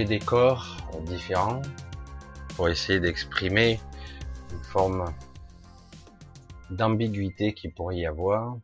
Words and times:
Léger 0.00 0.18
décor, 0.18 0.78
différent, 1.02 1.60
pour 2.56 2.70
essayer 2.70 3.00
d'exprimer 3.00 3.78
une 4.50 4.64
forme 4.64 5.14
d'ambiguïté 6.70 7.52
qui 7.52 7.68
pourrait 7.68 7.98
y 7.98 8.06
avoir 8.06 8.56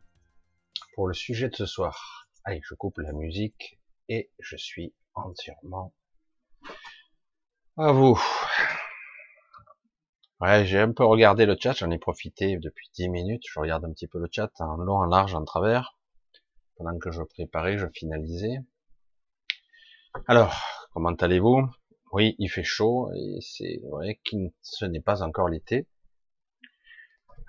pour 0.95 1.07
le 1.07 1.13
sujet 1.13 1.49
de 1.49 1.55
ce 1.55 1.67
soir. 1.67 2.27
Allez, 2.43 2.59
je 2.63 2.73
coupe 2.73 2.97
la 2.97 3.11
musique 3.11 3.79
et 4.09 4.31
je 4.39 4.55
suis 4.57 4.95
entièrement 5.13 5.93
à 7.77 7.91
vous. 7.91 8.19
Ouais, 10.39 10.65
j'ai 10.65 10.79
un 10.79 10.91
peu 10.91 11.05
regardé 11.05 11.45
le 11.45 11.55
chat, 11.59 11.73
j'en 11.73 11.91
ai 11.91 11.99
profité 11.99 12.57
depuis 12.57 12.89
10 12.95 13.09
minutes, 13.09 13.43
je 13.47 13.59
regarde 13.59 13.85
un 13.85 13.91
petit 13.91 14.07
peu 14.07 14.17
le 14.17 14.27
chat 14.31 14.49
en 14.59 14.77
long, 14.77 14.97
en 14.97 15.05
large, 15.05 15.35
en 15.35 15.45
travers 15.45 15.99
pendant 16.77 16.97
que 16.97 17.11
je 17.11 17.21
préparais, 17.21 17.77
je 17.77 17.85
finalisais. 17.93 18.57
Alors, 20.27 20.76
comment 20.97 21.13
allez-vous? 21.13 21.61
Oui, 22.11 22.35
il 22.39 22.49
fait 22.49 22.63
chaud 22.63 23.11
et 23.13 23.37
c'est 23.39 23.79
vrai 23.91 24.19
que 24.25 24.35
ce 24.63 24.83
n'est 24.83 24.99
pas 24.99 25.21
encore 25.21 25.47
l'été. 25.47 25.85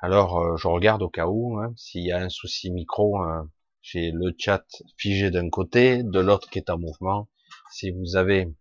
Alors, 0.02 0.38
euh, 0.38 0.56
je 0.58 0.68
regarde 0.68 1.00
au 1.00 1.08
cas 1.08 1.28
où, 1.28 1.58
hein, 1.58 1.72
s'il 1.74 2.04
y 2.04 2.12
a 2.12 2.18
un 2.18 2.28
souci 2.28 2.70
micro, 2.70 3.16
hein, 3.22 3.50
j'ai 3.80 4.10
le 4.10 4.34
chat 4.38 4.66
figé 4.98 5.30
d'un 5.30 5.48
côté, 5.48 6.02
de 6.02 6.20
l'autre 6.20 6.50
qui 6.50 6.58
est 6.58 6.68
en 6.68 6.78
mouvement. 6.78 7.30
Si 7.70 7.90
vous 7.90 8.16
avez, 8.16 8.54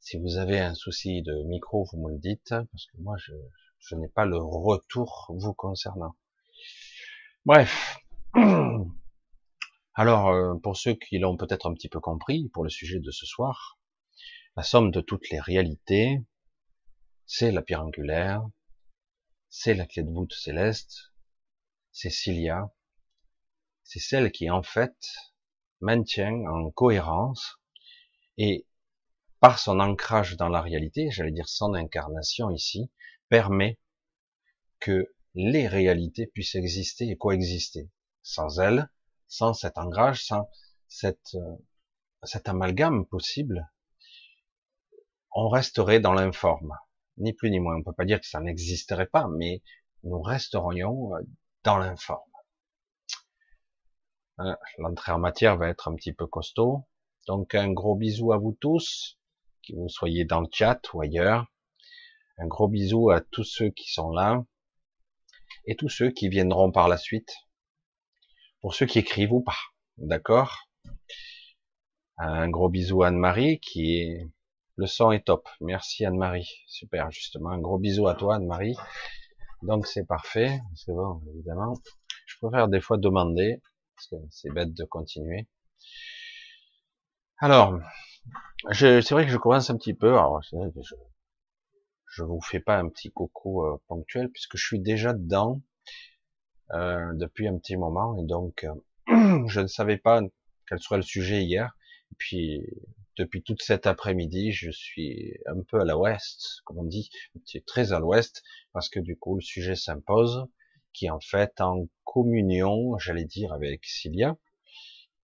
si 0.00 0.18
vous 0.18 0.38
avez 0.38 0.58
un 0.58 0.74
souci 0.74 1.22
de 1.22 1.44
micro, 1.44 1.86
vous 1.92 2.02
me 2.04 2.14
le 2.14 2.18
dites, 2.18 2.48
parce 2.48 2.86
que 2.86 2.98
moi, 2.98 3.14
je, 3.18 3.32
je 3.78 3.94
n'ai 3.94 4.08
pas 4.08 4.24
le 4.24 4.38
retour 4.38 5.32
vous 5.38 5.54
concernant. 5.54 6.16
Bref. 7.44 7.96
Alors, 9.98 10.28
euh, 10.28 10.54
pour 10.62 10.76
ceux 10.76 10.92
qui 10.92 11.18
l'ont 11.18 11.38
peut-être 11.38 11.66
un 11.66 11.72
petit 11.72 11.88
peu 11.88 12.00
compris, 12.00 12.50
pour 12.50 12.62
le 12.62 12.68
sujet 12.68 13.00
de 13.00 13.10
ce 13.10 13.24
soir, 13.24 13.78
la 14.54 14.62
somme 14.62 14.90
de 14.90 15.00
toutes 15.00 15.30
les 15.30 15.40
réalités, 15.40 16.22
c'est 17.24 17.50
la 17.50 17.62
pierre 17.62 17.82
angulaire, 17.82 18.46
c'est 19.48 19.72
la 19.72 19.86
clé 19.86 20.02
de 20.02 20.10
voûte 20.10 20.34
céleste, 20.34 21.14
c'est 21.92 22.10
Cilia, 22.10 22.74
c'est 23.84 23.98
celle 23.98 24.30
qui 24.32 24.50
en 24.50 24.62
fait 24.62 24.98
maintient 25.80 26.44
en 26.44 26.70
cohérence 26.70 27.58
et 28.36 28.66
par 29.40 29.58
son 29.58 29.80
ancrage 29.80 30.36
dans 30.36 30.50
la 30.50 30.60
réalité, 30.60 31.10
j'allais 31.10 31.32
dire 31.32 31.48
son 31.48 31.72
incarnation 31.72 32.50
ici, 32.50 32.90
permet 33.30 33.78
que 34.78 35.14
les 35.32 35.66
réalités 35.66 36.26
puissent 36.26 36.54
exister 36.54 37.08
et 37.08 37.16
coexister. 37.16 37.90
Sans 38.22 38.60
elle, 38.60 38.90
sans 39.28 39.54
cet 39.54 39.78
ancrage, 39.78 40.24
sans 40.24 40.48
cette, 40.88 41.34
euh, 41.34 41.56
cet 42.22 42.48
amalgame 42.48 43.06
possible, 43.06 43.70
on 45.32 45.48
resterait 45.48 46.00
dans 46.00 46.14
l'informe, 46.14 46.74
ni 47.18 47.32
plus 47.32 47.50
ni 47.50 47.60
moins. 47.60 47.76
On 47.76 47.82
peut 47.82 47.92
pas 47.92 48.04
dire 48.04 48.20
que 48.20 48.26
ça 48.26 48.40
n'existerait 48.40 49.06
pas, 49.06 49.28
mais 49.28 49.62
nous 50.02 50.22
resterions 50.22 51.14
euh, 51.14 51.20
dans 51.64 51.78
l'informe. 51.78 52.22
L'entrée 54.78 55.12
en 55.12 55.18
matière 55.18 55.56
va 55.56 55.68
être 55.68 55.88
un 55.88 55.94
petit 55.94 56.12
peu 56.12 56.26
costaud. 56.26 56.86
Donc 57.26 57.54
un 57.54 57.72
gros 57.72 57.94
bisou 57.96 58.32
à 58.32 58.38
vous 58.38 58.52
tous, 58.52 59.18
que 59.66 59.74
vous 59.74 59.88
soyez 59.88 60.24
dans 60.24 60.40
le 60.40 60.48
chat 60.52 60.80
ou 60.92 61.00
ailleurs. 61.00 61.46
Un 62.38 62.46
gros 62.46 62.68
bisou 62.68 63.10
à 63.10 63.22
tous 63.22 63.44
ceux 63.44 63.70
qui 63.70 63.90
sont 63.90 64.10
là 64.10 64.44
et 65.64 65.74
tous 65.74 65.88
ceux 65.88 66.10
qui 66.10 66.28
viendront 66.28 66.70
par 66.70 66.86
la 66.86 66.98
suite 66.98 67.34
pour 68.66 68.74
ceux 68.74 68.86
qui 68.86 68.98
écrivent 68.98 69.32
ou 69.32 69.42
pas. 69.42 69.54
D'accord? 69.96 70.66
Un 72.18 72.48
gros 72.50 72.68
bisou 72.68 73.04
à 73.04 73.06
Anne-Marie 73.06 73.60
qui 73.60 74.00
est... 74.00 74.28
Le 74.74 74.88
son 74.88 75.12
est 75.12 75.24
top. 75.24 75.48
Merci 75.60 76.04
Anne-Marie. 76.04 76.50
Super, 76.66 77.12
justement. 77.12 77.50
Un 77.50 77.60
gros 77.60 77.78
bisou 77.78 78.08
à 78.08 78.16
toi 78.16 78.34
Anne-Marie. 78.34 78.74
Donc 79.62 79.86
c'est 79.86 80.04
parfait. 80.04 80.58
C'est 80.74 80.92
bon, 80.92 81.22
évidemment. 81.32 81.74
Je 82.26 82.38
préfère 82.42 82.66
des 82.66 82.80
fois 82.80 82.98
demander, 82.98 83.62
parce 83.94 84.08
que 84.08 84.16
c'est 84.30 84.50
bête 84.50 84.74
de 84.74 84.82
continuer. 84.82 85.46
Alors, 87.38 87.78
c'est 88.72 89.10
vrai 89.12 89.26
que 89.26 89.30
je 89.30 89.38
commence 89.38 89.70
un 89.70 89.76
petit 89.76 89.94
peu. 89.94 90.18
Alors, 90.18 90.42
je, 90.42 90.56
je 92.10 92.24
vous 92.24 92.40
fais 92.40 92.58
pas 92.58 92.78
un 92.78 92.88
petit 92.88 93.12
coucou 93.12 93.64
euh, 93.64 93.80
ponctuel 93.86 94.28
puisque 94.28 94.56
je 94.56 94.66
suis 94.66 94.80
déjà 94.80 95.12
dedans. 95.12 95.62
Euh, 96.72 97.12
depuis 97.14 97.46
un 97.46 97.56
petit 97.58 97.76
moment, 97.76 98.16
et 98.18 98.24
donc 98.24 98.64
euh, 98.64 98.74
je 99.46 99.60
ne 99.60 99.68
savais 99.68 99.98
pas 99.98 100.20
quel 100.68 100.80
serait 100.80 100.96
le 100.96 101.02
sujet 101.02 101.44
hier. 101.44 101.76
Et 102.10 102.14
puis 102.18 102.62
depuis 103.16 103.42
toute 103.42 103.62
cet 103.62 103.86
après-midi, 103.86 104.50
je 104.52 104.70
suis 104.70 105.38
un 105.46 105.62
peu 105.62 105.80
à 105.80 105.84
l'ouest, 105.84 106.62
comme 106.64 106.78
on 106.78 106.84
dit, 106.84 107.08
très 107.66 107.92
à 107.92 108.00
l'ouest, 108.00 108.42
parce 108.72 108.88
que 108.88 108.98
du 108.98 109.16
coup 109.16 109.36
le 109.36 109.42
sujet 109.42 109.76
s'impose, 109.76 110.46
qui 110.92 111.06
est 111.06 111.10
en 111.10 111.20
fait 111.20 111.60
en 111.60 111.86
communion, 112.04 112.98
j'allais 112.98 113.24
dire, 113.24 113.52
avec 113.52 113.84
Cilia, 113.84 114.36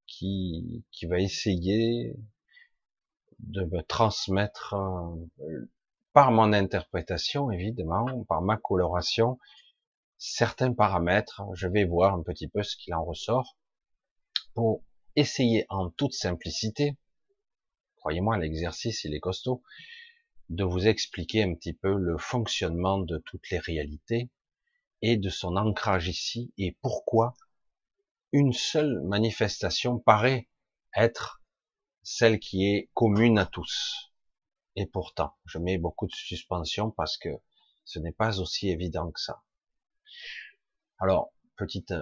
qui, 0.07 0.85
qui 0.93 1.07
va 1.07 1.19
essayer 1.19 2.15
de 3.41 3.65
me 3.65 3.83
transmettre 3.83 4.75
euh, 4.75 5.71
par 6.13 6.31
mon 6.31 6.53
interprétation, 6.53 7.51
évidemment, 7.51 8.25
par 8.25 8.43
ma 8.43 8.57
coloration, 8.57 9.39
certains 10.25 10.73
paramètres, 10.73 11.43
je 11.55 11.67
vais 11.67 11.85
voir 11.85 12.15
un 12.15 12.23
petit 12.23 12.47
peu 12.47 12.63
ce 12.63 12.77
qu'il 12.77 12.95
en 12.95 13.05
ressort, 13.05 13.59
pour 14.55 14.85
essayer 15.17 15.67
en 15.69 15.91
toute 15.91 16.13
simplicité, 16.13 16.97
croyez-moi, 17.97 18.39
l'exercice 18.39 19.03
il 19.03 19.15
est 19.15 19.21
costaud, 19.21 19.65
de 20.49 20.63
vous 20.63 20.87
expliquer 20.87 21.43
un 21.43 21.55
petit 21.55 21.73
peu 21.73 21.93
le 21.93 22.17
fonctionnement 22.19 22.99
de 22.99 23.19
toutes 23.19 23.51
les 23.51 23.59
réalités 23.59 24.31
et 25.01 25.17
de 25.17 25.29
son 25.29 25.57
ancrage 25.57 26.07
ici 26.07 26.55
et 26.57 26.79
pourquoi 26.83 27.35
une 28.31 28.53
seule 28.53 29.03
manifestation 29.03 29.99
paraît 29.99 30.49
être 30.95 31.43
celle 32.05 32.39
qui 32.39 32.69
est 32.69 32.91
commune 32.95 33.39
à 33.39 33.47
tous. 33.47 34.13
Et 34.77 34.87
pourtant, 34.87 35.35
je 35.47 35.59
mets 35.59 35.79
beaucoup 35.79 36.07
de 36.07 36.15
suspension 36.15 36.93
parce 36.93 37.19
que 37.19 37.31
ce 37.85 37.99
n'est 37.99 38.13
pas 38.13 38.39
aussi 38.39 38.71
évident 38.71 39.11
que 39.11 39.21
ça. 39.21 39.43
Alors, 41.03 41.33
petite, 41.57 41.93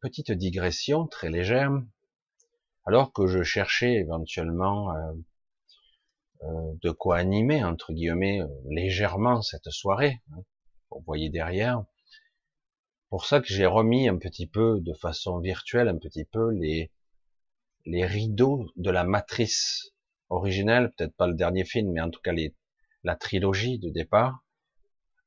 petite 0.00 0.32
digression 0.32 1.06
très 1.06 1.30
légère. 1.30 1.70
Alors 2.84 3.12
que 3.12 3.28
je 3.28 3.44
cherchais 3.44 3.92
éventuellement 3.92 4.92
euh, 4.92 5.12
euh, 6.42 6.72
de 6.82 6.90
quoi 6.90 7.18
animer, 7.18 7.62
entre 7.62 7.92
guillemets, 7.92 8.42
euh, 8.42 8.48
légèrement 8.68 9.42
cette 9.42 9.70
soirée, 9.70 10.18
hein, 10.32 10.42
vous 10.90 11.04
voyez 11.06 11.30
derrière, 11.30 11.84
pour 13.10 13.26
ça 13.26 13.38
que 13.38 13.46
j'ai 13.46 13.66
remis 13.66 14.08
un 14.08 14.18
petit 14.18 14.48
peu, 14.48 14.80
de 14.80 14.92
façon 14.92 15.38
virtuelle, 15.38 15.86
un 15.86 15.98
petit 15.98 16.24
peu 16.24 16.50
les, 16.50 16.90
les 17.86 18.06
rideaux 18.06 18.66
de 18.74 18.90
la 18.90 19.04
matrice 19.04 19.92
originelle, 20.30 20.92
peut-être 20.96 21.14
pas 21.14 21.28
le 21.28 21.34
dernier 21.34 21.64
film, 21.64 21.92
mais 21.92 22.00
en 22.00 22.10
tout 22.10 22.20
cas 22.20 22.32
la 23.04 23.14
trilogie 23.14 23.78
de 23.78 23.88
départ, 23.88 24.42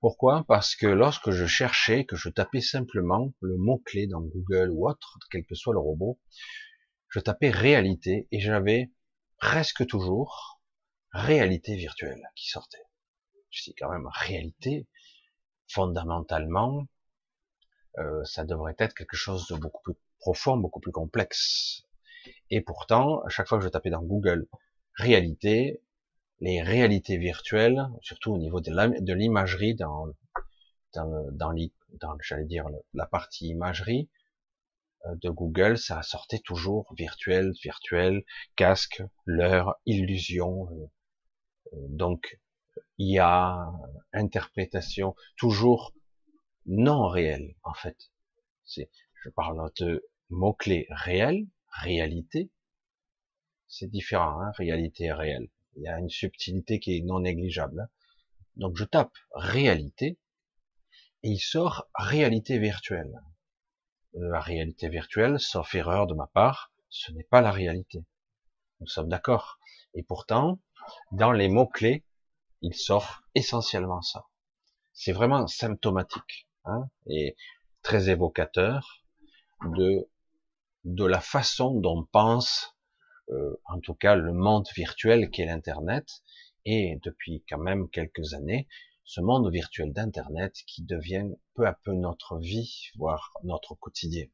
pourquoi? 0.03 0.43
Parce 0.49 0.75
que 0.75 0.85
lorsque 0.85 1.31
je 1.31 1.45
cherchais, 1.45 2.03
que 2.03 2.17
je 2.17 2.27
tapais 2.27 2.59
simplement 2.59 3.31
le 3.39 3.55
mot-clé 3.55 4.05
dans 4.05 4.19
Google 4.19 4.69
ou 4.71 4.89
autre, 4.89 5.17
quel 5.31 5.45
que 5.45 5.55
soit 5.55 5.71
le 5.71 5.79
robot, 5.79 6.19
je 7.07 7.21
tapais 7.21 7.49
réalité 7.49 8.27
et 8.33 8.41
j'avais 8.41 8.91
presque 9.37 9.87
toujours 9.87 10.59
réalité 11.13 11.77
virtuelle 11.77 12.21
qui 12.35 12.49
sortait. 12.49 12.83
Je 13.49 13.63
dis 13.63 13.75
quand 13.75 13.89
même 13.89 14.09
réalité, 14.11 14.89
fondamentalement, 15.69 16.85
euh, 17.97 18.25
ça 18.25 18.43
devrait 18.43 18.75
être 18.79 18.95
quelque 18.95 19.15
chose 19.15 19.47
de 19.47 19.55
beaucoup 19.55 19.83
plus 19.83 19.95
profond, 20.19 20.57
beaucoup 20.57 20.81
plus 20.81 20.91
complexe. 20.91 21.83
Et 22.49 22.59
pourtant, 22.59 23.21
à 23.21 23.29
chaque 23.29 23.47
fois 23.47 23.57
que 23.57 23.63
je 23.63 23.69
tapais 23.69 23.89
dans 23.89 24.03
Google 24.03 24.49
réalité, 24.95 25.81
les 26.43 26.61
réalités 26.61 27.17
virtuelles, 27.17 27.87
surtout 28.01 28.33
au 28.33 28.37
niveau 28.37 28.59
de 28.59 29.13
l'imagerie 29.13 29.75
dans, 29.75 30.07
dans, 30.93 31.31
dans, 31.31 31.53
la 32.93 33.05
partie 33.05 33.47
imagerie 33.47 34.09
euh, 35.05 35.15
de 35.21 35.29
Google, 35.29 35.77
ça 35.77 36.01
sortait 36.03 36.39
toujours 36.39 36.93
virtuel, 36.97 37.53
virtuel, 37.63 38.25
casque, 38.57 39.01
l'heure, 39.25 39.75
illusion, 39.85 40.67
euh, 40.67 40.85
euh, 41.75 41.87
donc 41.87 42.37
IA, 42.97 43.71
interprétation, 44.11 45.15
toujours 45.37 45.93
non 46.65 47.07
réel 47.07 47.55
en 47.63 47.73
fait. 47.73 48.11
C'est, 48.65 48.89
je 49.23 49.29
parle 49.29 49.71
de 49.79 50.05
mots 50.29 50.53
clés 50.53 50.87
réel, 50.89 51.47
réalité, 51.71 52.51
c'est 53.69 53.89
différent, 53.89 54.41
hein, 54.41 54.51
réalité 54.57 55.05
et 55.05 55.13
réel. 55.13 55.47
Il 55.75 55.83
y 55.83 55.87
a 55.87 55.97
une 55.99 56.09
subtilité 56.09 56.79
qui 56.79 56.97
est 56.97 57.01
non 57.01 57.19
négligeable. 57.19 57.81
Hein. 57.81 57.89
Donc 58.55 58.77
je 58.77 58.83
tape 58.83 59.15
réalité 59.33 60.19
et 61.23 61.29
il 61.29 61.39
sort 61.39 61.87
réalité 61.95 62.59
virtuelle. 62.59 63.21
la 64.13 64.39
réalité 64.39 64.89
virtuelle, 64.89 65.39
sauf 65.39 65.73
erreur 65.73 66.05
de 66.05 66.13
ma 66.13 66.27
part, 66.27 66.71
ce 66.89 67.11
n'est 67.11 67.23
pas 67.23 67.41
la 67.41 67.51
réalité. 67.51 68.05
Nous 68.79 68.87
sommes 68.87 69.09
d'accord. 69.09 69.59
Et 69.95 70.03
pourtant, 70.03 70.59
dans 71.11 71.31
les 71.31 71.49
mots-clés, 71.49 72.03
il 72.61 72.75
sort 72.75 73.23
essentiellement 73.33 74.01
ça. 74.01 74.25
C'est 74.93 75.13
vraiment 75.13 75.47
symptomatique 75.47 76.47
hein, 76.65 76.89
et 77.07 77.35
très 77.81 78.09
évocateur 78.09 79.03
de 79.63 80.07
de 80.83 81.05
la 81.05 81.21
façon 81.21 81.79
dont 81.79 82.03
pense, 82.11 82.72
euh, 83.29 83.55
en 83.65 83.79
tout 83.79 83.93
cas, 83.93 84.15
le 84.15 84.33
monde 84.33 84.67
virtuel 84.75 85.29
qu'est 85.29 85.45
l'Internet, 85.45 86.07
et 86.65 86.99
depuis 87.03 87.43
quand 87.49 87.57
même 87.57 87.89
quelques 87.89 88.33
années, 88.33 88.67
ce 89.03 89.21
monde 89.21 89.51
virtuel 89.51 89.91
d'Internet 89.91 90.55
qui 90.65 90.83
devient 90.83 91.29
peu 91.55 91.65
à 91.65 91.73
peu 91.73 91.93
notre 91.93 92.37
vie, 92.37 92.89
voire 92.95 93.33
notre 93.43 93.75
quotidien. 93.75 94.25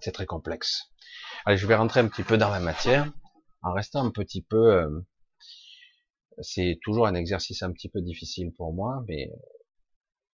C'est 0.00 0.12
très 0.12 0.26
complexe. 0.26 0.90
Allez, 1.44 1.56
je 1.56 1.66
vais 1.66 1.74
rentrer 1.74 2.00
un 2.00 2.08
petit 2.08 2.22
peu 2.22 2.38
dans 2.38 2.50
la 2.50 2.60
matière, 2.60 3.12
en 3.62 3.72
restant 3.72 4.04
un 4.04 4.10
petit 4.10 4.42
peu... 4.42 4.74
Euh, 4.74 5.00
c'est 6.40 6.78
toujours 6.82 7.06
un 7.06 7.14
exercice 7.14 7.62
un 7.62 7.72
petit 7.72 7.88
peu 7.88 8.02
difficile 8.02 8.52
pour 8.52 8.74
moi, 8.74 9.02
mais 9.08 9.30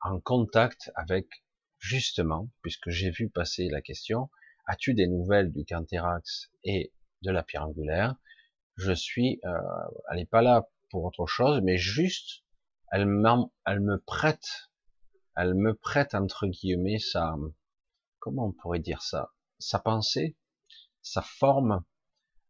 en 0.00 0.18
contact 0.18 0.90
avec 0.96 1.28
justement, 1.78 2.48
puisque 2.62 2.90
j'ai 2.90 3.10
vu 3.10 3.30
passer 3.30 3.68
la 3.68 3.80
question, 3.80 4.28
as-tu 4.66 4.94
des 4.94 5.06
nouvelles 5.06 5.52
du 5.52 5.64
Canthérax 5.64 6.50
et 6.64 6.92
de 7.22 7.30
la 7.30 7.42
pierre 7.42 7.66
angulaire 7.66 8.16
Je 8.76 8.92
suis, 8.92 9.40
euh, 9.44 9.58
elle 10.10 10.18
n'est 10.18 10.26
pas 10.26 10.42
là 10.42 10.68
pour 10.90 11.04
autre 11.04 11.26
chose, 11.26 11.60
mais 11.62 11.78
juste, 11.78 12.44
elle, 12.90 13.08
elle 13.66 13.80
me 13.80 13.98
prête, 13.98 14.70
elle 15.36 15.54
me 15.54 15.74
prête 15.74 16.14
entre 16.14 16.46
guillemets 16.46 16.98
sa, 16.98 17.36
comment 18.18 18.46
on 18.46 18.52
pourrait 18.52 18.78
dire 18.78 19.02
ça, 19.02 19.32
sa 19.58 19.78
pensée, 19.78 20.36
sa 21.00 21.22
forme, 21.22 21.84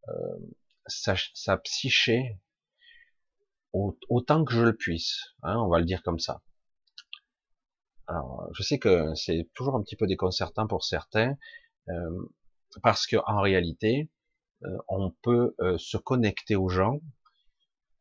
euh, 0.09 0.39
sa, 0.87 1.15
sa, 1.35 1.57
psyché, 1.59 2.39
autant 3.73 4.45
que 4.45 4.53
je 4.53 4.63
le 4.63 4.77
puisse. 4.77 5.35
Hein, 5.43 5.57
on 5.57 5.69
va 5.69 5.79
le 5.79 5.85
dire 5.85 6.03
comme 6.03 6.19
ça. 6.19 6.43
Alors, 8.07 8.49
je 8.53 8.63
sais 8.63 8.79
que 8.79 9.15
c'est 9.15 9.49
toujours 9.55 9.77
un 9.77 9.83
petit 9.83 9.97
peu 9.97 10.07
déconcertant 10.07 10.67
pour 10.67 10.85
certains, 10.85 11.39
euh, 11.89 12.31
parce 12.83 13.07
que 13.07 13.17
en 13.27 13.41
réalité, 13.41 14.11
euh, 14.65 14.79
on 14.89 15.11
peut 15.23 15.55
euh, 15.61 15.77
se 15.79 15.97
connecter 15.97 16.57
aux 16.57 16.69
gens, 16.69 17.01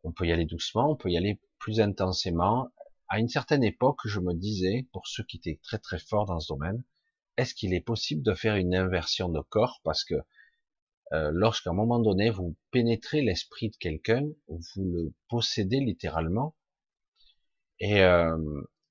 on 0.04 0.12
peut 0.12 0.28
y 0.28 0.32
aller 0.32 0.46
doucement, 0.46 0.92
on 0.92 0.96
peut 0.96 1.10
y 1.10 1.18
aller 1.18 1.40
plus 1.60 1.80
intensément. 1.82 2.70
À 3.10 3.20
une 3.20 3.30
certaine 3.30 3.64
époque, 3.64 4.00
je 4.06 4.20
me 4.20 4.34
disais, 4.34 4.88
pour 4.94 5.08
ceux 5.08 5.24
qui 5.24 5.38
étaient 5.38 5.60
très 5.64 5.80
très 5.80 6.00
forts 6.00 6.26
dans 6.26 6.40
ce 6.40 6.54
domaine, 6.54 6.84
est-ce 7.38 7.54
qu'il 7.54 7.74
est 7.74 7.82
possible 7.82 8.24
de 8.24 8.34
faire 8.34 8.56
une 8.56 8.76
inversion 8.76 9.30
de 9.30 9.42
corps? 9.42 9.82
Parce 9.84 10.04
que 10.04 10.16
euh, 11.14 11.32
lorsqu'à 11.34 11.72
un 11.72 11.74
moment 11.74 12.00
donné, 12.00 12.30
vous 12.30 12.56
pénétrez 12.72 13.22
l'esprit 13.22 13.70
de 13.70 13.76
quelqu'un, 13.78 14.24
vous 14.48 14.84
le 14.84 15.14
possédez 15.28 15.80
littéralement, 15.80 16.56
et 17.80 18.02
euh, 18.02 18.38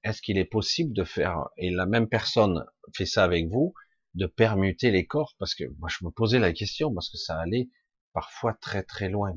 est-ce 0.04 0.20
qu'il 0.20 0.36
est 0.36 0.44
possible 0.44 0.92
de 0.92 1.04
faire, 1.04 1.48
et 1.56 1.70
la 1.70 1.86
même 1.86 2.08
personne 2.08 2.64
fait 2.94 3.06
ça 3.06 3.24
avec 3.24 3.48
vous, 3.48 3.72
de 4.14 4.26
permuter 4.26 4.90
les 4.90 5.06
corps 5.06 5.34
Parce 5.38 5.54
que 5.54 5.64
moi, 5.78 5.88
je 5.88 6.04
me 6.04 6.10
posais 6.10 6.38
la 6.38 6.52
question, 6.52 6.92
parce 6.92 7.08
que 7.08 7.16
ça 7.16 7.38
allait 7.38 7.68
parfois 8.12 8.54
très 8.54 8.82
très 8.82 9.08
loin. 9.08 9.34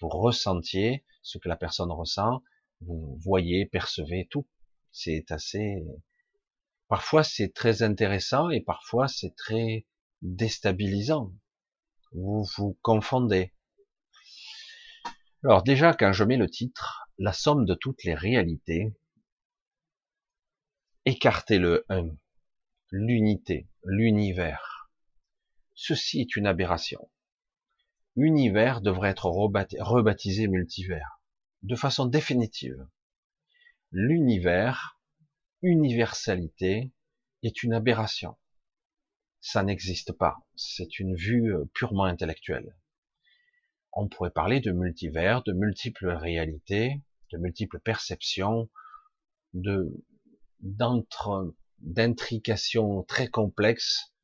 Vous 0.00 0.08
ressentiez 0.08 1.04
ce 1.22 1.38
que 1.38 1.48
la 1.48 1.56
personne 1.56 1.90
ressent, 1.90 2.42
vous 2.80 3.18
voyez, 3.22 3.66
percevez 3.66 4.26
tout. 4.30 4.46
C'est 4.92 5.30
assez... 5.30 5.84
Parfois 6.88 7.24
c'est 7.24 7.52
très 7.52 7.82
intéressant 7.82 8.50
et 8.50 8.60
parfois 8.60 9.08
c'est 9.08 9.34
très 9.34 9.86
déstabilisant. 10.22 11.32
Vous 12.12 12.46
vous 12.56 12.78
confondez. 12.82 13.54
Alors 15.42 15.62
déjà, 15.62 15.94
quand 15.94 16.12
je 16.12 16.24
mets 16.24 16.36
le 16.36 16.48
titre, 16.48 17.08
la 17.18 17.32
somme 17.32 17.64
de 17.64 17.74
toutes 17.74 18.04
les 18.04 18.14
réalités, 18.14 18.94
écartez 21.04 21.58
le 21.58 21.84
1 21.88 22.10
l'unité, 22.96 23.66
l'univers. 23.82 24.88
Ceci 25.74 26.20
est 26.20 26.36
une 26.36 26.46
aberration. 26.46 27.10
Univers 28.14 28.82
devrait 28.82 29.10
être 29.10 29.26
rebaptisé 29.26 30.46
multivers, 30.46 31.20
de 31.64 31.74
façon 31.74 32.06
définitive. 32.06 32.86
L'univers, 33.90 35.00
universalité, 35.62 36.92
est 37.42 37.64
une 37.64 37.72
aberration. 37.72 38.36
Ça 39.40 39.64
n'existe 39.64 40.12
pas. 40.12 40.46
C'est 40.54 41.00
une 41.00 41.16
vue 41.16 41.52
euh, 41.52 41.64
purement 41.74 42.04
intellectuelle. 42.04 42.76
On 43.92 44.06
pourrait 44.06 44.30
parler 44.30 44.60
de 44.60 44.70
multivers, 44.70 45.42
de 45.42 45.52
multiples 45.52 46.10
réalités, 46.10 47.02
de 47.32 47.38
multiples 47.38 47.80
perceptions, 47.80 48.70
de 49.52 49.92
d'entre 50.60 51.54
d'intrication 51.84 53.02
très 53.04 53.28
complexe, 53.28 54.14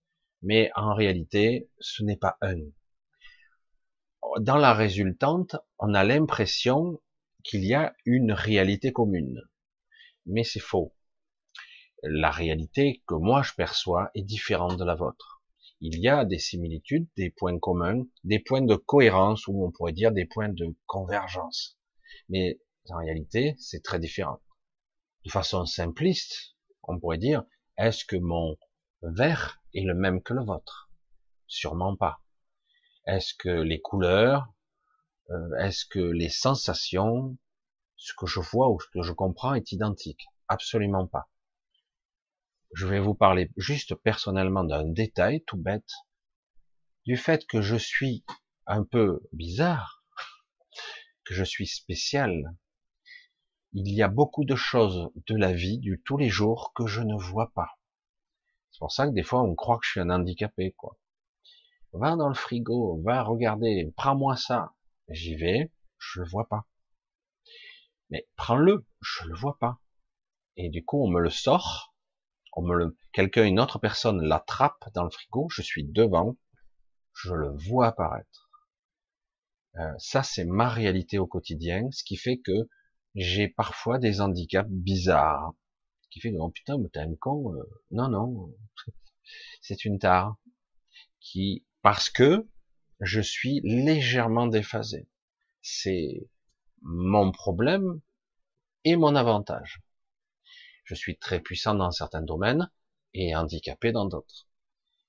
mais 0.43 0.71
en 0.75 0.95
réalité, 0.95 1.71
ce 1.79 2.03
n'est 2.03 2.17
pas 2.17 2.37
un. 2.41 2.59
Dans 4.41 4.57
la 4.57 4.75
résultante, 4.75 5.57
on 5.79 5.95
a 5.95 6.03
l'impression 6.03 7.01
qu'il 7.45 7.65
y 7.65 7.75
a 7.75 7.95
une 8.05 8.33
réalité 8.33 8.93
commune, 8.93 9.41
mais 10.27 10.45
c'est 10.45 10.61
faux. 10.61 10.95
La 12.03 12.31
réalité 12.31 13.03
que 13.07 13.15
moi 13.15 13.43
je 13.43 13.53
perçois 13.55 14.11
est 14.15 14.23
différente 14.23 14.79
de 14.79 14.85
la 14.85 14.95
vôtre. 14.95 15.43
Il 15.81 15.99
y 16.01 16.09
a 16.09 16.25
des 16.25 16.39
similitudes, 16.39 17.09
des 17.17 17.31
points 17.31 17.59
communs, 17.59 18.07
des 18.25 18.39
points 18.39 18.63
de 18.63 18.75
cohérence, 18.75 19.47
ou 19.47 19.65
on 19.65 19.71
pourrait 19.71 19.93
dire 19.93 20.13
des 20.13 20.27
points 20.27 20.49
de 20.51 20.75
convergence. 20.87 21.79
Mais 22.29 22.61
en 22.89 22.99
réalité, 22.99 23.55
c'est 23.59 23.83
très 23.83 23.99
différent. 23.99 24.41
De 25.25 25.31
façon 25.31 25.67
simpliste, 25.67 26.57
on 26.91 26.99
pourrait 26.99 27.19
dire, 27.19 27.45
est-ce 27.79 28.05
que 28.05 28.17
mon 28.17 28.57
verre 29.03 29.63
est 29.75 29.85
le 29.85 29.95
même 29.95 30.23
que 30.23 30.35
le 30.35 30.45
vôtre? 30.45 30.91
Sûrement 31.47 31.97
pas. 31.97 32.21
Est-ce 33.07 33.33
que 33.35 33.49
les 33.49 33.81
couleurs, 33.81 34.53
euh, 35.31 35.57
est-ce 35.61 35.87
que 35.87 36.01
les 36.01 36.29
sensations, 36.29 37.39
ce 37.97 38.13
que 38.19 38.27
je 38.27 38.41
vois 38.41 38.69
ou 38.69 38.81
ce 38.81 38.87
que 38.93 39.03
je 39.03 39.13
comprends 39.13 39.55
est 39.55 39.73
identique? 39.73 40.27
Absolument 40.49 41.07
pas. 41.07 41.31
Je 42.75 42.87
vais 42.87 43.01
vous 43.01 43.15
parler 43.15 43.51
juste 43.57 43.95
personnellement 43.95 44.65
d'un 44.65 44.85
détail 44.85 45.43
tout 45.45 45.57
bête, 45.57 45.91
du 47.05 47.17
fait 47.17 47.47
que 47.47 47.63
je 47.63 47.77
suis 47.77 48.25
un 48.67 48.85
peu 48.85 49.21
bizarre, 49.33 50.05
que 51.25 51.35
je 51.35 51.45
suis 51.45 51.67
spécial, 51.67 52.55
il 53.73 53.89
y 53.93 54.03
a 54.03 54.09
beaucoup 54.09 54.45
de 54.45 54.57
choses 54.57 55.11
de 55.27 55.37
la 55.37 55.53
vie, 55.53 55.79
du 55.79 56.03
tous 56.05 56.17
les 56.17 56.29
jours, 56.29 56.73
que 56.75 56.87
je 56.87 57.03
ne 57.03 57.15
vois 57.17 57.53
pas. 57.53 57.79
C'est 58.71 58.79
pour 58.79 58.93
ça 58.93 59.07
que 59.07 59.13
des 59.13 59.23
fois, 59.23 59.43
on 59.43 59.55
croit 59.55 59.79
que 59.79 59.85
je 59.85 59.91
suis 59.91 60.01
un 60.01 60.11
handicapé, 60.11 60.73
quoi. 60.73 60.99
Va 61.93 62.17
dans 62.17 62.29
le 62.29 62.35
frigo, 62.35 63.01
va 63.03 63.23
regarder, 63.23 63.93
prends-moi 63.97 64.37
ça. 64.37 64.75
J'y 65.09 65.35
vais, 65.35 65.73
je 65.99 66.21
le 66.21 66.29
vois 66.29 66.49
pas. 66.49 66.67
Mais 68.11 68.29
prends-le, 68.37 68.87
je 69.01 69.25
le 69.27 69.35
vois 69.35 69.59
pas. 69.59 69.81
Et 70.57 70.69
du 70.69 70.85
coup, 70.85 71.03
on 71.03 71.09
me 71.09 71.21
le 71.21 71.31
sort, 71.31 71.95
on 72.55 72.63
me 72.63 72.75
le, 72.75 72.97
quelqu'un, 73.13 73.45
une 73.45 73.61
autre 73.61 73.79
personne 73.79 74.23
l'attrape 74.23 74.89
dans 74.95 75.05
le 75.05 75.11
frigo, 75.11 75.49
je 75.51 75.63
suis 75.63 75.85
devant, 75.85 76.37
je 77.15 77.35
le 77.35 77.51
vois 77.51 77.89
apparaître. 77.89 78.51
Euh, 79.77 79.93
ça, 79.99 80.23
c'est 80.23 80.45
ma 80.45 80.69
réalité 80.69 81.19
au 81.19 81.27
quotidien, 81.27 81.89
ce 81.93 82.03
qui 82.03 82.17
fait 82.17 82.39
que 82.39 82.69
j'ai 83.15 83.49
parfois 83.49 83.99
des 83.99 84.21
handicaps 84.21 84.71
bizarres, 84.71 85.55
qui 86.11 86.21
fait 86.21 86.33
oh 86.39 86.51
putain, 86.51 86.79
mais 86.79 86.89
t'es 86.89 87.01
un 87.01 87.15
con, 87.15 87.55
euh, 87.55 87.63
non, 87.91 88.09
non, 88.09 88.55
c'est 89.61 89.85
une 89.85 89.99
tare, 89.99 90.37
qui, 91.21 91.65
parce 91.83 92.11
que 92.11 92.49
je 93.01 93.21
suis 93.21 93.61
légèrement 93.65 94.47
déphasé. 94.47 95.09
C'est 95.63 96.29
mon 96.83 97.33
problème 97.33 98.01
et 98.85 98.97
mon 98.97 99.15
avantage. 99.15 99.81
Je 100.85 100.95
suis 100.95 101.19
très 101.19 101.41
puissant 101.41 101.75
dans 101.75 101.91
certains 101.91 102.23
domaines 102.23 102.71
et 103.15 103.35
handicapé 103.37 103.93
dans 103.93 104.07
d'autres. 104.07 104.49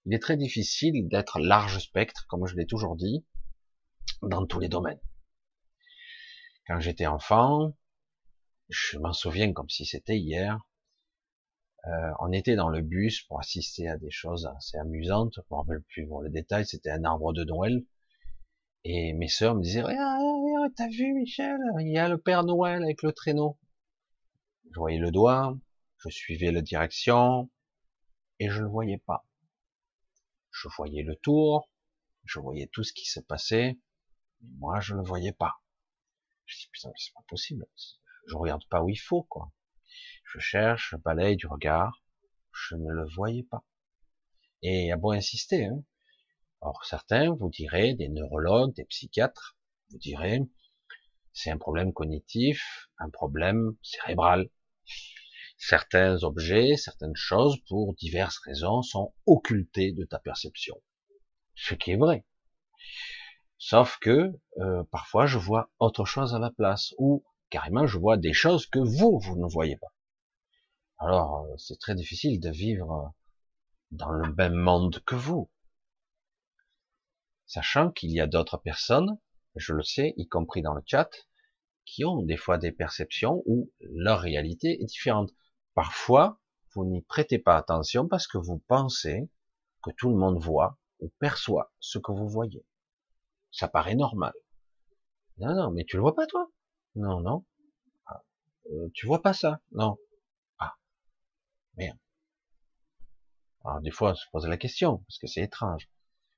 Il 0.05 0.13
est 0.13 0.19
très 0.19 0.37
difficile 0.37 1.07
d'être 1.07 1.39
large 1.39 1.79
spectre, 1.79 2.25
comme 2.27 2.45
je 2.47 2.55
l'ai 2.55 2.65
toujours 2.65 2.95
dit, 2.95 3.25
dans 4.21 4.45
tous 4.45 4.59
les 4.59 4.69
domaines. 4.69 4.99
Quand 6.67 6.79
j'étais 6.79 7.05
enfant, 7.05 7.75
je 8.71 8.97
m'en 8.97 9.13
souviens 9.13 9.53
comme 9.53 9.69
si 9.69 9.85
c'était 9.85 10.17
hier. 10.17 10.59
Euh, 11.87 12.11
on 12.19 12.31
était 12.31 12.55
dans 12.55 12.69
le 12.69 12.81
bus 12.81 13.21
pour 13.23 13.39
assister 13.39 13.87
à 13.89 13.97
des 13.97 14.11
choses 14.11 14.49
assez 14.57 14.77
amusantes. 14.77 15.33
Je 15.35 15.41
me 15.51 15.57
rappelle 15.57 15.81
plus 15.83 16.07
pour 16.07 16.23
les 16.23 16.29
détails. 16.29 16.65
C'était 16.65 16.91
un 16.91 17.03
arbre 17.03 17.33
de 17.33 17.43
Noël. 17.43 17.83
Et 18.83 19.13
mes 19.13 19.27
sœurs 19.27 19.55
me 19.55 19.61
disaient, 19.61 19.83
ah, 19.85 20.67
t'as 20.75 20.87
vu 20.87 21.13
Michel, 21.13 21.59
il 21.79 21.91
y 21.91 21.97
a 21.97 22.07
le 22.07 22.17
Père 22.17 22.43
Noël 22.43 22.81
avec 22.81 23.03
le 23.03 23.11
traîneau. 23.11 23.59
Je 24.71 24.79
voyais 24.79 24.99
le 24.99 25.11
doigt, 25.11 25.57
je 25.97 26.09
suivais 26.09 26.51
la 26.51 26.61
direction, 26.61 27.51
et 28.39 28.49
je 28.49 28.61
le 28.61 28.69
voyais 28.69 28.97
pas. 28.97 29.27
Je 30.51 30.67
voyais 30.77 31.03
le 31.03 31.15
tour, 31.15 31.69
je 32.23 32.39
voyais 32.39 32.67
tout 32.71 32.83
ce 32.83 32.93
qui 32.93 33.05
se 33.05 33.19
passait, 33.19 33.79
mais 34.41 34.49
moi 34.57 34.79
je 34.79 34.95
le 34.95 35.03
voyais 35.03 35.33
pas. 35.33 35.61
Je 36.45 36.57
dis 36.57 36.69
putain, 36.71 36.91
c'est 36.97 37.13
pas 37.13 37.23
possible. 37.27 37.67
Je 38.27 38.35
regarde 38.35 38.65
pas 38.69 38.81
où 38.81 38.89
il 38.89 38.97
faut, 38.97 39.23
quoi. 39.23 39.51
Je 40.23 40.39
cherche, 40.39 40.91
je 40.91 40.95
balaye 40.97 41.35
du 41.35 41.47
regard, 41.47 42.03
je 42.53 42.75
ne 42.75 42.91
le 42.91 43.05
voyais 43.15 43.43
pas. 43.43 43.65
Et 44.61 44.91
a 44.91 44.97
beau 44.97 45.11
insister, 45.11 45.65
hein. 45.65 45.83
Alors 46.61 46.85
certains 46.85 47.33
vous 47.33 47.49
direz, 47.49 47.95
des 47.95 48.07
neurologues, 48.07 48.75
des 48.75 48.85
psychiatres, 48.85 49.57
vous 49.89 49.97
direz, 49.97 50.41
c'est 51.33 51.49
un 51.49 51.57
problème 51.57 51.91
cognitif, 51.91 52.89
un 52.99 53.09
problème 53.09 53.75
cérébral. 53.81 54.49
Certains 55.57 56.23
objets, 56.23 56.75
certaines 56.75 57.15
choses, 57.15 57.57
pour 57.67 57.95
diverses 57.95 58.39
raisons, 58.39 58.81
sont 58.81 59.13
occultés 59.25 59.91
de 59.91 60.05
ta 60.05 60.19
perception. 60.19 60.75
Ce 61.55 61.73
qui 61.73 61.91
est 61.91 61.97
vrai. 61.97 62.25
Sauf 63.57 63.97
que 63.99 64.31
euh, 64.57 64.83
parfois 64.91 65.27
je 65.27 65.37
vois 65.37 65.71
autre 65.79 66.05
chose 66.05 66.33
à 66.35 66.39
la 66.39 66.51
place, 66.51 66.93
ou 66.97 67.23
carrément 67.51 67.85
je 67.85 67.99
vois 67.99 68.17
des 68.17 68.33
choses 68.33 68.65
que 68.65 68.79
vous, 68.79 69.19
vous 69.19 69.35
ne 69.35 69.47
voyez 69.47 69.77
pas. 69.77 69.93
Alors 70.97 71.45
euh, 71.45 71.57
c'est 71.57 71.79
très 71.79 71.93
difficile 71.93 72.39
de 72.39 72.49
vivre 72.49 73.13
dans 73.91 74.11
le 74.11 74.33
même 74.33 74.55
monde 74.55 74.99
que 75.05 75.15
vous. 75.15 75.51
Sachant 77.45 77.91
qu'il 77.91 78.11
y 78.11 78.21
a 78.21 78.27
d'autres 78.27 78.57
personnes, 78.57 79.19
je 79.55 79.73
le 79.73 79.83
sais, 79.83 80.13
y 80.17 80.27
compris 80.27 80.61
dans 80.61 80.73
le 80.73 80.81
chat, 80.85 81.09
qui 81.85 82.05
ont 82.05 82.21
des 82.21 82.37
fois 82.37 82.57
des 82.57 82.71
perceptions 82.71 83.43
où 83.45 83.69
leur 83.81 84.21
réalité 84.21 84.81
est 84.81 84.85
différente. 84.85 85.31
Parfois, 85.73 86.39
vous 86.73 86.85
n'y 86.85 87.01
prêtez 87.01 87.39
pas 87.39 87.57
attention 87.57 88.07
parce 88.07 88.27
que 88.27 88.37
vous 88.37 88.59
pensez 88.59 89.29
que 89.83 89.91
tout 89.91 90.09
le 90.09 90.15
monde 90.15 90.41
voit 90.41 90.77
ou 90.99 91.09
perçoit 91.19 91.73
ce 91.79 91.99
que 91.99 92.11
vous 92.13 92.29
voyez. 92.29 92.65
Ça 93.51 93.67
paraît 93.67 93.95
normal. 93.95 94.33
Non, 95.37 95.53
non, 95.53 95.71
mais 95.71 95.83
tu 95.83 95.97
le 95.97 96.03
vois 96.03 96.15
pas 96.15 96.27
toi? 96.27 96.49
Non, 96.95 97.21
non. 97.21 97.45
Ah, 98.05 98.23
euh, 98.71 98.89
tu 98.93 99.05
vois 99.05 99.21
pas 99.21 99.33
ça? 99.33 99.61
Non. 99.71 99.97
Ah, 100.59 100.75
merde. 101.77 101.97
Alors 103.63 103.81
des 103.81 103.91
fois, 103.91 104.11
on 104.11 104.15
se 104.15 104.25
pose 104.31 104.47
la 104.47 104.57
question 104.57 104.99
parce 104.99 105.19
que 105.19 105.27
c'est 105.27 105.41
étrange, 105.41 105.89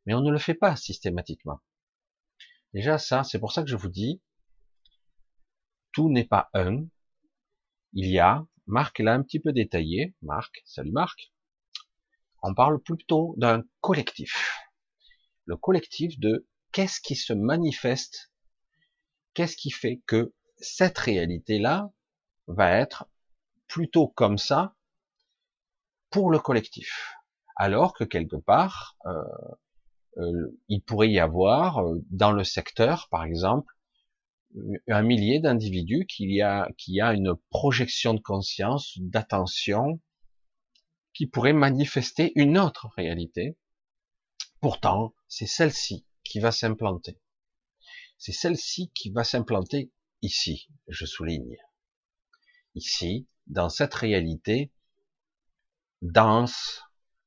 mais 0.05 0.13
on 0.13 0.22
ne 0.22 0.31
le 0.31 0.38
fait 0.38 0.53
pas 0.53 0.75
systématiquement. 0.75 1.62
Déjà 2.74 2.98
ça, 2.98 3.24
c'est 3.24 3.39
pour 3.39 3.51
ça 3.51 3.63
que 3.63 3.69
je 3.69 3.75
vous 3.75 3.89
dis, 3.89 4.22
tout 5.91 6.10
n'est 6.10 6.25
pas 6.25 6.50
un. 6.53 6.86
Il 7.93 8.10
y 8.10 8.19
a, 8.19 8.45
Marc 8.65 9.00
l'a 9.00 9.13
un 9.13 9.24
petit 9.24 9.39
peu 9.39 9.53
détaillé. 9.53 10.15
Marc, 10.22 10.62
salut 10.65 10.91
Marc. 10.91 11.31
On 12.41 12.53
parle 12.53 12.81
plutôt 12.81 13.36
d'un 13.38 13.63
collectif. 13.79 14.51
Le 15.45 15.55
collectif 15.55 16.19
de 16.19 16.48
qu'est-ce 16.72 17.00
qui 17.00 17.15
se 17.15 17.33
manifeste, 17.33 18.31
qu'est-ce 19.33 19.55
qui 19.55 19.72
fait 19.72 20.01
que 20.07 20.33
cette 20.63 20.98
réalité-là 20.98 21.91
va 22.48 22.72
être 22.72 23.08
plutôt 23.67 24.08
comme 24.08 24.38
ça 24.38 24.75
pour 26.10 26.32
le 26.32 26.39
collectif. 26.39 27.15
Alors 27.55 27.93
que 27.93 28.03
quelque 28.03 28.36
part, 28.36 28.98
euh, 29.05 29.24
euh, 30.17 30.60
il 30.70 30.82
pourrait 30.82 31.10
y 31.10 31.20
avoir 31.20 31.79
euh, 31.79 32.03
dans 32.10 32.32
le 32.32 32.43
secteur, 32.43 33.08
par 33.10 33.24
exemple, 33.24 33.74
un 34.88 35.01
millier 35.01 35.39
d'individus 35.39 36.05
qui 36.05 36.41
a, 36.41 36.70
qui 36.77 37.01
a 37.01 37.13
une 37.13 37.34
projection 37.50 38.13
de 38.13 38.20
conscience, 38.20 38.98
d'attention, 39.00 40.00
qui 41.13 41.25
pourrait 41.25 41.53
manifester 41.53 42.32
une 42.36 42.58
autre 42.58 42.88
réalité. 42.96 43.58
Pourtant, 44.62 45.13
c'est 45.27 45.48
celle-ci 45.48 46.05
qui 46.24 46.39
va 46.39 46.51
s'implanter. 46.51 47.20
C'est 48.17 48.32
celle-ci 48.32 48.91
qui 48.93 49.10
va 49.10 49.24
s'implanter 49.24 49.91
ici, 50.24 50.70
je 50.88 51.06
souligne. 51.06 51.58
Ici, 52.75 53.27
dans 53.46 53.70
cette 53.70 53.94
réalité 53.94 54.72
dense, 56.01 56.82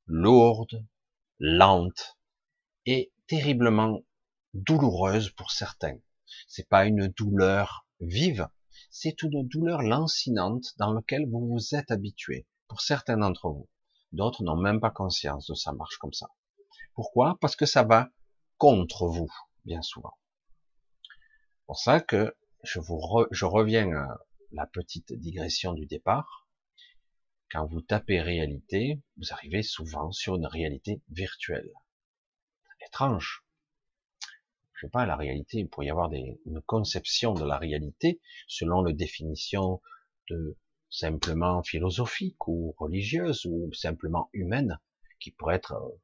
lourde, 0.06 0.84
lente 1.38 2.18
et 2.86 3.12
terriblement 3.26 4.00
douloureuse 4.54 5.30
pour 5.30 5.50
certains. 5.50 5.98
C'est 6.48 6.68
pas 6.68 6.86
une 6.86 7.08
douleur 7.08 7.86
vive, 8.00 8.48
c'est 8.90 9.22
une 9.22 9.46
douleur 9.46 9.82
lancinante 9.82 10.74
dans 10.78 10.92
laquelle 10.92 11.28
vous 11.28 11.46
vous 11.46 11.74
êtes 11.74 11.90
habitué. 11.90 12.46
Pour 12.66 12.80
certains 12.80 13.18
d'entre 13.18 13.50
vous, 13.50 13.68
d'autres 14.12 14.42
n'ont 14.42 14.56
même 14.56 14.80
pas 14.80 14.90
conscience 14.90 15.46
de 15.46 15.54
ça 15.54 15.72
marche 15.72 15.98
comme 15.98 16.12
ça. 16.12 16.28
Pourquoi? 16.94 17.36
Parce 17.40 17.56
que 17.56 17.66
ça 17.66 17.82
va 17.82 18.08
contre 18.56 19.06
vous, 19.06 19.30
bien 19.64 19.82
souvent. 19.82 20.16
C'est 21.02 21.66
pour 21.66 21.78
ça 21.78 22.00
que 22.00 22.34
je 22.66 23.44
reviens 23.44 23.92
à 23.92 24.18
la 24.52 24.66
petite 24.66 25.12
digression 25.12 25.72
du 25.72 25.86
départ. 25.86 26.48
Quand 27.50 27.66
vous 27.66 27.80
tapez 27.80 28.20
réalité, 28.20 29.00
vous 29.16 29.32
arrivez 29.32 29.62
souvent 29.62 30.12
sur 30.12 30.36
une 30.36 30.46
réalité 30.46 31.00
virtuelle. 31.08 31.70
Étrange 32.86 33.46
je 34.76 34.86
sais 34.86 34.90
pas, 34.90 35.06
la 35.06 35.16
réalité, 35.16 35.58
il 35.58 35.68
pourrait 35.68 35.86
y 35.86 35.90
avoir 35.90 36.12
une 36.12 36.60
conception 36.66 37.32
de 37.32 37.44
la 37.44 37.56
réalité 37.56 38.20
selon 38.46 38.82
la 38.82 38.92
définition 38.92 39.80
de 40.28 40.58
simplement 40.90 41.62
philosophique 41.62 42.46
ou 42.46 42.74
religieuse 42.78 43.46
ou 43.46 43.72
simplement 43.72 44.28
humaine 44.34 44.78
qui 45.18 45.30
pourrait 45.30 45.56
être 45.56 45.72
euh, 45.72 46.00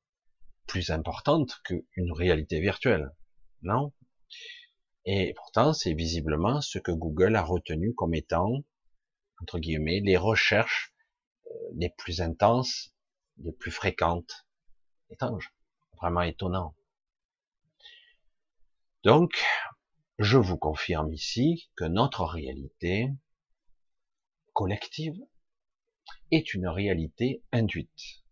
plus 0.66 0.90
importante 0.90 1.60
qu'une 1.64 2.12
réalité 2.12 2.60
virtuelle. 2.60 3.10
Non? 3.60 3.92
Et 5.04 5.34
pourtant, 5.34 5.72
c'est 5.72 5.94
visiblement 5.94 6.60
ce 6.60 6.78
que 6.78 6.92
Google 6.92 7.36
a 7.36 7.42
retenu 7.42 7.94
comme 7.94 8.14
étant, 8.14 8.64
entre 9.40 9.58
guillemets, 9.58 10.00
les 10.00 10.16
recherches 10.16 10.94
euh, 11.46 11.50
les 11.74 11.90
plus 11.90 12.20
intenses, 12.20 12.94
les 13.38 13.52
plus 13.52 13.72
fréquentes. 13.72 14.46
Étrange. 15.10 15.52
Vraiment 16.00 16.22
étonnant. 16.22 16.74
Donc, 19.02 19.44
je 20.18 20.38
vous 20.38 20.56
confirme 20.56 21.12
ici 21.12 21.70
que 21.76 21.84
notre 21.84 22.24
réalité 22.24 23.10
collective 24.52 25.18
est 26.30 26.54
une 26.54 26.68
réalité 26.68 27.42
induite. 27.50 28.22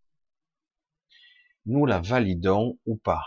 Nous 1.67 1.87
la 1.87 2.01
validons 2.01 2.79
ou 2.87 2.97
pas. 2.97 3.27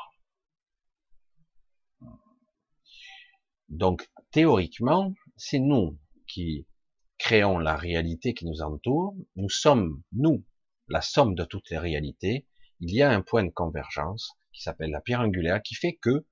Donc, 3.73 4.07
théoriquement, 4.29 5.15
c'est 5.35 5.57
nous 5.57 5.97
qui 6.27 6.67
créons 7.17 7.57
la 7.57 7.75
réalité 7.75 8.35
qui 8.35 8.45
nous 8.45 8.61
entoure. 8.61 9.15
Nous 9.35 9.49
sommes, 9.49 10.03
nous, 10.11 10.45
la 10.89 11.01
somme 11.01 11.33
de 11.33 11.43
toutes 11.43 11.71
les 11.71 11.79
réalités. 11.79 12.45
Il 12.81 12.93
y 12.93 13.01
a 13.01 13.09
un 13.09 13.23
point 13.23 13.43
de 13.43 13.49
convergence 13.49 14.37
qui 14.51 14.61
s'appelle 14.61 14.91
la 14.91 15.01
pierre 15.01 15.21
angulaire 15.21 15.63
qui 15.63 15.73
fait 15.73 15.95
que 15.95 16.27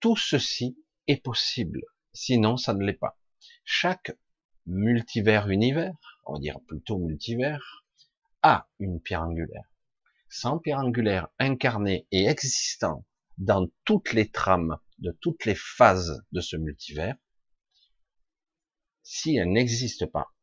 tout 0.00 0.16
ceci 0.16 0.78
est 1.06 1.22
possible. 1.22 1.82
Sinon, 2.14 2.56
ça 2.56 2.72
ne 2.72 2.82
l'est 2.82 2.94
pas. 2.94 3.18
Chaque 3.62 4.12
multivers 4.64 5.50
univers, 5.50 5.92
on 6.24 6.34
va 6.34 6.38
dire 6.38 6.60
plutôt 6.66 6.96
multivers, 6.96 7.84
a 8.40 8.70
une 8.78 9.02
pierre 9.02 9.24
angulaire. 9.24 9.68
Sans 10.30 10.58
pierre 10.58 10.78
angulaire 10.78 11.28
incarnée 11.38 12.06
et 12.10 12.26
existant 12.26 13.04
dans 13.36 13.66
toutes 13.84 14.14
les 14.14 14.30
trames 14.30 14.78
de 14.98 15.12
toutes 15.20 15.44
les 15.44 15.54
phases 15.54 16.22
de 16.32 16.40
ce 16.40 16.56
multivers, 16.56 17.16
si 19.02 19.36
elle 19.36 19.52
n'existe 19.52 20.06
pas, 20.06 20.34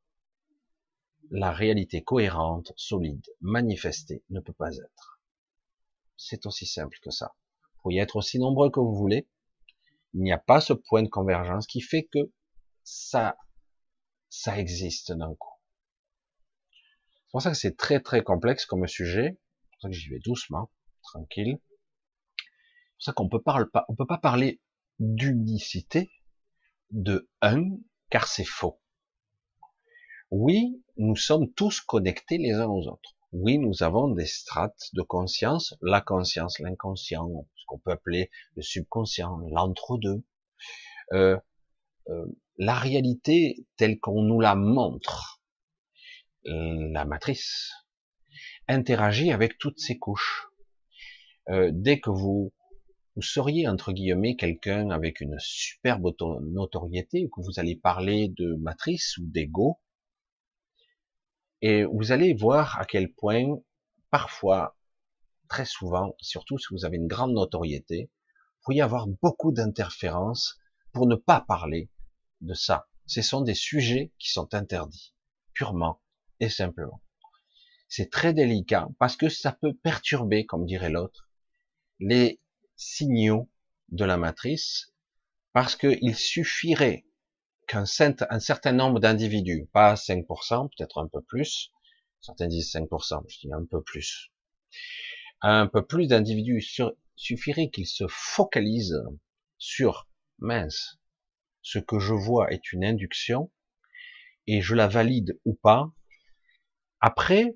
la 1.31 1.51
réalité 1.51 2.03
cohérente, 2.03 2.71
solide, 2.75 3.25
manifestée 3.41 4.23
ne 4.29 4.39
peut 4.39 4.53
pas 4.53 4.75
être. 4.75 5.21
C'est 6.17 6.45
aussi 6.45 6.65
simple 6.65 6.97
que 7.01 7.11
ça. 7.11 7.35
Vous 7.75 7.81
pouvez 7.83 7.97
être 7.97 8.15
aussi 8.15 8.39
nombreux 8.39 8.69
que 8.69 8.79
vous 8.79 8.95
voulez, 8.95 9.27
il 10.13 10.21
n'y 10.21 10.31
a 10.31 10.37
pas 10.37 10.61
ce 10.61 10.73
point 10.73 11.01
de 11.01 11.09
convergence 11.09 11.65
qui 11.65 11.81
fait 11.81 12.03
que 12.03 12.31
ça, 12.83 13.35
ça 14.29 14.59
existe 14.59 15.11
d'un 15.11 15.33
coup. 15.35 15.49
C'est 16.71 17.31
pour 17.31 17.41
ça 17.41 17.49
que 17.49 17.57
c'est 17.57 17.75
très 17.75 17.99
très 17.99 18.23
complexe 18.23 18.65
comme 18.65 18.87
sujet. 18.87 19.39
C'est 19.39 19.69
pour 19.71 19.81
ça 19.81 19.89
que 19.89 19.95
j'y 19.95 20.09
vais 20.09 20.19
doucement, 20.19 20.71
tranquille. 21.01 21.59
Pour 22.95 23.03
ça 23.03 23.13
qu'on 23.13 23.29
peut 23.29 23.41
pas, 23.41 23.67
on 23.89 23.95
peut 23.95 24.05
pas 24.05 24.17
parler 24.17 24.61
d'unicité, 24.99 26.11
de 26.91 27.29
un, 27.41 27.77
car 28.09 28.27
c'est 28.27 28.45
faux. 28.45 28.79
Oui, 30.31 30.81
nous 30.97 31.15
sommes 31.15 31.51
tous 31.53 31.81
connectés 31.81 32.37
les 32.37 32.53
uns 32.53 32.67
aux 32.67 32.87
autres. 32.87 33.15
Oui, 33.33 33.57
nous 33.57 33.81
avons 33.81 34.09
des 34.09 34.27
strates 34.27 34.89
de 34.93 35.01
conscience, 35.01 35.75
la 35.81 36.01
conscience, 36.01 36.59
l'inconscient, 36.59 37.47
ce 37.55 37.65
qu'on 37.67 37.79
peut 37.79 37.91
appeler 37.91 38.29
le 38.55 38.61
subconscient, 38.61 39.37
l'entre-deux. 39.49 40.23
Euh, 41.13 41.37
euh, 42.09 42.25
la 42.57 42.75
réalité 42.75 43.65
telle 43.77 43.99
qu'on 43.99 44.21
nous 44.21 44.39
la 44.39 44.55
montre, 44.55 45.41
la 46.45 47.05
matrice, 47.05 47.71
interagit 48.67 49.31
avec 49.31 49.57
toutes 49.57 49.79
ces 49.79 49.97
couches. 49.97 50.47
Euh, 51.49 51.71
dès 51.73 51.99
que 51.99 52.09
vous, 52.09 52.53
vous 53.15 53.21
seriez, 53.21 53.67
entre 53.67 53.93
guillemets, 53.93 54.35
quelqu'un 54.35 54.89
avec 54.89 55.21
une 55.21 55.37
superbe 55.39 56.15
notoriété, 56.41 57.29
que 57.29 57.41
vous 57.41 57.59
allez 57.59 57.75
parler 57.75 58.29
de 58.29 58.55
matrice 58.55 59.17
ou 59.17 59.25
d'ego, 59.27 59.79
et 61.61 61.85
vous 61.85 62.11
allez 62.11 62.33
voir 62.33 62.79
à 62.79 62.85
quel 62.85 63.13
point, 63.13 63.45
parfois, 64.09 64.77
très 65.47 65.65
souvent, 65.65 66.15
surtout 66.19 66.57
si 66.57 66.67
vous 66.71 66.85
avez 66.85 66.97
une 66.97 67.07
grande 67.07 67.33
notoriété, 67.33 68.09
vous 68.09 68.61
pourriez 68.65 68.81
avoir 68.81 69.07
beaucoup 69.07 69.51
d'interférences 69.51 70.57
pour 70.91 71.07
ne 71.07 71.15
pas 71.15 71.41
parler 71.41 71.89
de 72.41 72.53
ça. 72.53 72.87
Ce 73.05 73.21
sont 73.21 73.41
des 73.41 73.53
sujets 73.53 74.11
qui 74.19 74.31
sont 74.31 74.53
interdits, 74.53 75.13
purement 75.53 76.01
et 76.39 76.49
simplement. 76.49 77.01
C'est 77.87 78.09
très 78.09 78.33
délicat 78.33 78.89
parce 78.99 79.15
que 79.15 79.29
ça 79.29 79.51
peut 79.51 79.73
perturber, 79.73 80.45
comme 80.45 80.65
dirait 80.65 80.89
l'autre, 80.89 81.29
les 81.99 82.41
signaux 82.83 83.49
de 83.89 84.05
la 84.05 84.17
matrice, 84.17 84.93
parce 85.53 85.75
qu'il 85.75 86.15
suffirait 86.15 87.05
qu'un 87.67 87.85
un 88.29 88.39
certain 88.39 88.71
nombre 88.73 88.99
d'individus, 88.99 89.69
pas 89.71 89.95
5%, 89.95 90.69
peut-être 90.69 90.99
un 90.99 91.07
peu 91.07 91.21
plus, 91.21 91.71
certains 92.21 92.47
disent 92.47 92.73
5%, 92.73 93.23
je 93.27 93.39
dis 93.39 93.53
un 93.53 93.65
peu 93.65 93.81
plus, 93.81 94.31
un 95.41 95.67
peu 95.67 95.85
plus 95.85 96.07
d'individus, 96.07 96.65
suffirait 97.15 97.69
qu'ils 97.69 97.87
se 97.87 98.05
focalisent 98.07 99.03
sur, 99.57 100.09
mince, 100.39 100.99
ce 101.61 101.79
que 101.79 101.99
je 101.99 102.13
vois 102.13 102.51
est 102.51 102.73
une 102.73 102.83
induction, 102.83 103.51
et 104.47 104.61
je 104.61 104.75
la 104.75 104.87
valide 104.87 105.39
ou 105.45 105.53
pas. 105.53 105.91
Après, 106.99 107.55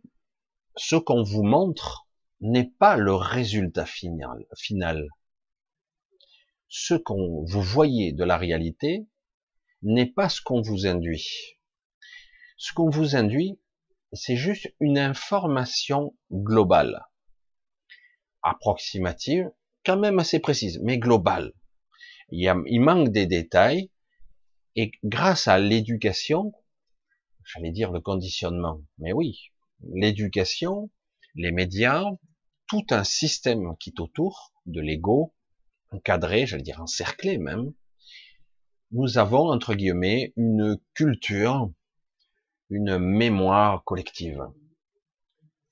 ce 0.78 0.96
qu'on 0.96 1.24
vous 1.24 1.44
montre 1.44 2.07
n'est 2.42 2.70
pas 2.80 2.98
le 2.98 3.14
résultat 3.14 3.86
final. 3.86 4.46
final. 4.58 5.08
Ce 6.68 6.94
qu'on 6.94 7.44
vous 7.46 7.62
voyez 7.62 8.12
de 8.12 8.24
la 8.24 8.38
réalité 8.38 9.08
n'est 9.82 10.12
pas 10.12 10.30
ce 10.30 10.42
qu'on 10.42 10.62
vous 10.62 10.86
induit. 10.86 11.58
Ce 12.58 12.74
qu'on 12.74 12.90
vous 12.90 13.16
induit, 13.16 13.60
c'est 14.14 14.36
juste 14.36 14.74
une 14.80 14.98
information 14.98 16.16
globale, 16.32 17.06
approximative, 18.42 19.50
quand 19.86 19.98
même 19.98 20.20
assez 20.20 20.40
précise, 20.40 20.80
mais 20.84 20.98
globale. 20.98 21.54
Il, 22.30 22.42
y 22.42 22.52
il 22.68 22.80
manque 22.82 23.10
des 23.10 23.26
détails, 23.26 23.92
et 24.76 24.92
grâce 25.04 25.48
à 25.48 25.60
l'éducation, 25.60 26.52
j'allais 27.46 27.72
dire 27.72 27.92
le 27.92 28.02
conditionnement, 28.02 28.82
mais 28.98 29.14
oui, 29.14 29.52
l'éducation, 29.94 30.90
les 31.36 31.52
médias, 31.52 32.04
tout 32.68 32.86
un 32.92 33.04
système 33.04 33.76
qui 33.78 33.92
est 33.92 34.00
autour 34.00 34.54
de 34.66 34.82
l'ego, 34.82 35.34
encadré, 35.92 36.46
j'allais 36.46 36.64
dire 36.64 36.82
encerclé 36.82 37.38
même, 37.38 37.74
nous 38.92 39.18
avons, 39.18 39.50
entre 39.50 39.74
guillemets, 39.74 40.34
une 40.38 40.80
culture, 40.94 41.70
une 42.70 42.98
mémoire 42.98 43.84
collective, 43.84 44.42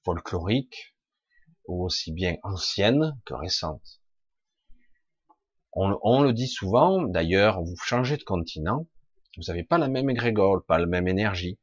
folklorique, 0.04 0.96
ou 1.68 1.86
aussi 1.86 2.12
bien 2.12 2.36
ancienne 2.44 3.20
que 3.26 3.34
récente. 3.34 4.02
On, 5.78 6.22
le 6.22 6.32
dit 6.32 6.48
souvent, 6.48 7.04
d'ailleurs, 7.04 7.62
vous 7.62 7.76
changez 7.76 8.16
de 8.16 8.24
continent, 8.24 8.88
vous 9.36 9.44
n'avez 9.48 9.64
pas 9.64 9.78
la 9.78 9.90
même 9.90 10.10
égrégore, 10.10 10.64
pas 10.66 10.78
la 10.78 10.86
même 10.86 11.10
énergie, 11.10 11.60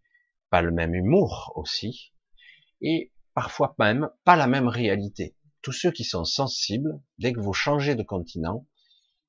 pas 0.51 0.61
le 0.61 0.71
même 0.71 0.95
humour 0.95 1.53
aussi, 1.55 2.13
parfois 3.35 3.75
même 3.79 4.11
pas 4.25 4.37
la 4.37 4.47
même 4.47 4.69
réalité. 4.69 5.37
Tous 5.63 5.73
ceux 5.73 5.93
qui 5.93 6.05
sont 6.05 6.25
sensibles, 6.25 7.01
dès 7.19 7.33
que 7.33 7.41
vous 7.41 7.53
changez 7.53 7.95
de 7.95 8.03
continent, 8.03 8.67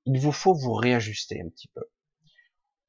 il 0.05 0.19
vous 0.19 0.31
faut 0.31 0.53
vous 0.53 0.73
réajuster 0.73 1.41
un 1.41 1.49
petit 1.49 1.69
peu. 1.69 1.83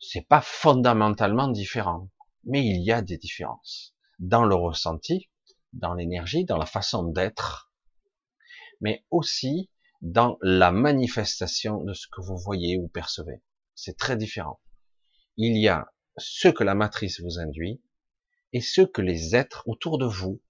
C'est 0.00 0.27
pas 0.27 0.40
fondamentalement 0.40 1.48
différent, 1.48 2.11
mais 2.44 2.64
il 2.64 2.83
y 2.83 2.92
a 2.92 3.03
des 3.03 3.18
différences 3.18 3.94
dans 4.18 4.44
le 4.44 4.55
ressenti, 4.55 5.31
dans 5.72 5.94
l'énergie, 5.94 6.44
dans 6.44 6.59
la 6.59 6.66
façon 6.66 7.05
d'être, 7.05 7.72
mais 8.81 9.05
aussi 9.11 9.70
dans 10.03 10.38
la 10.42 10.70
manifestation 10.70 11.83
de 11.83 11.94
ce 11.94 12.07
que 12.09 12.20
vous 12.20 12.37
voyez 12.37 12.77
ou 12.77 12.88
percevez. 12.88 13.42
C'est 13.74 13.96
très 13.96 14.16
différent. 14.16 14.61
Il 15.37 15.57
y 15.57 15.68
a 15.68 15.87
ce 16.16 16.48
que 16.48 16.64
la 16.64 16.74
matrice 16.74 17.20
vous 17.20 17.38
induit 17.38 17.83
et 18.53 18.61
ce 18.61 18.83
que 18.83 19.00
les 19.00 19.35
êtres 19.35 19.64
autour 19.66 19.98
de 19.98 20.07
vous 20.07 20.40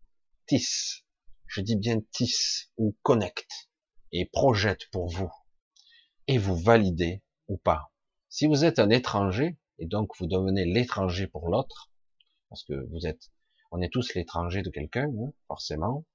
tissent. 0.46 1.04
Je 1.46 1.60
dis 1.60 1.76
bien 1.76 2.00
tissent 2.12 2.70
ou 2.76 2.96
connectent 3.02 3.70
et 4.12 4.26
projettent 4.26 4.88
pour 4.90 5.08
vous. 5.08 5.30
Et 6.26 6.38
vous 6.38 6.56
validez 6.56 7.22
ou 7.48 7.56
pas. 7.56 7.92
Si 8.28 8.46
vous 8.46 8.64
êtes 8.64 8.78
un 8.78 8.90
étranger, 8.90 9.58
et 9.78 9.86
donc 9.86 10.10
vous 10.18 10.26
devenez 10.26 10.64
l'étranger 10.64 11.26
pour 11.26 11.48
l'autre, 11.48 11.92
parce 12.48 12.64
que 12.64 12.86
vous 12.90 13.06
êtes, 13.06 13.30
on 13.70 13.80
est 13.80 13.92
tous 13.92 14.14
l'étranger 14.14 14.62
de 14.62 14.70
quelqu'un, 14.70 15.08
hein, 15.08 15.32
forcément, 15.46 16.06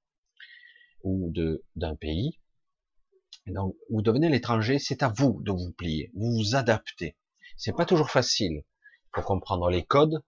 ou 1.02 1.30
de 1.30 1.64
d'un 1.76 1.96
pays. 1.96 2.40
Et 3.46 3.52
donc 3.52 3.76
vous 3.90 4.02
devenez 4.02 4.28
l'étranger, 4.28 4.78
c'est 4.78 5.02
à 5.02 5.08
vous 5.08 5.40
de 5.42 5.52
vous 5.52 5.72
plier, 5.72 6.10
vous 6.14 6.32
vous 6.32 6.54
adaptez. 6.56 7.16
C'est 7.56 7.76
pas 7.76 7.86
toujours 7.86 8.10
facile 8.10 8.64
pour 9.12 9.24
comprendre 9.24 9.68
les 9.70 9.84
codes, 9.84 10.22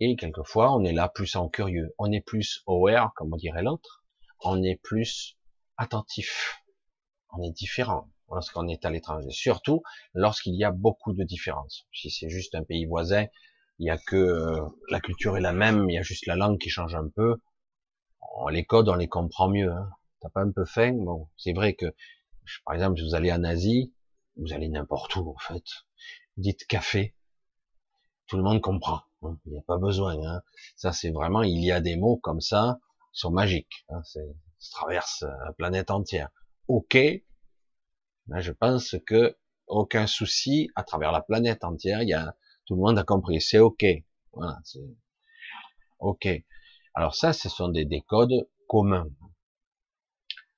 et 0.00 0.16
quelquefois, 0.16 0.74
on 0.74 0.84
est 0.84 0.92
là 0.92 1.08
plus 1.08 1.36
en 1.36 1.48
curieux, 1.48 1.94
on 1.98 2.10
est 2.10 2.20
plus 2.20 2.62
aware, 2.66 3.12
comme 3.14 3.32
on 3.32 3.36
dirait 3.36 3.62
l'autre, 3.62 4.04
on 4.40 4.62
est 4.62 4.80
plus 4.82 5.36
attentif, 5.76 6.62
on 7.32 7.42
est 7.42 7.52
différent 7.52 8.10
lorsqu'on 8.30 8.68
est 8.68 8.84
à 8.84 8.90
l'étranger, 8.90 9.30
surtout 9.30 9.82
lorsqu'il 10.14 10.54
y 10.54 10.64
a 10.64 10.72
beaucoup 10.72 11.12
de 11.12 11.24
différences. 11.24 11.86
Si 11.92 12.10
c'est 12.10 12.28
juste 12.28 12.54
un 12.54 12.64
pays 12.64 12.86
voisin, 12.86 13.26
il 13.78 13.86
y 13.86 13.90
a 13.90 13.98
que 13.98 14.16
euh, 14.16 14.60
la 14.88 15.00
culture 15.00 15.36
est 15.36 15.40
la 15.40 15.52
même, 15.52 15.88
il 15.90 15.94
y 15.94 15.98
a 15.98 16.02
juste 16.02 16.26
la 16.26 16.36
langue 16.36 16.58
qui 16.58 16.70
change 16.70 16.94
un 16.94 17.08
peu. 17.08 17.36
les 18.50 18.64
codes, 18.64 18.88
on 18.88 18.94
les 18.94 19.08
comprend 19.08 19.48
mieux. 19.48 19.72
Hein. 19.72 19.90
T'as 20.20 20.30
pas 20.30 20.42
un 20.42 20.50
peu 20.50 20.64
faim? 20.64 20.94
Bon, 20.94 21.28
c'est 21.36 21.52
vrai 21.52 21.74
que, 21.74 21.86
par 22.64 22.74
exemple, 22.74 22.98
si 22.98 23.04
vous 23.04 23.14
allez 23.14 23.32
en 23.32 23.44
Asie, 23.44 23.92
vous 24.36 24.52
allez 24.52 24.68
n'importe 24.68 25.14
où 25.16 25.30
en 25.30 25.38
fait. 25.38 25.64
dites 26.36 26.66
café, 26.66 27.14
tout 28.26 28.36
le 28.36 28.42
monde 28.42 28.60
comprend. 28.60 29.02
Il 29.46 29.52
n'y 29.52 29.58
a 29.58 29.62
pas 29.62 29.78
besoin. 29.78 30.16
Hein. 30.24 30.42
Ça, 30.76 30.92
c'est 30.92 31.10
vraiment, 31.10 31.42
il 31.42 31.64
y 31.64 31.72
a 31.72 31.80
des 31.80 31.96
mots 31.96 32.16
comme 32.16 32.40
ça, 32.40 32.78
qui 33.12 33.20
sont 33.20 33.30
magiques. 33.30 33.84
Hein. 33.88 34.02
ça 34.04 34.20
traverse 34.72 35.22
la 35.22 35.52
planète 35.52 35.90
entière. 35.90 36.30
Ok. 36.68 36.96
Je 38.36 38.52
pense 38.52 38.96
que 39.06 39.36
aucun 39.66 40.06
souci 40.06 40.70
à 40.74 40.82
travers 40.82 41.12
la 41.12 41.20
planète 41.20 41.64
entière. 41.64 42.02
Il 42.02 42.08
y 42.08 42.14
a 42.14 42.36
tout 42.66 42.74
le 42.74 42.80
monde 42.80 42.98
a 42.98 43.04
compris. 43.04 43.40
C'est 43.40 43.58
ok. 43.58 43.84
Voilà. 44.32 44.58
C'est 44.64 44.80
ok. 45.98 46.28
Alors 46.94 47.14
ça, 47.14 47.32
ce 47.32 47.48
sont 47.48 47.68
des, 47.68 47.84
des 47.84 48.00
codes 48.02 48.48
communs. 48.68 49.08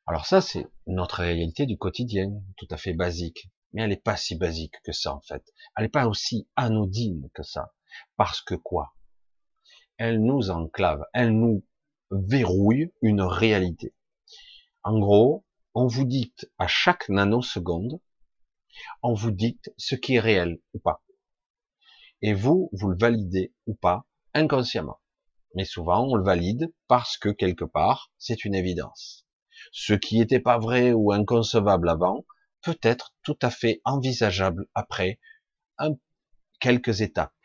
Alors 0.07 0.27
ça, 0.27 0.41
c'est 0.41 0.67
notre 0.87 1.21
réalité 1.21 1.67
du 1.67 1.77
quotidien, 1.77 2.31
tout 2.57 2.69
à 2.71 2.77
fait 2.77 2.93
basique. 2.93 3.49
Mais 3.73 3.83
elle 3.83 3.91
n'est 3.91 3.97
pas 3.97 4.17
si 4.17 4.37
basique 4.37 4.77
que 4.85 4.93
ça, 4.93 5.13
en 5.13 5.21
fait. 5.21 5.43
Elle 5.77 5.85
n'est 5.85 5.91
pas 5.91 6.07
aussi 6.07 6.49
anodine 6.55 7.29
que 7.35 7.43
ça. 7.43 7.75
Parce 8.17 8.41
que 8.41 8.55
quoi? 8.55 8.95
Elle 9.99 10.23
nous 10.23 10.51
enclave, 10.51 11.05
elle 11.15 11.33
nous 11.33 11.65
verrouille 12.11 12.93
une 13.03 13.23
réalité. 13.23 13.95
En 14.83 14.99
gros, 14.99 15.45
on 15.75 15.87
vous 15.87 16.05
dicte 16.05 16.51
à 16.59 16.67
chaque 16.67 17.09
nanoseconde, 17.09 18.01
on 19.03 19.15
vous 19.15 19.31
dicte 19.31 19.73
ce 19.77 19.95
qui 19.95 20.15
est 20.15 20.21
réel 20.21 20.59
ou 20.75 20.79
pas. 20.79 21.03
Et 22.23 22.33
vous, 22.33 22.71
vous 22.73 22.89
le 22.89 22.97
validez 22.99 23.55
ou 23.67 23.75
pas 23.75 24.07
inconsciemment. 24.35 25.01
Mais 25.55 25.65
souvent, 25.65 26.07
on 26.07 26.15
le 26.15 26.25
valide 26.25 26.73
parce 26.89 27.17
que 27.17 27.29
quelque 27.29 27.65
part, 27.65 28.13
c'est 28.19 28.45
une 28.45 28.55
évidence. 28.55 29.27
Ce 29.73 29.95
qui 29.95 30.19
n'était 30.19 30.41
pas 30.41 30.59
vrai 30.59 30.93
ou 30.93 31.13
inconcevable 31.13 31.89
avant 31.89 32.27
peut 32.63 32.79
être 32.83 33.15
tout 33.23 33.39
à 33.43 33.51
fait 33.51 33.81
envisageable 33.85 34.67
après 34.75 35.19
quelques 36.61 37.01
étapes 37.01 37.36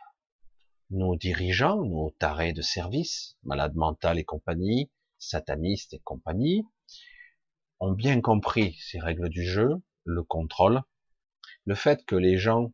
nos 0.91 1.15
dirigeants, 1.15 1.83
nos 1.83 2.11
tarés 2.19 2.53
de 2.53 2.61
service, 2.61 3.37
malades 3.43 3.75
mentales 3.75 4.19
et 4.19 4.25
compagnie, 4.25 4.91
satanistes 5.17 5.93
et 5.93 5.99
compagnie, 5.99 6.65
ont 7.79 7.93
bien 7.93 8.21
compris 8.21 8.77
ces 8.79 8.99
règles 8.99 9.29
du 9.29 9.45
jeu, 9.45 9.69
le 10.03 10.23
contrôle, 10.23 10.81
le 11.65 11.75
fait 11.75 12.05
que 12.05 12.15
les 12.15 12.37
gens 12.37 12.73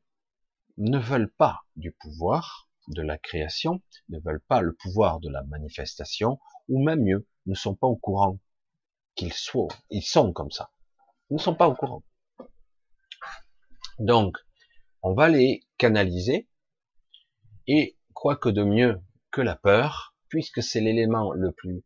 ne 0.77 0.97
veulent 0.97 1.31
pas 1.31 1.61
du 1.75 1.91
pouvoir 1.91 2.69
de 2.87 3.01
la 3.01 3.17
création, 3.17 3.81
ne 4.09 4.19
veulent 4.19 4.43
pas 4.47 4.61
le 4.61 4.73
pouvoir 4.73 5.19
de 5.19 5.29
la 5.29 5.43
manifestation, 5.43 6.39
ou 6.69 6.83
même 6.83 7.03
mieux, 7.03 7.27
ne 7.45 7.53
sont 7.53 7.75
pas 7.75 7.87
au 7.87 7.97
courant 7.97 8.39
qu'ils 9.15 9.33
soient, 9.33 9.67
ils 9.89 10.03
sont 10.03 10.33
comme 10.33 10.51
ça. 10.51 10.71
Ils 11.29 11.35
ne 11.35 11.41
sont 11.41 11.55
pas 11.55 11.67
au 11.67 11.75
courant. 11.75 12.03
Donc, 13.99 14.37
on 15.01 15.13
va 15.13 15.27
les 15.27 15.67
canaliser 15.77 16.47
et 17.67 17.96
quoi 18.17 18.35
que 18.35 18.49
de 18.49 18.63
mieux 18.63 18.99
que 19.29 19.41
la 19.41 19.55
peur, 19.55 20.15
puisque 20.27 20.63
c'est 20.63 20.81
l'élément 20.81 21.33
le 21.33 21.51
plus 21.51 21.83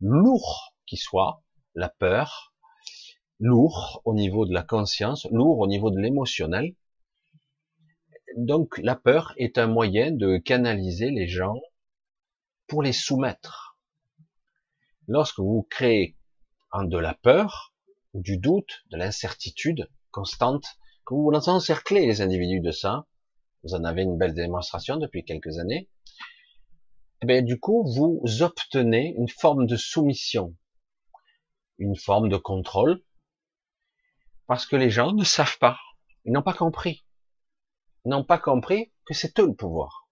lourd 0.00 0.74
qui 0.86 0.96
soit, 0.96 1.44
la 1.76 1.88
peur, 1.88 2.52
lourd 3.38 4.02
au 4.04 4.12
niveau 4.12 4.44
de 4.44 4.52
la 4.52 4.64
conscience, 4.64 5.28
lourd 5.30 5.60
au 5.60 5.68
niveau 5.68 5.92
de 5.92 6.00
l'émotionnel. 6.00 6.74
Donc 8.36 8.78
la 8.78 8.96
peur 8.96 9.34
est 9.36 9.56
un 9.56 9.68
moyen 9.68 10.10
de 10.10 10.38
canaliser 10.38 11.12
les 11.12 11.28
gens 11.28 11.60
pour 12.66 12.82
les 12.82 12.92
soumettre. 12.92 13.78
Lorsque 15.06 15.38
vous 15.38 15.64
créez 15.70 16.16
de 16.74 16.98
la 16.98 17.14
peur, 17.14 17.72
du 18.14 18.36
doute, 18.36 18.82
de 18.90 18.96
l'incertitude 18.96 19.88
constante, 20.10 20.66
que 21.06 21.14
vous 21.14 21.30
encerclez 21.32 22.04
les 22.04 22.20
individus 22.20 22.60
de 22.60 22.72
ça, 22.72 23.06
vous 23.62 23.74
en 23.74 23.84
avez 23.84 24.02
une 24.02 24.18
belle 24.18 24.34
démonstration 24.34 24.96
depuis 24.96 25.24
quelques 25.24 25.58
années, 25.58 25.88
et 27.20 27.24
eh 27.24 27.26
bien, 27.26 27.42
du 27.42 27.58
coup, 27.58 27.84
vous 27.84 28.22
obtenez 28.42 29.12
une 29.18 29.28
forme 29.28 29.66
de 29.66 29.76
soumission, 29.76 30.56
une 31.78 31.96
forme 31.96 32.28
de 32.28 32.36
contrôle, 32.36 33.02
parce 34.46 34.66
que 34.66 34.76
les 34.76 34.88
gens 34.88 35.12
ne 35.12 35.24
savent 35.24 35.58
pas, 35.58 35.80
ils 36.24 36.32
n'ont 36.32 36.42
pas 36.42 36.54
compris, 36.54 37.04
ils 38.04 38.10
n'ont 38.10 38.24
pas 38.24 38.38
compris 38.38 38.92
que 39.04 39.14
c'est 39.14 39.36
eux 39.40 39.48
le 39.48 39.54
pouvoir. 39.54 40.08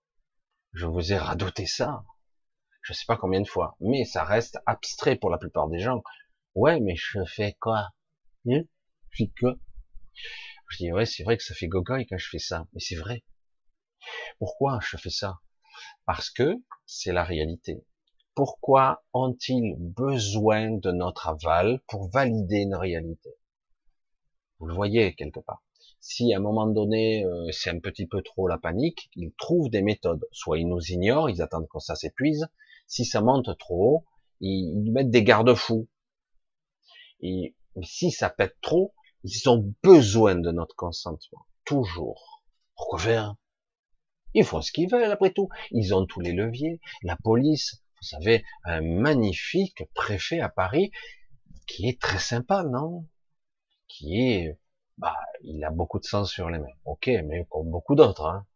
Je 0.72 0.86
vous 0.86 1.12
ai 1.12 1.16
radoté 1.16 1.64
ça, 1.64 2.04
je 2.82 2.92
sais 2.92 3.04
pas 3.06 3.16
combien 3.16 3.40
de 3.40 3.48
fois, 3.48 3.76
mais 3.80 4.04
ça 4.04 4.24
reste 4.24 4.58
abstrait 4.66 5.16
pour 5.16 5.30
la 5.30 5.38
plupart 5.38 5.68
des 5.68 5.78
gens. 5.78 6.02
Ouais, 6.54 6.80
mais 6.80 6.96
je 6.96 7.24
fais 7.24 7.56
quoi? 7.60 7.90
Hein? 8.48 8.62
Je 9.10 9.24
fais 9.24 9.32
quoi 9.38 9.54
Je 10.70 10.76
dis 10.78 10.92
ouais, 10.92 11.06
c'est 11.06 11.22
vrai 11.22 11.36
que 11.36 11.42
ça 11.44 11.54
fait 11.54 11.68
gogoy 11.68 12.06
quand 12.06 12.18
je 12.18 12.28
fais 12.28 12.38
ça, 12.38 12.66
mais 12.72 12.80
c'est 12.80 12.96
vrai. 12.96 13.22
Pourquoi 14.38 14.78
je 14.82 14.96
fais 14.96 15.10
ça? 15.10 15.40
Parce 16.04 16.30
que 16.30 16.54
c'est 16.86 17.12
la 17.12 17.24
réalité. 17.24 17.84
Pourquoi 18.34 19.02
ont-ils 19.12 19.74
besoin 19.78 20.70
de 20.70 20.90
notre 20.92 21.28
aval 21.28 21.80
pour 21.88 22.10
valider 22.10 22.58
une 22.58 22.74
réalité? 22.74 23.30
Vous 24.58 24.66
le 24.66 24.74
voyez 24.74 25.14
quelque 25.14 25.40
part. 25.40 25.62
Si 26.00 26.32
à 26.32 26.36
un 26.36 26.40
moment 26.40 26.66
donné 26.66 27.24
euh, 27.24 27.50
c'est 27.50 27.70
un 27.70 27.80
petit 27.80 28.06
peu 28.06 28.22
trop 28.22 28.46
la 28.46 28.58
panique, 28.58 29.10
ils 29.16 29.32
trouvent 29.38 29.70
des 29.70 29.82
méthodes. 29.82 30.26
Soit 30.32 30.58
ils 30.58 30.68
nous 30.68 30.82
ignorent, 30.92 31.30
ils 31.30 31.42
attendent 31.42 31.68
que 31.68 31.80
ça 31.80 31.96
s'épuise. 31.96 32.46
Si 32.86 33.04
ça 33.04 33.20
monte 33.20 33.56
trop 33.58 33.96
haut, 33.96 34.04
ils, 34.40 34.92
mettent 34.92 35.10
des 35.10 35.24
garde-fous. 35.24 35.88
Et 37.20 37.54
si 37.82 38.10
ça 38.10 38.30
pète 38.30 38.56
trop, 38.60 38.94
ils 39.24 39.48
ont 39.48 39.74
besoin 39.82 40.36
de 40.36 40.50
notre 40.50 40.76
consentement. 40.76 41.46
Toujours. 41.64 42.44
Pourquoi 42.76 42.98
faire? 42.98 43.34
Ils 44.34 44.44
font 44.44 44.60
ce 44.60 44.72
qu'ils 44.72 44.90
veulent 44.90 45.10
après 45.10 45.32
tout. 45.32 45.48
Ils 45.70 45.94
ont 45.94 46.06
tous 46.06 46.20
les 46.20 46.32
leviers. 46.32 46.80
La 47.02 47.16
police, 47.16 47.82
vous 48.00 48.06
savez, 48.06 48.44
un 48.64 48.80
magnifique 48.82 49.84
préfet 49.94 50.40
à 50.40 50.48
Paris 50.48 50.90
qui 51.66 51.88
est 51.88 52.00
très 52.00 52.18
sympa, 52.18 52.62
non? 52.64 53.06
Qui 53.88 54.20
est, 54.20 54.58
bah, 54.98 55.16
il 55.42 55.64
a 55.64 55.70
beaucoup 55.70 55.98
de 55.98 56.04
sens 56.04 56.30
sur 56.30 56.50
les 56.50 56.58
mains. 56.58 56.66
Ok, 56.84 57.06
mais 57.06 57.46
comme 57.50 57.70
beaucoup 57.70 57.94
d'autres, 57.94 58.26
hein. 58.26 58.46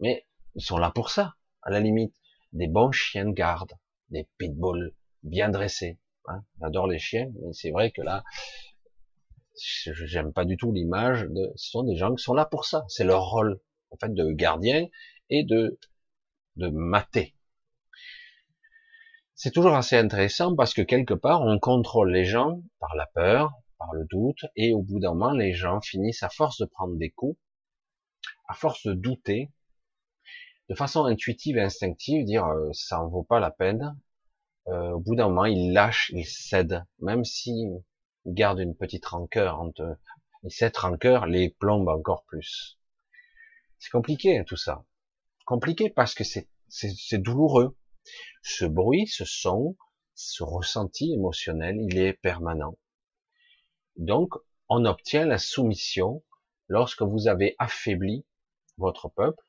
Mais 0.00 0.26
ils 0.54 0.62
sont 0.62 0.78
là 0.78 0.90
pour 0.90 1.10
ça, 1.10 1.34
à 1.62 1.70
la 1.70 1.80
limite. 1.80 2.14
Des 2.52 2.68
bons 2.68 2.92
chiens 2.92 3.24
de 3.24 3.32
garde, 3.32 3.72
des 4.10 4.28
pitbulls 4.36 4.94
bien 5.22 5.48
dressés. 5.48 5.98
Hein. 6.26 6.44
J'adore 6.60 6.86
les 6.86 6.98
chiens, 6.98 7.30
mais 7.40 7.52
c'est 7.52 7.70
vrai 7.70 7.90
que 7.90 8.02
là, 8.02 8.24
j'aime 9.54 10.32
pas 10.32 10.44
du 10.44 10.56
tout 10.56 10.72
l'image 10.72 11.22
de, 11.22 11.52
ce 11.56 11.70
sont 11.70 11.82
des 11.82 11.96
gens 11.96 12.14
qui 12.14 12.22
sont 12.22 12.34
là 12.34 12.44
pour 12.44 12.64
ça. 12.64 12.84
C'est 12.88 13.04
leur 13.04 13.24
rôle, 13.24 13.60
en 13.92 13.96
fait, 13.96 14.12
de 14.12 14.32
gardien 14.32 14.86
et 15.30 15.44
de, 15.44 15.78
de 16.56 16.68
mater. 16.68 17.34
C'est 19.34 19.50
toujours 19.50 19.74
assez 19.74 19.96
intéressant 19.96 20.54
parce 20.54 20.74
que 20.74 20.82
quelque 20.82 21.14
part, 21.14 21.42
on 21.42 21.58
contrôle 21.58 22.12
les 22.12 22.24
gens 22.24 22.62
par 22.78 22.94
la 22.94 23.06
peur, 23.06 23.52
par 23.78 23.92
le 23.92 24.04
doute, 24.04 24.44
et 24.56 24.72
au 24.72 24.82
bout 24.82 25.00
d'un 25.00 25.14
moment, 25.14 25.32
les 25.32 25.52
gens 25.52 25.80
finissent 25.80 26.22
à 26.22 26.28
force 26.28 26.58
de 26.58 26.66
prendre 26.66 26.96
des 26.96 27.10
coups, 27.10 27.38
à 28.48 28.54
force 28.54 28.86
de 28.86 28.94
douter, 28.94 29.50
de 30.68 30.74
façon 30.74 31.04
intuitive 31.04 31.56
et 31.56 31.62
instinctive, 31.62 32.24
dire 32.24 32.46
euh, 32.46 32.70
ça 32.72 33.02
en 33.02 33.08
vaut 33.08 33.24
pas 33.24 33.40
la 33.40 33.50
peine. 33.50 33.98
Euh, 34.68 34.92
au 34.92 35.00
bout 35.00 35.16
d'un 35.16 35.28
moment, 35.28 35.44
ils 35.44 35.72
lâchent, 35.72 36.10
ils 36.14 36.24
cèdent, 36.24 36.84
même 37.00 37.24
s'ils 37.24 37.82
gardent 38.26 38.60
une 38.60 38.76
petite 38.76 39.04
rancœur 39.06 39.60
entre 39.60 39.98
et 40.44 40.50
cette 40.50 40.76
rancœur 40.76 41.26
les 41.26 41.50
plombe 41.50 41.88
encore 41.88 42.24
plus. 42.24 42.78
C'est 43.82 43.90
compliqué 43.90 44.38
hein, 44.38 44.44
tout 44.44 44.56
ça, 44.56 44.84
compliqué 45.44 45.90
parce 45.90 46.14
que 46.14 46.22
c'est 46.22 46.48
c'est 46.68 47.18
douloureux. 47.18 47.76
Ce 48.40 48.64
bruit, 48.64 49.08
ce 49.08 49.24
son, 49.24 49.76
ce 50.14 50.44
ressenti 50.44 51.12
émotionnel, 51.12 51.76
il 51.80 51.98
est 51.98 52.12
permanent. 52.12 52.78
Donc, 53.96 54.34
on 54.68 54.84
obtient 54.84 55.26
la 55.26 55.38
soumission 55.38 56.22
lorsque 56.68 57.02
vous 57.02 57.26
avez 57.26 57.56
affaibli 57.58 58.24
votre 58.76 59.08
peuple, 59.08 59.42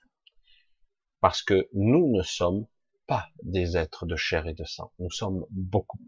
parce 1.22 1.44
que 1.44 1.70
nous 1.74 2.12
ne 2.12 2.24
sommes 2.24 2.66
pas 3.06 3.30
des 3.44 3.78
êtres 3.78 4.08
de 4.08 4.16
chair 4.16 4.48
et 4.48 4.56
de 4.56 4.64
sang. 4.64 4.92
Nous 4.98 5.12
sommes 5.12 5.46
beaucoup, 5.52 6.00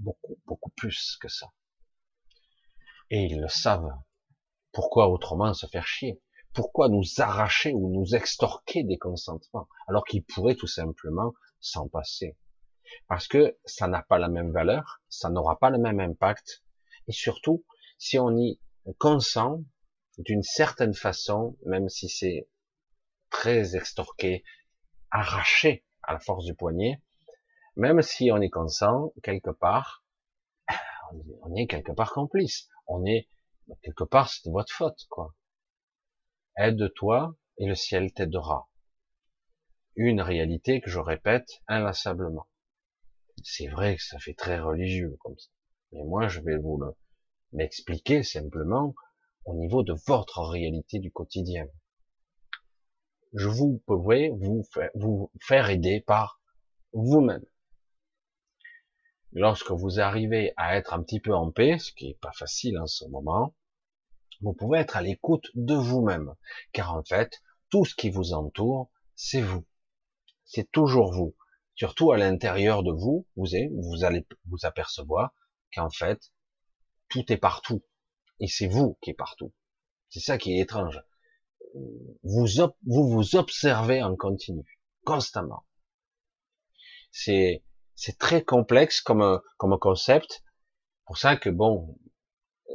beaucoup, 0.00 0.36
beaucoup 0.46 0.70
plus 0.70 1.16
que 1.20 1.28
ça. 1.28 1.52
Et 3.10 3.26
ils 3.26 3.40
le 3.40 3.48
savent. 3.48 3.96
Pourquoi 4.72 5.08
autrement 5.08 5.54
se 5.54 5.66
faire 5.68 5.86
chier? 5.86 6.20
Pourquoi 6.52 6.88
nous 6.88 7.02
arracher 7.18 7.72
ou 7.72 7.90
nous 7.92 8.14
extorquer 8.14 8.84
des 8.84 8.98
consentements 8.98 9.68
alors 9.86 10.04
qu'ils 10.04 10.24
pourraient 10.24 10.54
tout 10.54 10.66
simplement 10.66 11.34
s'en 11.60 11.88
passer 11.88 12.36
Parce 13.06 13.28
que 13.28 13.56
ça 13.64 13.86
n'a 13.86 14.02
pas 14.02 14.18
la 14.18 14.28
même 14.28 14.52
valeur, 14.52 15.00
ça 15.08 15.30
n'aura 15.30 15.58
pas 15.58 15.70
le 15.70 15.78
même 15.78 16.00
impact. 16.00 16.64
Et 17.06 17.12
surtout, 17.12 17.64
si 17.98 18.18
on 18.18 18.36
y 18.36 18.60
consent 18.98 19.62
d'une 20.18 20.42
certaine 20.42 20.94
façon, 20.94 21.56
même 21.64 21.88
si 21.88 22.08
c'est 22.08 22.48
très 23.30 23.76
extorqué, 23.76 24.44
arraché 25.10 25.84
à 26.02 26.14
la 26.14 26.20
force 26.20 26.44
du 26.44 26.54
poignet, 26.54 27.02
même 27.76 28.02
si 28.02 28.30
on 28.32 28.40
est 28.40 28.50
consent, 28.50 29.12
quelque 29.22 29.50
part, 29.50 30.04
on 31.42 31.54
est 31.54 31.66
quelque 31.66 31.92
part 31.92 32.12
complice. 32.12 32.68
On 32.86 33.04
est, 33.04 33.28
quelque 33.82 34.04
part, 34.04 34.28
c'est 34.28 34.50
votre 34.50 34.72
faute, 34.72 35.06
quoi. 35.08 35.34
Aide-toi 36.58 37.34
et 37.56 37.66
le 37.66 37.74
ciel 37.74 38.12
t'aidera. 38.12 38.68
Une 39.96 40.20
réalité 40.20 40.82
que 40.82 40.90
je 40.90 40.98
répète 40.98 41.48
inlassablement. 41.66 42.46
C'est 43.42 43.68
vrai 43.68 43.96
que 43.96 44.02
ça 44.02 44.18
fait 44.18 44.34
très 44.34 44.60
religieux 44.60 45.16
comme 45.20 45.38
ça. 45.38 45.48
Mais 45.92 46.04
moi, 46.04 46.28
je 46.28 46.40
vais 46.40 46.58
vous 46.58 46.78
l'expliquer 47.52 48.22
simplement 48.22 48.94
au 49.46 49.54
niveau 49.54 49.82
de 49.82 49.94
votre 50.06 50.42
réalité 50.42 50.98
du 50.98 51.10
quotidien 51.10 51.66
je 53.34 53.48
vous 53.48 53.82
pouvez 53.86 54.30
vous 54.30 54.64
faire, 54.72 54.90
vous 54.94 55.30
faire 55.40 55.68
aider 55.70 56.00
par 56.00 56.40
vous-même. 56.92 57.44
Lorsque 59.32 59.70
vous 59.70 60.00
arrivez 60.00 60.54
à 60.56 60.76
être 60.76 60.94
un 60.94 61.02
petit 61.02 61.20
peu 61.20 61.34
en 61.34 61.50
paix, 61.50 61.78
ce 61.78 61.92
qui 61.92 62.08
est 62.08 62.20
pas 62.20 62.32
facile 62.32 62.78
en 62.78 62.86
ce 62.86 63.04
moment, 63.06 63.54
vous 64.40 64.52
pouvez 64.52 64.78
être 64.78 64.96
à 64.96 65.02
l'écoute 65.02 65.46
de 65.54 65.74
vous-même, 65.74 66.34
car 66.72 66.94
en 66.94 67.02
fait, 67.02 67.42
tout 67.70 67.84
ce 67.84 67.94
qui 67.94 68.10
vous 68.10 68.32
entoure, 68.32 68.90
c'est 69.14 69.40
vous. 69.40 69.66
C'est 70.44 70.70
toujours 70.70 71.12
vous. 71.12 71.36
Surtout 71.74 72.12
à 72.12 72.16
l'intérieur 72.16 72.82
de 72.82 72.92
vous, 72.92 73.26
vous, 73.36 73.54
allez 74.04 74.26
vous 74.46 74.64
apercevoir 74.66 75.32
qu'en 75.72 75.90
fait, 75.90 76.32
tout 77.08 77.32
est 77.32 77.36
partout. 77.36 77.84
Et 78.40 78.48
c'est 78.48 78.68
vous 78.68 78.98
qui 79.00 79.10
est 79.10 79.14
partout. 79.14 79.52
C'est 80.08 80.20
ça 80.20 80.38
qui 80.38 80.52
est 80.52 80.60
étrange 80.60 81.00
vous, 82.22 82.46
vous 82.86 83.36
observez 83.36 84.02
en 84.02 84.16
continu, 84.16 84.80
constamment. 85.04 85.64
C'est 87.10 87.64
c'est 87.94 88.18
très 88.18 88.44
complexe 88.44 89.00
comme 89.00 89.40
comme 89.56 89.78
concept. 89.78 90.44
Pour 91.06 91.18
ça 91.18 91.36
que 91.36 91.50
bon, 91.50 91.98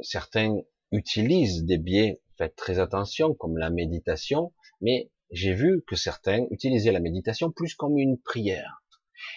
certains 0.02 0.56
utilisent 0.92 1.64
des 1.64 1.78
biais, 1.78 2.20
faites 2.36 2.56
très 2.56 2.78
attention, 2.78 3.34
comme 3.34 3.58
la 3.58 3.70
méditation, 3.70 4.52
mais 4.80 5.10
j'ai 5.30 5.54
vu 5.54 5.82
que 5.86 5.96
certains 5.96 6.46
utilisaient 6.50 6.92
la 6.92 7.00
méditation 7.00 7.50
plus 7.50 7.74
comme 7.74 7.98
une 7.98 8.18
prière. 8.18 8.82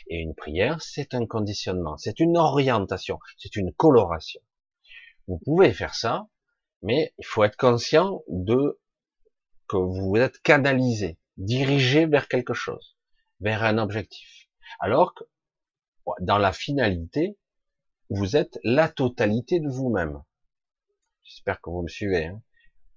Et 0.08 0.18
une 0.18 0.36
prière, 0.36 0.82
c'est 0.82 1.14
un 1.14 1.26
conditionnement, 1.26 1.98
c'est 1.98 2.20
une 2.20 2.38
orientation, 2.38 3.20
c'est 3.38 3.56
une 3.56 3.74
coloration. 3.74 4.42
Vous 5.28 5.40
pouvez 5.40 5.74
faire 5.74 5.96
ça, 5.96 6.28
mais 6.82 7.14
il 7.18 7.26
faut 7.26 7.44
être 7.44 7.58
conscient 7.58 8.24
de 8.28 8.80
que 9.68 9.78
vous 9.78 10.16
êtes 10.16 10.40
canalisé, 10.40 11.18
dirigé 11.38 12.06
vers 12.06 12.28
quelque 12.28 12.54
chose, 12.54 12.98
vers 13.40 13.64
un 13.64 13.78
objectif. 13.78 14.48
Alors 14.80 15.14
que 15.14 15.24
dans 16.22 16.38
la 16.38 16.54
finalité, 16.54 17.38
vous 18.10 18.38
êtes 18.38 18.60
la 18.64 18.88
totalité 18.88 19.60
de 19.60 19.68
vous-même. 19.68 20.24
J'espère 21.28 21.60
que 21.60 21.70
vous 21.70 21.82
me 21.82 21.90
suivez, 21.90 22.28
hein. 22.28 22.42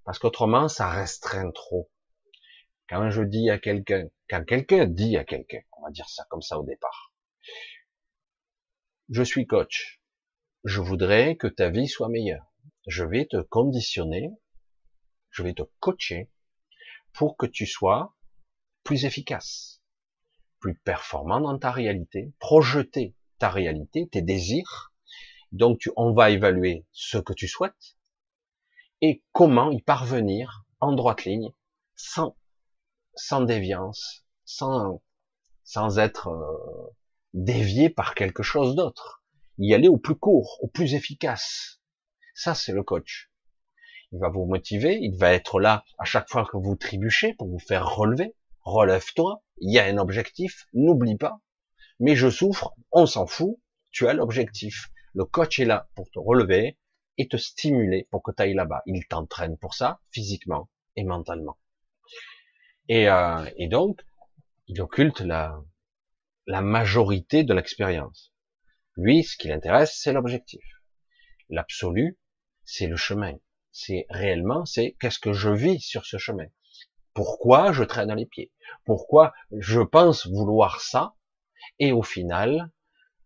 parce 0.05 0.21
qu'autrement, 0.21 0.69
ça 0.69 0.89
restreint 0.89 1.51
trop. 1.51 1.91
Quand 2.89 3.11
je 3.11 3.23
dis 3.23 3.51
à 3.51 3.59
quelqu'un, 3.59 4.07
quand 4.29 4.45
quelqu'un 4.45 4.87
dit 4.87 5.17
à 5.17 5.25
quelqu'un, 5.25 5.63
on 5.73 5.83
va 5.83 5.91
dire 5.91 6.09
ça 6.09 6.25
comme 6.31 6.41
ça 6.41 6.57
au 6.57 6.63
départ, 6.63 7.13
je 9.09 9.25
suis 9.25 9.49
coach. 9.49 10.01
Je 10.63 10.81
voudrais 10.81 11.37
que 11.37 11.49
ta 11.49 11.71
vie 11.71 11.89
soit 11.89 12.09
meilleure. 12.09 12.47
Je 12.87 13.03
vais 13.03 13.27
te 13.27 13.43
conditionner, 13.43 14.31
je 15.31 15.43
vais 15.43 15.55
te 15.55 15.65
coacher 15.81 16.31
pour 17.13 17.37
que 17.37 17.47
tu 17.47 17.67
sois 17.67 18.15
plus 18.85 19.07
efficace, 19.07 19.83
plus 20.61 20.77
performant 20.79 21.41
dans 21.41 21.59
ta 21.59 21.73
réalité, 21.73 22.33
projeter 22.39 23.17
ta 23.41 23.51
réalité, 23.51 24.09
tes 24.09 24.23
désirs. 24.23 24.93
Donc 25.51 25.81
tu, 25.81 25.91
on 25.97 26.13
va 26.13 26.31
évaluer 26.31 26.87
ce 26.93 27.19
que 27.19 27.33
tu 27.33 27.49
souhaites 27.49 27.97
et 29.01 29.23
comment 29.33 29.71
y 29.71 29.81
parvenir 29.83 30.65
en 30.81 30.93
droite 30.93 31.25
ligne, 31.25 31.53
sans, 31.97 32.37
sans 33.15 33.43
déviance, 33.43 34.25
sans, 34.45 35.03
sans 35.65 35.99
être 35.99 36.29
euh, 36.29 36.95
dévié 37.35 37.91
par 37.91 38.15
quelque 38.15 38.43
chose 38.43 38.75
d'autre. 38.75 39.23
Y 39.59 39.75
aller 39.75 39.89
au 39.89 39.99
plus 39.99 40.17
court, 40.17 40.59
au 40.63 40.69
plus 40.69 40.95
efficace. 40.95 41.81
Ça, 42.35 42.55
c'est 42.55 42.73
le 42.73 42.83
coach. 42.83 43.31
Il 44.13 44.19
va 44.19 44.29
vous 44.29 44.47
motiver, 44.47 44.99
il 45.01 45.17
va 45.17 45.33
être 45.33 45.61
là 45.61 45.85
à 45.99 46.05
chaque 46.05 46.29
fois 46.29 46.47
que 46.51 46.57
vous 46.57 46.75
trébuchez 46.77 47.35
pour 47.35 47.49
vous 47.49 47.59
faire 47.59 47.95
relever. 47.95 48.35
Relève-toi, 48.63 49.43
il 49.59 49.73
y 49.73 49.79
a 49.79 49.85
un 49.85 49.99
objectif, 49.99 50.67
n'oublie 50.73 51.17
pas. 51.17 51.41
Mais 52.01 52.17
je 52.17 52.31
souffre, 52.31 52.75
on 52.93 53.07
s'en 53.07 53.27
fout, 53.27 53.59
tu 53.91 54.09
as 54.09 54.15
l'objectif. 54.15 54.91
Le 55.15 55.25
coach 55.25 55.59
est 55.61 55.65
là 55.65 55.89
pour 55.95 56.11
te 56.11 56.19
relever 56.19 56.79
et 57.21 57.29
te 57.29 57.37
stimuler 57.37 58.09
pour 58.11 58.23
que 58.23 58.33
tu 58.33 58.43
ailles 58.43 58.55
là-bas. 58.55 58.83
Il 58.87 59.07
t'entraîne 59.07 59.59
pour 59.59 59.75
ça, 59.75 60.01
physiquement 60.11 60.71
et 60.97 61.05
mentalement. 61.05 61.59
Et, 62.89 63.09
euh, 63.09 63.49
et 63.57 63.69
donc, 63.69 64.01
il 64.67 64.81
occulte 64.81 65.21
la, 65.21 65.61
la 66.47 66.63
majorité 66.63 67.45
de 67.45 67.53
l'expérience. 67.53 68.33
Lui, 68.97 69.23
ce 69.23 69.37
qui 69.37 69.49
l'intéresse, 69.49 69.99
c'est 70.01 70.13
l'objectif. 70.13 70.65
L'absolu, 71.51 72.19
c'est 72.65 72.87
le 72.87 72.97
chemin. 72.97 73.35
C'est 73.71 74.07
réellement, 74.09 74.65
c'est 74.65 74.97
qu'est-ce 74.99 75.19
que 75.19 75.33
je 75.33 75.51
vis 75.51 75.81
sur 75.81 76.07
ce 76.07 76.17
chemin? 76.17 76.47
Pourquoi 77.13 77.73
je 77.73 77.85
traîne 77.85 78.15
les 78.15 78.27
pieds? 78.27 78.53
Pourquoi 78.85 79.33
je 79.53 79.81
pense 79.81 80.27
vouloir 80.27 80.81
ça? 80.81 81.15
Et 81.79 81.93
au 81.93 82.03
final, 82.03 82.71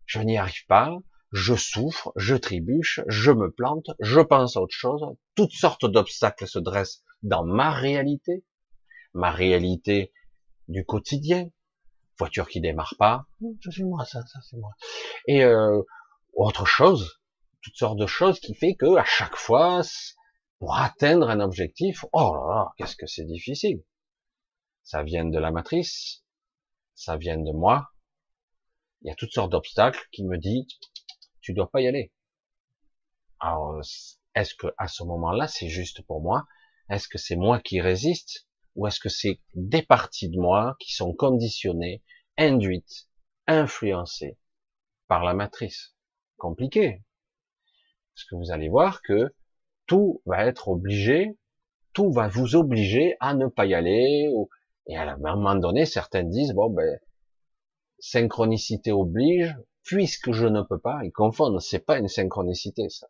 je 0.06 0.20
n'y 0.20 0.36
arrive 0.36 0.66
pas, 0.66 0.98
je 1.34 1.56
souffre, 1.56 2.12
je 2.14 2.36
trébuche, 2.36 3.00
je 3.08 3.32
me 3.32 3.50
plante, 3.50 3.90
je 3.98 4.20
pense 4.20 4.56
à 4.56 4.60
autre 4.60 4.74
chose, 4.74 5.04
toutes 5.34 5.50
sortes 5.50 5.84
d'obstacles 5.84 6.46
se 6.46 6.60
dressent 6.60 7.02
dans 7.24 7.44
ma 7.44 7.72
réalité, 7.72 8.44
ma 9.14 9.32
réalité 9.32 10.12
du 10.68 10.84
quotidien, 10.84 11.50
voiture 12.20 12.48
qui 12.48 12.60
démarre 12.60 12.94
pas, 13.00 13.26
ça 13.64 13.70
c'est 13.72 13.82
moi, 13.82 14.04
ça, 14.04 14.24
ça 14.26 14.38
c'est 14.48 14.56
moi, 14.56 14.70
et 15.26 15.42
euh, 15.42 15.82
autre 16.34 16.66
chose, 16.66 17.20
toutes 17.62 17.76
sortes 17.76 17.98
de 17.98 18.06
choses 18.06 18.38
qui 18.38 18.54
fait 18.54 18.76
que 18.76 18.96
à 18.96 19.04
chaque 19.04 19.34
fois, 19.34 19.82
pour 20.60 20.76
atteindre 20.76 21.28
un 21.30 21.40
objectif, 21.40 22.04
oh 22.12 22.32
là 22.32 22.54
là, 22.54 22.72
qu'est-ce 22.76 22.94
que 22.94 23.08
c'est 23.08 23.26
difficile. 23.26 23.82
Ça 24.84 25.02
vient 25.02 25.24
de 25.24 25.38
la 25.38 25.50
matrice, 25.50 26.22
ça 26.94 27.16
vient 27.16 27.38
de 27.38 27.50
moi. 27.50 27.88
Il 29.02 29.08
y 29.08 29.10
a 29.10 29.16
toutes 29.16 29.32
sortes 29.32 29.50
d'obstacles 29.50 30.06
qui 30.12 30.24
me 30.24 30.38
disent, 30.38 30.68
tu 31.44 31.52
dois 31.52 31.70
pas 31.70 31.82
y 31.82 31.86
aller. 31.86 32.10
Alors, 33.38 33.78
est-ce 34.34 34.54
que 34.54 34.68
à 34.78 34.88
ce 34.88 35.04
moment-là, 35.04 35.46
c'est 35.46 35.68
juste 35.68 36.00
pour 36.06 36.22
moi? 36.22 36.46
Est-ce 36.88 37.06
que 37.06 37.18
c'est 37.18 37.36
moi 37.36 37.60
qui 37.60 37.82
résiste? 37.82 38.48
Ou 38.74 38.86
est-ce 38.86 38.98
que 38.98 39.10
c'est 39.10 39.40
des 39.52 39.82
parties 39.82 40.30
de 40.30 40.40
moi 40.40 40.74
qui 40.80 40.94
sont 40.94 41.12
conditionnées, 41.14 42.02
induites, 42.38 43.08
influencées 43.46 44.38
par 45.06 45.22
la 45.22 45.34
matrice? 45.34 45.94
Compliqué. 46.38 47.04
Parce 48.14 48.24
que 48.24 48.36
vous 48.36 48.50
allez 48.50 48.70
voir 48.70 49.02
que 49.02 49.34
tout 49.86 50.22
va 50.24 50.46
être 50.46 50.68
obligé, 50.68 51.36
tout 51.92 52.10
va 52.10 52.26
vous 52.26 52.56
obliger 52.56 53.16
à 53.20 53.34
ne 53.34 53.48
pas 53.48 53.66
y 53.66 53.74
aller. 53.74 54.30
Et 54.86 54.96
à 54.96 55.12
un 55.12 55.16
moment 55.18 55.56
donné, 55.56 55.84
certains 55.84 56.24
disent, 56.24 56.54
bon 56.54 56.70
ben, 56.70 56.98
synchronicité 57.98 58.92
oblige, 58.92 59.54
puisque 59.84 60.32
je 60.32 60.46
ne 60.46 60.62
peux 60.62 60.78
pas, 60.78 61.00
ils 61.04 61.12
confondent, 61.12 61.60
c'est 61.60 61.78
pas 61.78 61.98
une 61.98 62.08
synchronicité 62.08 62.88
ça. 62.88 63.06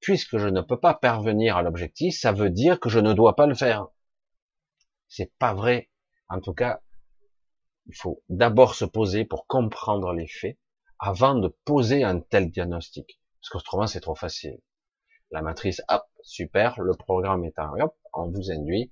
Puisque 0.00 0.38
je 0.38 0.48
ne 0.48 0.62
peux 0.62 0.80
pas 0.80 0.94
parvenir 0.94 1.58
à 1.58 1.62
l'objectif, 1.62 2.18
ça 2.18 2.32
veut 2.32 2.50
dire 2.50 2.80
que 2.80 2.88
je 2.88 2.98
ne 2.98 3.12
dois 3.12 3.36
pas 3.36 3.46
le 3.46 3.54
faire. 3.54 3.88
C'est 5.08 5.32
pas 5.38 5.52
vrai. 5.52 5.90
En 6.28 6.40
tout 6.40 6.54
cas, 6.54 6.80
il 7.86 7.94
faut 7.94 8.22
d'abord 8.28 8.74
se 8.74 8.86
poser 8.86 9.24
pour 9.24 9.46
comprendre 9.46 10.12
les 10.12 10.26
faits 10.26 10.58
avant 10.98 11.34
de 11.34 11.48
poser 11.64 12.02
un 12.02 12.20
tel 12.20 12.50
diagnostic. 12.50 13.20
Parce 13.40 13.50
qu'autrement, 13.50 13.86
c'est 13.86 14.00
trop 14.00 14.14
facile. 14.14 14.58
La 15.30 15.42
matrice, 15.42 15.82
hop, 15.88 16.04
super, 16.22 16.80
le 16.80 16.94
programme 16.94 17.44
est 17.44 17.58
en, 17.58 17.78
hop, 17.78 17.96
on 18.14 18.30
vous 18.30 18.50
induit. 18.50 18.90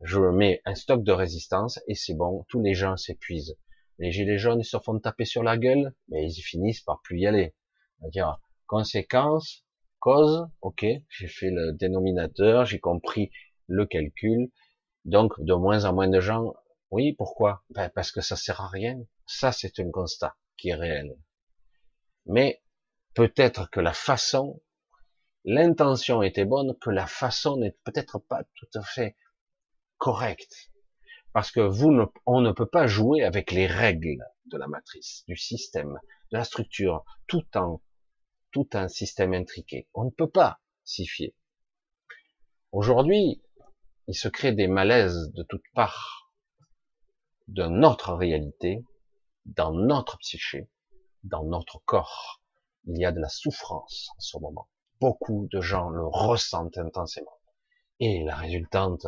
Je 0.00 0.18
mets 0.18 0.62
un 0.64 0.74
stock 0.74 1.02
de 1.02 1.12
résistance 1.12 1.80
et 1.88 1.94
c'est 1.94 2.14
bon, 2.14 2.44
tous 2.48 2.60
les 2.62 2.74
gens 2.74 2.96
s'épuisent. 2.96 3.58
Les 3.98 4.12
gilets 4.12 4.38
jaunes, 4.38 4.62
se 4.62 4.78
font 4.78 4.98
taper 4.98 5.24
sur 5.24 5.42
la 5.42 5.56
gueule, 5.56 5.94
mais 6.08 6.30
ils 6.30 6.42
finissent 6.42 6.82
par 6.82 7.00
plus 7.02 7.18
y 7.18 7.26
aller. 7.26 7.54
C'est-à-dire, 7.98 8.40
conséquence, 8.66 9.64
cause, 9.98 10.48
ok, 10.60 10.86
j'ai 11.08 11.28
fait 11.28 11.50
le 11.50 11.72
dénominateur, 11.72 12.64
j'ai 12.64 12.78
compris 12.78 13.30
le 13.66 13.86
calcul, 13.86 14.50
donc, 15.04 15.40
de 15.40 15.54
moins 15.54 15.84
en 15.84 15.94
moins 15.94 16.08
de 16.08 16.20
gens, 16.20 16.54
oui, 16.90 17.14
pourquoi? 17.14 17.64
Ben, 17.70 17.90
Parce 17.94 18.12
que 18.12 18.20
ça 18.20 18.36
sert 18.36 18.60
à 18.60 18.68
rien. 18.68 18.98
Ça, 19.26 19.52
c'est 19.52 19.78
un 19.80 19.90
constat 19.90 20.36
qui 20.56 20.70
est 20.70 20.74
réel. 20.74 21.16
Mais 22.26 22.62
peut-être 23.14 23.70
que 23.70 23.80
la 23.80 23.92
façon, 23.92 24.62
l'intention 25.44 26.22
était 26.22 26.44
bonne, 26.44 26.76
que 26.78 26.90
la 26.90 27.06
façon 27.06 27.56
n'est 27.58 27.76
peut-être 27.84 28.18
pas 28.18 28.42
tout 28.54 28.68
à 28.74 28.82
fait 28.82 29.16
correcte. 29.98 30.67
Parce 31.38 31.52
que 31.52 31.60
vous 31.60 31.92
ne, 31.92 32.04
on 32.26 32.40
ne 32.40 32.50
peut 32.50 32.66
pas 32.66 32.88
jouer 32.88 33.22
avec 33.22 33.52
les 33.52 33.68
règles 33.68 34.24
de 34.46 34.58
la 34.58 34.66
matrice, 34.66 35.22
du 35.28 35.36
système, 35.36 36.00
de 36.32 36.36
la 36.36 36.42
structure, 36.42 37.04
tout 37.28 37.46
en, 37.56 37.80
tout 38.50 38.68
un 38.72 38.88
système 38.88 39.32
intriqué. 39.32 39.88
On 39.94 40.06
ne 40.06 40.10
peut 40.10 40.28
pas 40.28 40.58
s'y 40.82 41.06
fier. 41.06 41.32
Aujourd'hui, 42.72 43.40
il 44.08 44.16
se 44.16 44.26
crée 44.26 44.50
des 44.50 44.66
malaises 44.66 45.30
de 45.32 45.44
toutes 45.44 45.62
parts 45.74 46.32
de 47.46 47.66
notre 47.66 48.14
réalité, 48.14 48.82
dans 49.46 49.72
notre 49.72 50.18
psyché, 50.18 50.68
dans 51.22 51.44
notre 51.44 51.78
corps. 51.84 52.42
Il 52.86 52.98
y 52.98 53.04
a 53.04 53.12
de 53.12 53.20
la 53.20 53.28
souffrance 53.28 54.08
en 54.16 54.20
ce 54.20 54.38
moment. 54.38 54.68
Beaucoup 55.00 55.46
de 55.52 55.60
gens 55.60 55.88
le 55.88 56.04
ressentent 56.04 56.78
intensément. 56.78 57.38
Et 58.00 58.24
la 58.24 58.34
résultante 58.34 59.06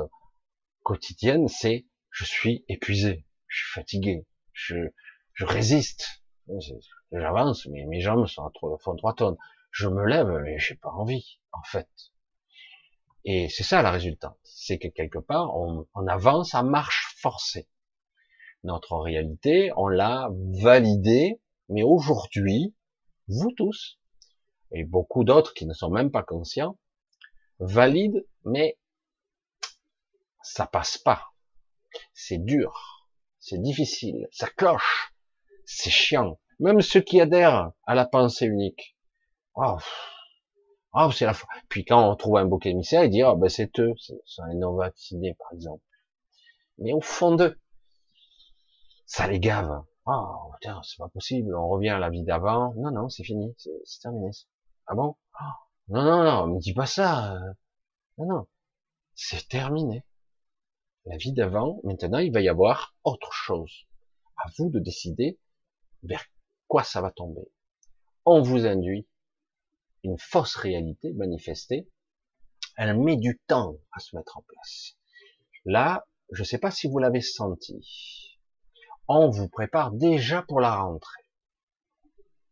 quotidienne, 0.85 1.49
c'est 1.49 1.87
je 2.11 2.25
suis 2.25 2.65
épuisé, 2.69 3.27
je 3.49 3.59
suis 3.59 3.73
fatigué, 3.73 4.27
je, 4.53 4.77
je 5.35 5.45
résiste, 5.45 6.23
j'avance, 7.13 7.67
mais 7.67 7.85
mes 7.87 8.01
jambes 8.01 8.27
sont 8.27 8.45
à 8.45 8.51
font 8.79 8.97
trois 8.97 9.15
tonnes. 9.15 9.37
Je 9.71 9.89
me 9.89 10.05
lève, 10.05 10.29
mais 10.43 10.59
j'ai 10.59 10.75
pas 10.75 10.91
envie, 10.91 11.39
en 11.53 11.63
fait. 11.63 11.89
Et 13.25 13.49
c'est 13.49 13.63
ça 13.63 13.83
la 13.83 13.91
résultante. 13.91 14.39
C'est 14.43 14.79
que 14.79 14.89
quelque 14.89 15.19
part, 15.19 15.55
on, 15.57 15.87
avance 16.09 16.55
à 16.55 16.63
marche 16.63 17.15
forcée. 17.19 17.69
Notre 18.65 18.97
réalité, 18.97 19.71
on 19.77 19.89
l'a 19.89 20.29
validée, 20.63 21.41
mais 21.69 21.83
aujourd'hui, 21.83 22.75
vous 23.29 23.53
tous, 23.53 24.01
et 24.73 24.85
beaucoup 24.85 25.25
d'autres 25.25 25.55
qui 25.55 25.67
ne 25.67 25.73
sont 25.73 25.91
même 25.91 26.11
pas 26.11 26.23
conscients, 26.23 26.79
valident, 27.59 28.25
mais 28.45 28.79
ça 30.43 30.67
passe 30.67 30.99
pas. 30.99 31.27
C'est 32.15 32.39
dur, 32.39 33.07
c'est 33.39 33.61
difficile, 33.61 34.29
ça 34.33 34.49
cloche, 34.49 35.13
c'est 35.65 35.91
chiant. 35.91 36.39
Même 36.59 36.81
ceux 36.83 37.01
qui 37.01 37.21
adhèrent 37.21 37.73
à 37.87 37.95
la 37.95 38.05
pensée 38.05 38.47
unique. 38.47 38.97
Oh, 39.55 39.79
ah, 40.93 41.09
c'est 41.13 41.25
la 41.25 41.35
Puis 41.69 41.85
quand 41.85 42.11
on 42.11 42.17
trouve 42.17 42.37
un 42.37 42.45
bouc 42.45 42.67
émissaire, 42.67 43.05
il 43.05 43.11
dit, 43.11 43.23
ah, 43.23 43.35
ben, 43.37 43.49
c'est 43.49 43.79
eux, 43.79 43.95
c'est 43.99 44.43
un 44.43 44.55
non 44.55 44.75
vacciné, 44.75 45.35
par 45.35 45.53
exemple. 45.53 45.85
Mais 46.79 46.93
au 46.93 47.01
fond 47.01 47.35
d'eux, 47.37 47.59
ça 49.07 49.27
les 49.29 49.41
gave. 49.41 49.83
Oh, 50.07 50.51
putain, 50.55 50.81
c'est 50.83 50.99
pas 50.99 51.09
possible, 51.09 51.55
on 51.55 51.69
revient 51.69 51.91
à 51.91 51.99
la 51.99 52.11
vie 52.11 52.25
d'avant. 52.25 52.75
Non, 52.77 52.91
non, 52.91 53.09
c'est 53.09 53.25
fini, 53.25 53.55
c'est 53.59 54.01
terminé. 54.03 54.31
Ah 54.87 54.95
bon? 54.95 55.17
Ah, 55.35 55.59
non, 55.89 56.03
non, 56.03 56.25
non, 56.25 56.47
me 56.55 56.61
dis 56.61 56.75
pas 56.75 56.87
ça. 56.87 57.39
Non, 58.19 58.27
non, 58.27 58.47
c'est 59.15 59.49
terminé. 59.49 60.05
La 61.11 61.17
vie 61.17 61.33
d'avant, 61.33 61.81
maintenant, 61.83 62.19
il 62.19 62.33
va 62.33 62.41
y 62.41 62.49
avoir 62.49 62.95
autre 63.03 63.33
chose. 63.33 63.89
À 64.37 64.49
vous 64.57 64.71
de 64.71 64.79
décider 64.79 65.41
vers 66.05 66.25
quoi 66.69 66.85
ça 66.85 67.01
va 67.01 67.11
tomber. 67.11 67.51
On 68.25 68.43
vous 68.43 68.65
induit 68.65 69.09
une 70.05 70.19
fausse 70.19 70.55
réalité 70.55 71.13
manifestée, 71.15 71.91
elle 72.77 72.97
met 72.97 73.17
du 73.17 73.41
temps 73.49 73.75
à 73.91 73.99
se 73.99 74.15
mettre 74.15 74.39
en 74.39 74.43
place. 74.43 74.97
Là, 75.65 76.07
je 76.31 76.43
ne 76.43 76.47
sais 76.47 76.59
pas 76.59 76.71
si 76.71 76.87
vous 76.87 76.99
l'avez 76.99 77.23
senti, 77.23 78.39
on 79.09 79.31
vous 79.31 79.49
prépare 79.49 79.91
déjà 79.91 80.43
pour 80.43 80.61
la 80.61 80.77
rentrée. 80.77 81.25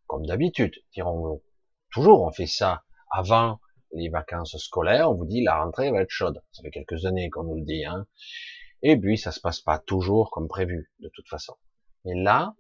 comme 0.09 0.27
d'habitude, 0.27 0.75
dirons-nous. 0.95 1.45
Toujours, 1.93 2.23
on 2.23 2.33
fait 2.33 2.49
ça 2.49 2.83
avant 3.13 3.61
les 3.93 4.09
vacances 4.09 4.57
scolaires, 4.59 5.11
on 5.11 5.15
vous 5.15 5.27
dit 5.27 5.43
la 5.43 5.63
rentrée 5.63 5.91
va 5.91 6.03
être 6.03 6.11
chaude. 6.11 6.43
Ça 6.53 6.63
fait 6.63 6.71
quelques 6.71 7.07
années 7.07 7.31
qu'on 7.31 7.45
nous 7.45 7.57
le 7.57 7.65
dit, 7.65 7.85
hein. 7.85 8.07
Et 8.83 8.97
puis, 8.97 9.19
ça 9.19 9.33
se 9.33 9.41
passe 9.41 9.61
pas 9.61 9.79
toujours 9.79 10.31
comme 10.31 10.49
prévu, 10.49 10.93
de 11.01 11.11
toute 11.13 11.29
façon. 11.29 11.55
Mais 12.05 12.15
là, 12.15 12.55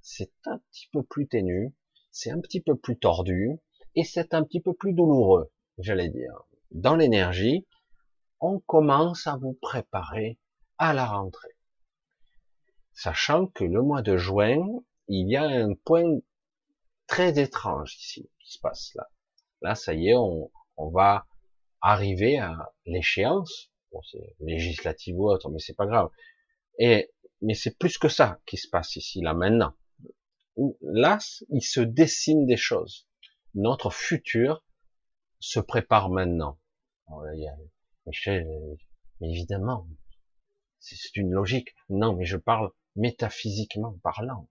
c'est 0.00 0.32
un 0.46 0.58
petit 0.70 0.88
peu 0.92 1.02
plus 1.02 1.28
ténu, 1.28 1.74
c'est 2.10 2.30
un 2.30 2.40
petit 2.40 2.60
peu 2.60 2.76
plus 2.76 2.98
tordu, 2.98 3.60
et 3.94 4.04
c'est 4.04 4.34
un 4.34 4.42
petit 4.42 4.60
peu 4.60 4.74
plus 4.74 4.92
douloureux, 4.92 5.52
j'allais 5.78 6.08
dire. 6.08 6.32
Dans 6.70 6.96
l'énergie, 6.96 7.66
on 8.40 8.58
commence 8.60 9.26
à 9.26 9.36
vous 9.36 9.58
préparer 9.60 10.38
à 10.78 10.92
la 10.92 11.06
rentrée. 11.06 11.56
Sachant 12.92 13.46
que 13.46 13.64
le 13.64 13.82
mois 13.82 14.02
de 14.02 14.16
juin, 14.16 14.66
il 15.08 15.28
y 15.28 15.36
a 15.36 15.44
un 15.44 15.74
point 15.74 16.18
très 17.06 17.38
étrange 17.38 17.96
ici 17.96 18.30
qui 18.38 18.52
se 18.52 18.58
passe 18.60 18.92
là. 18.94 19.08
Là, 19.62 19.74
ça 19.74 19.94
y 19.94 20.08
est, 20.08 20.14
on, 20.16 20.50
va 20.88 21.26
arriver 21.82 22.38
à 22.38 22.72
l'échéance. 22.86 23.70
Bon, 23.92 24.00
c'est 24.02 24.34
législative 24.40 25.18
ou 25.18 25.28
autre, 25.28 25.50
mais 25.50 25.58
c'est 25.58 25.76
pas 25.76 25.86
grave. 25.86 26.10
Et 26.78 27.10
mais 27.42 27.54
c'est 27.54 27.76
plus 27.78 27.98
que 27.98 28.08
ça 28.08 28.40
qui 28.46 28.56
se 28.56 28.68
passe 28.68 28.96
ici, 28.96 29.20
là, 29.20 29.34
maintenant. 29.34 29.74
Là, 30.82 31.18
il 31.48 31.62
se 31.62 31.80
dessine 31.80 32.46
des 32.46 32.56
choses. 32.56 33.08
Notre 33.54 33.90
futur 33.90 34.64
se 35.38 35.58
prépare 35.60 36.10
maintenant. 36.10 36.58
Michel, 38.06 38.46
mais 39.20 39.30
évidemment, 39.30 39.88
c'est 40.78 41.16
une 41.16 41.30
logique. 41.30 41.74
Non, 41.88 42.14
mais 42.14 42.24
je 42.24 42.36
parle 42.36 42.70
métaphysiquement 42.94 43.98
parlant. 44.02 44.48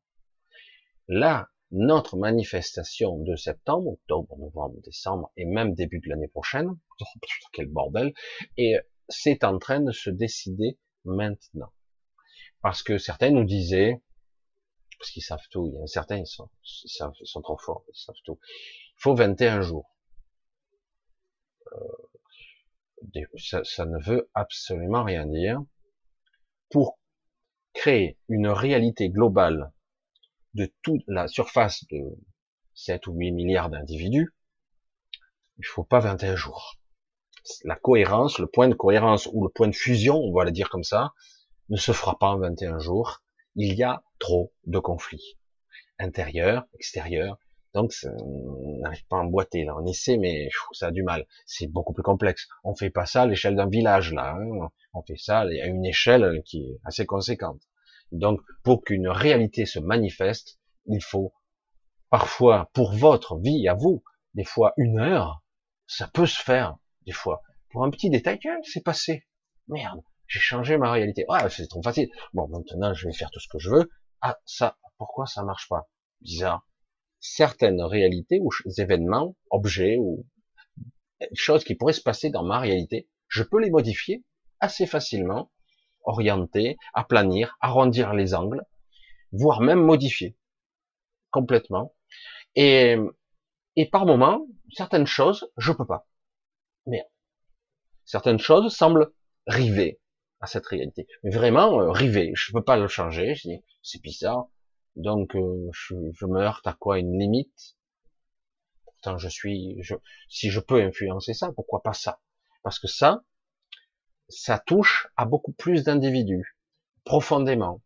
Là, 1.07 1.49
notre 1.71 2.17
manifestation 2.17 3.17
de 3.19 3.35
septembre, 3.35 3.91
octobre, 3.91 4.37
novembre, 4.37 4.81
décembre 4.81 5.31
et 5.37 5.45
même 5.45 5.73
début 5.73 5.99
de 5.99 6.09
l'année 6.09 6.27
prochaine, 6.27 6.69
oh, 6.69 7.05
quel 7.53 7.67
bordel, 7.67 8.13
et 8.57 8.75
c'est 9.07 9.43
en 9.43 9.59
train 9.59 9.79
de 9.79 9.91
se 9.91 10.09
décider 10.09 10.77
maintenant. 11.05 11.71
Parce 12.61 12.83
que 12.83 12.97
certains 12.97 13.31
nous 13.31 13.45
disaient, 13.45 14.01
parce 14.97 15.11
qu'ils 15.11 15.23
savent 15.23 15.47
tout, 15.51 15.67
il 15.67 15.79
y 15.79 15.81
a 15.81 15.87
certains, 15.87 16.17
ils 16.17 16.27
sont, 16.27 16.49
ils, 16.63 16.89
ils 17.21 17.27
sont 17.27 17.41
trop 17.41 17.57
forts, 17.57 17.85
ils 17.93 17.97
savent 17.97 18.15
tout. 18.25 18.39
Il 18.43 19.01
faut 19.01 19.15
21 19.15 19.61
jours. 19.61 19.95
Euh, 21.71 21.77
ça, 23.37 23.63
ça 23.63 23.85
ne 23.85 23.97
veut 24.03 24.29
absolument 24.33 25.03
rien 25.03 25.25
dire. 25.25 25.61
Pour 26.69 26.99
créer 27.73 28.19
une 28.27 28.47
réalité 28.47 29.09
globale 29.09 29.71
de 30.53 30.71
toute 30.81 31.03
la 31.07 31.27
surface 31.27 31.85
de 31.91 32.17
7 32.73 33.07
ou 33.07 33.13
8 33.13 33.31
milliards 33.31 33.69
d'individus, 33.69 34.33
il 35.57 35.65
faut 35.65 35.83
pas 35.83 35.99
21 35.99 36.35
jours. 36.35 36.75
La 37.63 37.75
cohérence, 37.75 38.39
le 38.39 38.47
point 38.47 38.67
de 38.67 38.73
cohérence 38.73 39.27
ou 39.31 39.43
le 39.43 39.49
point 39.49 39.67
de 39.67 39.75
fusion, 39.75 40.15
on 40.15 40.33
va 40.33 40.45
le 40.45 40.51
dire 40.51 40.69
comme 40.69 40.83
ça, 40.83 41.13
ne 41.69 41.77
se 41.77 41.91
fera 41.91 42.17
pas 42.17 42.27
en 42.27 42.39
21 42.39 42.79
jours. 42.79 43.23
Il 43.55 43.73
y 43.75 43.83
a 43.83 44.03
trop 44.19 44.53
de 44.65 44.79
conflits. 44.79 45.37
Intérieurs, 45.99 46.65
extérieurs. 46.73 47.37
Donc, 47.73 47.93
on 48.05 48.79
n'arrive 48.79 49.05
pas 49.07 49.17
à 49.17 49.19
emboîter, 49.19 49.63
là. 49.63 49.75
On 49.77 49.85
essaie, 49.85 50.17
mais 50.17 50.49
ça 50.71 50.87
a 50.87 50.91
du 50.91 51.03
mal. 51.03 51.27
C'est 51.45 51.67
beaucoup 51.67 51.93
plus 51.93 52.03
complexe. 52.03 52.47
On 52.63 52.73
fait 52.73 52.89
pas 52.89 53.05
ça 53.05 53.23
à 53.23 53.25
l'échelle 53.27 53.55
d'un 53.55 53.69
village, 53.69 54.13
là. 54.13 54.35
Hein. 54.35 54.69
On 54.93 55.03
fait 55.03 55.17
ça 55.17 55.39
à 55.39 55.45
une 55.45 55.85
échelle 55.85 56.41
qui 56.45 56.63
est 56.63 56.79
assez 56.83 57.05
conséquente. 57.05 57.61
Donc, 58.11 58.41
pour 58.63 58.83
qu'une 58.83 59.07
réalité 59.07 59.65
se 59.65 59.79
manifeste, 59.79 60.59
il 60.85 61.01
faut 61.01 61.33
parfois, 62.09 62.69
pour 62.73 62.93
votre 62.93 63.37
vie 63.37 63.67
à 63.67 63.73
vous, 63.73 64.03
des 64.33 64.43
fois 64.43 64.73
une 64.77 64.99
heure, 64.99 65.43
ça 65.87 66.07
peut 66.07 66.25
se 66.25 66.41
faire, 66.41 66.77
des 67.05 67.11
fois. 67.11 67.41
Pour 67.71 67.83
un 67.83 67.91
petit 67.91 68.09
détail, 68.09 68.39
c'est 68.63 68.83
passé. 68.83 69.27
Merde, 69.67 70.01
j'ai 70.27 70.39
changé 70.39 70.77
ma 70.77 70.91
réalité. 70.91 71.25
Ah, 71.29 71.49
c'est 71.49 71.67
trop 71.67 71.83
facile. 71.83 72.09
Bon, 72.33 72.47
maintenant, 72.47 72.93
je 72.93 73.07
vais 73.07 73.13
faire 73.13 73.29
tout 73.31 73.39
ce 73.39 73.47
que 73.47 73.59
je 73.59 73.69
veux. 73.69 73.91
Ah, 74.21 74.39
ça, 74.45 74.77
pourquoi 74.97 75.25
ça 75.25 75.43
marche 75.43 75.67
pas? 75.69 75.89
Bizarre. 76.21 76.67
Certaines 77.19 77.81
réalités 77.81 78.39
ou 78.41 78.49
événements, 78.77 79.35
objets 79.51 79.97
ou 79.97 80.25
choses 81.33 81.63
qui 81.63 81.75
pourraient 81.75 81.93
se 81.93 82.01
passer 82.01 82.29
dans 82.29 82.43
ma 82.43 82.59
réalité, 82.59 83.09
je 83.27 83.43
peux 83.43 83.59
les 83.59 83.69
modifier 83.69 84.23
assez 84.59 84.85
facilement 84.85 85.51
orienter, 86.03 86.77
aplanir, 86.93 87.57
arrondir 87.61 88.13
les 88.13 88.33
angles, 88.33 88.63
voire 89.31 89.61
même 89.61 89.83
modifier 89.83 90.37
complètement. 91.31 91.95
Et, 92.55 92.95
et 93.75 93.89
par 93.89 94.05
moment, 94.05 94.47
certaines 94.73 95.07
choses, 95.07 95.51
je 95.57 95.71
peux 95.71 95.85
pas. 95.85 96.07
Mais 96.85 97.03
certaines 98.05 98.39
choses 98.39 98.75
semblent 98.75 99.11
river 99.47 99.99
à 100.41 100.47
cette 100.47 100.65
réalité. 100.65 101.07
Mais 101.23 101.31
vraiment 101.31 101.81
euh, 101.81 101.91
river, 101.91 102.31
je 102.35 102.51
peux 102.51 102.63
pas 102.63 102.77
le 102.77 102.87
changer. 102.87 103.35
Je 103.35 103.49
dis 103.49 103.63
c'est 103.83 104.01
bizarre. 104.01 104.47
Donc 104.95 105.35
euh, 105.35 105.69
je, 105.71 105.95
je, 106.13 106.25
me 106.25 106.41
heurte 106.41 106.65
à 106.67 106.73
quoi? 106.73 106.99
Une 106.99 107.17
limite? 107.17 107.77
Pourtant 108.85 109.17
je 109.17 109.29
suis, 109.29 109.77
je, 109.81 109.95
si 110.27 110.49
je 110.49 110.59
peux 110.59 110.81
influencer 110.81 111.33
ça, 111.33 111.51
pourquoi 111.53 111.81
pas 111.81 111.93
ça? 111.93 112.19
Parce 112.63 112.79
que 112.79 112.87
ça, 112.87 113.23
ça 114.29 114.59
touche 114.59 115.07
à 115.17 115.25
beaucoup 115.25 115.51
plus 115.51 115.83
d'individus, 115.83 116.57
profondément. 117.03 117.81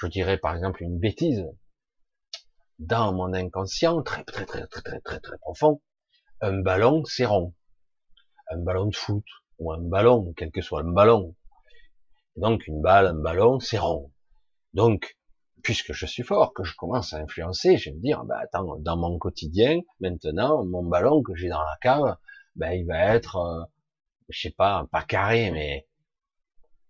Je 0.00 0.08
dirais 0.08 0.38
par 0.38 0.54
exemple 0.54 0.82
une 0.82 0.98
bêtise. 0.98 1.46
Dans 2.78 3.12
mon 3.12 3.32
inconscient, 3.32 4.02
très 4.02 4.24
très 4.24 4.44
très 4.44 4.66
très 4.66 4.82
très 4.82 5.00
très 5.00 5.20
très 5.20 5.38
profond, 5.38 5.80
un 6.40 6.60
ballon 6.60 7.04
c'est 7.04 7.24
rond. 7.24 7.54
Un 8.50 8.58
ballon 8.58 8.86
de 8.86 8.94
foot, 8.94 9.24
ou 9.58 9.72
un 9.72 9.80
ballon, 9.80 10.34
quel 10.36 10.50
que 10.50 10.60
soit 10.60 10.82
le 10.82 10.92
ballon. 10.92 11.34
Donc 12.36 12.66
une 12.66 12.82
balle, 12.82 13.06
un 13.06 13.14
ballon, 13.14 13.60
c'est 13.60 13.78
rond. 13.78 14.12
Donc, 14.74 15.16
puisque 15.62 15.94
je 15.94 16.04
suis 16.04 16.22
fort, 16.22 16.52
que 16.52 16.64
je 16.64 16.76
commence 16.76 17.14
à 17.14 17.18
influencer, 17.18 17.78
je 17.78 17.90
vais 17.90 17.96
me 17.96 18.02
dire, 18.02 18.24
bah 18.24 18.38
attends, 18.42 18.76
dans 18.76 18.96
mon 18.96 19.18
quotidien, 19.18 19.80
maintenant, 20.00 20.64
mon 20.64 20.84
ballon 20.84 21.22
que 21.22 21.34
j'ai 21.34 21.48
dans 21.48 21.62
la 21.62 21.76
cave, 21.80 22.16
ben 22.56 22.72
il 22.72 22.86
va 22.86 23.14
être 23.14 23.36
euh, 23.36 23.64
je 24.28 24.40
sais 24.40 24.54
pas, 24.56 24.86
pas 24.90 25.02
carré, 25.02 25.50
mais 25.50 25.86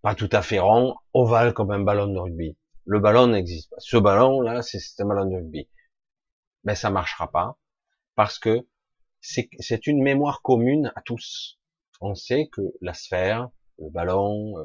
pas 0.02 0.14
tout 0.14 0.28
à 0.32 0.42
fait 0.42 0.58
rond, 0.58 0.96
ovale 1.12 1.52
comme 1.52 1.70
un 1.70 1.80
ballon 1.80 2.06
de 2.06 2.18
rugby. 2.18 2.56
Le 2.84 3.00
ballon 3.00 3.28
n'existe 3.28 3.70
pas. 3.70 3.76
Ce 3.80 3.96
ballon 3.96 4.40
là, 4.40 4.62
c'est 4.62 4.78
un 5.00 5.06
ballon 5.06 5.26
de 5.26 5.36
rugby. 5.36 5.68
Mais 6.64 6.74
ça 6.74 6.90
marchera 6.90 7.30
pas 7.30 7.58
parce 8.14 8.38
que 8.38 8.66
c'est 9.20 9.86
une 9.86 10.02
mémoire 10.02 10.42
commune 10.42 10.92
à 10.94 11.02
tous. 11.02 11.58
On 12.00 12.14
sait 12.14 12.48
que 12.52 12.62
la 12.80 12.94
sphère, 12.94 13.48
le 13.78 13.90
ballon, 13.90 14.58
euh, 14.58 14.64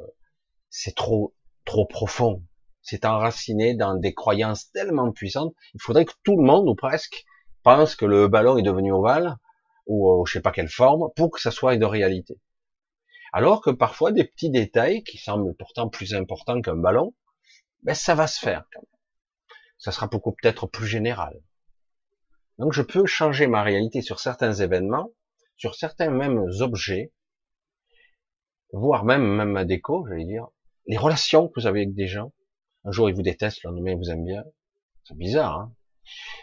c'est 0.69 0.95
trop 0.95 1.33
trop 1.65 1.85
profond. 1.85 2.43
C'est 2.81 3.05
enraciné 3.05 3.75
dans 3.75 3.95
des 3.95 4.13
croyances 4.13 4.71
tellement 4.71 5.11
puissantes. 5.11 5.53
Il 5.73 5.81
faudrait 5.81 6.05
que 6.05 6.13
tout 6.23 6.37
le 6.37 6.43
monde 6.43 6.67
ou 6.67 6.75
presque 6.75 7.25
pense 7.63 7.95
que 7.95 8.05
le 8.05 8.27
ballon 8.27 8.57
est 8.57 8.63
devenu 8.63 8.91
ovale 8.91 9.37
ou 9.87 10.23
je 10.25 10.33
sais 10.33 10.41
pas 10.41 10.51
quelle 10.51 10.69
forme 10.69 11.09
pour 11.15 11.31
que 11.31 11.41
ça 11.41 11.51
soit 11.51 11.77
de 11.77 11.85
réalité. 11.85 12.39
Alors 13.33 13.61
que 13.61 13.69
parfois 13.69 14.11
des 14.11 14.25
petits 14.25 14.49
détails 14.49 15.03
qui 15.03 15.17
semblent 15.17 15.55
pourtant 15.55 15.87
plus 15.87 16.13
importants 16.13 16.61
qu'un 16.61 16.75
ballon, 16.75 17.13
ben 17.83 17.95
ça 17.95 18.13
va 18.13 18.27
se 18.27 18.39
faire. 18.39 18.65
Quand 18.73 18.81
même. 18.81 18.99
Ça 19.77 19.91
sera 19.91 20.07
beaucoup 20.07 20.33
peut-être 20.33 20.67
plus 20.67 20.85
général. 20.85 21.41
Donc 22.59 22.73
je 22.73 22.81
peux 22.81 23.05
changer 23.05 23.47
ma 23.47 23.63
réalité 23.63 24.01
sur 24.01 24.19
certains 24.19 24.53
événements, 24.53 25.11
sur 25.55 25.75
certains 25.75 26.11
mêmes 26.11 26.45
objets, 26.59 27.13
voire 28.73 29.05
même 29.05 29.23
même 29.23 29.51
ma 29.51 29.65
déco, 29.65 30.05
je 30.09 30.15
vais 30.15 30.25
dire, 30.25 30.47
les 30.85 30.97
relations 30.97 31.47
que 31.47 31.59
vous 31.59 31.67
avez 31.67 31.81
avec 31.81 31.95
des 31.95 32.07
gens. 32.07 32.33
Un 32.83 32.91
jour 32.91 33.09
ils 33.09 33.15
vous 33.15 33.21
détestent, 33.21 33.63
le 33.63 33.69
lendemain 33.71 33.91
ils 33.91 33.97
vous 33.97 34.11
aiment 34.11 34.25
bien. 34.25 34.43
C'est 35.05 35.17
bizarre, 35.17 35.59
hein 35.59 35.73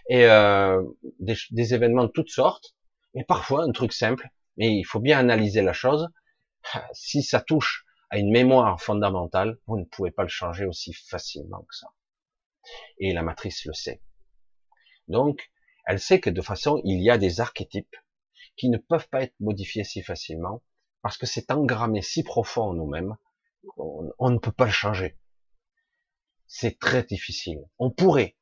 Et 0.08 0.24
euh, 0.24 0.82
des, 1.20 1.36
des 1.50 1.74
événements 1.74 2.04
de 2.04 2.10
toutes 2.10 2.30
sortes, 2.30 2.74
mais 3.14 3.24
parfois 3.24 3.62
un 3.62 3.72
truc 3.72 3.92
simple. 3.92 4.28
Mais 4.56 4.74
il 4.74 4.84
faut 4.84 5.00
bien 5.00 5.18
analyser 5.18 5.62
la 5.62 5.72
chose 5.72 6.08
si 6.92 7.22
ça 7.22 7.40
touche 7.40 7.84
à 8.10 8.18
une 8.18 8.30
mémoire 8.30 8.80
fondamentale, 8.80 9.58
vous 9.66 9.78
ne 9.78 9.84
pouvez 9.84 10.10
pas 10.10 10.22
le 10.22 10.28
changer 10.28 10.64
aussi 10.64 10.92
facilement 10.92 11.62
que 11.62 11.74
ça. 11.74 11.88
Et 12.98 13.12
la 13.12 13.22
matrice 13.22 13.64
le 13.64 13.72
sait. 13.72 14.02
Donc, 15.08 15.50
elle 15.86 16.00
sait 16.00 16.20
que 16.20 16.30
de 16.30 16.42
façon, 16.42 16.80
il 16.84 17.02
y 17.02 17.10
a 17.10 17.18
des 17.18 17.40
archétypes 17.40 17.96
qui 18.56 18.68
ne 18.68 18.78
peuvent 18.78 19.08
pas 19.08 19.22
être 19.22 19.38
modifiés 19.40 19.84
si 19.84 20.02
facilement, 20.02 20.62
parce 21.02 21.16
que 21.16 21.26
c'est 21.26 21.50
engrammé 21.50 22.02
si 22.02 22.22
profond 22.22 22.62
en 22.62 22.74
nous-mêmes, 22.74 23.16
on, 23.76 24.30
ne 24.30 24.38
peut 24.38 24.52
pas 24.52 24.66
le 24.66 24.70
changer. 24.70 25.18
C'est 26.46 26.78
très 26.78 27.02
difficile. 27.02 27.60
On 27.78 27.90
pourrait, 27.90 28.36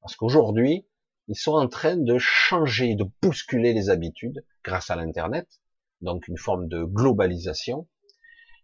parce 0.00 0.16
qu'aujourd'hui, 0.16 0.86
ils 1.28 1.36
sont 1.36 1.52
en 1.52 1.68
train 1.68 1.96
de 1.96 2.18
changer, 2.18 2.94
de 2.94 3.04
bousculer 3.22 3.72
les 3.72 3.90
habitudes 3.90 4.44
grâce 4.64 4.90
à 4.90 4.96
l'Internet, 4.96 5.60
donc 6.00 6.28
une 6.28 6.38
forme 6.38 6.68
de 6.68 6.84
globalisation. 6.84 7.88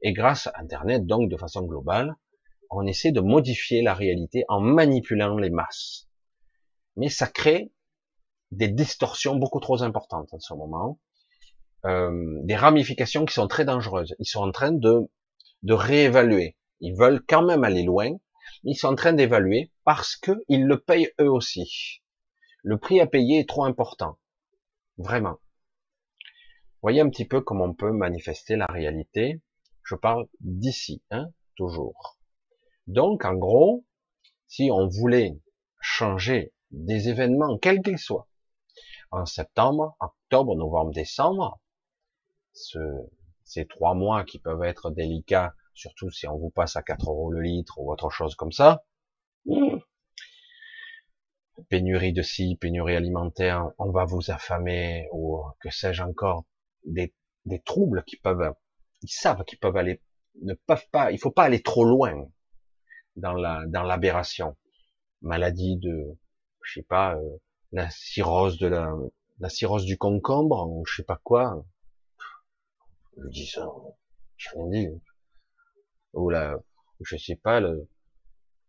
Et 0.03 0.13
grâce 0.13 0.47
à 0.47 0.53
Internet, 0.61 1.07
donc 1.07 1.31
de 1.31 1.37
façon 1.37 1.63
globale, 1.63 2.17
on 2.71 2.87
essaie 2.87 3.13
de 3.13 3.21
modifier 3.21 3.83
la 3.83 3.95
réalité 3.95 4.45
en 4.49 4.61
manipulant 4.61 5.37
les 5.37 5.51
masses. 5.51 6.09
Mais 6.97 7.09
ça 7.09 7.27
crée 7.27 7.73
des 8.51 8.69
distorsions 8.69 9.37
beaucoup 9.37 9.61
trop 9.61 9.83
importantes 9.83 10.33
en 10.33 10.39
ce 10.39 10.55
moment, 10.55 11.01
euh, 11.85 12.41
des 12.43 12.57
ramifications 12.57 13.25
qui 13.25 13.35
sont 13.35 13.49
très 13.49 13.65
dangereuses. 13.65 14.15
Ils 14.19 14.27
sont 14.27 14.41
en 14.41 14.53
train 14.53 14.73
de, 14.73 15.09
de 15.63 15.73
réévaluer. 15.75 16.57
Ils 16.81 16.97
veulent 16.97 17.23
quand 17.27 17.43
même 17.43 17.65
aller 17.65 17.83
loin, 17.83 18.11
mais 18.65 18.73
ils 18.73 18.77
sont 18.77 18.89
en 18.89 18.95
train 18.95 19.13
d'évaluer 19.13 19.73
parce 19.85 20.17
qu'ils 20.17 20.67
le 20.67 20.81
payent 20.81 21.11
eux 21.21 21.31
aussi. 21.31 22.03
Le 22.63 22.79
prix 22.79 23.01
à 23.01 23.07
payer 23.07 23.41
est 23.41 23.49
trop 23.49 23.65
important. 23.65 24.19
Vraiment. 24.99 25.39
Voyez 26.87 27.01
un 27.01 27.11
petit 27.11 27.25
peu 27.25 27.41
comment 27.41 27.65
on 27.65 27.75
peut 27.75 27.91
manifester 27.91 28.55
la 28.55 28.67
réalité. 28.67 29.43
Je 29.83 29.97
parle 29.97 30.29
d'ici, 30.39 31.03
hein, 31.11 31.31
toujours. 31.57 32.17
Donc, 32.87 33.25
en 33.25 33.35
gros, 33.35 33.85
si 34.47 34.71
on 34.71 34.87
voulait 34.87 35.37
changer 35.81 36.55
des 36.71 37.09
événements, 37.09 37.59
quels 37.59 37.83
qu'ils 37.83 37.99
soient, 37.99 38.29
en 39.11 39.27
septembre, 39.27 39.97
octobre, 39.99 40.55
novembre, 40.55 40.93
décembre, 40.93 41.59
ce, 42.53 42.79
ces 43.43 43.67
trois 43.67 43.95
mois 43.95 44.23
qui 44.23 44.39
peuvent 44.39 44.63
être 44.63 44.91
délicats, 44.91 45.57
surtout 45.75 46.13
si 46.13 46.29
on 46.29 46.39
vous 46.39 46.51
passe 46.51 46.77
à 46.77 46.83
4 46.83 47.11
euros 47.11 47.33
le 47.33 47.41
litre 47.41 47.81
ou 47.81 47.91
autre 47.91 48.11
chose 48.11 48.37
comme 48.37 48.53
ça, 48.53 48.85
pénurie 51.69 52.13
de 52.13 52.23
ci, 52.23 52.57
pénurie 52.61 52.95
alimentaire, 52.95 53.73
on 53.77 53.91
va 53.91 54.05
vous 54.05 54.31
affamer, 54.31 55.09
ou 55.11 55.43
que 55.59 55.71
sais-je 55.71 56.05
encore, 56.05 56.45
des, 56.87 57.15
des 57.45 57.61
troubles 57.61 58.05
qui 58.05 58.17
peuvent, 58.17 58.55
ils 59.03 59.11
savent 59.11 59.45
qu'ils 59.45 59.59
peuvent 59.59 59.77
aller, 59.77 60.03
ne 60.43 60.55
peuvent 60.55 60.89
pas, 60.91 61.13
il 61.13 61.19
faut 61.19 61.31
pas 61.31 61.45
aller 61.45 61.63
trop 61.63 61.85
loin 61.85 62.27
dans 63.17 63.35
la, 63.35 63.65
dans 63.67 63.83
l'aberration. 63.83 64.57
Maladie 65.23 65.77
de, 65.77 66.19
je 66.63 66.75
sais 66.75 66.87
pas, 66.87 67.17
euh, 67.17 67.39
la 67.73 67.91
cirrhose 67.91 68.59
de 68.59 68.69
la, 68.69 68.95
la 69.39 69.49
cirrhose 69.49 69.85
du 69.85 69.99
concombre, 69.99 70.67
ou 70.69 70.85
je 70.87 70.97
sais 70.97 71.05
pas 71.05 71.21
quoi. 71.23 71.65
Je 73.17 73.29
dis 73.29 73.47
ça, 73.47 73.67
je 74.37 74.51
rien 74.51 74.67
dit. 74.69 74.89
Ou 76.13 76.31
la, 76.31 76.59
je 77.01 77.17
sais 77.17 77.37
pas, 77.37 77.61
le, 77.61 77.89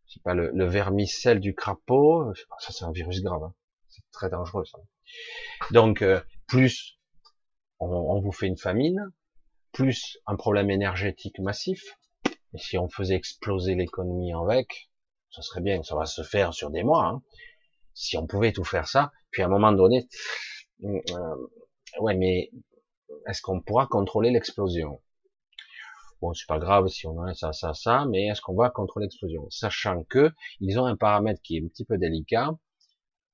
je 0.07 0.13
sais 0.13 0.19
pas, 0.21 0.33
le, 0.33 0.51
le 0.51 0.65
vermicelle 0.65 1.39
du 1.39 1.53
crapaud, 1.53 2.33
ça 2.59 2.71
c'est 2.71 2.85
un 2.85 2.91
virus 2.91 3.21
grave, 3.21 3.43
hein. 3.43 3.53
c'est 3.89 4.09
très 4.11 4.29
dangereux 4.29 4.65
ça. 4.65 4.79
Donc, 5.71 6.01
euh, 6.01 6.21
plus 6.47 6.96
on, 7.79 8.19
vous 8.19 8.31
fait 8.31 8.47
une 8.47 8.57
famine, 8.57 9.11
plus 9.71 10.17
un 10.25 10.35
problème 10.35 10.69
énergétique 10.69 11.39
massif, 11.39 11.83
et 12.53 12.57
si 12.57 12.77
on 12.77 12.89
faisait 12.89 13.15
exploser 13.15 13.75
l'économie 13.75 14.33
avec, 14.33 14.89
ça 15.31 15.41
serait 15.41 15.61
bien, 15.61 15.83
ça 15.83 15.95
va 15.95 16.05
se 16.05 16.23
faire 16.23 16.53
sur 16.53 16.71
des 16.71 16.83
mois, 16.83 17.05
hein. 17.05 17.21
si 17.93 18.17
on 18.17 18.25
pouvait 18.25 18.51
tout 18.51 18.63
faire 18.63 18.87
ça, 18.87 19.11
puis 19.31 19.41
à 19.41 19.45
un 19.45 19.49
moment 19.49 19.71
donné, 19.71 20.07
euh, 20.83 21.47
ouais, 21.99 22.15
mais 22.15 22.51
est-ce 23.27 23.41
qu'on 23.41 23.61
pourra 23.61 23.87
contrôler 23.87 24.31
l'explosion? 24.31 25.01
Bon, 26.21 26.33
c'est 26.33 26.47
pas 26.47 26.57
grave 26.57 26.87
si 26.87 27.05
on 27.05 27.21
a 27.21 27.33
ça, 27.35 27.53
ça, 27.53 27.73
ça, 27.73 28.05
mais 28.09 28.27
est-ce 28.27 28.41
qu'on 28.41 28.55
va 28.55 28.69
contrôler 28.71 29.05
l'explosion? 29.05 29.47
Sachant 29.51 30.03
que 30.03 30.31
ils 30.59 30.79
ont 30.79 30.85
un 30.85 30.95
paramètre 30.95 31.41
qui 31.43 31.57
est 31.57 31.63
un 31.63 31.67
petit 31.67 31.85
peu 31.85 31.97
délicat. 31.97 32.51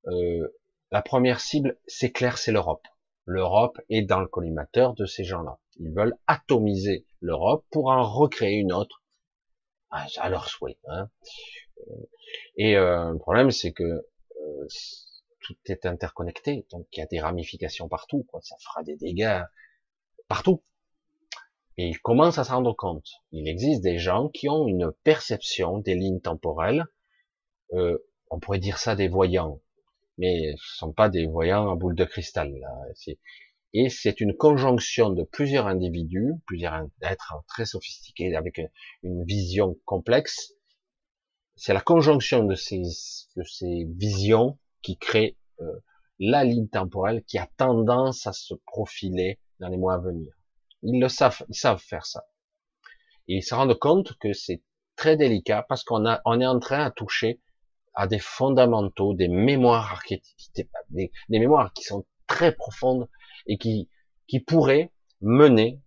Euh, 0.06 0.48
la 0.90 1.00
première 1.00 1.40
cible, 1.40 1.78
c'est 1.86 2.12
clair, 2.12 2.36
c'est 2.36 2.52
l'Europe. 2.52 2.86
L'Europe 3.26 3.80
est 3.88 4.02
dans 4.02 4.20
le 4.20 4.26
collimateur 4.26 4.94
de 4.94 5.06
ces 5.06 5.24
gens-là. 5.24 5.58
Ils 5.76 5.92
veulent 5.92 6.16
atomiser 6.26 7.06
l'Europe 7.20 7.64
pour 7.70 7.88
en 7.88 8.02
recréer 8.02 8.58
une 8.58 8.72
autre 8.72 9.02
à 9.90 10.28
leur 10.28 10.48
souhait. 10.48 10.78
Hein. 10.88 11.08
Et 12.56 12.76
euh, 12.76 13.12
le 13.12 13.18
problème, 13.18 13.50
c'est 13.50 13.72
que 13.72 13.84
euh, 13.84 14.66
tout 15.40 15.56
est 15.66 15.86
interconnecté, 15.86 16.66
donc 16.70 16.86
il 16.92 17.00
y 17.00 17.02
a 17.02 17.06
des 17.06 17.20
ramifications 17.20 17.88
partout. 17.88 18.24
Quoi. 18.24 18.40
Ça 18.42 18.56
fera 18.60 18.82
des 18.82 18.96
dégâts 18.96 19.42
partout. 20.28 20.62
Et 21.76 21.88
ils 21.88 22.00
commencent 22.00 22.38
à 22.38 22.44
se 22.44 22.52
rendre 22.52 22.74
compte. 22.74 23.08
Il 23.32 23.48
existe 23.48 23.82
des 23.82 23.98
gens 23.98 24.28
qui 24.28 24.48
ont 24.48 24.68
une 24.68 24.92
perception 25.02 25.78
des 25.78 25.94
lignes 25.94 26.20
temporelles. 26.20 26.86
Euh, 27.72 27.98
on 28.30 28.38
pourrait 28.38 28.60
dire 28.60 28.78
ça 28.78 28.96
des 28.96 29.08
voyants, 29.08 29.60
mais 30.18 30.54
ce 30.58 30.76
sont 30.76 30.92
pas 30.92 31.08
des 31.08 31.26
voyants 31.26 31.70
à 31.70 31.74
boule 31.74 31.94
de 31.94 32.04
cristal. 32.04 32.52
Là. 32.58 32.70
Et 33.72 33.88
c'est 33.88 34.20
une 34.20 34.36
conjonction 34.36 35.10
de 35.10 35.24
plusieurs 35.24 35.66
individus, 35.66 36.34
plusieurs 36.46 36.86
êtres 37.02 37.34
très 37.48 37.66
sophistiqués 37.66 38.34
avec 38.36 38.60
une 39.02 39.24
vision 39.24 39.76
complexe. 39.84 40.52
C'est 41.56 41.74
la 41.74 41.80
conjonction 41.80 42.44
de 42.44 42.54
ces, 42.54 42.82
de 43.36 43.42
ces 43.42 43.86
visions 43.96 44.58
qui 44.82 44.96
crée 44.96 45.36
euh, 45.60 45.80
la 46.18 46.44
ligne 46.44 46.68
temporelle 46.68 47.24
qui 47.24 47.38
a 47.38 47.48
tendance 47.56 48.26
à 48.26 48.32
se 48.32 48.54
profiler 48.66 49.40
dans 49.58 49.68
les 49.68 49.76
mois 49.76 49.94
à 49.94 49.98
venir. 49.98 50.32
Ils 50.82 51.00
le 51.00 51.08
savent, 51.08 51.42
ils 51.48 51.56
savent 51.56 51.82
faire 51.82 52.06
ça. 52.06 52.24
Et 53.26 53.36
ils 53.36 53.42
se 53.42 53.54
rendent 53.54 53.78
compte 53.78 54.16
que 54.18 54.32
c'est 54.32 54.62
très 54.96 55.16
délicat 55.16 55.64
parce 55.68 55.82
qu'on 55.82 56.04
on 56.24 56.40
est 56.40 56.46
en 56.46 56.60
train 56.60 56.84
à 56.84 56.90
toucher 56.90 57.40
à 57.94 58.06
des 58.06 58.18
fondamentaux, 58.18 59.14
des 59.14 59.28
mémoires 59.28 59.92
archétypiques, 59.92 60.68
des, 60.90 61.10
mémoires 61.28 61.72
qui 61.72 61.84
sont 61.84 62.04
très 62.26 62.54
profondes 62.54 63.08
et 63.46 63.58
qui, 63.58 63.88
qui 64.26 64.40
pourraient 64.40 64.92
mener 65.20 65.80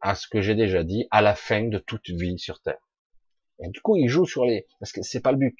à 0.00 0.14
ce 0.14 0.26
que 0.26 0.40
j'ai 0.40 0.54
déjà 0.54 0.82
dit, 0.82 1.06
à 1.10 1.20
la 1.20 1.34
fin 1.34 1.68
de 1.68 1.78
toute 1.78 2.08
vie 2.08 2.38
sur 2.38 2.60
Terre. 2.60 2.80
Et 3.62 3.68
du 3.68 3.80
coup, 3.82 3.96
ils 3.96 4.08
jouent 4.08 4.26
sur 4.26 4.46
les, 4.46 4.66
parce 4.78 4.92
que 4.92 5.02
c'est 5.02 5.20
pas 5.20 5.32
le 5.32 5.38
but. 5.38 5.58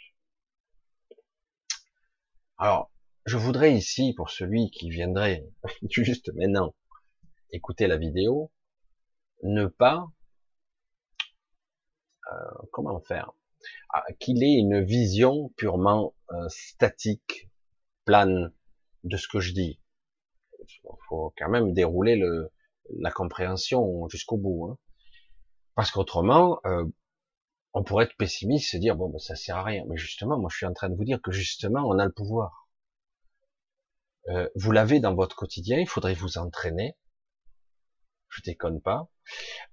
Alors, 2.57 2.91
je 3.27 3.37
voudrais 3.37 3.75
ici, 3.75 4.15
pour 4.17 4.31
celui 4.31 4.71
qui 4.71 4.89
viendrait 4.91 5.47
juste 5.91 6.33
maintenant 6.35 6.75
écouter 7.53 7.87
la 7.87 7.99
vidéo, 7.99 8.51
ne 9.43 9.67
pas, 9.67 10.07
euh, 12.33 12.37
comment 12.73 13.01
faire, 13.01 13.33
qu'il 14.19 14.43
ait 14.43 14.55
une 14.55 14.83
vision 14.83 15.51
purement 15.57 16.15
euh, 16.31 16.49
statique, 16.49 17.51
plane 18.05 18.53
de 19.05 19.17
ce 19.17 19.29
que 19.29 19.41
je 19.41 19.53
dis. 19.53 19.81
Il 20.69 20.91
faut 21.09 21.35
quand 21.37 21.49
même 21.49 21.73
dérouler 21.73 22.17
le, 22.17 22.53
la 22.99 23.11
compréhension 23.11 24.09
jusqu'au 24.09 24.37
bout, 24.37 24.69
hein. 24.71 24.79
parce 25.75 25.91
qu'autrement, 25.91 26.61
euh, 26.67 26.85
on 27.73 27.85
pourrait 27.85 28.05
être 28.05 28.17
pessimiste, 28.17 28.71
se 28.71 28.77
dire 28.77 28.97
bon, 28.97 29.09
ben, 29.09 29.19
ça 29.19 29.37
sert 29.37 29.57
à 29.57 29.65
rien. 29.65 29.85
Mais 29.89 29.97
justement, 29.97 30.39
moi, 30.39 30.49
je 30.51 30.57
suis 30.57 30.67
en 30.67 30.73
train 30.73 30.89
de 30.89 30.97
vous 30.97 31.05
dire 31.05 31.21
que 31.23 31.33
justement, 31.33 31.83
on 31.87 31.99
a 31.99 32.05
le 32.05 32.13
pouvoir. 32.13 32.69
Euh, 34.29 34.49
vous 34.55 34.73
l'avez 34.73 35.01
dans 35.01 35.15
votre 35.15 35.37
quotidien, 35.37 35.79
il 35.79 35.89
faudrait 35.89 36.15
vous 36.15 36.39
entraîner, 36.39 36.97
je 38.29 38.43
déconne 38.43 38.81
pas, 38.81 39.09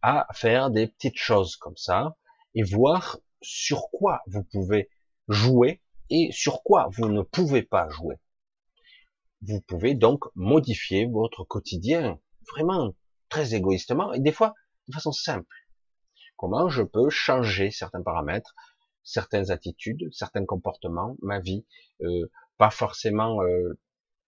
à 0.01 0.27
faire 0.33 0.71
des 0.71 0.87
petites 0.87 1.17
choses 1.17 1.57
comme 1.57 1.75
ça 1.77 2.15
et 2.55 2.63
voir 2.63 3.19
sur 3.41 3.89
quoi 3.91 4.21
vous 4.27 4.43
pouvez 4.43 4.89
jouer 5.27 5.81
et 6.09 6.29
sur 6.31 6.63
quoi 6.63 6.89
vous 6.91 7.09
ne 7.09 7.21
pouvez 7.21 7.63
pas 7.63 7.89
jouer. 7.89 8.15
Vous 9.41 9.61
pouvez 9.61 9.93
donc 9.93 10.25
modifier 10.35 11.05
votre 11.05 11.43
quotidien 11.43 12.19
vraiment 12.49 12.95
très 13.29 13.55
égoïstement 13.55 14.13
et 14.13 14.19
des 14.19 14.31
fois 14.31 14.53
de 14.87 14.93
façon 14.93 15.11
simple. 15.11 15.55
Comment 16.37 16.69
je 16.69 16.83
peux 16.83 17.09
changer 17.09 17.71
certains 17.71 18.01
paramètres, 18.01 18.55
certaines 19.03 19.51
attitudes, 19.51 20.07
certains 20.11 20.45
comportements, 20.45 21.17
ma 21.21 21.39
vie, 21.39 21.65
euh, 22.01 22.29
pas 22.57 22.69
forcément 22.69 23.41
euh, 23.41 23.79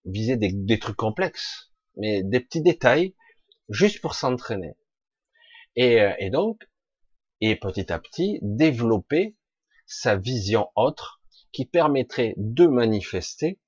viser 0.05 0.37
des, 0.37 0.79
trucs 0.79 0.95
complexes, 0.95 1.71
mais 1.97 2.23
des 2.23 2.39
petits 2.39 2.61
détails, 2.61 3.15
juste 3.69 4.01
pour 4.01 4.15
s'entraîner. 4.15 4.75
Et, 5.75 6.01
euh, 6.01 6.13
et 6.19 6.29
donc, 6.29 6.67
et 7.41 7.55
petit 7.55 7.91
à 7.91 7.99
petit, 7.99 8.39
développer 8.41 9.35
sa 9.85 10.15
vision 10.15 10.69
autre 10.75 11.21
qui 11.51 11.65
permettrait 11.65 12.33
de 12.37 12.67
manifester 12.67 13.59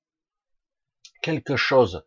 quelque 1.22 1.56
chose, 1.56 2.04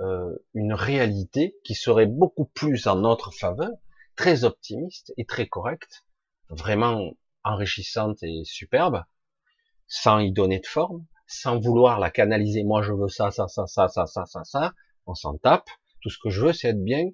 euh, 0.00 0.36
une 0.54 0.72
réalité 0.72 1.56
qui 1.64 1.74
serait 1.74 2.06
beaucoup 2.06 2.46
plus 2.46 2.86
en 2.86 2.96
notre 2.96 3.32
faveur, 3.32 3.70
très 4.16 4.44
optimiste 4.44 5.12
et 5.16 5.24
très 5.24 5.46
correcte, 5.46 6.04
vraiment 6.48 7.12
enrichissante 7.44 8.22
et 8.22 8.42
superbe, 8.44 9.04
sans 9.86 10.18
y 10.18 10.32
donner 10.32 10.60
de 10.60 10.66
forme, 10.66 11.06
sans 11.26 11.58
vouloir 11.58 12.00
la 12.00 12.10
canaliser. 12.10 12.64
Moi, 12.64 12.82
je 12.82 12.92
veux 12.92 13.08
ça, 13.08 13.30
ça, 13.30 13.48
ça, 13.48 13.66
ça, 13.66 13.88
ça, 13.88 14.06
ça, 14.06 14.24
ça, 14.26 14.44
ça. 14.44 14.72
On 15.06 15.14
s'en 15.14 15.36
tape. 15.36 15.68
Tout 16.00 16.10
ce 16.10 16.18
que 16.18 16.30
je 16.30 16.46
veux, 16.46 16.52
c'est 16.52 16.68
être 16.68 16.82
bien 16.82 17.04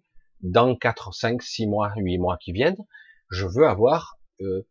dans 0.40 0.76
4, 0.76 1.12
5, 1.12 1.42
6 1.42 1.66
mois, 1.66 1.92
8 1.96 2.18
mois 2.18 2.36
qui 2.38 2.52
viennent. 2.52 2.76
Je 3.30 3.46
veux 3.46 3.66
avoir, 3.66 4.18
euh, 4.40 4.66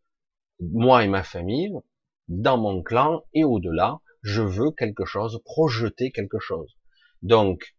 moi 0.60 1.04
et 1.04 1.08
ma 1.08 1.22
famille, 1.22 1.72
dans 2.28 2.56
mon 2.56 2.82
clan 2.82 3.24
et 3.32 3.44
au-delà, 3.44 4.00
je 4.22 4.42
veux 4.42 4.70
quelque 4.70 5.04
chose, 5.04 5.40
projeter 5.44 6.10
quelque 6.10 6.38
chose. 6.38 6.76
Donc, 7.22 7.76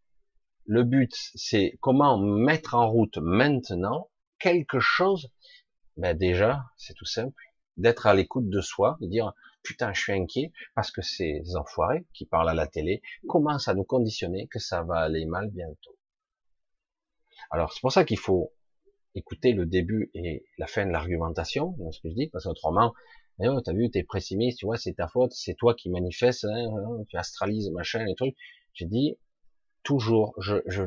le 0.65 0.83
but, 0.83 1.13
c'est 1.35 1.77
comment 1.81 2.17
mettre 2.19 2.75
en 2.75 2.89
route 2.89 3.17
maintenant 3.17 4.09
quelque 4.39 4.79
chose. 4.79 5.31
Ben 5.97 6.17
déjà, 6.17 6.65
c'est 6.77 6.93
tout 6.93 7.05
simple, 7.05 7.41
d'être 7.77 8.07
à 8.07 8.13
l'écoute 8.13 8.49
de 8.49 8.61
soi, 8.61 8.97
de 9.01 9.07
dire 9.07 9.33
putain, 9.63 9.93
je 9.93 10.01
suis 10.01 10.13
inquiet 10.13 10.51
parce 10.75 10.91
que 10.91 11.01
ces 11.01 11.41
enfoirés 11.55 12.05
qui 12.13 12.25
parlent 12.25 12.49
à 12.49 12.53
la 12.53 12.67
télé 12.67 13.01
commencent 13.27 13.67
à 13.67 13.73
nous 13.73 13.83
conditionner 13.83 14.47
que 14.47 14.59
ça 14.59 14.83
va 14.83 14.99
aller 14.99 15.25
mal 15.25 15.49
bientôt. 15.49 15.97
Alors 17.49 17.73
c'est 17.73 17.81
pour 17.81 17.91
ça 17.91 18.05
qu'il 18.05 18.19
faut 18.19 18.53
écouter 19.15 19.53
le 19.53 19.65
début 19.65 20.11
et 20.13 20.45
la 20.57 20.67
fin 20.67 20.85
de 20.85 20.91
l'argumentation, 20.91 21.75
ce 21.91 21.99
que 22.01 22.09
je 22.09 22.15
dis, 22.15 22.27
parce 22.27 22.43
qu'autrement, 22.43 22.93
eh 23.41 23.47
oh, 23.47 23.59
t'as 23.61 23.73
vu, 23.73 23.89
t'es 23.89 24.03
pessimiste, 24.03 24.59
tu 24.59 24.65
vois, 24.65 24.77
c'est 24.77 24.93
ta 24.93 25.07
faute, 25.07 25.33
c'est 25.33 25.55
toi 25.55 25.73
qui 25.73 25.89
manifeste, 25.89 26.45
hein, 26.45 26.69
hein, 26.77 27.03
tu 27.09 27.17
astralises, 27.17 27.69
machin, 27.71 28.03
les 28.05 28.15
trucs. 28.15 28.35
J'ai 28.73 28.85
dit, 28.85 29.17
toujours, 29.83 30.33
je, 30.39 30.55
je, 30.67 30.83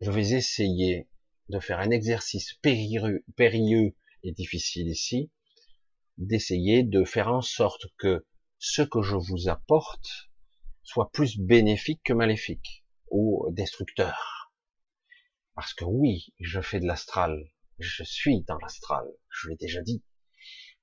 je 0.00 0.10
vais 0.10 0.32
essayer 0.32 1.08
de 1.48 1.58
faire 1.60 1.78
un 1.78 1.90
exercice 1.90 2.54
périlleux 2.62 3.94
et 4.22 4.32
difficile 4.32 4.88
ici, 4.88 5.30
d'essayer 6.18 6.82
de 6.82 7.04
faire 7.04 7.28
en 7.28 7.42
sorte 7.42 7.86
que 7.98 8.24
ce 8.58 8.82
que 8.82 9.02
je 9.02 9.16
vous 9.16 9.48
apporte 9.48 10.30
soit 10.82 11.10
plus 11.12 11.38
bénéfique 11.38 12.02
que 12.04 12.12
maléfique 12.12 12.84
ou 13.10 13.46
destructeur. 13.50 14.41
Parce 15.54 15.74
que 15.74 15.84
oui, 15.84 16.32
je 16.40 16.60
fais 16.60 16.80
de 16.80 16.86
l'astral, 16.86 17.50
je 17.78 18.04
suis 18.04 18.42
dans 18.42 18.58
l'astral, 18.58 19.06
je 19.28 19.48
l'ai 19.48 19.56
déjà 19.56 19.82
dit. 19.82 20.02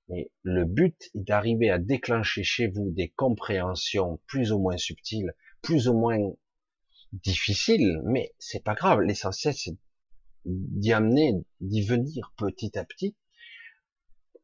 Mais 0.07 0.31
le 0.43 0.65
but 0.65 1.09
est 1.15 1.19
d'arriver 1.19 1.69
à 1.69 1.79
déclencher 1.79 2.43
chez 2.43 2.67
vous 2.67 2.91
des 2.91 3.09
compréhensions 3.09 4.19
plus 4.27 4.51
ou 4.51 4.59
moins 4.59 4.77
subtiles, 4.77 5.33
plus 5.61 5.87
ou 5.87 5.93
moins 5.93 6.19
difficiles, 7.13 8.01
mais 8.05 8.33
c'est 8.37 8.63
pas 8.63 8.75
grave. 8.75 9.01
L'essentiel, 9.01 9.53
c'est 9.53 9.77
d'y 10.45 10.93
amener, 10.93 11.33
d'y 11.61 11.85
venir 11.85 12.33
petit 12.37 12.77
à 12.77 12.85
petit, 12.85 13.15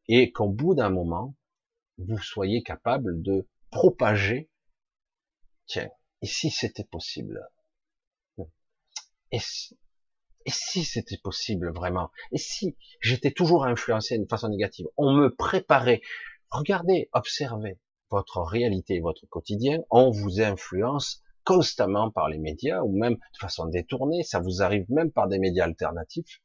et 0.08 0.32
qu'au 0.32 0.48
bout 0.48 0.74
d'un 0.74 0.90
moment, 0.90 1.36
vous 1.98 2.18
soyez 2.18 2.62
capable 2.62 3.22
de 3.22 3.48
propager, 3.70 4.50
tiens, 5.66 5.90
et 6.22 6.26
si 6.26 6.50
c'était 6.50 6.84
possible 6.84 7.40
et 10.46 10.50
si 10.50 10.84
c'était 10.84 11.18
possible 11.18 11.72
vraiment? 11.74 12.10
Et 12.30 12.38
si 12.38 12.76
j'étais 13.00 13.32
toujours 13.32 13.66
influencé 13.66 14.16
d'une 14.16 14.28
façon 14.28 14.48
négative? 14.48 14.86
On 14.96 15.12
me 15.12 15.34
préparait. 15.34 16.00
Regardez, 16.50 17.10
observez 17.12 17.80
votre 18.10 18.40
réalité, 18.40 19.00
votre 19.00 19.26
quotidien. 19.26 19.80
On 19.90 20.10
vous 20.10 20.40
influence 20.40 21.20
constamment 21.44 22.12
par 22.12 22.28
les 22.28 22.38
médias 22.38 22.82
ou 22.82 22.96
même 22.96 23.14
de 23.14 23.38
façon 23.40 23.66
détournée. 23.66 24.22
Ça 24.22 24.38
vous 24.38 24.62
arrive 24.62 24.86
même 24.88 25.10
par 25.10 25.26
des 25.26 25.40
médias 25.40 25.64
alternatifs. 25.64 26.40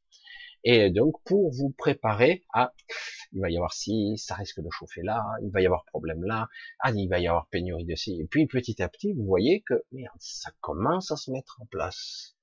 Et 0.64 0.90
donc, 0.90 1.16
pour 1.24 1.52
vous 1.52 1.70
préparer 1.72 2.44
à, 2.54 2.74
il 3.34 3.42
va 3.42 3.50
y 3.52 3.56
avoir 3.56 3.74
ci, 3.74 4.18
ça 4.18 4.36
risque 4.36 4.62
de 4.62 4.70
chauffer 4.70 5.02
là, 5.04 5.24
il 5.44 5.52
va 5.52 5.62
y 5.62 5.66
avoir 5.66 5.86
problème 5.86 6.24
là, 6.24 6.50
ah, 6.80 6.92
il 6.92 7.08
va 7.08 7.20
y 7.20 7.28
avoir 7.28 7.48
pénurie 7.48 7.86
de 7.86 7.96
ci. 7.96 8.20
Et 8.20 8.26
puis, 8.26 8.46
petit 8.48 8.82
à 8.82 8.90
petit, 8.90 9.14
vous 9.14 9.26
voyez 9.26 9.62
que, 9.62 9.84
merde, 9.92 10.18
ça 10.20 10.52
commence 10.60 11.12
à 11.12 11.16
se 11.16 11.32
mettre 11.32 11.60
en 11.62 11.66
place. 11.66 12.36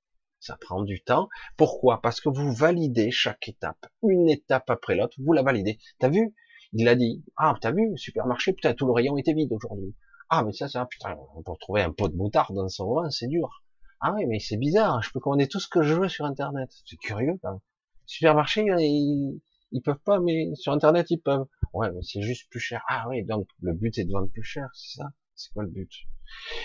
Ça 0.48 0.56
prend 0.56 0.82
du 0.82 1.02
temps. 1.02 1.28
Pourquoi? 1.58 2.00
Parce 2.00 2.22
que 2.22 2.30
vous 2.30 2.54
validez 2.54 3.10
chaque 3.10 3.50
étape. 3.50 3.84
Une 4.02 4.30
étape 4.30 4.70
après 4.70 4.96
l'autre, 4.96 5.14
vous 5.18 5.34
la 5.34 5.42
validez. 5.42 5.78
T'as 5.98 6.08
vu? 6.08 6.34
Il 6.72 6.88
a 6.88 6.94
dit, 6.94 7.22
ah, 7.36 7.54
t'as 7.60 7.70
vu, 7.70 7.92
supermarché, 7.98 8.54
putain, 8.54 8.72
tout 8.72 8.86
le 8.86 8.92
rayon 8.92 9.18
était 9.18 9.34
vide 9.34 9.52
aujourd'hui. 9.52 9.94
Ah, 10.30 10.42
mais 10.44 10.54
ça, 10.54 10.66
ça, 10.66 10.86
putain, 10.86 11.16
pour 11.44 11.58
trouver 11.58 11.82
un 11.82 11.92
pot 11.92 12.08
de 12.08 12.16
moutarde 12.16 12.54
dans 12.54 12.68
son 12.68 12.94
vin, 12.94 13.10
c'est 13.10 13.26
dur. 13.26 13.62
Ah 14.00 14.14
oui, 14.14 14.24
mais 14.24 14.38
c'est 14.38 14.56
bizarre, 14.56 15.02
je 15.02 15.10
peux 15.10 15.20
commander 15.20 15.48
tout 15.48 15.60
ce 15.60 15.68
que 15.68 15.82
je 15.82 15.92
veux 15.92 16.08
sur 16.08 16.24
Internet. 16.24 16.70
C'est 16.86 16.96
curieux, 16.96 17.38
quand 17.42 17.50
même 17.50 17.60
supermarché, 18.06 18.64
ils, 18.78 19.40
ils 19.70 19.82
peuvent 19.82 20.00
pas, 20.04 20.18
mais 20.18 20.54
sur 20.54 20.72
internet 20.72 21.10
ils 21.10 21.20
peuvent. 21.20 21.46
Ouais, 21.74 21.92
mais 21.92 22.00
c'est 22.02 22.22
juste 22.22 22.48
plus 22.50 22.60
cher. 22.60 22.82
Ah 22.88 23.06
oui, 23.08 23.22
donc 23.22 23.46
le 23.60 23.74
but 23.74 23.94
c'est 23.94 24.04
de 24.04 24.12
vendre 24.12 24.30
plus 24.30 24.42
cher, 24.42 24.68
c'est 24.72 24.98
ça? 24.98 25.10
C'est 25.38 25.52
quoi 25.52 25.62
le 25.62 25.70
but? 25.70 25.90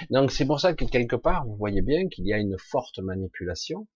Donc 0.10 0.32
c'est 0.32 0.48
pour 0.48 0.60
ça 0.60 0.74
que 0.74 0.84
quelque 0.84 1.16
part, 1.16 1.46
vous 1.46 1.56
voyez 1.56 1.84
bien 1.84 2.08
qu'il 2.10 2.26
y 2.26 2.34
a 2.34 2.40
une 2.40 2.58
forte 2.58 2.98
manipulation. 2.98 3.88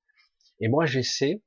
Et 0.59 0.67
moi 0.67 0.85
j'essaie 0.85 1.41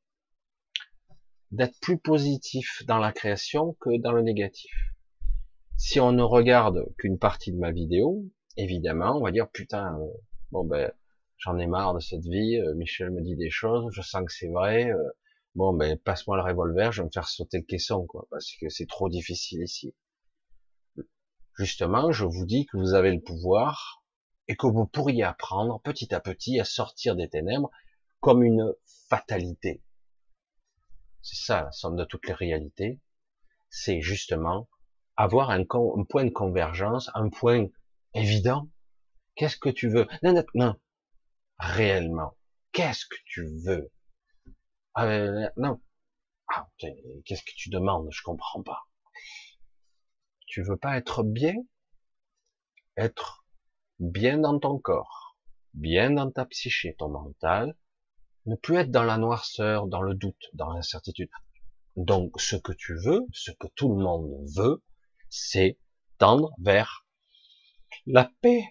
d'être 1.53 1.79
plus 1.81 1.99
positif 1.99 2.83
dans 2.87 2.99
la 2.99 3.13
création 3.13 3.77
que 3.81 3.97
dans 3.99 4.13
le 4.13 4.23
négatif. 4.23 4.73
Si 5.77 6.01
on 6.01 6.11
ne 6.11 6.23
regarde 6.23 6.85
qu'une 6.99 7.19
partie 7.19 7.53
de 7.53 7.59
ma 7.59 7.71
vidéo, 7.71 8.25
évidemment, 8.57 9.17
on 9.17 9.23
va 9.23 9.31
dire 9.31 9.49
putain, 9.49 9.97
euh, 10.01 10.07
bon 10.51 10.65
ben 10.65 10.93
j'en 11.39 11.57
ai 11.59 11.69
marre 11.69 11.95
de 11.95 12.01
cette 12.01 12.25
vie. 12.25 12.57
Euh, 12.57 12.75
Michel 12.75 13.11
me 13.11 13.23
dit 13.23 13.37
des 13.37 13.51
choses, 13.51 13.93
je 13.93 14.03
sens 14.03 14.25
que 14.25 14.33
c'est 14.33 14.51
vrai. 14.51 14.91
Euh, 14.91 15.11
bon 15.55 15.73
ben 15.73 15.97
passe-moi 15.99 16.37
le 16.37 16.43
revolver, 16.43 16.91
je 16.91 17.03
vais 17.03 17.07
me 17.07 17.13
faire 17.13 17.29
sauter 17.29 17.59
le 17.59 17.65
caisson, 17.65 18.07
quoi, 18.07 18.27
parce 18.29 18.57
que 18.61 18.69
c'est 18.69 18.89
trop 18.89 19.09
difficile 19.09 19.63
ici. 19.63 19.95
Justement, 21.61 22.11
je 22.11 22.25
vous 22.25 22.47
dis 22.47 22.65
que 22.65 22.79
vous 22.79 22.95
avez 22.95 23.13
le 23.13 23.21
pouvoir 23.21 24.03
et 24.49 24.57
que 24.57 24.67
vous 24.67 24.87
pourriez 24.87 25.25
apprendre 25.25 25.79
petit 25.83 26.15
à 26.15 26.19
petit 26.19 26.59
à 26.59 26.65
sortir 26.65 27.17
des 27.17 27.29
ténèbres 27.29 27.71
comme 28.21 28.43
une 28.43 28.73
fatalité. 29.11 29.83
C'est 31.21 31.37
ça 31.37 31.61
la 31.65 31.71
somme 31.71 31.97
de 31.97 32.05
toutes 32.07 32.27
les 32.27 32.33
réalités. 32.33 32.99
C'est 33.69 34.01
justement 34.01 34.71
avoir 35.19 35.51
un, 35.51 35.67
point 35.67 36.25
de 36.25 36.31
convergence, 36.31 37.11
un 37.13 37.29
point 37.29 37.67
évident. 38.15 38.71
Qu'est-ce 39.35 39.59
que 39.59 39.69
tu 39.69 39.91
veux? 39.91 40.09
Non, 40.23 40.43
non, 40.55 40.77
réellement. 41.59 42.39
Qu'est-ce 42.73 43.05
que 43.05 43.19
tu 43.27 43.45
veux? 43.67 43.93
Euh, 44.97 45.47
non. 45.59 45.79
Ah, 46.49 46.71
qu'est-ce 46.79 47.43
que 47.43 47.53
tu 47.55 47.69
demandes? 47.69 48.09
Je 48.11 48.23
comprends 48.23 48.63
pas. 48.63 48.87
Tu 50.51 50.65
veux 50.65 50.77
pas 50.77 50.97
être 50.97 51.23
bien 51.23 51.55
Être 52.97 53.45
bien 54.01 54.37
dans 54.39 54.59
ton 54.59 54.81
corps, 54.81 55.39
bien 55.75 56.11
dans 56.11 56.29
ta 56.29 56.45
psyché, 56.45 56.97
ton 56.99 57.09
mental, 57.09 57.77
ne 58.47 58.57
plus 58.57 58.79
être 58.79 58.91
dans 58.91 59.05
la 59.05 59.17
noirceur, 59.17 59.87
dans 59.87 60.03
le 60.03 60.15
doute, 60.15 60.51
dans 60.55 60.73
l'incertitude. 60.73 61.31
Donc, 61.95 62.41
ce 62.41 62.57
que 62.57 62.73
tu 62.73 62.97
veux, 62.97 63.25
ce 63.33 63.53
que 63.53 63.69
tout 63.77 63.95
le 63.95 64.03
monde 64.03 64.45
veut, 64.57 64.83
c'est 65.29 65.79
tendre 66.19 66.53
vers 66.59 67.07
la 68.07 68.29
paix, 68.41 68.65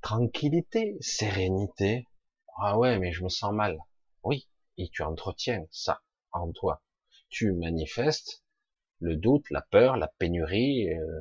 tranquillité, 0.00 0.96
sérénité. 1.00 2.08
Ah 2.56 2.78
ouais, 2.78 2.98
mais 2.98 3.12
je 3.12 3.24
me 3.24 3.28
sens 3.28 3.52
mal. 3.52 3.78
Oui, 4.22 4.48
et 4.78 4.88
tu 4.88 5.02
entretiens 5.02 5.66
ça 5.70 6.00
en 6.32 6.50
toi. 6.50 6.82
Tu 7.28 7.52
manifestes 7.52 8.43
le 9.04 9.16
doute, 9.16 9.44
la 9.50 9.60
peur, 9.60 9.96
la 9.96 10.08
pénurie, 10.18 10.88
euh, 10.88 11.20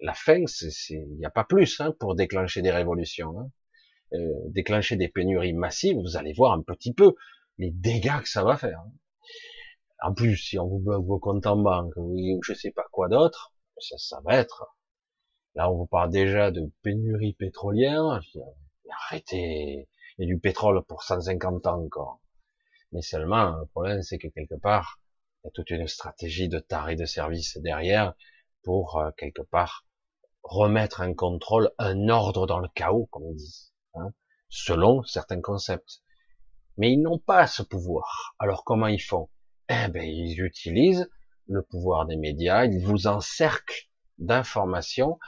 la 0.00 0.14
faim. 0.14 0.44
Il 0.90 1.16
n'y 1.16 1.26
a 1.26 1.30
pas 1.30 1.44
plus 1.44 1.80
hein, 1.80 1.94
pour 1.98 2.14
déclencher 2.14 2.62
des 2.62 2.70
révolutions. 2.70 3.38
Hein. 3.38 3.50
Euh, 4.12 4.32
déclencher 4.50 4.96
des 4.96 5.08
pénuries 5.08 5.54
massives, 5.54 5.96
vous 5.96 6.16
allez 6.16 6.32
voir 6.32 6.52
un 6.52 6.62
petit 6.62 6.94
peu 6.94 7.14
les 7.58 7.70
dégâts 7.72 8.20
que 8.22 8.28
ça 8.28 8.44
va 8.44 8.56
faire. 8.56 8.78
Hein. 8.78 8.92
En 10.02 10.14
plus, 10.14 10.36
si 10.36 10.58
on 10.58 10.68
vous 10.68 10.78
bloque 10.78 11.04
vos 11.04 11.18
comptes 11.18 11.46
en 11.46 11.56
banque 11.56 11.94
ou 11.96 12.40
je 12.44 12.52
sais 12.52 12.70
pas 12.70 12.84
quoi 12.92 13.08
d'autre, 13.08 13.52
ça, 13.78 13.96
ça 13.98 14.20
va 14.24 14.36
être. 14.36 14.66
Là, 15.54 15.70
on 15.70 15.76
vous 15.76 15.86
parle 15.86 16.10
déjà 16.10 16.50
de 16.50 16.70
pénurie 16.82 17.32
pétrolière. 17.32 18.20
Arrêtez, 19.08 19.88
il 20.18 20.22
y 20.22 20.24
a 20.24 20.26
du 20.26 20.38
pétrole 20.38 20.84
pour 20.84 21.02
150 21.02 21.66
ans 21.66 21.82
encore. 21.82 22.20
Mais 22.92 23.02
seulement, 23.02 23.56
le 23.56 23.66
problème, 23.66 24.02
c'est 24.02 24.18
que 24.18 24.28
quelque 24.28 24.54
part, 24.54 25.00
il 25.44 25.48
y 25.48 25.48
a 25.48 25.50
toute 25.52 25.70
une 25.70 25.86
stratégie 25.86 26.48
de 26.48 26.58
taré 26.58 26.96
de 26.96 27.04
service 27.04 27.58
derrière 27.58 28.14
pour, 28.62 28.98
euh, 28.98 29.10
quelque 29.18 29.42
part, 29.42 29.84
remettre 30.42 31.02
un 31.02 31.12
contrôle, 31.14 31.70
un 31.78 32.08
ordre 32.08 32.46
dans 32.46 32.60
le 32.60 32.68
chaos, 32.74 33.06
comme 33.10 33.28
ils 33.28 33.36
disent, 33.36 33.72
hein, 33.94 34.12
selon 34.48 35.02
certains 35.04 35.42
concepts. 35.42 36.02
Mais 36.78 36.92
ils 36.92 37.00
n'ont 37.00 37.18
pas 37.18 37.46
ce 37.46 37.62
pouvoir. 37.62 38.34
Alors 38.38 38.64
comment 38.64 38.86
ils 38.86 39.02
font? 39.02 39.28
Eh 39.68 39.88
ben, 39.88 40.02
ils 40.02 40.40
utilisent 40.40 41.08
le 41.46 41.62
pouvoir 41.62 42.06
des 42.06 42.16
médias, 42.16 42.64
ils 42.64 42.84
vous 42.84 43.06
encerclent 43.06 43.90
d'informations 44.16 45.18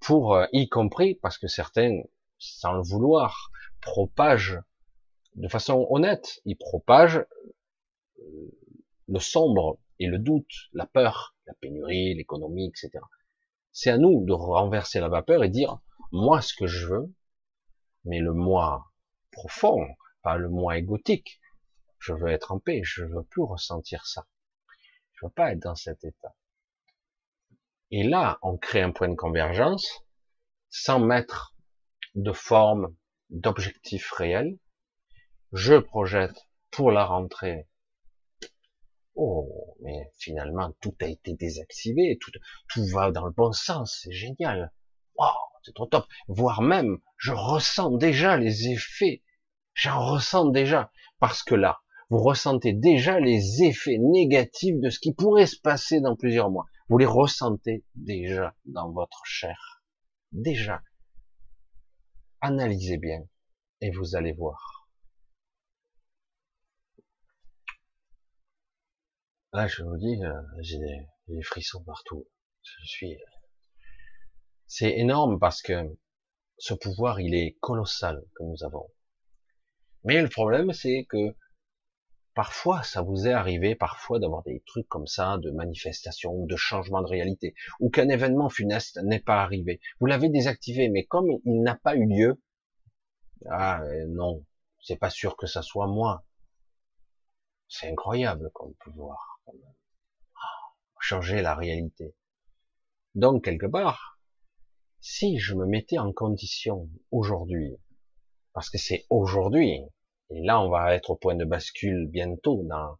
pour, 0.00 0.34
euh, 0.34 0.46
y 0.52 0.68
compris, 0.68 1.14
parce 1.14 1.38
que 1.38 1.46
certains, 1.46 2.00
sans 2.38 2.72
le 2.72 2.82
vouloir, 2.82 3.50
propagent 3.80 4.58
de 5.36 5.48
façon 5.48 5.86
honnête, 5.90 6.40
il 6.44 6.56
propage 6.56 7.24
euh, 8.18 8.50
le 9.08 9.18
sombre 9.18 9.78
et 9.98 10.06
le 10.06 10.18
doute, 10.18 10.52
la 10.72 10.86
peur, 10.86 11.36
la 11.46 11.54
pénurie, 11.54 12.14
l'économie, 12.14 12.68
etc. 12.68 12.90
C'est 13.72 13.90
à 13.90 13.98
nous 13.98 14.24
de 14.24 14.32
renverser 14.32 15.00
la 15.00 15.08
vapeur 15.08 15.44
et 15.44 15.48
dire, 15.48 15.78
moi 16.12 16.40
ce 16.40 16.54
que 16.54 16.66
je 16.66 16.86
veux, 16.86 17.14
mais 18.04 18.20
le 18.20 18.32
moi 18.32 18.92
profond, 19.32 19.86
pas 20.22 20.36
le 20.36 20.48
moi 20.48 20.78
égotique, 20.78 21.40
je 21.98 22.12
veux 22.12 22.28
être 22.28 22.52
en 22.52 22.58
paix, 22.58 22.82
je 22.84 23.04
veux 23.04 23.24
plus 23.24 23.42
ressentir 23.42 24.06
ça. 24.06 24.26
Je 25.12 25.26
veux 25.26 25.32
pas 25.32 25.52
être 25.52 25.62
dans 25.62 25.74
cet 25.74 26.04
état. 26.04 26.34
Et 27.90 28.02
là, 28.02 28.38
on 28.42 28.56
crée 28.56 28.82
un 28.82 28.90
point 28.90 29.08
de 29.08 29.14
convergence 29.14 30.04
sans 30.68 30.98
mettre 30.98 31.54
de 32.14 32.32
forme, 32.32 32.94
d'objectif 33.30 34.12
réel, 34.12 34.58
je 35.52 35.74
projette 35.76 36.48
pour 36.70 36.90
la 36.90 37.04
rentrée. 37.04 37.68
Oh, 39.16 39.76
mais 39.80 40.10
finalement 40.18 40.72
tout 40.80 40.94
a 41.00 41.06
été 41.06 41.34
désactivé, 41.34 42.18
tout, 42.20 42.32
tout 42.68 42.84
va 42.86 43.12
dans 43.12 43.26
le 43.26 43.32
bon 43.32 43.52
sens, 43.52 44.00
c'est 44.02 44.12
génial. 44.12 44.72
Wow, 45.16 45.26
c'est 45.62 45.74
trop 45.74 45.86
top. 45.86 46.06
Voire 46.28 46.62
même, 46.62 46.98
je 47.16 47.32
ressens 47.32 47.92
déjà 47.92 48.36
les 48.36 48.68
effets. 48.68 49.22
J'en 49.74 50.04
ressens 50.04 50.46
déjà. 50.46 50.90
Parce 51.20 51.42
que 51.42 51.54
là, 51.54 51.80
vous 52.10 52.18
ressentez 52.18 52.72
déjà 52.72 53.20
les 53.20 53.62
effets 53.62 53.98
négatifs 53.98 54.78
de 54.78 54.90
ce 54.90 54.98
qui 54.98 55.14
pourrait 55.14 55.46
se 55.46 55.60
passer 55.60 56.00
dans 56.00 56.16
plusieurs 56.16 56.50
mois. 56.50 56.66
Vous 56.88 56.98
les 56.98 57.06
ressentez 57.06 57.84
déjà 57.94 58.54
dans 58.66 58.90
votre 58.90 59.22
chair. 59.24 59.82
Déjà. 60.32 60.82
Analysez 62.40 62.98
bien 62.98 63.24
et 63.80 63.90
vous 63.90 64.16
allez 64.16 64.32
voir. 64.32 64.83
Là, 69.54 69.68
je 69.68 69.84
vous 69.84 69.96
dis, 69.96 70.20
euh, 70.24 70.42
j'ai 70.62 70.78
des, 71.28 71.42
frissons 71.44 71.84
partout. 71.84 72.26
Je 72.64 72.86
suis, 72.86 73.16
c'est 74.66 74.98
énorme 74.98 75.38
parce 75.38 75.62
que 75.62 75.96
ce 76.58 76.74
pouvoir, 76.74 77.20
il 77.20 77.36
est 77.36 77.56
colossal 77.60 78.24
que 78.34 78.42
nous 78.42 78.64
avons. 78.64 78.90
Mais 80.02 80.20
le 80.20 80.28
problème, 80.28 80.72
c'est 80.72 81.04
que 81.08 81.36
parfois, 82.34 82.82
ça 82.82 83.02
vous 83.02 83.28
est 83.28 83.32
arrivé 83.32 83.76
parfois 83.76 84.18
d'avoir 84.18 84.42
des 84.42 84.60
trucs 84.66 84.88
comme 84.88 85.06
ça, 85.06 85.38
de 85.38 85.52
manifestations, 85.52 86.46
de 86.46 86.56
changements 86.56 87.02
de 87.02 87.06
réalité, 87.06 87.54
ou 87.78 87.90
qu'un 87.90 88.08
événement 88.08 88.48
funeste 88.48 88.98
n'est 89.04 89.22
pas 89.22 89.40
arrivé. 89.40 89.80
Vous 90.00 90.06
l'avez 90.06 90.30
désactivé, 90.30 90.88
mais 90.88 91.04
comme 91.04 91.30
il 91.44 91.62
n'a 91.62 91.76
pas 91.76 91.94
eu 91.94 92.06
lieu, 92.08 92.42
ah 93.48 93.84
non, 94.08 94.44
c'est 94.82 94.98
pas 94.98 95.10
sûr 95.10 95.36
que 95.36 95.46
ça 95.46 95.62
soit 95.62 95.86
moi. 95.86 96.26
C'est 97.68 97.88
incroyable 97.88 98.50
comme 98.52 98.74
pouvoir. 98.80 99.33
Ah, 99.46 100.72
changer 101.00 101.42
la 101.42 101.54
réalité. 101.54 102.14
Donc 103.14 103.44
quelque 103.44 103.66
part, 103.66 104.18
si 105.00 105.38
je 105.38 105.54
me 105.54 105.66
mettais 105.66 105.98
en 105.98 106.12
condition 106.12 106.88
aujourd'hui, 107.10 107.76
parce 108.52 108.70
que 108.70 108.78
c'est 108.78 109.06
aujourd'hui, 109.10 109.82
et 110.30 110.42
là 110.42 110.60
on 110.60 110.70
va 110.70 110.94
être 110.94 111.10
au 111.10 111.16
point 111.16 111.34
de 111.34 111.44
bascule 111.44 112.08
bientôt 112.08 112.62
dans, 112.64 112.98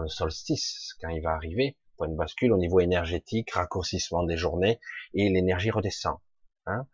le 0.00 0.08
solstice, 0.08 0.94
quand 1.00 1.08
il 1.08 1.22
va 1.22 1.30
arriver, 1.30 1.76
point 1.96 2.08
de 2.08 2.16
bascule 2.16 2.52
au 2.52 2.58
niveau 2.58 2.80
énergétique, 2.80 3.52
raccourcissement 3.52 4.24
des 4.24 4.36
journées, 4.36 4.80
et 5.14 5.30
l'énergie 5.30 5.70
redescend. 5.70 6.18
Hein. 6.66 6.86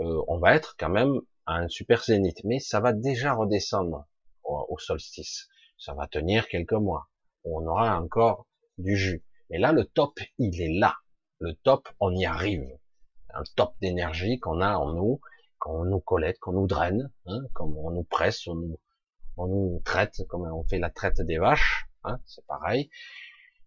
Euh, 0.00 0.22
on 0.28 0.38
va 0.38 0.54
être 0.54 0.76
quand 0.78 0.90
même 0.90 1.20
à 1.46 1.54
un 1.54 1.68
super 1.68 2.04
zénith, 2.04 2.44
mais 2.44 2.60
ça 2.60 2.78
va 2.78 2.92
déjà 2.92 3.32
redescendre 3.32 4.06
au, 4.44 4.78
solstice. 4.78 5.48
Ça 5.78 5.94
va 5.94 6.06
tenir 6.06 6.48
quelques 6.48 6.72
mois. 6.72 7.08
On 7.44 7.66
aura 7.66 8.00
encore 8.00 8.46
du 8.78 8.96
jus. 8.96 9.24
Mais 9.50 9.58
là, 9.58 9.72
le 9.72 9.84
top, 9.84 10.18
il 10.38 10.60
est 10.60 10.72
là. 10.78 10.94
Le 11.38 11.54
top, 11.54 11.88
on 12.00 12.14
y 12.14 12.26
arrive. 12.26 12.66
Un 13.30 13.42
top 13.56 13.74
d'énergie 13.80 14.38
qu'on 14.38 14.60
a 14.60 14.76
en 14.76 14.92
nous, 14.92 15.20
qu'on 15.58 15.84
nous 15.84 16.00
collecte, 16.00 16.40
qu'on 16.40 16.52
nous 16.52 16.66
draine, 16.66 17.10
hein, 17.26 17.40
comme 17.52 17.76
on 17.76 17.90
nous 17.90 18.04
presse, 18.04 18.46
on 18.46 18.54
nous, 18.54 18.78
on 19.36 19.46
nous 19.46 19.82
traite, 19.84 20.26
comme 20.28 20.42
on 20.42 20.64
fait 20.64 20.78
la 20.78 20.90
traite 20.90 21.20
des 21.20 21.38
vaches, 21.38 21.86
hein, 22.04 22.20
c'est 22.26 22.46
pareil. 22.46 22.90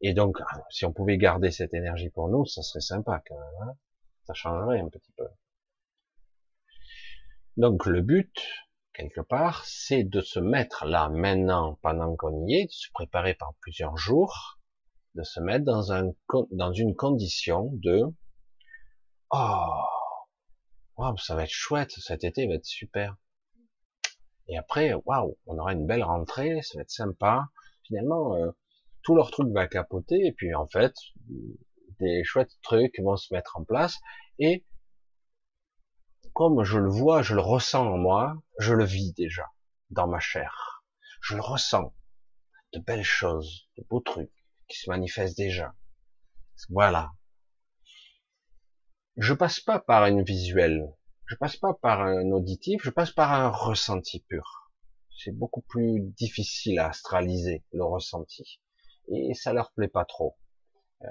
Et 0.02 0.14
donc, 0.14 0.40
si 0.70 0.86
on 0.86 0.94
pouvait 0.94 1.18
garder 1.18 1.52
cette 1.52 1.74
énergie 1.74 2.10
pour 2.10 2.28
nous, 2.30 2.46
ça 2.46 2.62
serait 2.64 2.82
sympa 2.82 3.22
quand 3.28 3.40
même. 3.40 3.70
Hein. 3.70 3.74
ça 4.26 4.34
changerait 4.34 4.80
un 4.80 4.90
petit 4.90 5.12
peu. 5.16 5.28
Donc 7.58 7.86
le 7.86 8.02
but, 8.02 8.34
quelque 9.02 9.22
part, 9.22 9.66
c'est 9.66 10.04
de 10.04 10.22
se 10.22 10.40
mettre 10.40 10.86
là 10.86 11.10
maintenant, 11.10 11.80
pendant 11.82 12.16
qu'on 12.16 12.46
y 12.46 12.54
est, 12.54 12.66
de 12.66 12.72
se 12.72 12.92
préparer 12.94 13.34
par 13.34 13.56
plusieurs 13.60 13.98
jours, 13.98 14.60
de 15.16 15.24
se 15.24 15.40
mettre 15.40 15.66
dans, 15.66 15.92
un, 15.92 16.12
dans 16.52 16.72
une 16.72 16.96
condition 16.96 17.72
de 17.74 18.04
oh, 19.32 19.84
wow, 20.98 21.18
ça 21.18 21.36
va 21.36 21.46
être 21.46 21.50
chouette, 21.50 21.90
cet 21.90 22.24
été 22.24 22.46
va 22.46 22.54
être 22.54 22.66
super. 22.66 23.18
Et 24.48 24.56
après, 24.56 24.94
waouh, 25.06 25.36
on 25.48 25.58
aura 25.58 25.74
une 25.74 25.88
belle 25.88 26.04
rentrée, 26.04 26.62
ça 26.62 26.78
va 26.78 26.84
être 26.84 26.92
sympa. 26.92 27.48
Finalement, 27.88 28.36
euh, 28.36 28.52
tout 29.02 29.16
leur 29.16 29.32
truc 29.32 29.52
va 29.52 29.68
capoter, 29.68 30.28
et 30.28 30.32
puis 30.32 30.54
en 30.54 30.68
fait, 30.68 30.94
des 32.00 32.24
chouettes 32.24 32.56
trucs 32.62 33.00
vont 33.00 33.16
se 33.16 33.34
mettre 33.34 33.58
en 33.58 33.64
place, 33.64 33.98
et 34.38 34.64
comme 36.42 36.64
je 36.64 36.80
le 36.80 36.90
vois, 36.90 37.22
je 37.22 37.36
le 37.36 37.40
ressens 37.40 37.86
en 37.86 37.98
moi, 38.00 38.42
je 38.58 38.74
le 38.74 38.84
vis 38.84 39.14
déjà 39.14 39.52
dans 39.92 40.08
ma 40.08 40.20
chair. 40.20 40.84
Je 41.22 41.36
le 41.36 41.42
ressens. 41.42 41.94
De 42.74 42.80
belles 42.80 43.04
choses, 43.04 43.70
de 43.78 43.84
beaux 43.88 44.00
trucs 44.00 44.34
qui 44.68 44.80
se 44.80 44.90
manifestent 44.90 45.38
déjà. 45.38 45.76
Voilà. 46.70 47.12
Je 49.18 49.36
passe 49.36 49.60
pas 49.60 49.78
par 49.78 50.08
une 50.08 50.24
visuelle, 50.24 50.92
je 51.28 51.36
passe 51.36 51.58
pas 51.58 51.76
par 51.76 52.02
un 52.02 52.32
auditif, 52.32 52.82
je 52.84 52.90
passe 52.90 53.12
par 53.12 53.34
un 53.34 53.50
ressenti 53.50 54.22
pur. 54.22 54.72
C'est 55.16 55.38
beaucoup 55.38 55.62
plus 55.62 56.02
difficile 56.02 56.80
à 56.80 56.88
astraliser 56.88 57.64
le 57.72 57.84
ressenti 57.84 58.60
et 59.10 59.36
ça 59.36 59.54
leur 59.54 59.72
plaît 59.74 59.90
pas 59.90 60.06
trop. 60.06 60.40
Euh, 61.04 61.08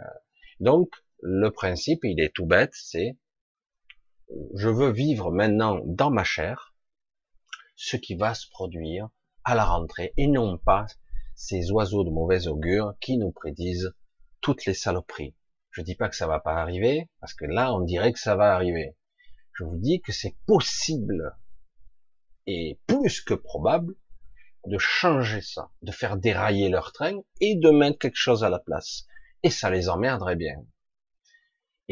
donc 0.59 0.91
le 1.23 1.51
principe, 1.51 2.01
il 2.03 2.19
est 2.19 2.35
tout 2.35 2.47
bête, 2.47 2.75
c'est 2.75 3.17
je 4.55 4.69
veux 4.69 4.91
vivre 4.91 5.31
maintenant 5.31 5.81
dans 5.85 6.11
ma 6.11 6.25
chair 6.25 6.75
ce 7.77 7.97
qui 7.97 8.15
va 8.15 8.35
se 8.35 8.49
produire 8.51 9.09
à 9.45 9.55
la 9.55 9.65
rentrée 9.65 10.13
et 10.17 10.27
non 10.27 10.59
pas 10.59 10.87
ces 11.35 11.71
oiseaux 11.73 12.05
de 12.05 12.11
mauvais 12.11 12.47
augure 12.47 12.95
qui 13.01 13.17
nous 13.17 13.33
prédisent 13.33 13.95
toutes 14.41 14.67
les 14.67 14.75
saloperies. 14.75 15.35
Je 15.71 15.83
dis 15.83 15.95
pas 15.95 16.09
que 16.09 16.17
ça 16.17 16.27
va 16.27 16.41
pas 16.41 16.57
arriver 16.57 17.09
parce 17.21 17.35
que 17.35 17.47
là 17.47 17.73
on 17.73 17.81
dirait 17.81 18.13
que 18.13 18.19
ça 18.19 18.37
va 18.37 18.55
arriver. 18.55 18.97
Je 19.55 19.65
vous 19.65 19.79
dis 19.79 20.01
que 20.01 20.13
c'est 20.13 20.37
possible 20.47 21.37
et 22.47 22.79
plus 22.87 23.21
que 23.21 23.35
probable 23.35 23.95
de 24.67 24.79
changer 24.79 25.41
ça, 25.41 25.71
de 25.83 25.93
faire 25.93 26.17
dérailler 26.17 26.69
leur 26.69 26.93
train 26.93 27.19
et 27.41 27.57
de 27.57 27.71
mettre 27.71 27.99
quelque 27.99 28.17
chose 28.17 28.45
à 28.45 28.51
la 28.51 28.59
place. 28.59 29.07
Et 29.43 29.51
ça 29.51 29.71
les 29.71 29.89
emmerderait 29.89 30.37
bien. 30.37 30.57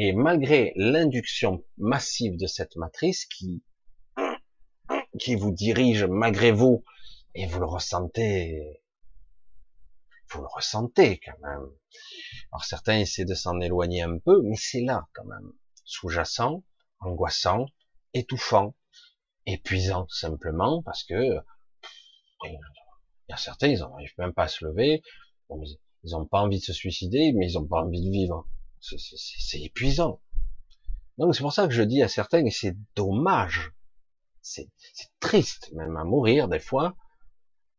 Et 0.00 0.12
malgré 0.12 0.72
l'induction 0.76 1.64
massive 1.76 2.36
de 2.36 2.46
cette 2.46 2.76
matrice 2.76 3.26
qui, 3.26 3.64
qui 5.18 5.34
vous 5.34 5.50
dirige 5.50 6.04
malgré 6.04 6.52
vous, 6.52 6.84
et 7.34 7.46
vous 7.46 7.58
le 7.58 7.66
ressentez, 7.66 8.80
vous 10.30 10.40
le 10.40 10.46
ressentez 10.54 11.18
quand 11.18 11.36
même. 11.42 11.68
Alors 12.52 12.64
certains 12.64 13.00
essaient 13.00 13.24
de 13.24 13.34
s'en 13.34 13.60
éloigner 13.60 14.02
un 14.02 14.18
peu, 14.18 14.40
mais 14.44 14.54
c'est 14.54 14.82
là 14.82 15.08
quand 15.14 15.24
même, 15.24 15.52
sous-jacent, 15.82 16.62
angoissant, 17.00 17.66
étouffant, 18.14 18.76
épuisant 19.46 20.06
simplement 20.10 20.80
parce 20.84 21.02
que 21.02 21.40
il 22.44 22.58
y 23.28 23.32
a 23.32 23.36
certains, 23.36 23.66
ils 23.66 23.80
n'arrivent 23.80 24.14
même 24.18 24.32
pas 24.32 24.44
à 24.44 24.48
se 24.48 24.64
lever, 24.64 25.02
ils 25.50 26.12
n'ont 26.12 26.24
pas 26.24 26.40
envie 26.40 26.60
de 26.60 26.64
se 26.64 26.72
suicider, 26.72 27.32
mais 27.32 27.50
ils 27.50 27.54
n'ont 27.54 27.66
pas 27.66 27.82
envie 27.82 28.06
de 28.06 28.12
vivre. 28.12 28.46
C'est 28.80 29.60
épuisant. 29.60 30.20
Donc 31.18 31.34
c'est 31.34 31.42
pour 31.42 31.52
ça 31.52 31.66
que 31.66 31.74
je 31.74 31.82
dis 31.82 32.02
à 32.02 32.08
certains, 32.08 32.44
et 32.44 32.50
c'est 32.50 32.76
dommage, 32.94 33.72
c'est 34.40 34.68
triste 35.20 35.70
même 35.72 35.96
à 35.96 36.04
mourir 36.04 36.48
des 36.48 36.60
fois, 36.60 36.96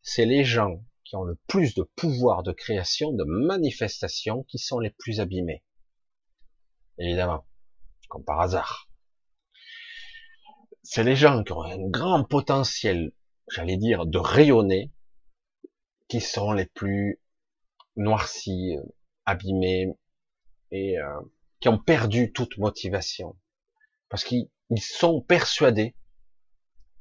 c'est 0.01 0.25
les 0.25 0.43
gens 0.43 0.83
qui 1.05 1.15
ont 1.15 1.23
le 1.23 1.39
plus 1.47 1.73
de 1.73 1.83
pouvoir 1.95 2.43
de 2.43 2.51
création, 2.51 3.11
de 3.11 3.23
manifestation, 3.23 4.43
qui 4.43 4.59
sont 4.59 4.79
les 4.79 4.91
plus 4.91 5.19
abîmés. 5.19 5.63
Évidemment, 6.99 7.47
comme 8.09 8.23
par 8.23 8.41
hasard. 8.41 8.89
C'est 10.83 11.03
les 11.03 11.15
gens 11.15 11.43
qui 11.43 11.53
ont 11.53 11.63
un 11.63 11.89
grand 11.89 12.23
potentiel, 12.23 13.13
j'allais 13.49 13.77
dire, 13.77 14.05
de 14.05 14.19
rayonner, 14.19 14.91
qui 16.07 16.21
sont 16.21 16.51
les 16.51 16.65
plus 16.65 17.21
noircis, 17.95 18.75
abîmés, 19.25 19.87
et 20.71 20.97
euh, 20.99 21.19
qui 21.59 21.69
ont 21.69 21.77
perdu 21.77 22.31
toute 22.31 22.57
motivation. 22.57 23.35
Parce 24.09 24.23
qu'ils 24.23 24.47
sont 24.77 25.21
persuadés 25.21 25.95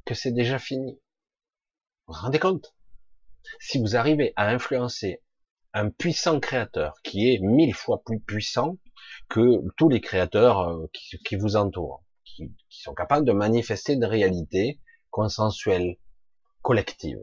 que 0.04 0.14
c'est 0.14 0.32
déjà 0.32 0.58
fini. 0.58 0.98
Vous 2.06 2.14
vous 2.14 2.20
rendez 2.20 2.38
compte? 2.38 2.74
Si 3.60 3.78
vous 3.78 3.96
arrivez 3.96 4.32
à 4.36 4.48
influencer 4.48 5.22
un 5.72 5.90
puissant 5.90 6.40
créateur 6.40 6.94
qui 7.02 7.32
est 7.32 7.38
mille 7.40 7.74
fois 7.74 8.02
plus 8.02 8.20
puissant 8.20 8.78
que 9.28 9.62
tous 9.76 9.88
les 9.88 10.00
créateurs 10.00 10.60
euh, 10.60 10.86
qui, 10.92 11.36
vous 11.36 11.56
entourent, 11.56 12.02
qui, 12.24 12.52
qui, 12.68 12.82
sont 12.82 12.94
capables 12.94 13.26
de 13.26 13.32
manifester 13.32 13.92
une 13.94 14.04
réalité 14.04 14.80
consensuelle, 15.10 15.96
collective. 16.62 17.20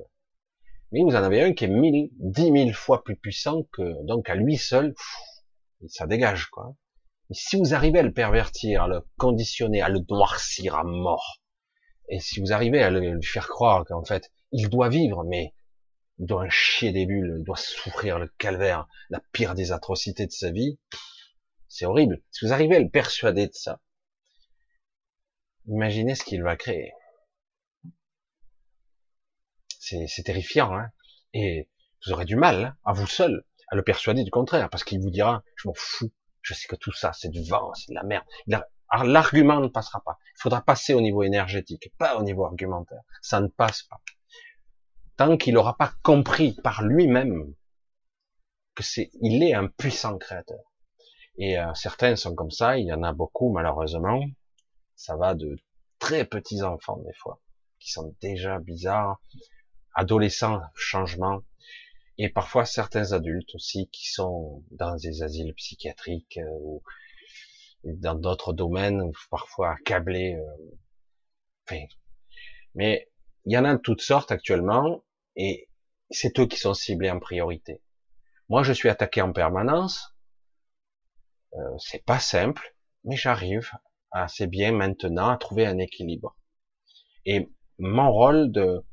Mais 0.91 1.01
vous 1.01 1.15
en 1.15 1.23
avez 1.23 1.41
un 1.41 1.53
qui 1.53 1.65
est 1.65 1.69
mille, 1.69 2.09
dix 2.19 2.51
mille 2.51 2.73
fois 2.73 3.03
plus 3.03 3.15
puissant 3.15 3.63
que, 3.73 4.03
donc 4.05 4.29
à 4.29 4.35
lui 4.35 4.57
seul, 4.57 4.93
ça 5.88 6.07
dégage, 6.07 6.47
quoi. 6.47 6.76
Mais 7.30 7.36
si 7.36 7.57
vous 7.57 7.73
arrivez 7.73 7.99
à 7.99 8.03
le 8.03 8.13
pervertir, 8.13 8.84
à 8.84 8.88
le 8.88 9.01
conditionner, 9.17 9.82
à 9.82 9.89
le 9.89 9.99
noircir 10.09 10.76
à 10.76 10.84
mort, 10.84 11.41
et 12.09 12.19
si 12.19 12.39
vous 12.39 12.53
arrivez 12.53 12.84
à 12.84 12.91
lui 12.91 13.23
faire 13.23 13.47
croire 13.47 13.84
qu'en 13.86 14.03
fait, 14.03 14.32
il 14.51 14.69
doit 14.69 14.89
vivre, 14.89 15.23
mais 15.23 15.55
il 16.19 16.28
doit 16.28 16.47
chier 16.49 16.91
des 16.91 17.05
bulles, 17.05 17.38
il 17.39 17.43
doit 17.43 17.57
souffrir 17.57 18.19
le 18.19 18.28
calvaire, 18.38 18.88
la 19.09 19.21
pire 19.32 19.55
des 19.55 19.71
atrocités 19.71 20.28
de 20.28 20.32
sa 20.32 20.51
vie. 20.51 20.80
C'est 21.67 21.86
horrible. 21.86 22.21
Si 22.32 22.45
vous 22.45 22.53
arrivez 22.53 22.76
à 22.76 22.80
le 22.80 22.89
persuader 22.89 23.47
de 23.47 23.53
ça, 23.53 23.82
imaginez 25.67 26.15
ce 26.15 26.23
qu'il 26.23 26.43
va 26.43 26.55
créer. 26.55 26.93
C'est 29.80 30.23
terrifiant, 30.23 30.73
hein 30.73 30.89
et 31.36 31.69
vous 32.03 32.13
aurez 32.13 32.26
du 32.26 32.38
mal 32.38 32.65
hein, 32.65 32.78
à 32.86 32.93
vous 32.93 33.05
seul 33.05 33.45
à 33.68 33.76
le 33.76 33.84
persuader 33.84 34.24
du 34.24 34.32
contraire, 34.32 34.70
parce 34.70 34.84
qu'il 34.84 34.99
vous 34.99 35.09
dira, 35.09 35.43
je 35.55 35.68
m'en 35.68 35.74
fous, 35.76 36.11
je 36.41 36.53
sais 36.53 36.68
que 36.68 36.76
tout 36.76 36.91
ça, 36.91 37.11
c'est 37.13 37.30
du 37.30 37.43
vent, 37.43 37.74
c'est 37.74 37.89
de 37.89 37.95
la 37.95 38.03
merde. 38.03 38.26
L'argument 39.03 39.59
ne 39.59 39.68
passera 39.68 40.01
pas. 40.01 40.18
Il 40.36 40.41
faudra 40.41 40.61
passer 40.61 40.93
au 40.93 41.01
niveau 41.01 41.24
énergétique, 41.24 41.91
pas 41.97 42.18
au 42.18 42.24
niveau 42.24 42.45
argumentaire. 42.45 43.01
Ça 43.22 43.41
ne 43.41 43.47
passe 43.47 43.84
pas. 43.84 43.99
Tant 45.18 45.38
qu'il 45.38 45.55
n'aura 45.55 45.76
pas 45.76 45.93
compris 46.03 46.53
par 46.63 46.84
lui-même 46.84 47.53
que 48.76 48.84
c'est, 48.84 49.09
il 49.22 49.41
est 49.43 49.53
un 49.53 49.68
puissant 49.68 50.18
créateur. 50.18 50.59
Et 51.38 51.57
euh, 51.59 51.74
certains 51.74 52.16
sont 52.16 52.36
comme 52.36 52.51
ça, 52.51 52.78
il 52.78 52.86
y 52.86 52.93
en 52.93 53.03
a 53.03 53.11
beaucoup 53.11 53.51
malheureusement. 53.51 54.22
Ça 54.95 55.16
va 55.18 55.34
de 55.34 55.57
très 55.99 56.26
petits 56.26 56.61
enfants 56.61 56.97
des 56.97 57.13
fois, 57.13 57.41
qui 57.80 57.91
sont 57.91 58.16
déjà 58.22 58.59
bizarres, 58.59 59.20
adolescents, 59.93 60.61
changement, 60.76 61.41
et 62.18 62.30
parfois 62.30 62.66
certains 62.66 63.11
adultes 63.11 63.53
aussi 63.55 63.89
qui 63.91 64.09
sont 64.09 64.63
dans 64.72 64.95
des 64.95 65.22
asiles 65.24 65.53
psychiatriques 65.53 66.38
euh, 66.38 66.59
ou 66.61 66.84
dans 67.84 68.16
d'autres 68.16 68.53
domaines, 68.53 69.11
parfois 69.30 69.74
accablés. 69.74 70.36
Euh, 70.36 70.76
enfin, 71.68 71.84
mais 72.74 73.09
il 73.45 73.53
y 73.53 73.57
en 73.57 73.66
a 73.66 73.76
de 73.76 73.82
toutes 73.82 74.01
sortes 74.01 74.32
actuellement, 74.32 75.03
et 75.36 75.70
c'est 76.09 76.39
eux 76.39 76.47
qui 76.47 76.57
sont 76.57 76.74
ciblés 76.74 77.11
en 77.11 77.20
priorité. 77.20 77.82
Moi, 78.49 78.63
je 78.63 78.74
suis 78.74 78.89
attaqué 78.89 79.22
en 79.22 79.34
permanence. 79.34 80.16
Euh, 81.53 81.78
c'est 81.78 82.03
pas 82.03 82.20
simple, 82.20 82.76
mais 83.03 83.16
j'arrive 83.16 83.72
assez 84.11 84.47
bien 84.47 84.72
maintenant 84.72 85.30
à 85.30 85.38
trouver 85.38 85.66
un 85.66 85.78
équilibre. 85.78 86.38
Et 87.26 87.49
mon 87.78 88.11
rôle 88.11 88.51
de 88.51 88.84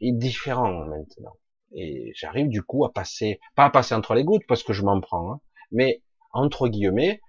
est 0.00 0.12
différent 0.12 0.86
maintenant. 0.86 1.36
Et 1.72 2.12
j'arrive 2.14 2.48
du 2.48 2.62
coup 2.62 2.84
à 2.84 2.92
passer, 2.92 3.40
pas 3.54 3.66
à 3.66 3.70
passer 3.70 3.94
entre 3.94 4.14
les 4.14 4.24
gouttes 4.24 4.46
parce 4.48 4.62
que 4.62 4.72
je 4.72 4.82
m'en 4.82 5.00
prends, 5.00 5.32
hein, 5.32 5.40
mais 5.70 6.02
entre 6.32 6.68
guillemets, 6.68 7.20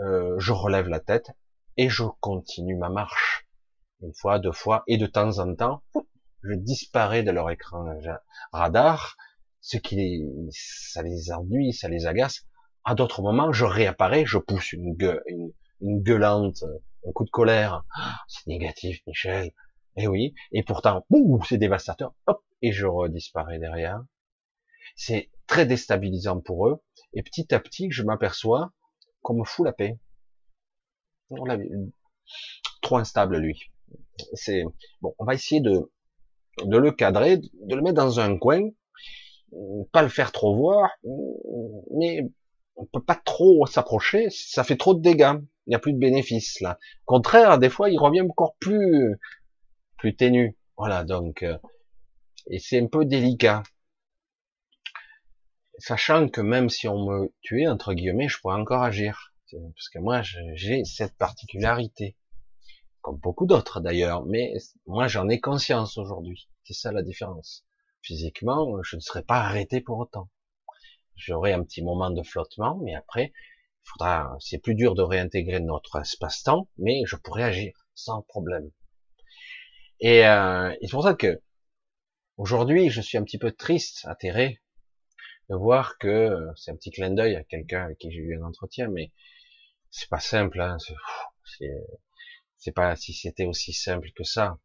euh, 0.00 0.34
je 0.38 0.52
relève 0.52 0.88
la 0.88 1.00
tête 1.00 1.30
et 1.76 1.88
je 1.88 2.04
continue 2.20 2.76
ma 2.76 2.88
marche. 2.88 3.46
Une 4.02 4.12
fois, 4.14 4.38
deux 4.38 4.52
fois, 4.52 4.84
et 4.86 4.98
de 4.98 5.06
temps 5.06 5.38
en 5.38 5.54
temps, 5.54 5.82
je 6.42 6.54
disparais 6.54 7.22
de 7.22 7.30
leur 7.30 7.50
écran 7.50 7.86
radar, 8.52 9.16
ce 9.60 9.78
qui 9.78 10.22
ça 10.50 11.02
les 11.02 11.32
ennuie, 11.32 11.72
ça 11.72 11.88
les 11.88 12.06
agace. 12.06 12.46
À 12.84 12.94
d'autres 12.94 13.22
moments, 13.22 13.52
je 13.52 13.64
réapparais, 13.64 14.24
je 14.26 14.38
pousse 14.38 14.72
une, 14.72 14.94
gueule, 14.94 15.22
une, 15.80 16.02
gueulante, 16.02 16.62
un 17.06 17.12
coup 17.12 17.24
de 17.24 17.30
colère. 17.30 17.84
Ah, 17.96 18.20
c'est 18.28 18.46
négatif, 18.46 19.00
Michel. 19.06 19.50
Eh 19.96 20.06
oui. 20.06 20.34
Et 20.52 20.62
pourtant, 20.62 21.06
c'est 21.48 21.58
dévastateur. 21.58 22.14
Hop, 22.26 22.42
et 22.62 22.72
je 22.72 22.86
redisparais 22.86 23.58
derrière. 23.58 24.04
C'est 24.94 25.30
très 25.46 25.66
déstabilisant 25.66 26.40
pour 26.40 26.68
eux. 26.68 26.82
Et 27.14 27.22
petit 27.22 27.54
à 27.54 27.60
petit, 27.60 27.90
je 27.90 28.02
m'aperçois 28.02 28.72
qu'on 29.22 29.34
me 29.34 29.44
fout 29.44 29.66
la 29.66 29.72
paix. 29.72 29.98
Trop 32.82 32.98
instable, 32.98 33.38
lui. 33.38 33.60
C'est 34.34 34.64
bon. 35.00 35.14
On 35.18 35.24
va 35.24 35.34
essayer 35.34 35.60
de 35.60 35.90
de 36.64 36.78
le 36.78 36.90
cadrer, 36.90 37.38
de 37.38 37.74
le 37.74 37.82
mettre 37.82 37.96
dans 37.96 38.20
un 38.20 38.38
coin, 38.38 38.70
pas 39.92 40.02
le 40.02 40.08
faire 40.08 40.32
trop 40.32 40.56
voir, 40.56 40.90
mais 41.92 42.28
on 42.76 42.86
peut 42.86 43.02
pas 43.02 43.14
trop 43.14 43.66
s'approcher, 43.66 44.28
ça 44.30 44.64
fait 44.64 44.76
trop 44.76 44.94
de 44.94 45.00
dégâts. 45.00 45.34
Il 45.66 45.70
n'y 45.70 45.74
a 45.74 45.78
plus 45.78 45.92
de 45.92 45.98
bénéfices 45.98 46.60
là. 46.60 46.78
Au 47.06 47.16
contraire, 47.16 47.58
des 47.58 47.68
fois, 47.68 47.90
il 47.90 47.98
revient 47.98 48.22
encore 48.22 48.54
plus 48.60 49.16
plus 49.96 50.16
ténu. 50.16 50.56
Voilà, 50.76 51.04
donc 51.04 51.42
euh, 51.42 51.58
et 52.48 52.58
c'est 52.58 52.80
un 52.80 52.86
peu 52.86 53.04
délicat. 53.04 53.62
Sachant 55.78 56.28
que 56.28 56.40
même 56.40 56.70
si 56.70 56.88
on 56.88 57.04
me 57.04 57.34
tuait, 57.42 57.66
entre 57.66 57.92
guillemets, 57.92 58.28
je 58.28 58.38
pourrais 58.40 58.60
encore 58.60 58.82
agir. 58.82 59.34
Parce 59.50 59.88
que 59.88 59.98
moi, 59.98 60.22
j'ai 60.22 60.84
cette 60.84 61.16
particularité. 61.16 62.16
Comme 63.00 63.18
beaucoup 63.18 63.46
d'autres 63.46 63.80
d'ailleurs. 63.80 64.24
Mais 64.26 64.54
moi, 64.86 65.08
j'en 65.08 65.28
ai 65.28 65.40
conscience 65.40 65.98
aujourd'hui. 65.98 66.48
C'est 66.64 66.74
ça 66.74 66.92
la 66.92 67.02
différence. 67.02 67.64
Physiquement, 68.02 68.82
je 68.82 68.96
ne 68.96 69.00
serais 69.00 69.22
pas 69.22 69.40
arrêté 69.40 69.80
pour 69.80 69.98
autant. 69.98 70.30
J'aurai 71.16 71.52
un 71.52 71.64
petit 71.64 71.82
moment 71.82 72.10
de 72.10 72.22
flottement, 72.22 72.78
mais 72.82 72.94
après, 72.94 73.32
faudra, 73.82 74.36
c'est 74.40 74.58
plus 74.58 74.74
dur 74.74 74.94
de 74.94 75.02
réintégrer 75.02 75.60
notre 75.60 76.00
espace-temps, 76.00 76.68
mais 76.78 77.02
je 77.06 77.16
pourrais 77.16 77.44
agir 77.44 77.88
sans 77.94 78.22
problème. 78.22 78.70
Et, 80.00 80.26
euh, 80.26 80.70
et 80.80 80.86
c'est 80.86 80.92
pour 80.92 81.02
ça 81.04 81.14
que 81.14 81.40
Aujourd'hui, 82.38 82.90
je 82.90 83.00
suis 83.00 83.16
un 83.16 83.24
petit 83.24 83.38
peu 83.38 83.50
triste, 83.50 84.04
atterré, 84.04 84.60
de 85.48 85.56
voir 85.56 85.96
que 85.96 86.06
euh, 86.08 86.52
c'est 86.54 86.70
un 86.70 86.76
petit 86.76 86.90
clin 86.90 87.10
d'œil 87.10 87.34
à 87.34 87.44
quelqu'un 87.44 87.84
avec 87.84 87.96
qui 87.96 88.10
j'ai 88.10 88.18
eu 88.18 88.38
un 88.38 88.42
entretien, 88.44 88.88
mais 88.88 89.10
c'est 89.90 90.10
pas 90.10 90.20
simple. 90.20 90.60
Hein, 90.60 90.76
c'est 92.58 92.72
pas 92.72 92.94
si 92.94 93.14
c'était 93.14 93.46
aussi 93.46 93.72
simple 93.72 94.10
que 94.14 94.22
ça. 94.22 94.58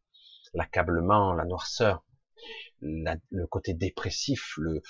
L'accablement, 0.53 1.34
la 1.34 1.45
noirceur, 1.45 2.03
le 2.82 3.45
côté 3.45 3.73
dépressif, 3.73 4.55
le, 4.57 4.82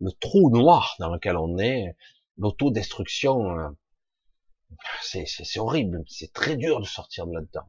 le 0.00 0.12
trou 0.12 0.50
noir 0.50 0.94
dans 0.98 1.08
lequel 1.10 1.38
on 1.38 1.56
est, 1.58 1.96
l'autodestruction, 2.36 3.58
euh, 3.58 3.68
c'est 5.00 5.58
horrible. 5.58 6.04
C'est 6.06 6.34
très 6.34 6.56
dur 6.56 6.80
de 6.80 6.86
sortir 6.86 7.26
de 7.26 7.32
là-dedans 7.32 7.66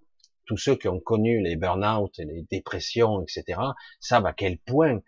tous 0.47 0.57
ceux 0.57 0.75
qui 0.75 0.87
ont 0.87 0.99
connu 0.99 1.41
les 1.41 1.55
burn-out 1.55 2.17
et 2.19 2.25
les 2.25 2.43
dépressions, 2.49 3.21
etc., 3.21 3.59
savent 3.99 4.25
à 4.25 4.33
quel 4.33 4.57
point 4.57 5.01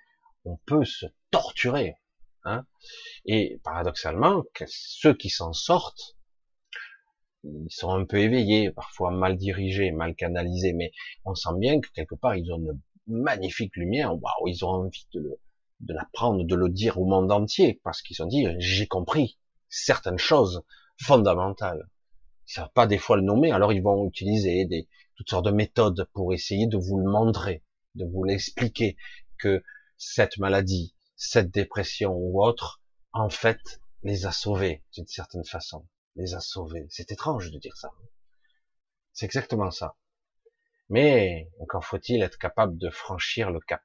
on 0.45 0.57
peut 0.65 0.85
se 0.85 1.05
torturer. 1.31 1.95
Hein 2.43 2.65
et 3.25 3.59
paradoxalement, 3.63 4.43
ceux 4.67 5.13
qui 5.13 5.29
s'en 5.29 5.53
sortent, 5.53 6.17
ils 7.43 7.67
sont 7.69 7.91
un 7.91 8.05
peu 8.05 8.17
éveillés, 8.17 8.71
parfois 8.71 9.11
mal 9.11 9.37
dirigés, 9.37 9.91
mal 9.91 10.15
canalisés, 10.15 10.73
mais 10.73 10.91
on 11.25 11.35
sent 11.35 11.57
bien 11.57 11.79
que 11.79 11.89
quelque 11.91 12.15
part 12.15 12.35
ils 12.35 12.51
ont 12.51 12.57
une 12.57 12.79
magnifique 13.07 13.75
lumière. 13.75 14.13
Waouh, 14.13 14.47
ils 14.47 14.65
ont 14.65 14.69
envie 14.69 15.07
de, 15.13 15.39
l'apprendre, 15.87 16.43
de 16.43 16.55
le 16.55 16.69
dire 16.69 16.99
au 16.99 17.05
monde 17.05 17.31
entier, 17.31 17.79
parce 17.83 18.01
qu'ils 18.01 18.21
ont 18.21 18.27
dit 18.27 18.45
j'ai 18.57 18.87
compris 18.87 19.37
certaines 19.69 20.17
choses 20.17 20.63
fondamentales. 21.01 21.89
Ils 22.47 22.53
savent 22.53 22.71
pas 22.73 22.87
des 22.87 22.97
fois 22.97 23.15
le 23.15 23.23
nommer, 23.23 23.51
alors 23.51 23.71
ils 23.71 23.83
vont 23.83 24.07
utiliser 24.07 24.65
des, 24.65 24.89
toutes 25.19 25.31
sortes 25.31 25.47
de 25.47 25.51
méthodes 25.51 26.07
pour 26.13 26.33
essayer 26.33 26.65
de 26.65 26.77
vous 26.77 26.97
le 26.97 27.11
montrer, 27.11 27.61
de 27.95 28.05
vous 28.05 28.23
l'expliquer 28.23 28.95
que 29.37 29.61
cette 29.97 30.37
maladie, 30.37 30.95
cette 31.17 31.51
dépression 31.51 32.13
ou 32.13 32.41
autre, 32.41 32.81
en 33.11 33.29
fait, 33.29 33.81
les 34.01 34.25
a 34.25 34.31
sauvés 34.31 34.81
d'une 34.93 35.07
certaine 35.07 35.43
façon, 35.43 35.85
les 36.15 36.35
a 36.35 36.39
sauvés. 36.39 36.87
C'est 36.89 37.11
étrange 37.11 37.51
de 37.51 37.59
dire 37.59 37.75
ça. 37.75 37.91
C'est 39.11 39.25
exactement 39.25 39.71
ça. 39.71 39.97
Mais 40.87 41.51
encore 41.59 41.83
faut-il 41.83 42.21
être 42.21 42.37
capable 42.37 42.77
de 42.77 42.89
franchir 42.89 43.51
le 43.51 43.59
cap. 43.59 43.83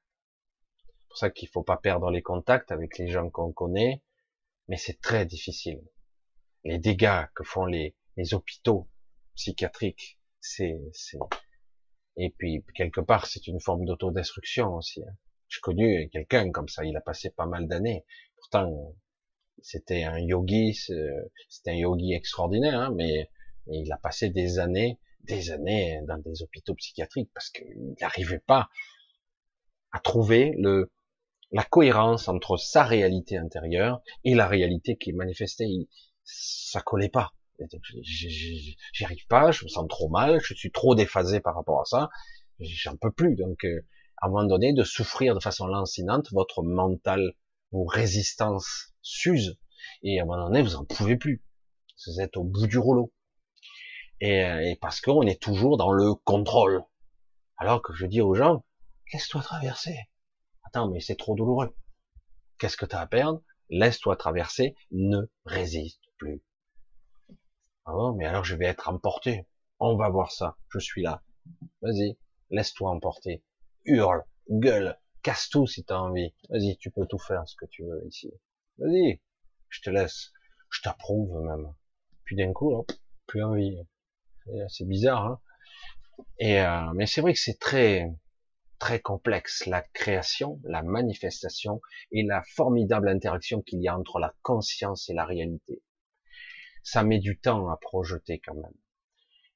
C'est 0.86 1.08
pour 1.08 1.18
ça 1.18 1.30
qu'il 1.30 1.48
faut 1.48 1.64
pas 1.64 1.78
perdre 1.78 2.12
les 2.12 2.22
contacts 2.22 2.70
avec 2.70 2.96
les 2.96 3.08
gens 3.08 3.28
qu'on 3.28 3.52
connaît, 3.52 4.04
mais 4.68 4.76
c'est 4.76 5.00
très 5.00 5.26
difficile. 5.26 5.82
Les 6.62 6.78
dégâts 6.78 7.26
que 7.34 7.42
font 7.42 7.66
les 7.66 7.96
hôpitaux 8.34 8.88
psychiatriques, 9.34 10.20
c'est, 10.44 10.78
et 12.16 12.30
puis 12.36 12.64
quelque 12.74 13.00
part 13.00 13.26
c'est 13.26 13.46
une 13.46 13.60
forme 13.60 13.84
d'autodestruction 13.86 14.74
aussi. 14.74 15.02
Hein. 15.02 15.16
J'ai 15.48 15.60
connu 15.60 16.08
quelqu'un 16.10 16.50
comme 16.50 16.68
ça, 16.68 16.84
il 16.84 16.96
a 16.96 17.00
passé 17.00 17.30
pas 17.30 17.46
mal 17.46 17.66
d'années. 17.66 18.04
Pourtant, 18.36 18.94
c'était 19.62 20.04
un 20.04 20.18
yogi, 20.18 20.74
c'était 20.74 21.70
un 21.70 21.76
yogi 21.76 22.12
extraordinaire, 22.12 22.80
hein, 22.80 22.92
mais, 22.94 23.30
il 23.66 23.90
a 23.92 23.96
passé 23.96 24.28
des 24.28 24.58
années, 24.58 24.98
des 25.22 25.50
années 25.50 25.98
dans 26.06 26.18
des 26.18 26.42
hôpitaux 26.42 26.74
psychiatriques 26.74 27.30
parce 27.32 27.48
qu'il 27.48 27.94
n'arrivait 27.98 28.42
pas 28.46 28.68
à 29.90 30.00
trouver 30.00 30.52
le, 30.58 30.92
la 31.50 31.64
cohérence 31.64 32.28
entre 32.28 32.58
sa 32.58 32.84
réalité 32.84 33.38
intérieure 33.38 34.02
et 34.24 34.34
la 34.34 34.46
réalité 34.46 34.96
qui 34.96 35.14
manifestait. 35.14 35.64
ça 36.24 36.82
collait 36.82 37.08
pas. 37.08 37.32
J'y 38.02 39.04
arrive 39.04 39.26
pas, 39.28 39.50
je 39.50 39.64
me 39.64 39.68
sens 39.68 39.86
trop 39.88 40.08
mal, 40.08 40.40
je 40.42 40.54
suis 40.54 40.72
trop 40.72 40.94
déphasé 40.94 41.40
par 41.40 41.54
rapport 41.54 41.80
à 41.80 41.84
ça, 41.84 42.10
j'en 42.58 42.96
peux 42.96 43.12
plus. 43.12 43.36
Donc, 43.36 43.64
euh, 43.64 43.86
à 44.18 44.26
un 44.26 44.30
moment 44.30 44.44
donné, 44.44 44.72
de 44.72 44.84
souffrir 44.84 45.34
de 45.34 45.40
façon 45.40 45.66
lancinante, 45.66 46.32
votre 46.32 46.62
mental, 46.62 47.34
vos 47.72 47.84
résistances 47.84 48.94
s'usent, 49.02 49.58
et 50.02 50.18
à 50.18 50.22
un 50.22 50.26
moment 50.26 50.48
donné, 50.48 50.62
vous 50.62 50.76
en 50.76 50.84
pouvez 50.84 51.16
plus. 51.16 51.44
Vous 52.06 52.20
êtes 52.20 52.36
au 52.36 52.44
bout 52.44 52.66
du 52.66 52.78
rouleau. 52.78 53.12
Et, 54.20 54.44
euh, 54.44 54.60
et 54.60 54.76
parce 54.76 55.00
qu'on 55.00 55.22
est 55.22 55.40
toujours 55.40 55.76
dans 55.76 55.92
le 55.92 56.14
contrôle. 56.14 56.82
Alors 57.56 57.82
que 57.82 57.94
je 57.94 58.06
dis 58.06 58.20
aux 58.20 58.34
gens, 58.34 58.64
laisse-toi 59.12 59.42
traverser. 59.42 59.96
Attends, 60.64 60.90
mais 60.90 61.00
c'est 61.00 61.16
trop 61.16 61.34
douloureux. 61.34 61.74
Qu'est-ce 62.58 62.76
que 62.76 62.86
tu 62.86 62.96
as 62.96 63.00
à 63.00 63.06
perdre? 63.06 63.42
Laisse-toi 63.70 64.16
traverser, 64.16 64.74
ne 64.90 65.22
résiste 65.44 66.02
plus. 66.16 66.42
Ah 67.86 67.92
bon, 67.92 68.12
mais 68.14 68.26
alors 68.26 68.44
je 68.44 68.56
vais 68.56 68.66
être 68.66 68.88
emporté. 68.88 69.46
On 69.78 69.96
va 69.96 70.08
voir 70.10 70.32
ça. 70.32 70.56
Je 70.68 70.78
suis 70.78 71.02
là. 71.02 71.22
Vas-y, 71.82 72.18
laisse-toi 72.50 72.90
emporter. 72.90 73.42
Hurle, 73.84 74.24
gueule, 74.50 74.98
casse 75.22 75.48
tout 75.48 75.66
si 75.66 75.84
t'as 75.84 75.98
envie. 75.98 76.34
Vas-y, 76.50 76.76
tu 76.78 76.90
peux 76.90 77.06
tout 77.06 77.18
faire 77.18 77.48
ce 77.48 77.56
que 77.56 77.66
tu 77.66 77.84
veux 77.84 78.06
ici. 78.06 78.30
Vas-y, 78.78 79.20
je 79.70 79.80
te 79.82 79.90
laisse. 79.90 80.32
Je 80.70 80.82
t'approuve 80.82 81.40
même. 81.42 81.74
Puis 82.24 82.36
d'un 82.36 82.52
coup, 82.52 82.74
hop, 82.74 82.90
plus 83.26 83.42
envie. 83.42 83.78
C'est 84.68 84.86
bizarre, 84.86 85.24
hein 85.26 85.40
Et 86.38 86.60
euh, 86.60 86.92
mais 86.94 87.06
c'est 87.06 87.20
vrai 87.20 87.32
que 87.32 87.40
c'est 87.40 87.58
très 87.58 88.10
très 88.78 89.00
complexe 89.00 89.66
la 89.66 89.82
création, 89.82 90.60
la 90.64 90.82
manifestation 90.82 91.80
et 92.12 92.22
la 92.22 92.42
formidable 92.54 93.08
interaction 93.08 93.62
qu'il 93.62 93.82
y 93.82 93.88
a 93.88 93.98
entre 93.98 94.18
la 94.18 94.34
conscience 94.42 95.08
et 95.08 95.14
la 95.14 95.24
réalité. 95.24 95.82
Ça 96.84 97.02
met 97.02 97.18
du 97.18 97.38
temps 97.38 97.68
à 97.68 97.76
projeter 97.76 98.38
quand 98.38 98.54
même. 98.54 98.74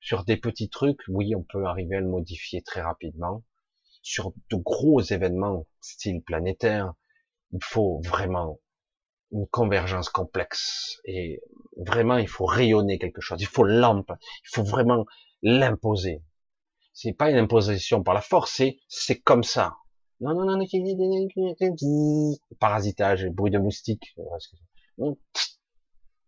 Sur 0.00 0.24
des 0.24 0.36
petits 0.36 0.70
trucs, 0.70 1.02
oui, 1.08 1.36
on 1.36 1.42
peut 1.42 1.66
arriver 1.66 1.96
à 1.96 2.00
le 2.00 2.08
modifier 2.08 2.62
très 2.62 2.80
rapidement. 2.80 3.44
Sur 4.02 4.32
de 4.50 4.56
gros 4.56 5.00
événements, 5.02 5.66
style 5.80 6.22
planétaire, 6.22 6.94
il 7.52 7.62
faut 7.62 8.00
vraiment 8.04 8.60
une 9.30 9.46
convergence 9.46 10.08
complexe 10.08 11.00
et 11.04 11.42
vraiment 11.76 12.16
il 12.16 12.28
faut 12.28 12.46
rayonner 12.46 12.98
quelque 12.98 13.20
chose, 13.20 13.40
il 13.42 13.46
faut 13.46 13.64
lampe, 13.64 14.10
il 14.44 14.48
faut 14.54 14.62
vraiment 14.62 15.04
l'imposer. 15.42 16.22
C'est 16.94 17.12
pas 17.12 17.30
une 17.30 17.36
imposition 17.36 18.02
par 18.02 18.14
la 18.14 18.22
force, 18.22 18.52
c'est 18.54 18.78
c'est 18.88 19.20
comme 19.20 19.44
ça. 19.44 19.76
Non 20.20 20.34
non 20.34 20.46
non 20.46 20.64
parasitage, 22.58 23.26
bruit 23.28 23.50
de 23.50 23.58
moustique. 23.58 24.16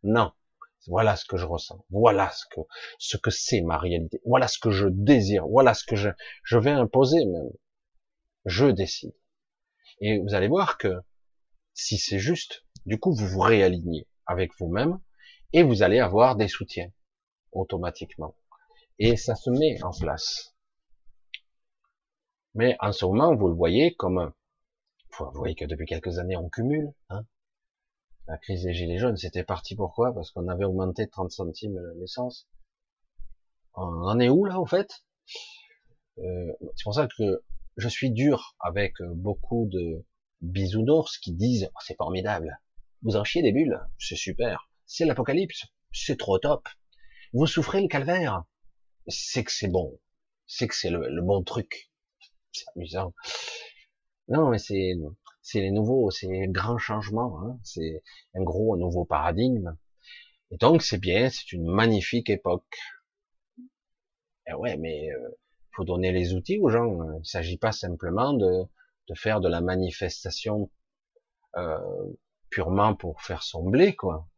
Non, 0.03 0.32
voilà 0.87 1.16
ce 1.16 1.24
que 1.24 1.37
je 1.37 1.47
ressens. 1.47 1.85
Voilà 1.91 2.31
ce 2.31 2.45
que 2.51 2.61
ce 2.99 3.16
que 3.16 3.31
c'est 3.31 3.61
ma 3.61 3.78
réalité. 3.78 4.20
Voilà 4.24 4.49
ce 4.49 4.59
que 4.59 4.70
je 4.70 4.89
désire. 4.89 5.47
Voilà 5.47 5.74
ce 5.74 5.85
que 5.85 5.97
je 5.97 6.11
je 6.45 6.59
vais 6.59 6.70
imposer 6.70 7.24
même. 7.26 7.51
Je 8.47 8.66
décide. 8.66 9.14
Et 10.01 10.18
vous 10.18 10.35
allez 10.35 10.49
voir 10.49 10.78
que 10.78 11.03
si 11.74 11.99
c'est 11.99 12.18
juste, 12.18 12.64
du 12.87 12.99
coup, 12.99 13.12
vous 13.14 13.26
vous 13.26 13.41
réalignez 13.41 14.07
avec 14.26 14.53
vous-même 14.59 15.01
et 15.53 15.62
vous 15.62 15.83
allez 15.83 15.99
avoir 15.99 16.37
des 16.37 16.49
soutiens 16.49 16.91
automatiquement. 17.53 18.35
Et 18.99 19.16
ça 19.16 19.35
se 19.35 19.51
met 19.51 19.83
en 19.83 19.93
place. 19.93 20.55
Mais 22.55 22.76
en 22.81 22.93
ce 22.93 23.05
moment, 23.05 23.35
vous 23.35 23.49
le 23.49 23.55
voyez 23.55 23.95
comme, 23.95 24.33
vous 25.18 25.31
voyez 25.35 25.55
que 25.55 25.64
depuis 25.64 25.87
quelques 25.87 26.18
années, 26.18 26.37
on 26.37 26.49
cumule. 26.49 26.93
Hein 27.11 27.24
la 28.27 28.39
crise 28.39 28.64
des 28.64 28.75
gilets 28.75 28.99
jaunes, 28.99 29.16
c'était 29.16 29.45
parti 29.45 29.75
pourquoi 29.75 30.14
Parce 30.14 30.31
qu'on 30.31 30.49
avait 30.49 30.64
augmenté 30.64 31.09
30 31.09 31.31
centimes 31.31 31.79
l'essence. 31.97 32.49
On 33.75 33.83
en 33.83 34.18
est 34.21 34.29
où 34.29 34.45
là, 34.45 34.61
au 34.61 34.66
fait? 34.66 35.05
Euh, 36.18 36.53
C'est 36.77 36.85
pour 36.85 36.95
ça 36.95 37.09
que 37.16 37.43
je 37.77 37.89
suis 37.89 38.11
dur 38.11 38.57
avec 38.61 38.95
beaucoup 39.14 39.68
de 39.71 40.05
bisounours 40.41 41.18
qui 41.18 41.33
disent 41.33 41.71
oh, 41.75 41.79
c'est 41.85 41.97
formidable, 41.97 42.61
vous 43.03 43.16
en 43.16 43.25
chiez 43.25 43.43
des 43.43 43.53
bulles, 43.53 43.81
c'est 43.99 44.16
super, 44.16 44.71
c'est 44.87 45.05
l'apocalypse, 45.05 45.66
c'est 45.93 46.18
trop 46.18 46.39
top, 46.39 46.66
vous 47.33 47.47
souffrez 47.47 47.81
le 47.81 47.89
calvaire, 47.89 48.45
c'est 49.07 49.45
que 49.45 49.53
c'est 49.53 49.68
bon, 49.68 49.99
c'est 50.47 50.68
que 50.68 50.75
c'est 50.75 50.91
le, 50.91 51.23
bon 51.23 51.43
truc, 51.43 51.91
c'est 52.53 52.66
amusant. 52.77 53.14
Non, 54.29 54.51
mais 54.51 54.59
c'est 54.59 54.95
c'est 55.51 55.61
les 55.61 55.70
nouveaux, 55.72 56.11
c'est 56.11 56.28
les 56.28 56.48
grands 56.48 56.78
changements, 56.78 57.40
hein. 57.42 57.59
c'est 57.64 58.03
un 58.34 58.42
gros 58.42 58.76
nouveau 58.76 59.05
paradigme. 59.05 59.76
Et 60.53 60.57
donc 60.57 60.82
c'est 60.82 60.98
bien, 60.98 61.28
c'est 61.30 61.53
une 61.53 61.66
magnifique 61.66 62.30
époque. 62.30 62.76
Et 64.46 64.55
ouais, 64.55 64.76
mais 64.76 65.11
euh, 65.11 65.38
faut 65.72 65.84
donner 65.84 66.12
les 66.12 66.34
outils 66.34 66.59
aux 66.61 66.68
gens. 66.68 67.18
Il 67.18 67.26
s'agit 67.26 67.59
pas 67.59 67.72
simplement 67.72 68.32
de, 68.32 68.64
faire 69.14 69.40
de 69.40 69.48
la 69.48 69.61
manifestation 69.61 70.70
euh, 71.57 71.78
purement 72.48 72.94
pour 72.94 73.22
faire 73.22 73.42
son 73.42 73.68
blé, 73.68 73.96
quoi. 73.96 74.28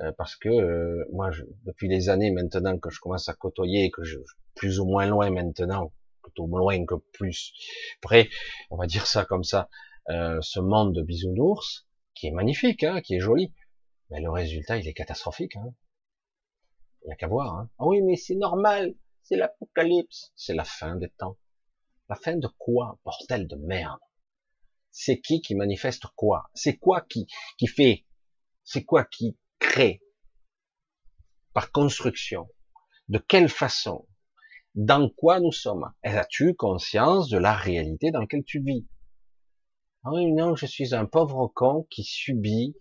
Euh, 0.00 0.12
parce 0.16 0.36
que 0.36 0.48
euh, 0.48 1.04
moi, 1.12 1.30
je, 1.30 1.44
depuis 1.64 1.88
les 1.88 2.08
années 2.08 2.30
maintenant 2.30 2.78
que 2.78 2.88
je 2.90 3.00
commence 3.00 3.28
à 3.28 3.34
côtoyer, 3.34 3.90
que 3.90 4.02
je 4.02 4.18
plus 4.54 4.80
ou 4.80 4.86
moins 4.86 5.06
loin 5.06 5.30
maintenant, 5.30 5.92
plutôt 6.22 6.46
loin 6.46 6.84
que 6.86 6.94
plus 7.12 7.52
près, 8.00 8.30
on 8.70 8.76
va 8.76 8.86
dire 8.86 9.06
ça 9.06 9.24
comme 9.26 9.44
ça, 9.44 9.68
euh, 10.10 10.38
ce 10.40 10.60
monde 10.60 10.94
de 10.94 11.02
bisounours, 11.02 11.86
qui 12.14 12.26
est 12.26 12.32
magnifique, 12.32 12.82
hein, 12.84 13.00
qui 13.00 13.14
est 13.14 13.20
joli, 13.20 13.52
mais 14.10 14.20
le 14.20 14.30
résultat, 14.30 14.76
il 14.78 14.86
est 14.86 14.94
catastrophique. 14.94 15.56
Hein. 15.56 15.74
Il 17.02 17.06
n'y 17.06 17.12
a 17.12 17.16
qu'à 17.16 17.28
voir. 17.28 17.54
Hein. 17.54 17.70
Ah 17.78 17.86
oui, 17.86 18.02
mais 18.02 18.16
c'est 18.16 18.34
normal, 18.34 18.94
c'est 19.22 19.36
l'apocalypse, 19.36 20.32
c'est 20.36 20.54
la 20.54 20.64
fin 20.64 20.96
des 20.96 21.08
temps. 21.10 21.38
La 22.08 22.16
fin 22.16 22.36
de 22.36 22.48
quoi, 22.58 22.98
bordel 23.04 23.46
de 23.48 23.56
merde? 23.56 24.00
C'est 24.90 25.20
qui 25.20 25.40
qui 25.40 25.54
manifeste 25.54 26.04
quoi? 26.14 26.50
C'est 26.52 26.76
quoi 26.76 27.00
qui, 27.00 27.26
qui 27.56 27.66
fait 27.66 28.04
C'est 28.64 28.84
quoi 28.84 29.04
qui 29.04 29.38
crée? 29.58 30.02
Par 31.54 31.72
construction 31.72 32.48
De 33.08 33.18
quelle 33.18 33.48
façon? 33.48 34.06
Dans 34.74 35.08
quoi 35.08 35.40
nous 35.40 35.52
sommes? 35.52 35.92
As-tu 36.02 36.54
conscience 36.54 37.28
de 37.30 37.38
la 37.38 37.54
réalité 37.54 38.10
dans 38.10 38.20
laquelle 38.20 38.44
tu 38.44 38.60
vis? 38.62 38.86
Oui, 40.04 40.32
non, 40.32 40.56
je 40.56 40.66
suis 40.66 40.94
un 40.94 41.06
pauvre 41.06 41.48
con 41.48 41.86
qui 41.90 42.02
subit 42.02 42.74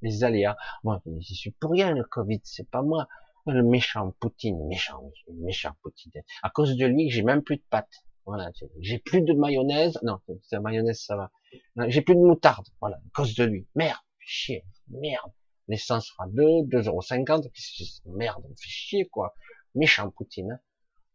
les 0.00 0.24
aléas. 0.24 0.56
Moi, 0.84 1.02
je 1.20 1.34
suis 1.34 1.50
pour 1.52 1.72
rien 1.72 1.92
le 1.92 2.04
Covid, 2.04 2.40
c'est 2.44 2.68
pas 2.68 2.82
moi. 2.82 3.08
Le 3.46 3.62
méchant 3.62 4.12
Poutine, 4.20 4.66
méchant, 4.68 5.02
méchant 5.28 5.72
Poutine. 5.82 6.12
À 6.42 6.50
cause 6.50 6.76
de 6.76 6.86
lui, 6.86 7.10
j'ai 7.10 7.22
même 7.22 7.42
plus 7.42 7.56
de 7.56 7.64
pâtes. 7.68 8.04
Voilà, 8.24 8.50
j'ai 8.78 8.98
plus 8.98 9.22
de 9.22 9.32
mayonnaise. 9.32 9.98
Non, 10.04 10.18
c'est 10.26 10.56
la 10.56 10.60
mayonnaise, 10.60 11.00
ça 11.00 11.16
va. 11.16 11.30
J'ai 11.88 12.02
plus 12.02 12.14
de 12.14 12.20
moutarde. 12.20 12.66
Voilà, 12.80 12.96
à 12.96 13.10
cause 13.14 13.34
de 13.34 13.44
lui. 13.44 13.66
Merde, 13.74 13.98
chier, 14.20 14.64
merde. 14.88 15.32
L'essence 15.68 16.06
sera 16.06 16.26
2, 16.28 16.42
2,50€. 16.68 17.50
Merde, 18.06 18.44
me 18.48 18.54
fait 18.54 18.68
chier, 18.68 19.08
quoi. 19.08 19.34
Méchant 19.74 20.10
Poutine. 20.10 20.52
Hein. 20.52 20.60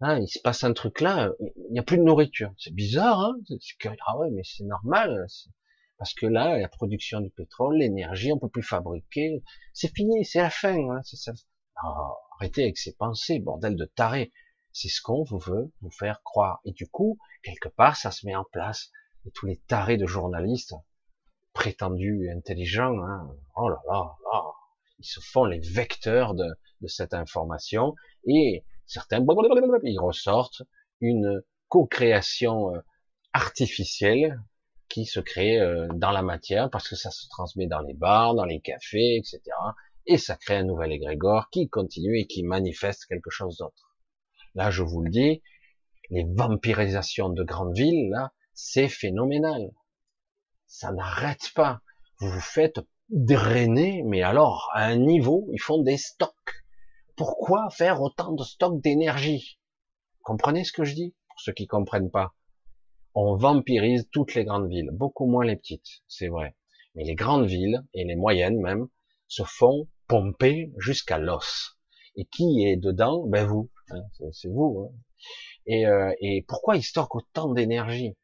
Il 0.02 0.28
se 0.28 0.39
passe 0.39 0.64
un 0.64 0.74
truc 0.74 1.02
là, 1.02 1.32
il 1.39 1.72
n'y 1.72 1.80
a 1.80 1.84
plus 1.84 1.98
de 1.98 2.04
nourriture. 2.04 2.54
C'est 2.58 2.74
bizarre, 2.74 3.20
hein 3.20 3.36
Ah 4.06 4.18
ouais, 4.18 4.30
mais 4.32 4.43
c'est 4.43 4.64
normal. 4.64 5.26
Parce 5.98 6.14
que 6.14 6.28
là, 6.28 6.60
la 6.60 6.68
production 6.68 7.20
du 7.20 7.32
pétrole, 7.32 7.78
l'énergie, 7.78 8.32
on 8.32 8.38
peut 8.38 8.50
plus 8.50 8.64
fabriquer. 8.64 9.43
C'est 9.74 9.93
fini, 9.93 10.24
c'est 10.24 10.41
la 10.41 10.52
fin. 10.52 10.78
Hein. 10.91 11.02
Arrêtez 12.36 12.64
avec 12.64 12.78
ces 12.78 12.95
pensées, 12.95 13.39
bordel 13.39 13.76
de 13.76 13.86
taré. 13.86 14.32
C'est 14.72 14.89
ce 14.89 15.02
qu'on 15.02 15.24
vous 15.24 15.39
veut 15.39 15.72
vous 15.82 15.89
faire 15.89 16.22
croire. 16.22 16.60
Et 16.66 16.72
du 16.72 16.88
coup, 16.88 17.18
quelque 17.41 17.70
part, 17.70 17.95
ça 17.95 18.12
se 18.12 18.28
met 18.28 18.36
en 18.36 18.45
place. 18.52 18.91
Et 19.26 19.32
tous 19.32 19.48
les 19.48 19.58
tarés 19.68 19.98
de 19.98 20.06
journalistes, 20.06 20.76
prétendus 21.54 22.30
intelligents, 22.30 23.00
hein, 23.00 23.36
oh 23.56 23.68
là 23.68 23.82
là, 23.89 24.16
là, 24.32 24.43
ils 25.00 25.06
se 25.06 25.20
font 25.20 25.45
les 25.45 25.60
vecteurs 25.60 26.36
de, 26.36 26.45
de 26.82 26.88
cette 26.88 27.16
information. 27.16 27.95
Et 28.28 28.64
certains, 28.88 29.23
ils 29.83 29.99
ressortent 29.99 30.63
une 31.01 31.43
co-création 31.67 32.73
euh, 32.73 32.79
artificielle 33.33 34.41
qui 34.89 35.05
se 35.05 35.19
crée 35.19 35.59
euh, 35.59 35.88
dans 35.93 36.11
la 36.11 36.21
matière 36.21 36.69
parce 36.69 36.88
que 36.88 36.95
ça 36.95 37.11
se 37.11 37.27
transmet 37.27 37.67
dans 37.67 37.81
les 37.81 37.93
bars, 37.93 38.35
dans 38.35 38.45
les 38.45 38.61
cafés, 38.61 39.17
etc. 39.17 39.41
Et 40.05 40.17
ça 40.17 40.35
crée 40.35 40.55
un 40.55 40.63
nouvel 40.63 40.91
égrégore 40.91 41.49
qui 41.49 41.69
continue 41.69 42.17
et 42.19 42.27
qui 42.27 42.43
manifeste 42.43 43.05
quelque 43.05 43.29
chose 43.29 43.57
d'autre. 43.57 43.93
Là, 44.55 44.71
je 44.71 44.81
vous 44.81 45.03
le 45.03 45.11
dis, 45.11 45.43
les 46.09 46.25
vampirisations 46.25 47.29
de 47.29 47.43
grandes 47.43 47.75
villes, 47.75 48.09
là, 48.09 48.31
c'est 48.53 48.88
phénoménal. 48.88 49.71
Ça 50.65 50.91
n'arrête 50.91 51.51
pas. 51.53 51.81
Vous 52.19 52.29
vous 52.29 52.39
faites 52.39 52.79
drainer, 53.09 54.03
mais 54.03 54.23
alors, 54.23 54.69
à 54.73 54.85
un 54.85 54.95
niveau, 54.95 55.47
ils 55.51 55.61
font 55.61 55.83
des 55.83 55.97
stocks. 55.97 56.57
Pourquoi 57.18 57.72
faire 57.72 57.99
autant 58.03 58.32
de 58.32 58.43
stocks 58.43 58.80
d'énergie? 58.80 59.57
Comprenez 60.22 60.63
ce 60.63 60.72
que 60.72 60.84
je 60.84 60.93
dis? 60.93 61.15
Pour 61.28 61.39
ceux 61.41 61.51
qui 61.51 61.65
comprennent 61.65 62.11
pas. 62.11 62.36
On 63.15 63.36
vampirise 63.36 64.07
toutes 64.11 64.36
les 64.36 64.45
grandes 64.45 64.70
villes, 64.70 64.91
beaucoup 64.93 65.26
moins 65.26 65.43
les 65.43 65.55
petites, 65.55 66.03
c'est 66.07 66.28
vrai. 66.28 66.55
Mais 66.93 67.03
les 67.05 67.15
grandes 67.15 67.47
villes, 67.47 67.84
et 67.95 68.03
les 68.03 68.15
moyennes 68.15 68.61
même, 68.61 68.88
se 69.28 69.41
font 69.41 69.88
pomper 70.07 70.72
jusqu'à 70.78 71.18
l'os. 71.18 71.80
Et 72.15 72.26
qui 72.26 72.68
est 72.68 72.78
dedans? 72.78 73.26
Ben 73.26 73.47
vous. 73.47 73.72
Hein, 73.89 74.03
c'est 74.32 74.49
vous. 74.49 74.88
Hein. 74.88 74.95
Et, 75.65 75.88
euh, 75.88 76.13
et 76.22 76.45
pourquoi 76.47 76.78
ils 76.78 76.84
stockent 76.84 77.15
autant 77.15 77.51
d'énergie? 77.51 78.15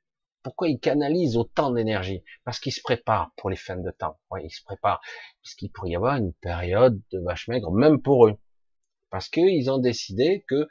Pourquoi 0.43 0.67
ils 0.67 0.79
canalisent 0.79 1.35
autant 1.35 1.71
d'énergie? 1.71 2.23
Parce 2.43 2.59
qu'ils 2.59 2.73
se 2.73 2.81
préparent 2.83 3.31
pour 3.37 3.49
les 3.49 3.55
fins 3.55 3.77
de 3.77 3.89
temps. 3.89 4.19
Ouais, 4.29 4.45
ils 4.45 4.51
se 4.51 4.63
préparent. 4.63 5.01
Parce 5.41 5.55
qu'il 5.55 5.71
pourrait 5.71 5.89
y 5.89 5.95
avoir 5.95 6.17
une 6.17 6.33
période 6.33 7.01
de 7.11 7.19
vache 7.21 7.47
maigre, 7.47 7.71
même 7.71 7.99
pour 7.99 8.27
eux. 8.27 8.37
Parce 9.13 9.29
qu'ils 9.29 9.69
ont 9.69 9.77
décidé 9.77 10.43
que 10.47 10.67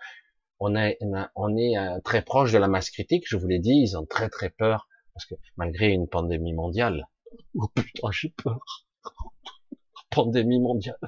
on, 0.59 0.75
est 0.75 0.99
on 1.37 1.57
est 1.57 1.79
euh, 1.79 2.01
très 2.01 2.23
proche 2.23 2.51
de 2.51 2.59
la 2.59 2.67
masse 2.67 2.91
critique. 2.91 3.23
Je 3.29 3.37
vous 3.37 3.47
l'ai 3.47 3.61
dit, 3.61 3.85
ils 3.85 3.97
ont 3.97 4.05
très 4.05 4.29
très 4.29 4.51
peur. 4.51 4.89
Parce 5.15 5.27
que 5.27 5.37
malgré 5.57 5.91
une 5.91 6.09
pandémie 6.09 6.53
mondiale, 6.53 7.07
Oh 7.55 7.69
putain, 7.69 8.11
j'ai 8.11 8.31
peur. 8.31 8.59
Pandémie 10.11 10.59
mondiale. 10.59 10.99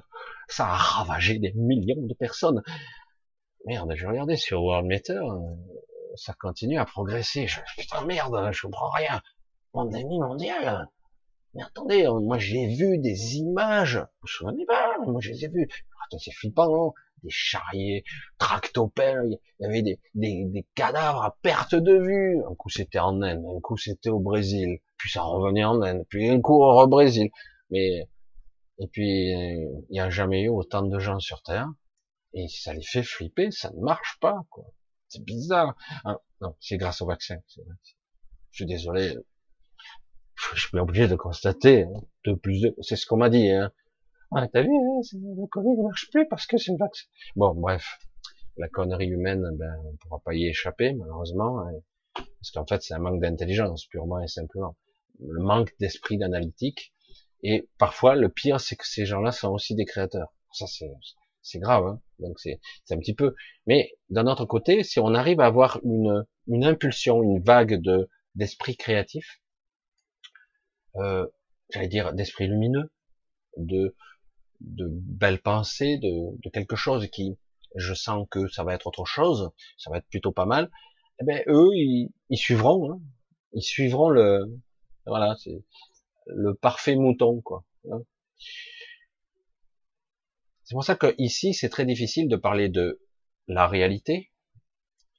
Ça 0.47 0.67
a 0.69 0.77
ravagé 0.77 1.41
des 1.41 1.53
millions 1.55 2.07
de 2.07 2.15
personnes. 2.15 2.63
Merde, 3.67 3.95
je 3.97 4.07
regardais 4.07 4.37
sur 4.37 4.63
World 4.63 4.87
Meter, 4.87 5.21
ça 6.15 6.35
continue 6.35 6.79
à 6.79 6.85
progresser. 6.85 7.49
Je, 7.49 7.59
putain, 7.77 8.05
merde, 8.05 8.53
je 8.53 8.63
comprends 8.63 8.91
rien. 8.91 9.21
Pandémie 9.73 10.21
mondiale. 10.21 10.89
Mais 11.55 11.65
attendez, 11.65 12.07
moi 12.07 12.39
j'ai 12.39 12.69
vu 12.77 12.99
des 12.99 13.39
images. 13.39 14.07
Je 14.25 14.45
ne 14.45 14.65
pas, 14.67 14.99
moi 15.05 15.21
je 15.21 15.33
les 15.33 15.47
ai 15.47 15.49
vues. 15.49 15.69
Attends, 16.07 16.19
c'est 16.19 16.33
flippant, 16.33 16.91
hein 16.91 16.93
des 17.25 17.31
charriers, 17.31 18.05
tractopelles, 18.39 19.39
il 19.59 19.65
y 19.65 19.67
avait 19.67 19.83
des, 19.83 20.01
des, 20.15 20.45
des, 20.47 20.67
cadavres 20.75 21.25
à 21.25 21.37
perte 21.43 21.75
de 21.75 21.97
vue. 21.97 22.43
Un 22.49 22.55
coup 22.55 22.69
c'était 22.69 23.01
en 23.01 23.21
Inde, 23.23 23.45
un 23.45 23.61
coup 23.61 23.77
c'était 23.77 24.11
au 24.11 24.21
Brésil, 24.21 24.79
puis 24.97 25.11
ça 25.11 25.23
revenait 25.23 25.65
en 25.65 25.83
Inde, 25.83 26.05
puis 26.09 26.29
un 26.29 26.41
coup 26.41 26.63
au 26.63 26.87
Brésil. 26.87 27.31
Mais 27.71 28.09
et 28.79 28.89
puis 28.89 29.31
il 29.31 29.87
n'y 29.91 30.01
a 30.01 30.11
jamais 30.11 30.43
eu 30.43 30.49
autant 30.49 30.83
de 30.83 30.99
gens 30.99 31.19
sur 31.19 31.43
Terre 31.43 31.69
et 32.35 32.49
ça 32.49 32.75
les 32.75 32.83
fait 32.83 33.03
flipper, 33.03 33.51
ça 33.51 33.71
ne 33.71 33.81
marche 33.81 34.19
pas 34.21 34.45
quoi. 34.51 34.65
C'est 35.09 35.25
bizarre. 35.25 35.77
Ah, 36.05 36.19
non, 36.41 36.57
c'est 36.61 36.77
grâce 36.77 37.01
au 37.01 37.07
vaccin. 37.07 37.37
Je 38.51 38.57
suis 38.57 38.67
désolé. 38.67 39.17
Je 40.35 40.61
suis 40.61 40.79
obligé 40.79 41.07
de 41.07 41.15
constater 41.15 41.85
hein, 41.85 42.01
de 42.25 42.35
plus. 42.35 42.73
C'est 42.81 42.97
ce 42.97 43.07
qu'on 43.07 43.19
m'a 43.19 43.31
dit. 43.31 43.49
Hein. 43.51 43.71
Ah, 44.37 44.49
t'as 44.49 44.63
vu, 44.63 44.69
hein, 44.69 45.01
le 45.13 45.47
Covid 45.47 45.77
ne 45.77 45.83
marche 45.83 46.11
plus 46.11 46.27
parce 46.29 46.47
que 46.47 46.57
c'est 46.59 46.73
le 46.73 46.79
vaccin. 46.79 47.05
Bon, 47.37 47.55
bref, 47.55 47.99
la 48.57 48.69
connerie 48.69 49.07
humaine, 49.07 49.49
ben, 49.57 49.77
on 49.85 49.93
ne 49.93 49.97
pourra 49.97 50.21
pas 50.21 50.35
y 50.35 50.47
échapper, 50.47 50.93
malheureusement, 50.95 51.61
hein, 51.61 51.73
parce 52.15 52.51
qu'en 52.53 52.67
fait, 52.67 52.83
c'est 52.83 52.95
un 52.95 52.99
manque 52.99 53.21
d'intelligence, 53.21 53.87
purement 53.87 54.21
et 54.21 54.29
simplement. 54.29 54.77
Le 55.21 55.41
manque 55.41 55.73
d'esprit 55.79 56.19
d'analytique. 56.19 56.93
Et 57.43 57.69
parfois, 57.79 58.17
le 58.17 58.29
pire, 58.29 58.61
c'est 58.61 58.77
que 58.77 58.87
ces 58.87 59.07
gens-là 59.07 59.31
sont 59.31 59.51
aussi 59.51 59.75
des 59.75 59.85
créateurs. 59.85 60.33
Ça, 60.53 60.67
c'est, 60.67 60.91
c'est 61.43 61.59
grave, 61.59 61.87
hein 61.87 62.01
donc 62.19 62.39
c'est, 62.39 62.61
c'est 62.85 62.95
un 62.95 62.99
petit 62.99 63.15
peu. 63.15 63.35
Mais 63.67 63.93
d'un 64.11 64.27
autre 64.27 64.47
côté, 64.47 64.83
si 64.83 64.99
on 64.99 65.15
arrive 65.15 65.41
à 65.41 65.47
avoir 65.47 65.81
une, 65.85 66.25
une 66.49 66.65
impulsion, 66.65 67.23
une 67.23 67.43
vague 67.43 67.81
de 67.81 68.09
d'esprit 68.35 68.77
créatif, 68.77 69.41
euh, 70.97 71.27
j'allais 71.71 71.89
dire 71.89 72.13
d'esprit 72.15 72.49
lumineux, 72.49 72.91
de 73.57 73.95
de 74.65 74.89
belles 74.91 75.41
pensées, 75.41 75.99
de, 75.99 76.37
de, 76.43 76.51
quelque 76.51 76.77
chose 76.77 77.09
qui, 77.09 77.37
je 77.77 77.95
sens 77.95 78.27
que 78.31 78.49
ça 78.49 78.65
va 78.65 78.75
être 78.75 78.87
autre 78.87 79.05
chose, 79.05 79.51
ça 79.79 79.91
va 79.91 79.99
être 79.99 80.09
plutôt 80.09 80.33
pas 80.33 80.47
mal, 80.47 80.71
eh 81.21 81.25
ben 81.25 81.43
eux, 81.49 81.71
ils, 81.75 82.13
ils 82.31 82.39
suivront, 82.39 82.93
hein. 82.93 83.01
ils 83.53 83.63
suivront 83.63 84.09
le, 84.09 84.45
voilà, 85.07 85.37
c'est 85.39 85.65
le 86.27 86.55
parfait 86.55 86.97
mouton, 86.97 87.41
quoi. 87.43 87.65
Hein. 87.91 88.03
C'est 90.65 90.75
pour 90.75 90.85
ça 90.85 90.97
que 90.97 91.15
ici, 91.19 91.53
c'est 91.53 91.69
très 91.69 91.85
difficile 91.85 92.29
de 92.29 92.37
parler 92.37 92.69
de 92.71 93.03
la 93.49 93.67
réalité. 93.67 94.33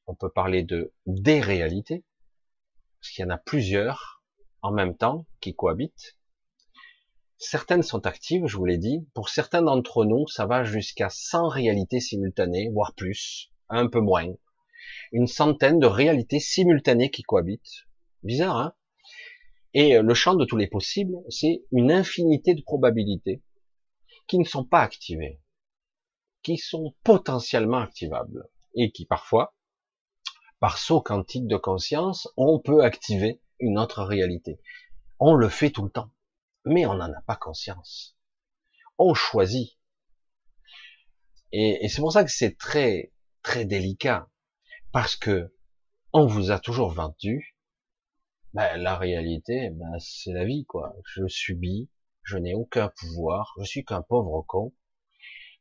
On 0.08 0.16
peut 0.16 0.32
parler 0.32 0.64
de 0.64 0.94
des 1.06 1.40
réalités, 1.40 2.04
parce 3.00 3.12
qu'il 3.12 3.24
y 3.24 3.26
en 3.28 3.32
a 3.32 3.38
plusieurs 3.38 4.24
en 4.62 4.72
même 4.72 4.98
temps 4.98 5.28
qui 5.42 5.56
cohabitent. 5.56 6.15
Certaines 7.38 7.84
sont 7.84 8.06
actives, 8.08 8.48
je 8.48 8.56
vous 8.56 8.64
l'ai 8.64 8.78
dit. 8.78 9.06
Pour 9.14 9.28
certains 9.28 9.62
d'entre 9.62 10.06
nous, 10.06 10.26
ça 10.28 10.46
va 10.46 10.64
jusqu'à 10.64 11.10
100 11.10 11.50
réalités 11.50 12.00
simultanées, 12.00 12.70
voire 12.70 12.94
plus, 12.96 13.52
un 13.68 13.88
peu 13.88 14.00
moins. 14.00 14.34
Une 15.12 15.28
centaine 15.28 15.80
de 15.80 15.86
réalités 15.86 16.40
simultanées 16.40 17.12
qui 17.12 17.24
cohabitent. 17.24 17.88
Bizarre, 18.24 18.58
hein? 18.58 18.74
Et 19.74 19.98
euh, 19.98 20.02
le 20.02 20.14
champ 20.14 20.36
de 20.36 20.46
tous 20.46 20.56
les 20.56 20.68
possibles, 20.68 21.18
c'est 21.28 21.66
une 21.74 21.92
infinité 21.92 22.54
de 22.54 22.62
probabilités 22.62 23.44
qui 24.28 24.40
ne 24.40 24.46
sont 24.46 24.64
pas 24.64 24.82
activées, 24.82 25.42
qui 26.42 26.58
sont 26.58 26.96
potentiellement 27.04 27.80
activables, 27.80 28.48
et 28.76 28.92
qui 28.92 29.06
parfois, 29.06 29.54
par 30.62 30.78
saut 30.78 31.02
quantique 31.02 31.48
de 31.48 31.58
conscience, 31.58 32.30
on 32.38 32.60
peut 32.60 32.82
activer 32.82 33.42
une 33.60 33.78
autre 33.78 34.04
réalité. 34.04 34.58
On 35.20 35.34
le 35.34 35.50
fait 35.50 35.70
tout 35.70 35.84
le 35.84 35.92
temps 35.92 36.12
mais 36.66 36.86
on 36.86 36.96
n'en 36.96 37.12
a 37.12 37.22
pas 37.22 37.36
conscience. 37.36 38.18
On 38.98 39.14
choisit. 39.14 39.78
Et, 41.52 41.88
c'est 41.88 42.02
pour 42.02 42.12
ça 42.12 42.24
que 42.24 42.32
c'est 42.32 42.58
très, 42.58 43.14
très 43.44 43.66
délicat, 43.66 44.30
parce 44.92 45.16
que 45.16 45.54
on 46.12 46.26
vous 46.26 46.52
a 46.52 46.60
toujours 46.60 46.92
vendu, 46.92 47.56
ben, 48.54 48.78
la 48.78 48.98
réalité, 48.98 49.70
ben, 49.70 50.00
c'est 50.00 50.34
la 50.34 50.46
vie, 50.46 50.66
quoi. 50.66 50.96
Je 51.06 51.28
subis, 51.28 51.90
je 52.24 52.38
n'ai 52.38 52.56
aucun 52.56 52.92
pouvoir, 53.00 53.54
je 53.60 53.66
suis 53.66 53.86
qu'un 53.86 54.02
pauvre 54.02 54.44
con. 54.48 54.74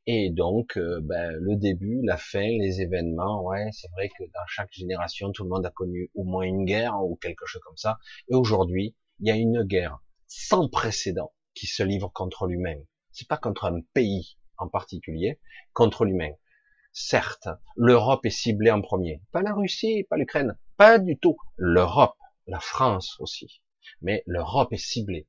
Et 0.06 0.30
donc, 0.30 0.76
euh, 0.76 1.00
ben, 1.02 1.32
le 1.32 1.56
début, 1.56 2.00
la 2.04 2.16
fin, 2.16 2.46
les 2.46 2.82
événements, 2.82 3.42
ouais, 3.42 3.68
c'est 3.72 3.90
vrai 3.92 4.08
que 4.08 4.24
dans 4.24 4.46
chaque 4.46 4.72
génération, 4.72 5.32
tout 5.32 5.44
le 5.44 5.50
monde 5.50 5.66
a 5.66 5.70
connu 5.70 6.10
au 6.14 6.24
moins 6.24 6.44
une 6.44 6.64
guerre 6.64 7.02
ou 7.02 7.16
quelque 7.16 7.46
chose 7.46 7.62
comme 7.64 7.76
ça. 7.76 7.98
Et 8.28 8.34
aujourd'hui, 8.34 8.94
il 9.20 9.28
y 9.28 9.30
a 9.30 9.36
une 9.36 9.62
guerre 9.62 10.03
sans 10.36 10.68
précédent 10.68 11.32
qui 11.54 11.66
se 11.66 11.82
livre 11.82 12.10
contre 12.12 12.46
l'humain. 12.46 12.78
C'est 13.12 13.28
pas 13.28 13.36
contre 13.36 13.64
un 13.64 13.80
pays 13.92 14.36
en 14.58 14.68
particulier, 14.68 15.40
contre 15.72 16.04
l'humain. 16.04 16.32
Certes, 16.92 17.48
l'Europe 17.76 18.26
est 18.26 18.30
ciblée 18.30 18.70
en 18.70 18.80
premier. 18.80 19.22
Pas 19.32 19.42
la 19.42 19.54
Russie, 19.54 20.06
pas 20.10 20.16
l'Ukraine, 20.16 20.58
pas 20.76 20.98
du 20.98 21.18
tout. 21.18 21.36
L'Europe, 21.56 22.16
la 22.46 22.60
France 22.60 23.16
aussi. 23.20 23.62
Mais 24.00 24.22
l'Europe 24.26 24.72
est 24.72 24.76
ciblée. 24.76 25.28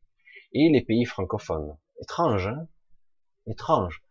Et 0.53 0.70
les 0.70 0.82
pays 0.82 1.06
francophones. 1.06 1.78
Étrange, 2.01 2.47
hein? 2.47 2.68
Étrange. 3.47 4.03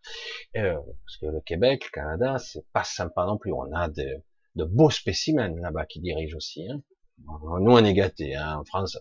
Euh, 0.57 0.75
parce 0.75 1.17
que 1.21 1.27
le 1.27 1.41
Québec, 1.41 1.87
le 1.87 1.91
Canada, 1.91 2.39
c'est 2.39 2.67
pas 2.73 2.85
sympa 2.85 3.27
non 3.27 3.37
plus. 3.37 3.53
On 3.53 3.73
a 3.73 3.89
de, 3.89 4.23
beaux 4.55 4.91
spécimens 4.91 5.61
là-bas 5.61 5.87
qui 5.87 6.01
dirigent 6.01 6.37
aussi. 6.37 6.69
Hein 6.69 6.83
Nous, 7.19 7.73
on 7.73 7.85
est 7.85 7.95
gâtés. 7.95 8.37
Hein 8.37 8.59
en 8.59 8.65
France, 8.65 8.99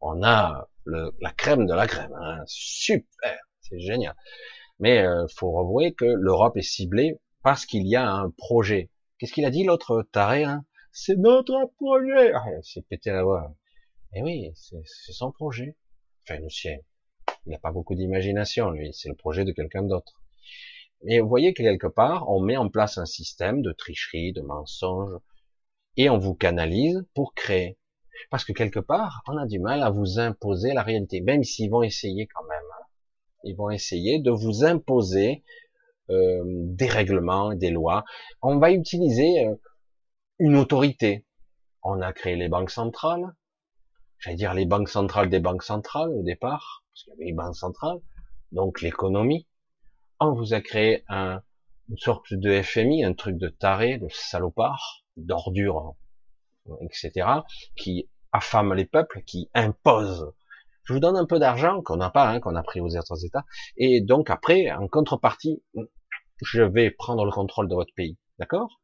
on 0.00 0.22
a 0.22 0.68
la 0.86 1.32
crème 1.36 1.66
de 1.66 1.74
la 1.74 1.86
crème. 1.86 2.12
Hein. 2.20 2.42
Super, 2.46 3.38
c'est 3.60 3.80
génial. 3.80 4.14
Mais 4.78 4.98
euh, 4.98 5.26
faut 5.28 5.58
avouer 5.58 5.94
que 5.94 6.04
l'Europe 6.04 6.56
est 6.56 6.62
ciblée 6.62 7.18
parce 7.42 7.66
qu'il 7.66 7.86
y 7.86 7.96
a 7.96 8.08
un 8.08 8.30
projet. 8.30 8.90
Qu'est-ce 9.18 9.32
qu'il 9.32 9.44
a 9.44 9.50
dit 9.50 9.64
l'autre 9.64 10.02
taré 10.12 10.44
hein? 10.44 10.64
C'est 10.92 11.16
notre 11.16 11.70
projet. 11.76 12.32
Ah, 12.32 12.44
c'est 12.62 12.86
pété 12.86 13.10
la 13.10 13.22
voix. 13.22 13.54
Eh 14.14 14.22
oui, 14.22 14.50
c'est 14.54 15.12
son 15.12 15.30
projet. 15.30 15.76
Enfin, 16.22 16.40
le 16.40 16.48
sien. 16.48 16.78
Il 17.44 17.52
n'a 17.52 17.58
pas 17.58 17.70
beaucoup 17.70 17.94
d'imagination, 17.94 18.70
lui. 18.70 18.92
C'est 18.94 19.08
le 19.08 19.14
projet 19.14 19.44
de 19.44 19.52
quelqu'un 19.52 19.82
d'autre. 19.82 20.22
Mais 21.02 21.20
vous 21.20 21.28
voyez 21.28 21.52
que 21.52 21.62
quelque 21.62 21.86
part, 21.86 22.28
on 22.30 22.40
met 22.40 22.56
en 22.56 22.68
place 22.70 22.98
un 22.98 23.04
système 23.04 23.62
de 23.62 23.72
tricherie, 23.72 24.32
de 24.32 24.40
mensonge, 24.40 25.20
et 25.96 26.08
on 26.08 26.18
vous 26.18 26.34
canalise 26.34 27.04
pour 27.14 27.34
créer. 27.34 27.78
Parce 28.30 28.44
que 28.44 28.52
quelque 28.52 28.80
part, 28.80 29.22
on 29.26 29.36
a 29.36 29.46
du 29.46 29.58
mal 29.58 29.82
à 29.82 29.90
vous 29.90 30.18
imposer 30.18 30.72
la 30.72 30.82
réalité, 30.82 31.20
même 31.20 31.44
s'ils 31.44 31.70
vont 31.70 31.82
essayer 31.82 32.26
quand 32.26 32.44
même. 32.44 32.58
Hein. 32.58 32.84
Ils 33.44 33.56
vont 33.56 33.70
essayer 33.70 34.20
de 34.20 34.30
vous 34.30 34.64
imposer 34.64 35.44
euh, 36.10 36.42
des 36.44 36.88
règlements, 36.88 37.54
des 37.54 37.70
lois. 37.70 38.04
On 38.42 38.58
va 38.58 38.70
utiliser 38.70 39.46
euh, 39.46 39.54
une 40.38 40.56
autorité. 40.56 41.26
On 41.82 42.00
a 42.00 42.12
créé 42.12 42.36
les 42.36 42.48
banques 42.48 42.70
centrales. 42.70 43.34
J'allais 44.18 44.36
dire 44.36 44.54
les 44.54 44.66
banques 44.66 44.88
centrales 44.88 45.28
des 45.28 45.40
banques 45.40 45.62
centrales 45.62 46.10
au 46.10 46.22
départ, 46.22 46.84
parce 46.88 47.04
qu'il 47.04 47.12
y 47.12 47.16
avait 47.16 47.24
les 47.26 47.32
banques 47.32 47.56
centrales. 47.56 47.98
Donc 48.52 48.80
l'économie. 48.80 49.46
On 50.18 50.32
vous 50.32 50.54
a 50.54 50.60
créé 50.60 51.04
un, 51.08 51.42
une 51.88 51.98
sorte 51.98 52.32
de 52.32 52.62
FMI, 52.62 53.04
un 53.04 53.12
truc 53.12 53.36
de 53.36 53.48
taré, 53.48 53.98
de 53.98 54.08
salopard, 54.10 55.04
d'ordure 55.16 55.94
etc., 56.80 57.28
qui 57.76 58.08
affament 58.32 58.74
les 58.74 58.86
peuples, 58.86 59.22
qui 59.24 59.50
imposent. 59.54 60.32
Je 60.84 60.92
vous 60.92 61.00
donne 61.00 61.16
un 61.16 61.26
peu 61.26 61.38
d'argent 61.38 61.82
qu'on 61.82 61.96
n'a 61.96 62.10
pas, 62.10 62.28
hein, 62.28 62.40
qu'on 62.40 62.54
a 62.54 62.62
pris 62.62 62.80
aux 62.80 62.96
autres 62.96 63.24
États, 63.24 63.44
et 63.76 64.00
donc 64.00 64.30
après, 64.30 64.70
en 64.70 64.88
contrepartie, 64.88 65.62
je 66.42 66.62
vais 66.62 66.90
prendre 66.90 67.24
le 67.24 67.32
contrôle 67.32 67.68
de 67.68 67.74
votre 67.74 67.94
pays, 67.94 68.18
d'accord? 68.38 68.80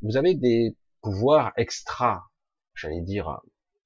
Vous 0.00 0.16
avez 0.16 0.34
des 0.34 0.76
pouvoirs 1.02 1.52
extra, 1.56 2.24
j'allais 2.74 3.02
dire 3.02 3.40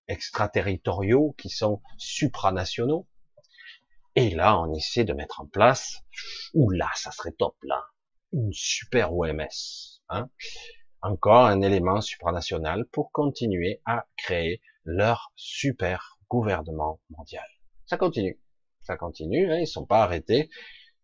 extraterritoriaux, 0.08 1.34
qui 1.38 1.48
sont 1.48 1.82
supranationaux, 1.98 3.08
et 4.14 4.30
là, 4.30 4.58
on 4.60 4.72
essaie 4.72 5.04
de 5.04 5.12
mettre 5.12 5.40
en 5.40 5.46
place, 5.46 5.98
ou 6.54 6.70
là, 6.70 6.90
ça 6.94 7.10
serait 7.10 7.32
top, 7.32 7.56
là, 7.62 7.82
une 8.32 8.52
super 8.52 9.14
OMS, 9.14 10.00
hein 10.08 10.30
encore 11.06 11.46
un 11.46 11.62
élément 11.62 12.00
supranational 12.00 12.86
pour 12.86 13.12
continuer 13.12 13.80
à 13.84 14.06
créer 14.16 14.60
leur 14.84 15.32
super 15.36 16.18
gouvernement 16.28 17.00
mondial. 17.10 17.46
Ça 17.86 17.96
continue, 17.96 18.40
ça 18.80 18.96
continue, 18.96 19.50
hein, 19.52 19.58
ils 19.58 19.66
sont 19.66 19.86
pas 19.86 20.02
arrêtés, 20.02 20.50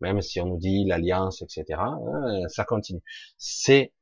même 0.01 0.21
si 0.21 0.41
on 0.41 0.47
nous 0.47 0.57
dit 0.57 0.85
l'alliance, 0.85 1.41
etc. 1.41 1.79
Hein, 1.79 2.47
ça 2.49 2.65
continue. 2.65 3.01
C'est 3.37 3.93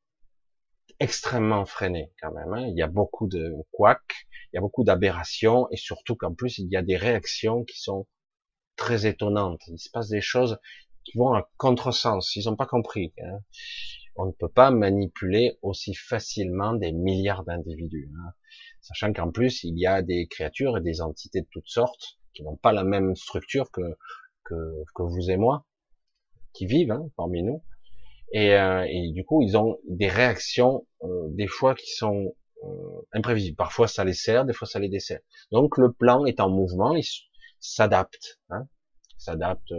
extrêmement 0.99 1.65
freiné 1.65 2.11
quand 2.21 2.31
même. 2.31 2.53
Hein. 2.53 2.67
Il 2.67 2.77
y 2.77 2.81
a 2.81 2.87
beaucoup 2.87 3.27
de 3.27 3.53
couacs, 3.71 4.27
il 4.51 4.55
y 4.55 4.57
a 4.57 4.61
beaucoup 4.61 4.83
d'aberrations 4.83 5.67
et 5.71 5.77
surtout 5.77 6.15
qu'en 6.15 6.33
plus 6.33 6.57
il 6.57 6.67
y 6.69 6.75
a 6.75 6.81
des 6.81 6.97
réactions 6.97 7.63
qui 7.63 7.79
sont 7.79 8.07
très 8.75 9.05
étonnantes. 9.05 9.61
Il 9.67 9.79
se 9.79 9.89
passe 9.89 10.09
des 10.09 10.21
choses 10.21 10.57
qui 11.03 11.17
vont 11.17 11.33
à 11.33 11.49
contresens. 11.57 12.35
Ils 12.35 12.45
n'ont 12.45 12.55
pas 12.55 12.65
compris. 12.65 13.13
Hein. 13.23 13.39
On 14.15 14.25
ne 14.25 14.31
peut 14.31 14.49
pas 14.49 14.71
manipuler 14.71 15.57
aussi 15.61 15.93
facilement 15.93 16.73
des 16.73 16.91
milliards 16.91 17.43
d'individus. 17.43 18.11
Hein. 18.17 18.33
Sachant 18.81 19.13
qu'en 19.13 19.31
plus, 19.31 19.63
il 19.63 19.77
y 19.77 19.85
a 19.85 20.01
des 20.01 20.27
créatures 20.27 20.77
et 20.77 20.81
des 20.81 21.01
entités 21.01 21.41
de 21.41 21.47
toutes 21.51 21.69
sortes 21.69 22.19
qui 22.33 22.43
n'ont 22.43 22.57
pas 22.57 22.71
la 22.71 22.83
même 22.83 23.15
structure 23.15 23.71
que, 23.71 23.97
que, 24.43 24.83
que 24.95 25.03
vous 25.03 25.29
et 25.29 25.37
moi, 25.37 25.65
qui 26.53 26.65
vivent 26.65 26.91
hein, 26.91 27.07
parmi 27.15 27.43
nous. 27.43 27.63
Et, 28.33 28.53
euh, 28.55 28.85
et, 28.89 29.11
du 29.11 29.25
coup, 29.25 29.41
ils 29.41 29.57
ont 29.57 29.77
des 29.87 30.07
réactions, 30.07 30.87
euh, 31.03 31.27
des 31.29 31.47
fois, 31.47 31.75
qui 31.75 31.91
sont 31.91 32.33
euh, 32.63 33.01
imprévisibles. 33.13 33.57
Parfois, 33.57 33.87
ça 33.87 34.05
les 34.05 34.13
sert, 34.13 34.45
des 34.45 34.53
fois, 34.53 34.67
ça 34.67 34.79
les 34.79 34.89
dessert. 34.89 35.19
Donc, 35.51 35.77
le 35.77 35.91
plan 35.91 36.25
est 36.25 36.39
en 36.39 36.49
mouvement, 36.49 36.95
il 36.95 37.03
s'adapte. 37.59 38.39
Hein, 38.49 38.67
s'adapte 39.17 39.73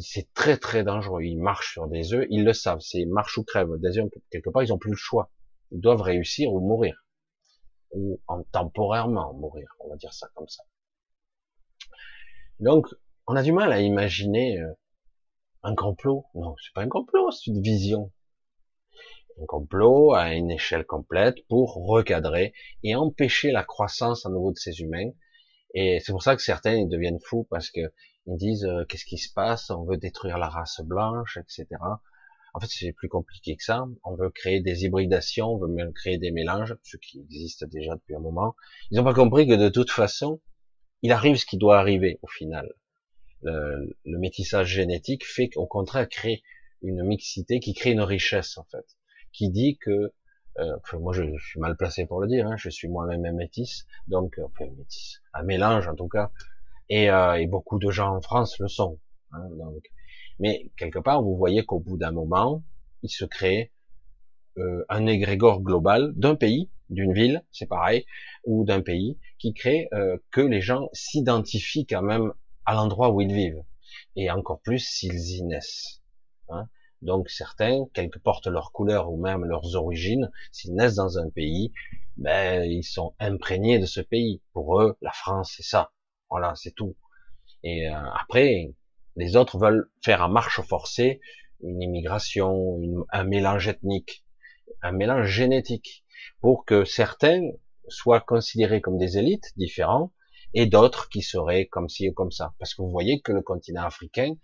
c'est 0.00 0.32
très 0.34 0.56
très 0.56 0.84
dangereux. 0.84 1.22
Ils 1.22 1.38
marchent 1.38 1.72
sur 1.72 1.88
des 1.88 2.12
œufs, 2.12 2.26
ils 2.30 2.44
le 2.44 2.52
savent, 2.52 2.80
c'est 2.80 3.04
marche 3.06 3.38
ou 3.38 3.44
crève. 3.44 3.68
D'ailleurs, 3.78 4.06
quelque 4.30 4.50
part, 4.50 4.62
ils 4.62 4.72
ont 4.72 4.78
plus 4.78 4.90
le 4.90 4.96
choix. 4.96 5.30
Ils 5.70 5.80
doivent 5.80 6.02
réussir 6.02 6.52
ou 6.52 6.60
mourir. 6.60 7.04
Ou 7.92 8.20
en 8.26 8.42
temporairement 8.44 9.32
mourir, 9.34 9.68
on 9.80 9.88
va 9.88 9.96
dire 9.96 10.12
ça 10.12 10.28
comme 10.34 10.48
ça. 10.48 10.62
Donc, 12.60 12.88
on 13.26 13.36
a 13.36 13.42
du 13.42 13.52
mal 13.52 13.72
à 13.72 13.80
imaginer 13.80 14.60
euh, 14.60 14.72
un 15.62 15.74
complot. 15.74 16.26
Non, 16.34 16.54
c'est 16.62 16.72
pas 16.74 16.82
un 16.82 16.88
complot, 16.88 17.30
c'est 17.30 17.50
une 17.50 17.62
vision. 17.62 18.12
Un 19.40 19.46
complot 19.46 20.14
à 20.14 20.34
une 20.34 20.50
échelle 20.50 20.86
complète 20.86 21.46
pour 21.48 21.74
recadrer 21.74 22.54
et 22.82 22.94
empêcher 22.94 23.50
la 23.50 23.64
croissance 23.64 24.24
à 24.24 24.30
nouveau 24.30 24.52
de 24.52 24.58
ces 24.58 24.80
humains. 24.80 25.10
Et 25.74 26.00
c'est 26.00 26.12
pour 26.12 26.22
ça 26.22 26.36
que 26.36 26.42
certains 26.42 26.74
ils 26.74 26.88
deviennent 26.88 27.20
fous 27.20 27.46
parce 27.50 27.70
que 27.70 27.92
ils 28.26 28.36
disent 28.36 28.64
euh, 28.64 28.84
qu'est-ce 28.84 29.04
qui 29.04 29.18
se 29.18 29.32
passe, 29.32 29.70
on 29.70 29.84
veut 29.84 29.96
détruire 29.96 30.38
la 30.38 30.48
race 30.48 30.80
blanche, 30.80 31.38
etc. 31.38 31.66
En 32.54 32.60
fait, 32.60 32.68
c'est 32.70 32.92
plus 32.92 33.08
compliqué 33.08 33.56
que 33.56 33.62
ça. 33.62 33.86
On 34.04 34.14
veut 34.14 34.30
créer 34.30 34.60
des 34.60 34.84
hybridations, 34.84 35.48
on 35.52 35.58
veut 35.58 35.68
même 35.68 35.92
créer 35.92 36.18
des 36.18 36.30
mélanges, 36.30 36.74
ce 36.82 36.96
qui 36.96 37.20
existe 37.20 37.64
déjà 37.64 37.94
depuis 37.94 38.14
un 38.14 38.20
moment. 38.20 38.56
Ils 38.90 38.96
n'ont 38.96 39.04
pas 39.04 39.14
compris 39.14 39.46
que 39.46 39.54
de 39.54 39.68
toute 39.68 39.90
façon, 39.90 40.40
il 41.02 41.12
arrive 41.12 41.36
ce 41.36 41.46
qui 41.46 41.58
doit 41.58 41.78
arriver 41.78 42.18
au 42.22 42.26
final. 42.26 42.72
Le, 43.42 43.94
métissage 44.04 44.68
génétique 44.68 45.24
fait 45.24 45.48
qu'au 45.50 45.66
contraire 45.66 46.08
crée 46.08 46.42
une 46.82 47.04
mixité 47.04 47.60
qui 47.60 47.74
crée 47.74 47.92
une 47.92 48.00
richesse 48.00 48.58
en 48.58 48.64
fait, 48.64 48.86
qui 49.32 49.50
dit 49.50 49.78
que 49.78 50.12
euh, 50.58 50.76
moi 50.94 51.12
je, 51.12 51.22
suis 51.38 51.60
mal 51.60 51.76
placé 51.76 52.06
pour 52.06 52.20
le 52.20 52.26
dire, 52.26 52.46
hein, 52.46 52.56
je 52.56 52.70
suis 52.70 52.88
moi-même 52.88 53.24
un 53.24 53.32
métis, 53.32 53.86
donc 54.08 54.40
enfin 54.42 54.64
métis, 54.76 55.20
un 55.34 55.42
mélange 55.42 55.86
en 55.86 55.94
tout 55.94 56.08
cas, 56.08 56.32
et, 56.88 57.10
euh, 57.10 57.34
et, 57.34 57.46
beaucoup 57.46 57.78
de 57.78 57.90
gens 57.90 58.16
en 58.16 58.20
France 58.20 58.58
le 58.58 58.68
sont. 58.68 58.98
Hein, 59.32 59.48
donc. 59.58 59.82
Mais 60.38 60.70
quelque 60.76 60.98
part, 60.98 61.22
vous 61.22 61.36
voyez 61.36 61.64
qu'au 61.64 61.80
bout 61.80 61.96
d'un 61.96 62.12
moment, 62.12 62.62
il 63.02 63.08
se 63.08 63.24
crée 63.24 63.72
euh, 64.58 64.84
un 64.88 65.06
égrégore 65.06 65.60
global 65.62 66.12
d'un 66.14 66.34
pays, 66.34 66.70
d'une 66.90 67.12
ville, 67.12 67.44
c'est 67.52 67.66
pareil, 67.66 68.06
ou 68.44 68.64
d'un 68.64 68.80
pays, 68.80 69.18
qui 69.38 69.54
crée 69.54 69.88
euh, 69.92 70.18
que 70.30 70.40
les 70.40 70.60
gens 70.60 70.88
s'identifient 70.92 71.86
quand 71.86 72.02
même 72.02 72.32
à 72.64 72.74
l'endroit 72.74 73.10
où 73.10 73.20
ils 73.20 73.32
vivent, 73.32 73.62
et 74.14 74.30
encore 74.30 74.60
plus 74.60 74.78
s'ils 74.78 75.36
y 75.36 75.42
naissent. 75.42 76.02
Hein. 76.48 76.68
Donc 77.02 77.28
certains, 77.28 77.84
quelles 77.92 78.10
que 78.10 78.18
portent 78.18 78.46
leur 78.46 78.72
couleur 78.72 79.10
ou 79.10 79.20
même 79.20 79.44
leurs 79.44 79.74
origines, 79.74 80.30
s'ils 80.52 80.74
naissent 80.74 80.94
dans 80.94 81.18
un 81.18 81.28
pays, 81.28 81.72
ben 82.16 82.64
ils 82.64 82.84
sont 82.84 83.14
imprégnés 83.20 83.78
de 83.78 83.86
ce 83.86 84.00
pays. 84.00 84.42
Pour 84.52 84.80
eux, 84.80 84.96
la 85.02 85.12
France, 85.12 85.54
c'est 85.56 85.62
ça. 85.62 85.92
Voilà, 86.30 86.54
c'est 86.56 86.72
tout. 86.72 86.96
Et 87.62 87.88
euh, 87.88 87.94
après, 88.20 88.74
les 89.16 89.36
autres 89.36 89.58
veulent 89.58 89.90
faire 90.04 90.22
en 90.22 90.28
marche 90.28 90.60
forcée 90.60 91.20
une 91.62 91.82
immigration, 91.82 92.78
un 93.12 93.24
mélange 93.24 93.68
ethnique, 93.68 94.24
un 94.82 94.92
mélange 94.92 95.28
génétique, 95.28 96.04
pour 96.40 96.64
que 96.64 96.84
certains 96.84 97.42
soient 97.88 98.20
considérés 98.20 98.80
comme 98.80 98.98
des 98.98 99.18
élites 99.18 99.52
différents 99.56 100.12
et 100.54 100.66
d'autres 100.66 101.08
qui 101.08 101.22
seraient 101.22 101.66
comme 101.66 101.88
ci 101.88 102.08
ou 102.08 102.12
comme 102.12 102.30
ça. 102.30 102.54
Parce 102.58 102.74
que 102.74 102.82
vous 102.82 102.90
voyez 102.90 103.20
que 103.20 103.32
le 103.32 103.42
continent 103.42 103.84
africain 103.84 104.34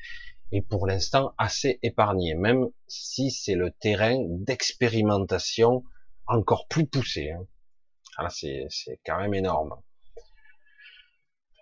est 0.53 0.63
pour 0.63 0.87
l'instant 0.87 1.33
assez 1.39 1.79
épargné, 1.83 2.35
même 2.35 2.69
si 2.87 3.31
c'est 3.31 3.55
le 3.55 3.71
terrain 3.73 4.19
d'expérimentation 4.29 5.85
encore 6.27 6.67
plus 6.69 6.87
poussé. 6.87 7.31
Hein. 7.31 8.29
C'est 8.29 8.69
quand 9.05 9.19
même 9.19 9.35
énorme 9.35 9.75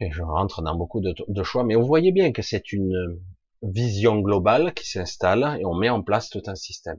et 0.01 0.11
je 0.11 0.23
rentre 0.23 0.63
dans 0.63 0.75
beaucoup 0.75 1.01
de, 1.01 1.43
choix, 1.43 1.63
mais 1.63 1.75
vous 1.75 1.87
voyez 1.87 2.11
bien 2.11 2.33
que 2.33 2.43
c'est 2.43 2.73
une 2.73 3.21
vision 3.63 4.19
globale 4.21 4.73
qui 4.73 4.89
s'installe 4.89 5.59
et 5.61 5.67
on 5.67 5.75
met 5.75 5.91
en 5.91 6.03
place 6.03 6.31
tout 6.31 6.43
un 6.47 6.55
système. 6.55 6.99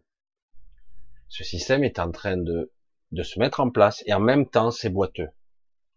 Ce 1.28 1.44
système 1.44 1.84
est 1.84 1.98
en 1.98 2.12
train 2.12 2.38
de, 2.38 2.72
de 3.12 3.24
se 3.24 3.40
mettre 3.40 3.60
en 3.60 3.72
place 3.72 4.04
et 4.06 4.14
en 4.14 4.20
même 4.20 4.48
temps 4.48 4.70
c'est 4.70 4.90
boiteux. 4.90 5.30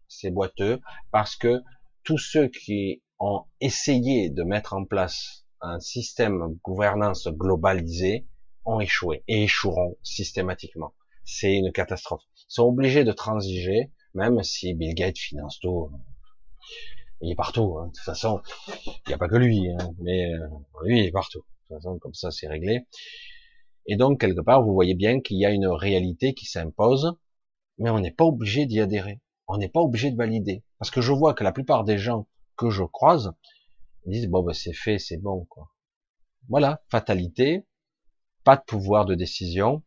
C'est 0.07 0.31
boiteux 0.31 0.81
parce 1.11 1.35
que 1.35 1.61
tous 2.03 2.17
ceux 2.17 2.47
qui 2.47 3.03
ont 3.19 3.43
essayé 3.61 4.29
de 4.29 4.43
mettre 4.43 4.73
en 4.73 4.85
place 4.85 5.45
un 5.61 5.79
système 5.79 6.57
gouvernance 6.63 7.27
globalisé 7.27 8.25
ont 8.65 8.79
échoué 8.79 9.23
et 9.27 9.43
échoueront 9.43 9.95
systématiquement. 10.01 10.93
C'est 11.23 11.53
une 11.53 11.71
catastrophe. 11.71 12.23
Ils 12.35 12.45
sont 12.53 12.63
obligés 12.63 13.03
de 13.03 13.11
transiger, 13.11 13.91
même 14.13 14.41
si 14.43 14.73
Bill 14.73 14.93
Gates 14.95 15.17
finance 15.17 15.59
tout. 15.59 15.91
Il 17.21 17.31
est 17.31 17.35
partout. 17.35 17.77
Hein. 17.77 17.87
De 17.87 17.91
toute 17.91 18.03
façon, 18.03 18.41
il 18.77 19.07
n'y 19.07 19.13
a 19.13 19.17
pas 19.17 19.27
que 19.27 19.35
lui, 19.35 19.69
hein. 19.69 19.93
mais 19.99 20.33
euh, 20.33 20.47
lui, 20.83 20.99
il 20.99 21.05
est 21.05 21.11
partout. 21.11 21.39
De 21.39 21.75
toute 21.75 21.83
façon, 21.83 21.99
comme 21.99 22.13
ça, 22.13 22.31
c'est 22.31 22.47
réglé. 22.47 22.85
Et 23.87 23.95
donc, 23.95 24.19
quelque 24.19 24.41
part, 24.41 24.63
vous 24.63 24.73
voyez 24.73 24.95
bien 24.95 25.21
qu'il 25.21 25.37
y 25.37 25.45
a 25.45 25.51
une 25.51 25.67
réalité 25.67 26.33
qui 26.33 26.45
s'impose, 26.45 27.17
mais 27.77 27.89
on 27.89 27.99
n'est 27.99 28.11
pas 28.11 28.25
obligé 28.25 28.65
d'y 28.65 28.79
adhérer. 28.79 29.21
On 29.47 29.57
n'est 29.57 29.69
pas 29.69 29.81
obligé 29.81 30.11
de 30.11 30.17
valider. 30.17 30.63
Parce 30.79 30.91
que 30.91 31.01
je 31.01 31.11
vois 31.11 31.33
que 31.33 31.43
la 31.43 31.51
plupart 31.51 31.83
des 31.83 31.97
gens 31.97 32.27
que 32.57 32.69
je 32.69 32.83
croise 32.83 33.33
disent, 34.05 34.27
bon, 34.27 34.43
ben, 34.43 34.53
c'est 34.53 34.73
fait, 34.73 34.99
c'est 34.99 35.17
bon, 35.17 35.45
quoi. 35.45 35.71
Voilà, 36.47 36.83
fatalité, 36.89 37.65
pas 38.43 38.55
de 38.55 38.63
pouvoir 38.63 39.05
de 39.05 39.15
décision, 39.15 39.83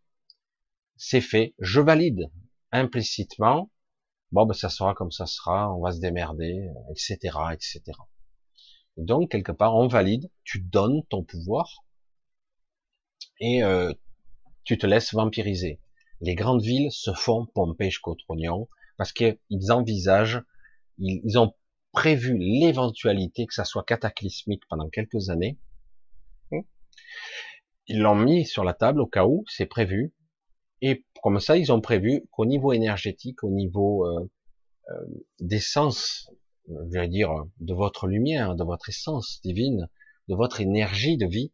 c'est 0.97 1.21
fait, 1.21 1.55
je 1.61 1.81
valide 1.81 2.31
implicitement, 2.73 3.71
bon 4.33 4.47
ben 4.47 4.55
ça 4.55 4.69
sera 4.69 4.95
comme 4.95 5.11
ça 5.11 5.27
sera, 5.27 5.75
on 5.75 5.81
va 5.81 5.93
se 5.93 6.01
démerder, 6.01 6.69
etc., 6.91 7.17
etc. 7.53 7.83
Et 8.97 9.05
donc 9.05 9.31
quelque 9.31 9.53
part 9.53 9.77
on 9.77 9.89
valide, 9.89 10.31
tu 10.45 10.61
donnes 10.61 11.03
ton 11.09 11.25
pouvoir 11.25 11.85
et 13.41 13.63
euh, 13.63 13.93
tu 14.65 14.79
te 14.79 14.87
laisses 14.87 15.15
vampiriser. 15.15 15.81
Les 16.21 16.35
grandes 16.35 16.63
villes 16.63 16.91
se 16.91 17.13
font 17.13 17.47
pomper 17.47 17.91
jusqu'au 17.91 18.15
trognon 18.15 18.69
parce 18.97 19.13
qu'ils 19.13 19.39
envisagent, 19.71 20.43
ils, 20.99 21.21
ils 21.25 21.39
ont 21.39 21.55
prévu 21.93 22.37
l'éventualité 22.39 23.47
que 23.47 23.55
ça 23.55 23.65
soit 23.65 23.85
cataclysmique 23.85 24.63
pendant 24.69 24.89
quelques 24.89 25.31
années. 25.31 25.59
Ils 27.91 28.01
l'ont 28.01 28.17
mis 28.17 28.45
sur 28.45 28.65
la 28.65 28.75
table 28.75 29.01
au 29.01 29.07
cas 29.07 29.25
où, 29.25 29.45
c'est 29.49 29.67
prévu. 29.67 30.13
Et 30.81 31.05
comme 31.23 31.41
ça, 31.41 31.57
ils 31.57 31.73
ont 31.73 31.81
prévu 31.81 32.27
qu'au 32.31 32.47
niveau 32.47 32.73
énergétique, 32.73 33.43
au 33.43 33.51
niveau 33.51 34.07
euh, 34.07 34.31
euh, 34.91 35.05
d'essence, 35.41 36.31
je 36.69 36.99
vais 36.99 37.09
dire, 37.09 37.45
de 37.61 37.75
votre 37.75 38.07
lumière, 38.07 38.55
de 38.55 38.65
votre 38.65 38.89
essence 38.89 39.41
divine, 39.43 39.89
de 40.29 40.35
votre 40.35 40.61
énergie 40.61 41.17
de 41.17 41.27
vie, 41.27 41.53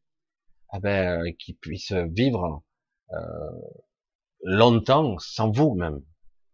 eh 0.75 0.81
ben, 0.81 1.33
qui 1.39 1.55
puisse 1.55 1.93
vivre 1.93 2.63
euh, 3.13 3.51
longtemps 4.43 5.17
sans 5.19 5.51
vous 5.51 5.75
même. 5.75 6.03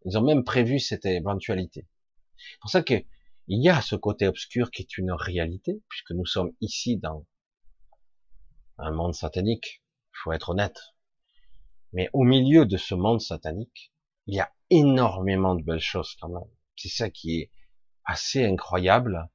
Ils 0.05 0.17
ont 0.17 0.23
même 0.23 0.45
prévu 0.45 0.79
cette 0.79 1.07
éventualité. 1.07 1.87
C'est 2.37 2.61
pour 2.61 2.71
ça 2.71 2.83
que 2.83 2.95
il 3.49 3.63
y 3.63 3.69
a 3.69 3.83
ce 3.83 3.97
côté 3.97 4.29
obscur 4.29 4.71
qui 4.71 4.83
est 4.83 4.97
une 4.97 5.11
réalité, 5.11 5.83
puisque 5.89 6.13
nous 6.13 6.25
sommes 6.25 6.53
ici 6.61 6.99
dans 6.99 7.27
un 8.79 8.93
monde 8.93 9.15
satanique. 9.15 9.83
Il 10.13 10.19
faut 10.23 10.33
être 10.33 10.51
honnête. 10.51 10.79
Mais 11.93 12.09
au 12.13 12.25
milieu 12.25 12.67
de 12.67 12.77
ce 12.77 12.95
monde 12.95 13.21
satanique, 13.21 13.93
il 14.27 14.35
y 14.35 14.41
a 14.41 14.53
énormément 14.71 15.55
de 15.55 15.63
belles 15.63 15.81
choses 15.81 16.15
quand 16.21 16.29
même. 16.29 16.51
C'est 16.77 16.89
ça 16.89 17.11
qui 17.11 17.41
est 17.41 17.51
assez 18.05 18.45
incroyable. 18.45 19.29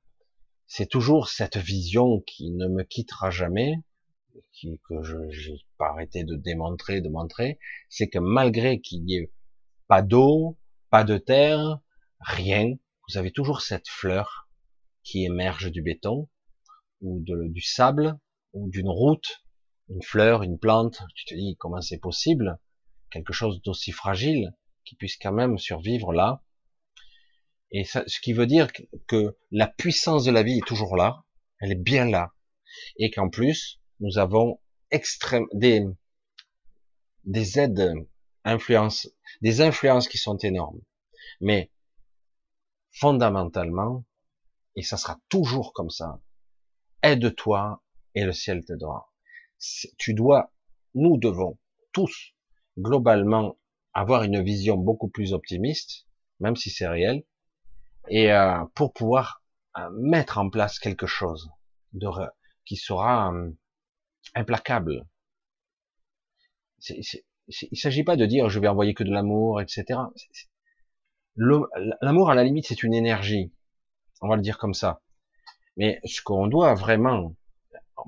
C'est 0.67 0.89
toujours 0.89 1.27
cette 1.27 1.57
vision 1.57 2.21
qui 2.21 2.51
ne 2.51 2.67
me 2.67 2.83
quittera 2.83 3.29
jamais, 3.29 3.75
que 4.87 5.01
je 5.03 5.51
n'ai 5.51 5.59
pas 5.77 5.89
arrêté 5.89 6.23
de 6.23 6.35
démontrer, 6.35 7.01
de 7.01 7.09
montrer, 7.09 7.59
c'est 7.89 8.07
que 8.07 8.19
malgré 8.19 8.79
qu'il 8.81 9.03
n'y 9.03 9.15
ait 9.15 9.31
pas 9.87 10.01
d'eau, 10.01 10.57
pas 10.89 11.03
de 11.03 11.17
terre, 11.17 11.79
rien, 12.19 12.73
vous 13.07 13.17
avez 13.17 13.31
toujours 13.31 13.61
cette 13.61 13.87
fleur 13.87 14.49
qui 15.03 15.25
émerge 15.25 15.71
du 15.71 15.81
béton, 15.81 16.29
ou 17.01 17.23
du 17.23 17.61
sable, 17.61 18.17
ou 18.53 18.69
d'une 18.69 18.89
route, 18.89 19.44
une 19.89 20.01
fleur, 20.01 20.43
une 20.43 20.57
plante, 20.57 21.01
tu 21.15 21.25
te 21.25 21.35
dis 21.35 21.55
comment 21.57 21.81
c'est 21.81 21.99
possible, 21.99 22.59
quelque 23.11 23.33
chose 23.33 23.61
d'aussi 23.61 23.91
fragile 23.91 24.53
qui 24.83 24.95
puisse 24.95 25.17
quand 25.17 25.31
même 25.31 25.57
survivre 25.57 26.13
là. 26.13 26.43
Et 27.71 27.83
ce 27.83 28.19
qui 28.21 28.33
veut 28.33 28.47
dire 28.47 28.67
que 29.07 29.37
la 29.51 29.67
puissance 29.67 30.23
de 30.23 30.31
la 30.31 30.43
vie 30.43 30.57
est 30.59 30.67
toujours 30.67 30.95
là, 30.95 31.23
elle 31.59 31.71
est 31.71 31.81
bien 31.81 32.09
là, 32.09 32.33
et 32.97 33.11
qu'en 33.11 33.29
plus 33.29 33.79
nous 33.99 34.17
avons 34.17 34.59
extrême 34.91 35.47
des 35.53 35.85
des 37.23 37.59
aides 37.59 37.95
influences, 38.43 39.09
des 39.41 39.61
influences 39.61 40.07
qui 40.07 40.17
sont 40.17 40.37
énormes. 40.37 40.81
Mais 41.41 41.71
fondamentalement, 42.91 44.05
et 44.75 44.83
ça 44.83 44.97
sera 44.97 45.19
toujours 45.29 45.73
comme 45.73 45.89
ça, 45.89 46.21
aide-toi 47.01 47.83
et 48.13 48.23
le 48.23 48.31
ciel 48.31 48.63
t'aidera. 48.63 49.11
Tu 49.97 50.13
dois, 50.13 50.51
nous 50.93 51.17
devons 51.17 51.57
tous 51.91 52.33
globalement 52.77 53.57
avoir 53.93 54.23
une 54.23 54.43
vision 54.43 54.77
beaucoup 54.77 55.07
plus 55.07 55.33
optimiste, 55.33 56.05
même 56.39 56.55
si 56.55 56.69
c'est 56.69 56.87
réel, 56.87 57.23
et 58.09 58.31
euh, 58.31 58.63
pour 58.75 58.93
pouvoir 58.93 59.43
euh, 59.77 59.89
mettre 59.91 60.37
en 60.37 60.49
place 60.49 60.79
quelque 60.79 61.07
chose 61.07 61.49
de, 61.93 62.07
qui 62.65 62.75
sera 62.75 63.33
euh, 63.33 63.51
implacable. 64.35 65.07
il 66.89 67.03
ne 67.47 67.75
s'agit 67.75 68.03
pas 68.03 68.17
de 68.17 68.25
dire 68.25 68.49
je 68.49 68.59
vais 68.59 68.67
envoyer 68.67 68.93
que 68.93 69.03
de 69.03 69.11
l'amour, 69.11 69.61
etc. 69.61 69.99
L'amour, 71.37 72.29
à 72.29 72.35
la 72.35 72.43
limite, 72.43 72.65
c'est 72.67 72.83
une 72.83 72.93
énergie. 72.93 73.53
On 74.21 74.29
va 74.29 74.37
le 74.37 74.41
dire 74.41 74.57
comme 74.57 74.73
ça. 74.73 75.01
Mais 75.77 75.99
ce 76.05 76.21
qu'on 76.21 76.47
doit 76.47 76.73
vraiment 76.73 77.35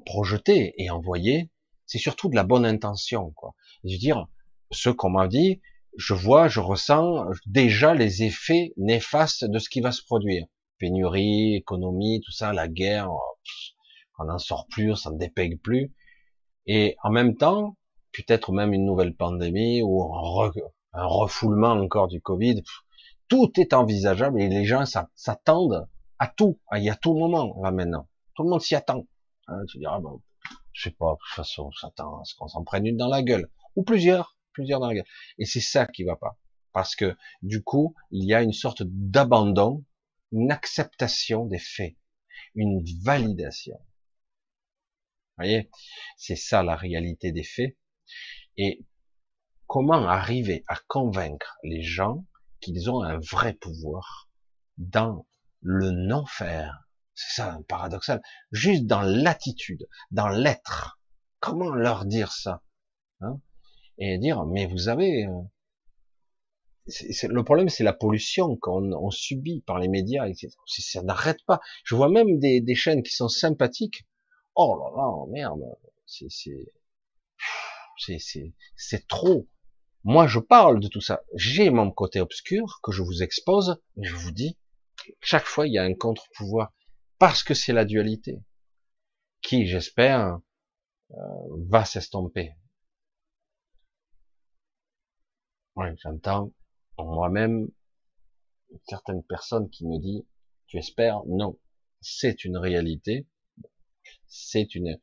projeter 0.06 0.74
et 0.78 0.90
envoyer, 0.90 1.49
c'est 1.86 1.98
surtout 1.98 2.30
de 2.30 2.36
la 2.36 2.44
bonne 2.44 2.65
intention, 2.65 3.32
quoi. 3.36 3.53
Je 3.84 3.94
veux 3.94 3.99
dire, 3.99 4.28
ce 4.72 4.90
qu'on 4.90 5.10
m'a 5.10 5.28
dit, 5.28 5.61
je 5.98 6.14
vois, 6.14 6.48
je 6.48 6.60
ressens 6.60 7.26
déjà 7.45 7.94
les 7.94 8.24
effets 8.24 8.74
néfastes 8.78 9.45
de 9.45 9.60
ce 9.60 9.69
qui 9.69 9.82
va 9.82 9.91
se 9.91 10.03
produire. 10.03 10.45
Pénurie, 10.78 11.56
économie, 11.56 12.22
tout 12.24 12.32
ça, 12.32 12.53
la 12.53 12.68
guerre, 12.68 13.10
on 14.19 14.26
n'en 14.26 14.38
sort 14.38 14.68
plus, 14.68 14.91
on 14.91 14.95
s'en 14.95 15.11
dépègue 15.11 15.60
plus. 15.61 15.94
Et 16.68 16.95
en 17.03 17.10
même 17.10 17.36
temps, 17.36 17.78
peut-être 18.11 18.52
même 18.52 18.74
une 18.74 18.86
nouvelle 18.86 19.15
pandémie 19.15 19.82
ou 19.82 20.03
un, 20.03 20.52
refoulement 20.94 21.72
encore 21.72 22.07
du 22.07 22.22
Covid. 22.22 22.64
Tout 23.28 23.52
est 23.57 23.74
envisageable 23.74 24.41
et 24.41 24.49
les 24.49 24.65
gens 24.65 24.84
s'attendent 25.15 25.88
à 26.18 26.28
tout, 26.28 26.60
à, 26.69 26.80
tout 26.95 27.15
moment 27.15 27.56
là 27.61 27.72
maintenant. 27.72 28.07
Tout 28.36 28.44
le 28.44 28.49
monde 28.49 28.61
s'y 28.61 28.76
attend. 28.76 29.06
Hein, 29.48 29.65
tu 29.69 29.78
diras, 29.78 29.99
bon, 29.99 30.22
je 30.74 30.84
sais 30.84 30.95
pas, 30.95 31.14
de 31.14 31.18
toute 31.18 31.36
façon, 31.36 31.72
s'attend 31.72 32.19
à 32.19 32.26
ce 32.26 32.36
qu'on 32.36 32.48
s'en 32.48 32.64
prenne 32.64 32.86
une 32.86 32.98
dans 32.98 33.07
la 33.07 33.24
gueule? 33.24 33.49
Ou 33.76 33.84
plusieurs, 33.84 34.38
plusieurs 34.52 34.80
dans 34.80 34.88
la 34.88 34.95
gueule. 34.95 35.07
Et 35.38 35.45
c'est 35.45 35.61
ça 35.61 35.86
qui 35.86 36.03
va 36.03 36.15
pas. 36.15 36.38
Parce 36.74 36.95
que, 36.95 37.15
du 37.41 37.64
coup, 37.64 37.95
il 38.11 38.26
y 38.26 38.34
a 38.34 38.41
une 38.41 38.53
sorte 38.53 38.84
d'abandon, 38.86 39.84
une 40.32 40.52
acceptation 40.52 41.45
des 41.45 41.60
faits, 41.60 41.95
une 42.56 42.84
validation. 43.03 43.78
Vous 43.78 45.44
voyez? 45.44 45.69
C'est 46.18 46.36
ça 46.36 46.64
la 46.64 46.76
réalité 46.76 47.32
des 47.32 47.44
faits. 47.44 47.78
Et 48.57 48.84
comment 49.68 50.07
arriver 50.07 50.64
à 50.68 50.76
convaincre 50.88 51.57
les 51.64 51.84
gens 51.84 52.26
qu'ils 52.60 52.90
ont 52.90 53.03
un 53.03 53.19
vrai 53.19 53.53
pouvoir 53.53 54.30
dans 54.78 55.28
le 55.61 55.91
non-faire? 55.91 56.86
C'est 57.18 57.41
ça, 57.41 57.60
paradoxal. 57.68 58.22
Juste 58.52 58.85
dans 58.85 59.02
l'attitude, 59.02 59.88
dans 60.11 60.27
l'être. 60.30 60.99
Comment 61.39 61.72
leur 61.72 62.06
dire 62.06 62.31
ça 62.31 62.61
hein? 63.22 63.41
Et 63.98 64.19
dire, 64.19 64.45
mais 64.45 64.68
vous 64.68 64.88
avez... 64.88 65.26
Euh, 65.26 65.41
le 67.27 67.44
problème, 67.44 67.69
c'est 67.69 67.84
la 67.84 67.91
pollution 67.94 68.56
qu'on 68.56 69.10
subit 69.10 69.61
par 69.61 69.80
les 69.80 69.88
médias. 69.88 70.27
Ça 70.68 71.02
n'arrête 71.02 71.44
pas. 71.48 71.60
Je 71.84 71.95
vois 71.95 72.07
même 72.07 72.38
des, 72.38 72.61
des, 72.61 72.76
chaînes 72.76 73.02
qui 73.02 73.14
sont 73.14 73.30
sympathiques. 73.30 74.07
Oh 74.53 74.77
là 74.77 74.95
là, 74.95 75.26
merde. 75.31 75.64
C'est 76.06 76.27
c'est 78.76 79.07
trop. 79.07 79.48
Moi, 80.03 80.27
je 80.27 80.39
parle 80.39 80.80
de 80.80 80.88
tout 80.88 81.02
ça. 81.02 81.23
J'ai 81.34 81.72
mon 81.72 81.89
côté 81.89 82.22
obscur 82.22 82.80
que 82.84 82.91
je 82.91 83.02
vous 83.02 83.23
expose, 83.23 83.81
mais 83.95 84.07
je 84.07 84.15
vous 84.15 84.31
dis, 84.31 84.57
chaque 85.19 85.45
fois, 85.45 85.65
il 85.68 85.73
y 85.73 85.80
a 85.80 85.84
un 85.84 85.95
contre-pouvoir 85.95 86.73
parce 87.19 87.44
que 87.44 87.53
c'est 87.53 87.73
la 87.73 87.85
dualité 87.85 88.39
qui, 89.41 89.68
j'espère, 89.68 90.39
euh, 91.11 91.15
va 91.69 91.85
s'estomper. 91.85 92.53
Ouais, 95.76 95.94
j'entends 96.03 96.52
moi-même 96.98 97.68
certaines 98.88 99.23
personnes 99.23 99.69
qui 99.69 99.85
me 99.85 99.99
disent, 99.99 100.26
tu 100.65 100.77
espères? 100.77 101.22
Non, 101.27 101.57
c'est 102.02 102.44
une 102.44 102.57
réalité. 102.57 103.27
C'est 104.27 104.76
une. 104.76 104.99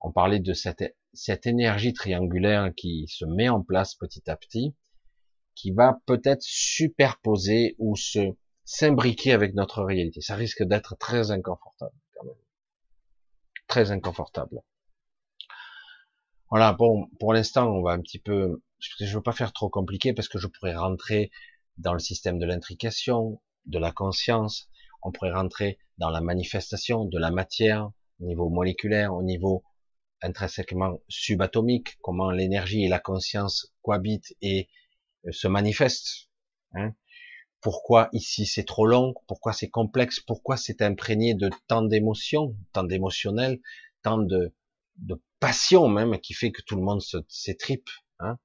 On 0.00 0.12
parlait 0.12 0.40
de 0.40 0.52
cette 0.52 0.96
cette 1.12 1.46
énergie 1.46 1.92
triangulaire 1.92 2.72
qui 2.74 3.06
se 3.08 3.24
met 3.24 3.48
en 3.48 3.62
place 3.62 3.94
petit 3.94 4.30
à 4.30 4.36
petit, 4.36 4.74
qui 5.54 5.70
va 5.70 6.00
peut-être 6.06 6.42
superposer 6.42 7.74
ou 7.78 7.96
se 7.96 8.34
s'imbriquer 8.64 9.32
avec 9.32 9.54
notre 9.54 9.82
réalité. 9.82 10.20
Ça 10.20 10.34
risque 10.34 10.62
d'être 10.62 10.96
très 10.96 11.30
inconfortable 11.30 11.94
quand 12.14 12.26
même. 12.26 12.36
Très 13.66 13.90
inconfortable. 13.90 14.62
Voilà, 16.50 16.72
bon, 16.72 17.08
pour 17.18 17.32
l'instant, 17.32 17.68
on 17.68 17.82
va 17.82 17.92
un 17.92 18.00
petit 18.00 18.18
peu, 18.18 18.62
je 18.78 19.14
veux 19.14 19.22
pas 19.22 19.32
faire 19.32 19.52
trop 19.52 19.70
compliqué 19.70 20.12
parce 20.12 20.28
que 20.28 20.38
je 20.38 20.46
pourrais 20.46 20.76
rentrer 20.76 21.30
dans 21.78 21.94
le 21.94 21.98
système 21.98 22.38
de 22.38 22.44
l'intrication, 22.44 23.40
de 23.66 23.78
la 23.78 23.90
conscience, 23.90 24.68
on 25.02 25.12
pourrait 25.12 25.32
rentrer 25.32 25.78
dans 25.98 26.10
la 26.10 26.20
manifestation 26.20 27.04
de 27.04 27.18
la 27.18 27.30
matière 27.30 27.90
au 28.20 28.26
niveau 28.26 28.48
moléculaire, 28.48 29.14
au 29.14 29.22
niveau 29.22 29.64
intrinsèquement 30.22 31.00
subatomique, 31.08 31.98
comment 32.02 32.30
l'énergie 32.30 32.84
et 32.84 32.88
la 32.88 33.00
conscience 33.00 33.74
cohabitent 33.82 34.34
et 34.40 34.68
euh, 35.26 35.32
se 35.32 35.48
manifestent. 35.48 36.28
Hein. 36.74 36.94
Pourquoi 37.62 38.08
ici 38.12 38.44
c'est 38.44 38.64
trop 38.64 38.86
long, 38.86 39.14
pourquoi 39.28 39.52
c'est 39.52 39.70
complexe, 39.70 40.20
pourquoi 40.20 40.56
c'est 40.56 40.82
imprégné 40.82 41.34
de 41.34 41.48
tant 41.68 41.82
d'émotions, 41.82 42.56
tant 42.72 42.84
d'émotionnel, 42.84 43.60
tant 44.02 44.18
de, 44.18 44.52
de 44.96 45.22
passion 45.40 45.88
même 45.88 46.18
qui 46.20 46.34
fait 46.34 46.52
que 46.52 46.62
tout 46.62 46.76
le 46.76 46.82
monde 46.82 47.00
s'étripe, 47.28 47.88
hein, 48.18 48.36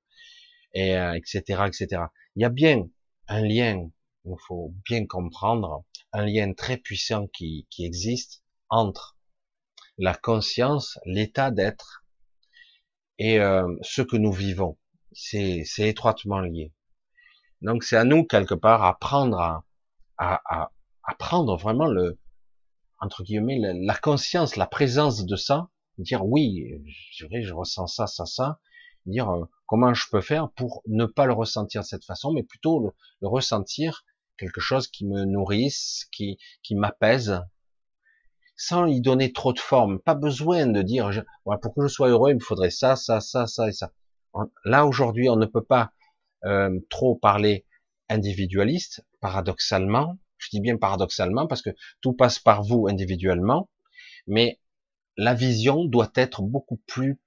et 0.74 0.92
etc., 1.16 1.44
euh, 1.50 1.66
etc. 1.66 2.04
Il 2.36 2.44
y 2.44 2.46
a 2.46 2.50
bien 2.50 2.88
un 3.28 3.42
lien, 3.42 3.90
il 4.26 4.36
faut 4.48 4.74
bien 4.86 5.06
comprendre, 5.06 5.84
un 6.14 6.26
lien 6.26 6.54
très 6.54 6.78
puissant 6.78 7.28
qui, 7.28 7.68
existe 7.80 8.44
entre 8.70 9.18
la 9.98 10.14
conscience, 10.14 11.00
l'état 11.06 11.52
d'être 11.52 12.06
et 13.18 13.40
euh, 13.40 13.68
ce 13.82 14.02
que 14.02 14.16
nous 14.16 14.32
vivons. 14.32 14.78
C'est 15.14 15.66
étroitement 15.80 16.40
lié. 16.40 16.72
Donc 17.62 17.84
c'est 17.84 17.98
à 17.98 18.04
nous 18.04 18.24
quelque 18.26 18.54
part 18.54 18.84
à 18.84 18.98
à, 20.20 20.42
à, 20.46 20.72
à, 21.04 21.16
prendre 21.16 21.58
vraiment 21.58 21.88
le 21.88 22.18
entre 23.00 23.24
guillemets 23.24 23.60
la, 23.60 23.96
conscience, 23.96 24.56
la 24.56 24.66
présence 24.66 25.26
de 25.26 25.36
ça, 25.36 25.70
dire 26.00 26.26
oui, 26.26 26.82
je, 27.12 27.28
je 27.30 27.54
ressens 27.54 27.88
ça, 27.88 28.08
ça, 28.08 28.26
ça, 28.26 28.60
dire 29.06 29.30
euh, 29.30 29.46
comment 29.66 29.94
je 29.94 30.06
peux 30.12 30.22
faire 30.22 30.50
pour 30.52 30.82
ne 30.88 31.06
pas 31.06 31.26
le 31.26 31.34
ressentir 31.34 31.82
de 31.82 31.86
cette 31.86 32.06
façon, 32.06 32.34
mais 32.34 32.44
plutôt 32.44 32.80
le, 32.80 33.28
ressentir 33.28 34.04
quelque 34.38 34.62
chose 34.62 34.88
qui 34.88 35.06
me 35.06 35.26
nourrisse, 35.26 36.08
qui, 36.12 36.38
qui 36.64 36.76
m'apaise, 36.76 37.42
sans 38.56 38.86
y 38.86 39.02
donner 39.02 39.34
trop 39.34 39.54
de 39.54 39.60
forme. 39.60 40.00
Pas 40.00 40.16
besoin 40.16 40.68
de 40.68 40.82
dire, 40.82 41.12
pour 41.62 41.74
que 41.74 41.84
je 41.84 41.88
sois 41.88 42.10
heureux, 42.10 42.32
il 42.32 42.36
me 42.36 42.40
faudrait 42.40 42.70
ça, 42.72 42.96
ça, 42.96 43.20
ça, 43.20 43.48
ça 43.48 43.68
et 43.68 43.72
ça. 43.72 43.92
Là, 44.66 44.86
aujourd'hui, 44.86 45.30
on 45.30 45.36
ne 45.36 45.46
peut 45.46 45.64
pas 45.64 45.92
euh, 46.46 46.80
trop 46.90 47.16
parler 47.16 47.66
individualiste, 48.10 49.06
paradoxalement. 49.20 50.18
Je 50.38 50.50
dis 50.50 50.62
bien 50.62 50.78
paradoxalement 50.78 51.48
parce 51.48 51.62
que 51.62 51.72
tout 52.02 52.14
passe 52.14 52.40
par 52.40 52.64
vous 52.64 52.88
individuellement, 52.88 53.70
mais 54.28 54.60
la 55.18 55.34
vision 55.34 55.86
doit 55.86 56.12
être 56.16 56.44
beaucoup 56.44 56.78
plus, 56.86 57.20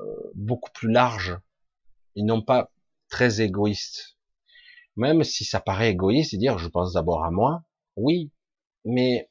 euh, 0.00 0.30
beaucoup 0.34 0.70
plus 0.72 0.90
large 0.90 1.38
et 2.16 2.22
non 2.22 2.42
pas 2.42 2.70
très 3.08 3.40
égoïste. 3.40 4.16
Même 4.96 5.22
si 5.22 5.44
ça 5.44 5.60
paraît 5.60 5.90
égoïste, 5.90 6.34
dire 6.34 6.58
je 6.58 6.68
pense 6.68 6.94
d'abord 6.94 7.24
à 7.24 7.30
moi, 7.30 7.62
oui, 7.96 8.32
mais 8.84 9.30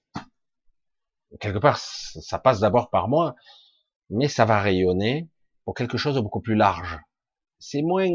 quelque 1.39 1.59
part, 1.59 1.77
ça 1.77 2.39
passe 2.39 2.59
d'abord 2.59 2.89
par 2.89 3.07
moi, 3.07 3.35
mais 4.09 4.27
ça 4.27 4.45
va 4.45 4.61
rayonner 4.61 5.27
pour 5.65 5.73
quelque 5.73 5.97
chose 5.97 6.15
de 6.15 6.21
beaucoup 6.21 6.41
plus 6.41 6.55
large. 6.55 6.97
C'est 7.59 7.81
moins, 7.81 8.07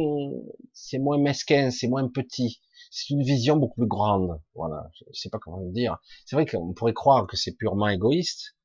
c'est 0.73 0.99
moins 0.99 1.19
mesquin, 1.19 1.71
c'est 1.71 1.89
moins 1.89 2.09
petit. 2.09 2.61
C'est 2.91 3.11
une 3.11 3.23
vision 3.23 3.57
beaucoup 3.57 3.81
plus 3.81 3.89
grande. 3.89 4.41
Voilà. 4.55 4.89
Je 4.95 5.19
sais 5.19 5.31
pas 5.31 5.39
comment 5.39 5.59
le 5.59 5.73
dire. 5.73 5.99
C'est 6.27 6.37
vrai 6.37 6.47
qu'on 6.47 6.73
pourrait 6.75 6.93
croire 6.93 7.27
que 7.27 7.37
c'est 7.37 7.57
purement 7.57 7.89
égoïste 7.89 8.57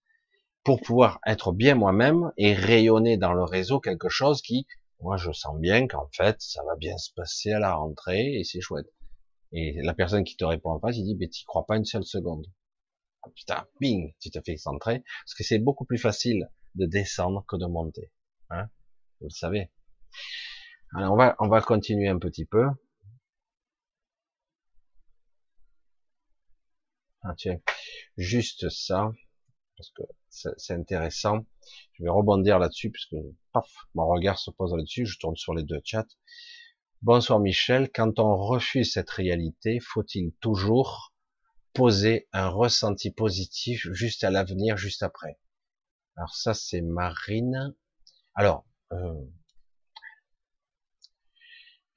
pour 0.64 0.82
pouvoir 0.82 1.20
être 1.26 1.54
bien 1.54 1.76
moi-même 1.76 2.32
et 2.38 2.54
rayonner 2.54 3.18
dans 3.18 3.34
le 3.34 3.44
réseau 3.44 3.80
quelque 3.80 4.10
chose 4.10 4.42
qui 4.42 4.68
Moi, 5.00 5.18
je 5.18 5.32
sens 5.32 5.58
bien 5.60 5.88
qu'en 5.88 6.10
fait, 6.12 6.36
ça 6.40 6.64
va 6.66 6.76
bien 6.76 6.98
se 6.98 7.12
passer 7.14 7.52
à 7.52 7.60
la 7.60 7.76
rentrée 7.76 8.40
et 8.40 8.44
c'est 8.44 8.62
chouette. 8.62 8.88
Et 9.54 9.82
la 9.82 9.94
personne 9.94 10.24
qui 10.24 10.36
te 10.36 10.44
répond 10.44 10.72
en 10.72 10.80
face, 10.80 10.98
il 10.98 11.06
dit, 11.06 11.16
mais 11.16 11.30
tu 11.30 11.46
crois 11.46 11.66
pas 11.66 11.78
une 11.78 11.86
seule 11.86 12.04
seconde. 12.04 12.46
Ah, 13.24 13.30
putain, 13.34 13.66
bing, 13.80 14.14
tu 14.20 14.30
te 14.30 14.40
fais 14.46 14.54
excentrer. 14.54 15.04
Parce 15.24 15.36
que 15.36 15.44
c'est 15.44 15.60
beaucoup 15.60 15.86
plus 15.86 15.98
facile 15.98 16.50
de 16.76 16.86
descendre 16.86 17.46
que 17.48 17.56
de 17.56 17.66
monter. 17.66 18.12
Hein 18.50 18.70
Vous 19.22 19.28
le 19.28 19.34
savez. 19.34 19.72
Alors, 20.96 21.14
on 21.14 21.18
va, 21.18 21.36
on 21.40 21.48
va 21.48 21.62
continuer 21.62 22.08
un 22.10 22.20
petit 22.20 22.46
peu. 22.46 22.66
Ah, 27.24 27.34
tiens, 27.38 27.60
juste 28.18 28.70
ça, 28.70 29.12
parce 29.78 29.92
que 29.92 30.04
c'est 30.30 30.74
intéressant. 30.74 31.46
Je 31.94 32.04
vais 32.04 32.10
rebondir 32.10 32.60
là-dessus, 32.60 32.90
puisque 32.90 33.16
paf, 33.54 33.70
mon 33.96 34.08
regard 34.08 34.40
se 34.40 34.52
pose 34.52 34.74
là-dessus. 34.74 35.06
Je 35.06 35.20
tourne 35.20 35.36
sur 35.36 35.54
les 35.54 35.64
deux 35.64 35.82
chats. 35.84 36.08
Bonsoir 37.02 37.40
Michel. 37.40 37.92
Quand 37.92 38.20
on 38.20 38.36
refuse 38.36 38.94
cette 38.94 39.10
réalité, 39.10 39.80
faut-il 39.80 40.32
toujours 40.40 41.14
poser 41.74 42.28
un 42.32 42.48
ressenti 42.50 43.12
positif 43.12 43.88
juste 43.92 44.24
à 44.24 44.32
l'avenir, 44.32 44.78
juste 44.78 45.04
après? 45.04 45.38
Alors 46.16 46.36
ça, 46.36 46.54
c'est 46.54 46.82
Marine. 46.82 47.76
Alors, 48.36 48.66
euh, 48.94 49.14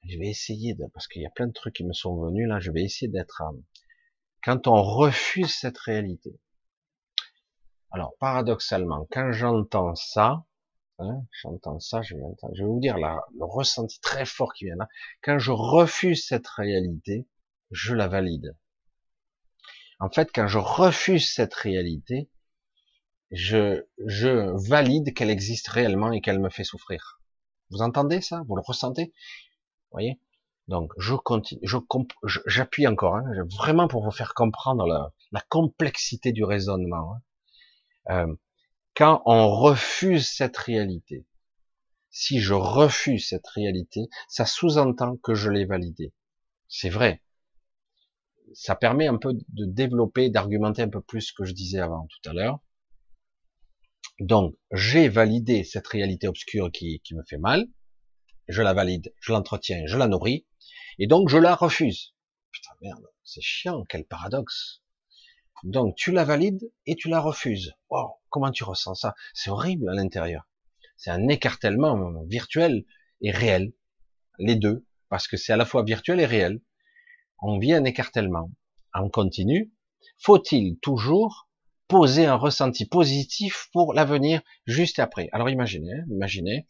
je 0.03 0.17
vais 0.17 0.27
essayer 0.27 0.73
de, 0.73 0.85
parce 0.93 1.07
qu'il 1.07 1.21
y 1.21 1.25
a 1.25 1.31
plein 1.31 1.47
de 1.47 1.53
trucs 1.53 1.75
qui 1.75 1.85
me 1.85 1.93
sont 1.93 2.15
venus 2.21 2.47
là, 2.47 2.59
je 2.59 2.71
vais 2.71 2.83
essayer 2.83 3.11
d'être, 3.11 3.41
euh, 3.41 3.57
quand 4.43 4.67
on 4.67 4.81
refuse 4.81 5.53
cette 5.53 5.77
réalité. 5.77 6.39
Alors, 7.91 8.15
paradoxalement, 8.19 9.07
quand 9.11 9.31
j'entends 9.31 9.95
ça, 9.95 10.45
hein, 10.99 11.25
j'entends 11.41 11.79
ça, 11.79 12.01
je 12.01 12.15
vais, 12.15 12.21
je 12.53 12.63
vais 12.63 12.69
vous 12.69 12.79
dire 12.79 12.97
là, 12.97 13.21
le 13.37 13.45
ressenti 13.45 13.99
très 13.99 14.25
fort 14.25 14.53
qui 14.53 14.65
vient 14.65 14.77
là, 14.77 14.87
quand 15.21 15.39
je 15.39 15.51
refuse 15.51 16.25
cette 16.25 16.47
réalité, 16.47 17.27
je 17.69 17.93
la 17.93 18.07
valide. 18.07 18.55
En 19.99 20.09
fait, 20.09 20.29
quand 20.33 20.47
je 20.47 20.57
refuse 20.57 21.31
cette 21.31 21.53
réalité, 21.53 22.29
je, 23.29 23.85
je 24.05 24.51
valide 24.69 25.13
qu'elle 25.13 25.29
existe 25.29 25.67
réellement 25.67 26.11
et 26.11 26.21
qu'elle 26.21 26.39
me 26.39 26.49
fait 26.49 26.63
souffrir. 26.63 27.21
Vous 27.69 27.81
entendez 27.81 28.19
ça? 28.21 28.43
Vous 28.47 28.55
le 28.55 28.63
ressentez? 28.65 29.13
Voyez? 29.91 30.19
Donc, 30.67 30.93
je 30.97 31.15
continue, 31.15 31.59
je 31.63 31.77
j'appuie 32.45 32.87
encore, 32.87 33.15
hein, 33.15 33.25
vraiment 33.57 33.87
pour 33.87 34.03
vous 34.03 34.11
faire 34.11 34.33
comprendre 34.33 34.87
la, 35.31 35.41
complexité 35.49 36.31
du 36.31 36.43
raisonnement. 36.43 37.13
Hein. 37.13 37.21
Euh, 38.09 38.35
quand 38.95 39.21
on 39.25 39.49
refuse 39.49 40.29
cette 40.29 40.57
réalité, 40.57 41.25
si 42.09 42.39
je 42.39 42.53
refuse 42.53 43.27
cette 43.27 43.47
réalité, 43.47 44.07
ça 44.27 44.45
sous-entend 44.45 45.17
que 45.17 45.33
je 45.33 45.49
l'ai 45.49 45.65
validée. 45.65 46.13
C'est 46.67 46.89
vrai. 46.89 47.21
Ça 48.53 48.75
permet 48.75 49.07
un 49.07 49.17
peu 49.17 49.33
de 49.33 49.65
développer, 49.65 50.29
d'argumenter 50.29 50.83
un 50.83 50.89
peu 50.89 51.01
plus 51.01 51.21
ce 51.21 51.33
que 51.33 51.45
je 51.45 51.53
disais 51.53 51.79
avant 51.79 52.07
tout 52.07 52.29
à 52.29 52.33
l'heure. 52.33 52.59
Donc, 54.19 54.55
j'ai 54.71 55.09
validé 55.09 55.63
cette 55.63 55.87
réalité 55.87 56.27
obscure 56.27 56.71
qui 56.71 57.01
me 57.13 57.23
fait 57.23 57.37
mal, 57.37 57.67
je 58.47 58.61
la 58.61 58.73
valide, 58.73 59.13
je 59.19 59.31
l'entretiens, 59.31 59.83
je 59.85 59.97
la 59.97 60.07
nourris, 60.07 60.45
et 60.99 61.07
donc 61.07 61.29
je 61.29 61.37
la 61.37 61.55
refuse. 61.55 62.13
Putain 62.51 62.71
merde, 62.81 63.05
c'est 63.23 63.41
chiant, 63.41 63.83
quel 63.87 64.05
paradoxe. 64.05 64.81
Donc 65.63 65.95
tu 65.95 66.11
la 66.11 66.25
valides 66.25 66.71
et 66.85 66.95
tu 66.95 67.07
la 67.07 67.19
refuses. 67.19 67.73
Wow, 67.89 68.15
comment 68.29 68.51
tu 68.51 68.63
ressens 68.63 68.95
ça? 68.95 69.15
C'est 69.33 69.51
horrible 69.51 69.89
à 69.89 69.93
l'intérieur. 69.93 70.47
C'est 70.97 71.11
un 71.11 71.27
écartèlement 71.27 72.23
virtuel 72.27 72.85
et 73.21 73.31
réel, 73.31 73.73
les 74.39 74.55
deux, 74.55 74.85
parce 75.09 75.27
que 75.27 75.37
c'est 75.37 75.53
à 75.53 75.57
la 75.57 75.65
fois 75.65 75.83
virtuel 75.83 76.19
et 76.19 76.25
réel. 76.25 76.61
On 77.41 77.57
vit 77.57 77.73
un 77.73 77.85
écartèlement. 77.85 78.51
En 78.93 79.09
continu, 79.09 79.71
faut-il 80.17 80.77
toujours 80.79 81.47
poser 81.87 82.25
un 82.25 82.35
ressenti 82.35 82.85
positif 82.85 83.69
pour 83.71 83.93
l'avenir 83.93 84.41
juste 84.65 84.99
après? 84.99 85.29
Alors 85.31 85.49
imaginez, 85.49 85.93
imaginez, 86.09 86.67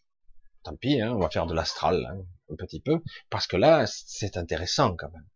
tant 0.63 0.75
pis, 0.75 1.01
hein, 1.01 1.13
on 1.13 1.19
va 1.19 1.29
faire 1.29 1.45
de 1.45 1.53
l'astral 1.53 2.05
hein, 2.05 2.25
un 2.51 2.55
petit 2.55 2.81
peu, 2.81 3.01
parce 3.29 3.47
que 3.47 3.57
là, 3.57 3.85
c'est 3.87 4.37
intéressant 4.37 4.95
quand 4.95 5.11
même. 5.11 5.27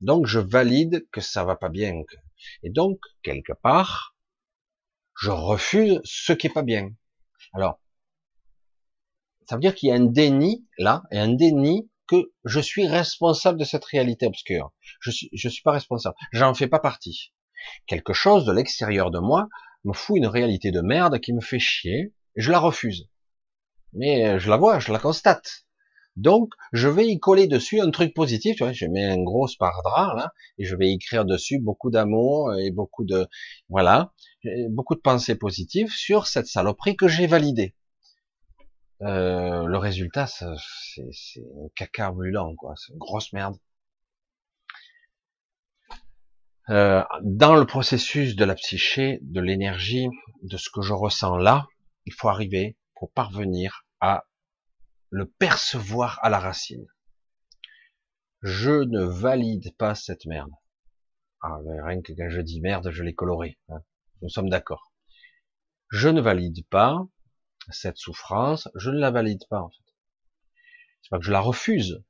Donc 0.00 0.26
je 0.26 0.38
valide 0.38 1.06
que 1.12 1.20
ça 1.20 1.44
va 1.44 1.56
pas 1.56 1.68
bien. 1.68 2.02
Et 2.62 2.70
donc, 2.70 2.98
quelque 3.22 3.52
part, 3.52 4.16
je 5.20 5.30
refuse 5.30 6.00
ce 6.04 6.32
qui 6.32 6.48
est 6.48 6.52
pas 6.52 6.62
bien. 6.62 6.90
Alors, 7.52 7.80
ça 9.48 9.56
veut 9.56 9.60
dire 9.60 9.74
qu'il 9.74 9.88
y 9.88 9.92
a 9.92 9.96
un 9.96 10.06
déni 10.06 10.66
là, 10.78 11.04
et 11.10 11.18
un 11.18 11.32
déni 11.32 11.90
que 12.06 12.32
je 12.44 12.60
suis 12.60 12.86
responsable 12.86 13.58
de 13.58 13.64
cette 13.64 13.84
réalité 13.84 14.26
obscure. 14.26 14.72
Je 15.00 15.10
suis, 15.10 15.30
je 15.32 15.48
suis 15.48 15.62
pas 15.62 15.72
responsable. 15.72 16.16
J'en 16.32 16.54
fais 16.54 16.68
pas 16.68 16.80
partie 16.80 17.32
quelque 17.86 18.12
chose 18.12 18.44
de 18.44 18.52
l'extérieur 18.52 19.10
de 19.10 19.18
moi 19.18 19.48
me 19.84 19.92
fout 19.92 20.16
une 20.16 20.26
réalité 20.26 20.70
de 20.70 20.80
merde 20.80 21.18
qui 21.20 21.32
me 21.32 21.40
fait 21.40 21.58
chier, 21.58 22.14
et 22.36 22.40
je 22.40 22.50
la 22.50 22.58
refuse. 22.58 23.08
Mais 23.94 24.26
euh, 24.28 24.38
je 24.38 24.50
la 24.50 24.56
vois, 24.56 24.78
je 24.78 24.92
la 24.92 24.98
constate. 24.98 25.64
Donc, 26.16 26.52
je 26.72 26.88
vais 26.88 27.08
y 27.08 27.18
coller 27.18 27.48
dessus 27.48 27.80
un 27.80 27.90
truc 27.90 28.14
positif, 28.14 28.56
tu 28.56 28.62
vois, 28.62 28.72
je 28.72 28.86
mets 28.86 29.04
un 29.04 29.22
gros 29.22 29.48
sparadrap, 29.48 30.16
là, 30.16 30.32
et 30.58 30.64
je 30.64 30.76
vais 30.76 30.92
écrire 30.92 31.24
dessus 31.24 31.58
beaucoup 31.58 31.90
d'amour 31.90 32.54
et 32.54 32.70
beaucoup 32.70 33.04
de, 33.04 33.26
voilà, 33.68 34.12
beaucoup 34.70 34.94
de 34.94 35.00
pensées 35.00 35.34
positives 35.34 35.90
sur 35.90 36.28
cette 36.28 36.46
saloperie 36.46 36.96
que 36.96 37.08
j'ai 37.08 37.26
validée. 37.26 37.74
Euh, 39.02 39.66
le 39.66 39.76
résultat, 39.76 40.26
c'est 40.28 40.44
un 40.46 41.68
caca 41.74 42.12
brûlant, 42.12 42.54
quoi, 42.54 42.74
c'est 42.76 42.92
une 42.92 42.98
grosse 42.98 43.32
merde. 43.32 43.56
Euh, 46.70 47.02
dans 47.22 47.56
le 47.56 47.66
processus 47.66 48.36
de 48.36 48.44
la 48.44 48.54
psyché, 48.54 49.18
de 49.20 49.40
l'énergie, 49.40 50.08
de 50.42 50.56
ce 50.56 50.70
que 50.70 50.80
je 50.80 50.94
ressens 50.94 51.36
là, 51.36 51.66
il 52.06 52.14
faut 52.14 52.28
arriver, 52.28 52.76
pour 53.04 53.12
parvenir 53.12 53.86
à 54.00 54.24
le 55.10 55.28
percevoir 55.28 56.18
à 56.22 56.30
la 56.30 56.38
racine. 56.38 56.86
Je 58.40 58.70
ne 58.70 59.04
valide 59.04 59.76
pas 59.76 59.94
cette 59.94 60.24
merde. 60.24 60.52
Ah, 61.42 61.58
rien 61.84 62.00
que 62.00 62.14
quand 62.14 62.30
je 62.30 62.40
dis 62.40 62.62
merde, 62.62 62.90
je 62.90 63.02
l'ai 63.02 63.14
coloré. 63.14 63.58
Hein. 63.68 63.82
Nous 64.22 64.30
sommes 64.30 64.48
d'accord. 64.48 64.94
Je 65.90 66.08
ne 66.08 66.22
valide 66.22 66.66
pas 66.68 67.06
cette 67.68 67.98
souffrance, 67.98 68.70
je 68.74 68.88
ne 68.88 68.98
la 68.98 69.10
valide 69.10 69.44
pas 69.50 69.60
en 69.60 69.68
fait. 69.68 69.94
C'est 71.02 71.10
pas 71.10 71.18
que 71.18 71.26
je 71.26 71.32
la 71.32 71.40
refuse. 71.40 72.02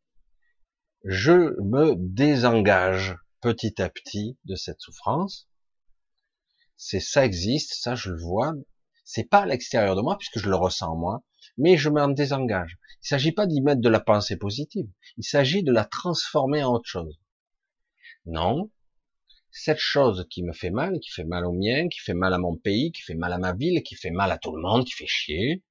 Je 1.03 1.61
me 1.61 1.97
désengage 1.97 3.16
petit 3.41 3.83
à 3.83 3.91
petit 3.91 4.39
de 4.45 4.55
cette 4.55 4.81
souffrance. 4.81 5.49
C'est 6.77 7.01
ça 7.01 7.25
existe, 7.25 7.75
ça 7.83 7.97
je 7.97 8.11
le 8.11 8.21
vois. 8.23 8.55
C'est 9.05 9.28
pas 9.28 9.40
à 9.40 9.47
l'extérieur 9.47 9.97
de 9.97 10.02
moi 10.02 10.16
puisque 10.18 10.39
je 10.39 10.48
le 10.48 10.56
ressens 10.56 10.93
en 10.93 10.97
moi, 10.97 11.22
mais 11.59 11.76
je 11.76 11.90
m'en 11.90 12.09
désengage. 12.09 12.78
Il 13.02 13.09
s'agit 13.09 13.32
pas 13.32 13.47
d'y 13.47 13.60
mettre 13.60 13.81
de 13.81 13.89
la 13.89 14.01
pensée 14.01 14.36
positive. 14.36 14.89
Il 15.18 15.24
s'agit 15.24 15.62
de 15.62 15.72
la 15.72 15.85
transformer 15.85 16.64
en 16.64 16.72
autre 16.72 16.89
chose. 16.89 17.18
Non. 18.26 18.70
Cette 19.51 19.78
chose 19.78 20.26
qui 20.31 20.43
me 20.43 20.52
fait 20.52 20.70
mal, 20.70 20.98
qui 21.01 21.10
fait 21.10 21.24
mal 21.24 21.44
au 21.44 21.52
mien, 21.52 21.89
qui 21.89 22.01
fait 22.01 22.14
mal 22.14 22.35
à 22.35 22.39
mon 22.39 22.56
pays, 22.56 22.90
qui 22.90 23.02
fait 23.02 23.14
mal 23.14 23.32
à 23.32 23.39
ma 23.39 23.52
ville, 23.52 23.82
qui 23.82 23.94
fait 23.94 24.10
mal 24.10 24.32
à 24.32 24.39
tout 24.39 24.56
le 24.56 24.62
monde, 24.62 24.85
qui 24.85 24.93
fait 24.93 25.06
chier, 25.06 25.62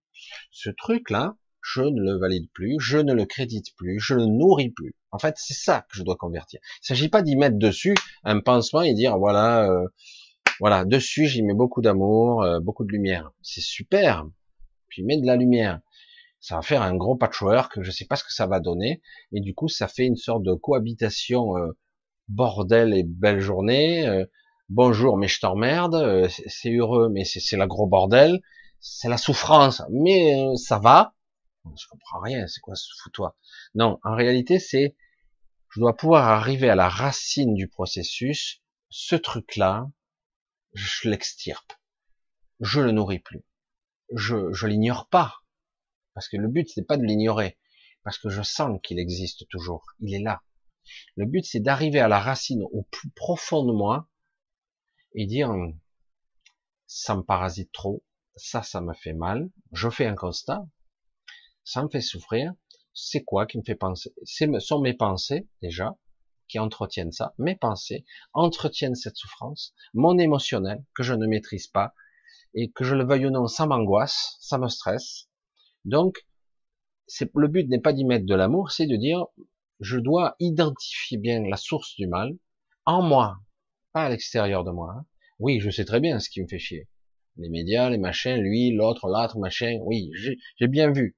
ce 0.51 0.69
truc-là, 0.69 1.35
je 1.61 1.81
ne 1.81 2.01
le 2.01 2.18
valide 2.18 2.49
plus, 2.53 2.80
je 2.80 2.97
ne 2.97 3.14
le 3.14 3.26
crédite 3.26 3.76
plus, 3.76 3.99
je 3.99 4.14
le 4.14 4.26
nourris 4.26 4.69
plus. 4.69 4.95
En 5.11 5.19
fait, 5.19 5.35
c'est 5.38 5.53
ça 5.53 5.81
que 5.89 5.97
je 5.97 6.03
dois 6.03 6.15
convertir. 6.15 6.60
Il 6.81 6.88
s'agit 6.88 7.10
pas 7.10 7.22
d'y 7.22 7.35
mettre 7.35 7.57
dessus 7.57 7.95
un 8.23 8.39
pansement 8.39 8.81
et 8.81 8.93
dire 8.93 9.18
voilà, 9.18 9.69
euh, 9.69 9.88
voilà, 10.64 10.85
dessus 10.85 11.27
j'y 11.27 11.44
mets 11.44 11.53
beaucoup 11.53 11.81
d'amour, 11.81 12.41
euh, 12.41 12.61
beaucoup 12.61 12.85
de 12.85 12.91
lumière. 12.94 13.34
C'est 13.41 13.60
super. 13.60 14.26
Puis 14.88 15.03
mets 15.03 15.19
de 15.19 15.26
la 15.26 15.35
lumière. 15.35 15.81
Ça 16.40 16.56
va 16.56 16.61
faire 16.61 16.81
un 16.81 16.95
gros 16.95 17.18
patchwork. 17.18 17.81
Je 17.81 17.91
sais 17.91 18.06
pas 18.06 18.15
ce 18.15 18.23
que 18.23 18.31
ça 18.31 18.48
va 18.48 18.61
donner, 18.61 19.02
mais 19.34 19.41
du 19.41 19.53
coup, 19.53 19.68
ça 19.68 19.90
fait 19.90 20.06
une 20.06 20.15
sorte 20.15 20.44
de 20.44 20.53
cohabitation 20.53 21.57
euh, 21.57 21.73
bordel 22.30 22.94
et 22.94 23.03
belle 23.03 23.41
journée. 23.41 24.26
bonjour, 24.69 25.18
mais 25.18 25.27
je 25.27 25.41
t'emmerde. 25.41 26.30
c'est 26.30 26.72
heureux, 26.72 27.10
mais 27.10 27.26
c'est 27.26 27.57
la 27.57 27.68
gros 27.68 27.88
bordel. 27.88 28.41
C'est 28.80 29.10
la 29.10 29.18
souffrance, 29.18 29.81
mais 29.90 30.56
ça 30.56 30.80
va 30.80 31.14
je 31.76 31.88
comprends 31.90 32.22
rien, 32.22 32.48
c'est 32.48 32.61
quoi 32.61 32.76
ce 32.76 32.90
foutoir 33.02 33.35
Non, 33.76 33.99
en 34.03 34.15
réalité, 34.15 34.60
c'est, 34.60 34.95
je 35.69 35.80
dois 35.80 35.95
pouvoir 35.95 36.27
arriver 36.27 36.69
à 36.69 36.76
la 36.76 36.90
racine 36.90 37.53
du 37.53 37.68
processus, 37.68 38.61
ce 38.90 39.15
truc-là, 39.15 39.90
je 40.74 41.10
l'extirpe. 41.10 41.74
Je 42.60 42.82
le 42.82 42.91
nourris 42.91 43.20
plus. 43.20 43.44
Je, 44.16 44.52
je 44.54 44.68
l'ignore 44.68 45.08
pas. 45.08 45.44
Parce 46.14 46.28
que 46.28 46.38
le 46.38 46.48
but, 46.48 46.70
c'est 46.70 46.86
pas 46.86 46.98
de 46.98 47.04
l'ignorer. 47.04 47.58
Parce 48.04 48.18
que 48.18 48.30
je 48.30 48.41
sens 48.41 48.80
qu'il 48.84 49.00
existe 49.00 49.48
toujours. 49.50 49.86
Il 50.00 50.14
est 50.14 50.24
là. 50.24 50.44
Le 51.16 51.26
but, 51.26 51.45
c'est 51.45 51.60
d'arriver 51.60 52.00
à 52.00 52.08
la 52.08 52.20
racine 52.20 52.64
au 52.72 52.84
plus 52.84 53.10
profond 53.12 53.66
de 53.66 53.74
moi 53.74 54.10
et 55.16 55.26
dire, 55.26 55.52
ça 56.88 57.16
me 57.16 57.24
parasite 57.24 57.72
trop, 57.72 58.04
ça, 58.36 58.64
ça 58.64 58.82
me 58.82 58.94
fait 58.94 59.14
mal. 59.14 59.50
Je 59.72 59.90
fais 59.90 60.06
un 60.06 60.16
constat, 60.16 60.66
ça 61.64 61.84
me 61.84 61.90
fait 61.90 62.02
souffrir. 62.02 62.54
C'est 62.94 63.24
quoi 63.24 63.48
qui 63.48 63.58
me 63.58 63.64
fait 63.64 63.76
penser? 63.76 64.14
Ce 64.24 64.60
sont 64.60 64.82
mes 64.82 64.94
pensées 64.94 65.48
déjà 65.62 65.98
qui 66.54 66.60
entretiennent 66.60 67.12
ça. 67.12 67.34
Mes 67.40 67.56
pensées 67.56 68.06
entretiennent 68.32 68.94
cette 68.94 69.18
souffrance, 69.18 69.74
mon 69.96 70.20
émotionnel 70.20 70.86
que 70.94 71.02
je 71.02 71.16
ne 71.16 71.26
maîtrise 71.26 71.66
pas 71.66 71.96
et 72.54 72.72
que 72.72 72.84
je 72.84 72.94
le 72.94 73.04
veuille 73.04 73.26
ou 73.26 73.32
non, 73.32 73.48
ça 73.48 73.66
m'angoisse, 73.66 74.38
ça 74.40 74.60
me 74.60 74.68
stresse. 74.68 75.30
Donc, 75.84 76.28
le 77.34 77.48
but 77.48 77.68
n'est 77.68 77.82
pas 77.82 77.92
d'y 77.92 78.06
mettre 78.06 78.28
de 78.28 78.36
l'amour, 78.36 78.70
c'est 78.70 78.86
de 78.86 78.96
dire 78.96 79.26
je 79.80 79.98
dois 79.98 80.36
identifier 80.40 81.18
bien 81.18 81.42
la 81.42 81.58
source 81.58 81.96
du 81.96 82.06
mal 82.06 82.38
en 82.86 83.02
moi, 83.02 83.40
pas 83.92 84.06
à 84.06 84.10
l'extérieur 84.10 84.64
de 84.64 84.70
moi. 84.70 84.94
Hein. 84.96 85.06
Oui, 85.40 85.60
je 85.60 85.72
sais 85.72 85.86
très 85.86 86.02
bien 86.02 86.20
ce 86.20 86.30
qui 86.30 86.40
me 86.40 86.48
fait 86.48 86.60
chier. 86.60 86.88
Les 87.38 87.50
médias, 87.50 87.90
les 87.90 87.98
machins, 87.98 88.40
lui, 88.40 88.70
l'autre, 88.76 89.08
l'autre, 89.08 89.40
machin, 89.40 89.80
oui, 89.82 90.12
j'ai 90.14 90.68
bien 90.68 90.92
vu. 90.92 91.18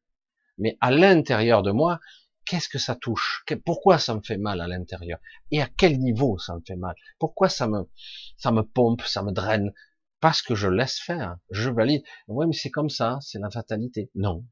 Mais 0.57 0.77
à 0.79 0.91
l'intérieur 0.91 1.61
de 1.61 1.71
moi, 1.71 1.99
qu'est-ce 2.45 2.69
que 2.69 2.77
ça 2.79 2.95
touche? 2.95 3.43
Pourquoi 3.65 3.99
ça 3.99 4.15
me 4.15 4.21
fait 4.21 4.37
mal 4.37 4.61
à 4.61 4.67
l'intérieur? 4.67 5.19
Et 5.51 5.61
à 5.61 5.67
quel 5.67 5.99
niveau 5.99 6.37
ça 6.37 6.55
me 6.55 6.61
fait 6.65 6.75
mal? 6.75 6.95
Pourquoi 7.19 7.49
ça 7.49 7.67
me, 7.67 7.89
ça 8.37 8.51
me 8.51 8.61
pompe, 8.61 9.01
ça 9.01 9.23
me 9.23 9.31
draine? 9.31 9.73
Parce 10.19 10.41
que 10.41 10.55
je 10.55 10.67
laisse 10.67 10.99
faire, 10.99 11.37
je 11.51 11.69
valide. 11.69 12.03
Ouais, 12.27 12.47
mais 12.47 12.53
c'est 12.53 12.71
comme 12.71 12.89
ça, 12.89 13.19
c'est 13.21 13.39
la 13.39 13.49
fatalité. 13.49 14.09
Non, 14.15 14.45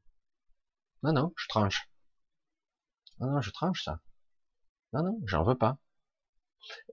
non, 1.02 1.12
non, 1.12 1.32
je 1.36 1.48
tranche. 1.48 1.90
Non, 3.20 3.30
non, 3.30 3.40
je 3.40 3.50
tranche 3.50 3.84
ça. 3.84 4.00
Non, 4.92 5.02
non, 5.02 5.18
j'en 5.26 5.44
veux 5.44 5.56
pas. 5.56 5.78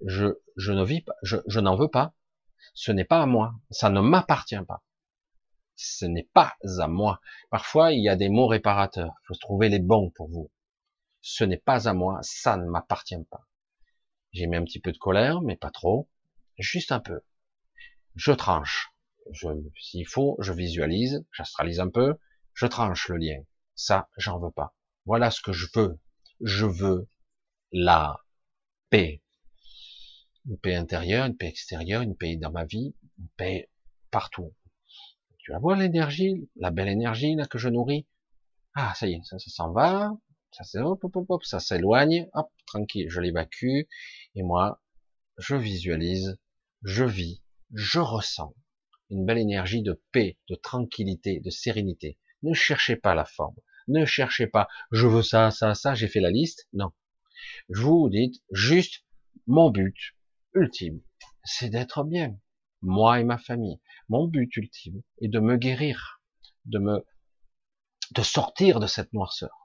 Je, 0.06 0.42
je 0.58 0.72
ne 0.72 0.84
vis 0.84 1.02
pas, 1.02 1.16
je, 1.24 1.38
je 1.48 1.60
n'en 1.60 1.76
veux 1.78 1.90
pas. 1.90 2.14
Ce 2.74 2.92
n'est 2.92 3.06
pas 3.06 3.22
à 3.22 3.26
moi. 3.26 3.56
Ça 3.70 3.90
ne 3.90 4.02
m'appartient 4.02 4.64
pas. 4.68 4.84
Ce 5.76 6.06
n'est 6.06 6.30
pas 6.34 6.58
à 6.80 6.88
moi. 6.88 7.22
Parfois, 7.50 7.92
il 7.92 8.04
y 8.04 8.10
a 8.10 8.16
des 8.16 8.30
mots 8.30 8.48
réparateurs. 8.48 9.14
Il 9.24 9.28
faut 9.28 9.36
trouver 9.36 9.70
les 9.70 9.80
bons 9.80 10.12
pour 10.12 10.30
vous. 10.30 10.52
Ce 11.22 11.44
n'est 11.44 11.58
pas 11.58 11.88
à 11.88 11.94
moi. 11.94 12.20
Ça 12.22 12.58
ne 12.58 12.66
m'appartient 12.66 13.24
pas. 13.30 13.48
J'ai 14.32 14.48
mis 14.48 14.58
un 14.58 14.64
petit 14.64 14.80
peu 14.80 14.92
de 14.92 14.98
colère, 14.98 15.42
mais 15.42 15.56
pas 15.56 15.72
trop. 15.72 16.10
Juste 16.58 16.92
un 16.92 17.00
peu. 17.00 17.22
Je 18.16 18.32
tranche. 18.32 18.90
S'il 19.80 20.08
faut, 20.08 20.36
je 20.40 20.54
visualise, 20.54 21.26
j'astralise 21.32 21.80
un 21.80 21.90
peu, 21.90 22.18
je 22.54 22.66
tranche 22.66 23.08
le 23.10 23.18
lien. 23.18 23.44
Ça, 23.76 24.10
j'en 24.18 24.40
veux 24.40 24.52
pas. 24.52 24.76
Voilà 25.06 25.32
ce 25.32 25.42
que 25.42 25.54
je 25.54 25.68
veux. 25.76 26.00
Je 26.42 26.66
veux 26.66 27.08
la 27.72 28.18
paix. 28.90 29.22
Une 30.46 30.58
paix 30.58 30.76
intérieure, 30.76 31.26
une 31.26 31.38
paix 31.38 31.48
extérieure, 31.48 32.02
une 32.02 32.18
paix 32.18 32.36
dans 32.36 32.52
ma 32.52 32.66
vie, 32.66 32.96
une 33.20 33.30
paix 33.38 33.70
partout. 34.10 34.54
Tu 35.38 35.52
vas 35.52 35.60
voir 35.60 35.78
l'énergie, 35.78 36.50
la 36.56 36.72
belle 36.72 36.90
énergie 36.90 37.36
là 37.36 37.46
que 37.46 37.58
je 37.58 37.70
nourris? 37.70 38.08
Ah, 38.74 38.94
ça 38.96 39.08
y 39.08 39.14
est, 39.14 39.24
ça, 39.24 39.38
s'en 39.40 39.72
va, 39.72 40.12
ça 40.52 41.60
s'éloigne, 41.60 42.30
hop, 42.34 42.52
tranquille, 42.66 43.10
je 43.10 43.20
l'évacue, 43.20 43.82
et 44.36 44.44
moi, 44.44 44.82
je 45.38 45.56
visualise, 45.56 46.40
je 46.84 47.04
vis, 47.04 47.42
je 47.74 48.00
ressens 48.00 48.54
une 49.12 49.26
belle 49.26 49.38
énergie 49.38 49.84
de 49.84 50.02
paix, 50.12 50.40
de 50.50 50.56
tranquillité, 50.56 51.40
de 51.42 51.50
sérénité. 51.50 52.18
Ne 52.44 52.54
cherchez 52.54 52.96
pas 52.96 53.14
la 53.14 53.26
forme. 53.26 53.56
Ne 53.88 54.06
cherchez 54.06 54.48
pas, 54.48 54.68
je 54.92 55.06
veux 55.06 55.22
ça, 55.22 55.52
ça, 55.52 55.76
ça, 55.76 55.94
j'ai 55.94 56.08
fait 56.08 56.22
la 56.22 56.32
liste. 56.32 56.68
Non. 56.74 56.92
Je 57.70 57.82
vous 57.82 58.10
dis 58.10 58.42
juste, 58.52 59.04
mon 59.48 59.70
but 59.70 60.16
ultime, 60.54 61.02
c'est 61.44 61.70
d'être 61.70 62.04
bien. 62.04 62.38
Moi 62.82 63.20
et 63.20 63.24
ma 63.24 63.38
famille. 63.38 63.80
Mon 64.08 64.28
but 64.28 64.56
ultime 64.56 65.02
est 65.22 65.28
de 65.28 65.40
me 65.40 65.58
guérir, 65.58 66.22
de 66.66 66.80
me, 66.80 67.06
de 68.12 68.22
sortir 68.22 68.80
de 68.80 68.88
cette 68.88 69.14
noirceur. 69.14 69.61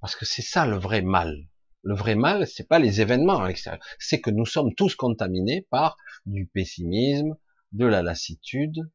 Parce 0.00 0.16
que 0.16 0.24
c'est 0.24 0.42
ça 0.42 0.66
le 0.66 0.76
vrai 0.76 1.02
mal. 1.02 1.48
Le 1.82 1.94
vrai 1.94 2.14
mal, 2.14 2.46
c'est 2.46 2.68
pas 2.68 2.78
les 2.78 3.00
événements 3.00 3.40
à. 3.40 3.78
C'est 3.98 4.20
que 4.20 4.30
nous 4.30 4.46
sommes 4.46 4.74
tous 4.74 4.94
contaminés 4.94 5.66
par 5.70 5.96
du 6.26 6.46
pessimisme, 6.46 7.36
de 7.72 7.86
la 7.86 8.02
lassitude, 8.02 8.90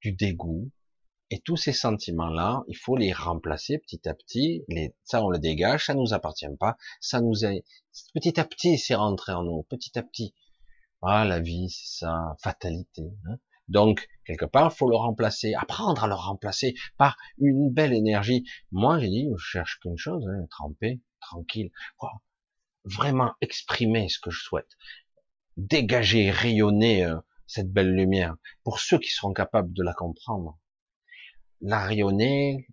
du 0.00 0.12
dégoût, 0.12 0.70
et 1.30 1.40
tous 1.40 1.56
ces 1.56 1.72
sentiments-là, 1.72 2.62
il 2.68 2.76
faut 2.76 2.96
les 2.96 3.12
remplacer 3.12 3.78
petit 3.78 4.08
à 4.08 4.14
petit. 4.14 4.64
Ça, 5.04 5.24
on 5.24 5.30
le 5.30 5.38
dégage, 5.38 5.86
ça 5.86 5.94
nous 5.94 6.12
appartient 6.12 6.46
pas. 6.60 6.76
Ça 7.00 7.20
nous 7.20 7.44
est, 7.44 7.64
petit 8.14 8.38
à 8.38 8.44
petit, 8.44 8.78
c'est 8.78 8.94
rentré 8.94 9.32
en 9.32 9.42
nous, 9.42 9.62
petit 9.64 9.98
à 9.98 10.02
petit. 10.02 10.34
Ah, 11.02 11.24
la 11.24 11.40
vie, 11.40 11.70
c'est 11.70 11.98
ça, 11.98 12.36
fatalité. 12.40 13.10
Hein. 13.28 13.38
Donc, 13.68 14.08
quelque 14.24 14.44
part, 14.44 14.72
faut 14.74 14.88
le 14.88 14.96
remplacer, 14.96 15.54
apprendre 15.54 16.04
à 16.04 16.06
le 16.06 16.14
remplacer 16.14 16.74
par 16.96 17.16
une 17.38 17.70
belle 17.70 17.92
énergie. 17.92 18.44
Moi, 18.72 18.98
j'ai 18.98 19.08
dit, 19.08 19.28
je 19.36 19.44
cherche 19.44 19.78
qu'une 19.80 19.96
chose, 19.96 20.26
hein, 20.28 20.46
tremper, 20.50 21.00
tranquille. 21.20 21.70
Vraiment 22.84 23.32
exprimer 23.40 24.08
ce 24.08 24.18
que 24.18 24.30
je 24.30 24.42
souhaite. 24.42 24.76
Dégager, 25.56 26.30
rayonner 26.30 27.04
euh, 27.04 27.16
cette 27.46 27.72
belle 27.72 27.94
lumière. 27.94 28.36
Pour 28.64 28.80
ceux 28.80 28.98
qui 28.98 29.10
seront 29.10 29.32
capables 29.32 29.72
de 29.72 29.82
la 29.82 29.94
comprendre 29.94 30.58
la 31.64 31.80
rayonner, 31.80 32.68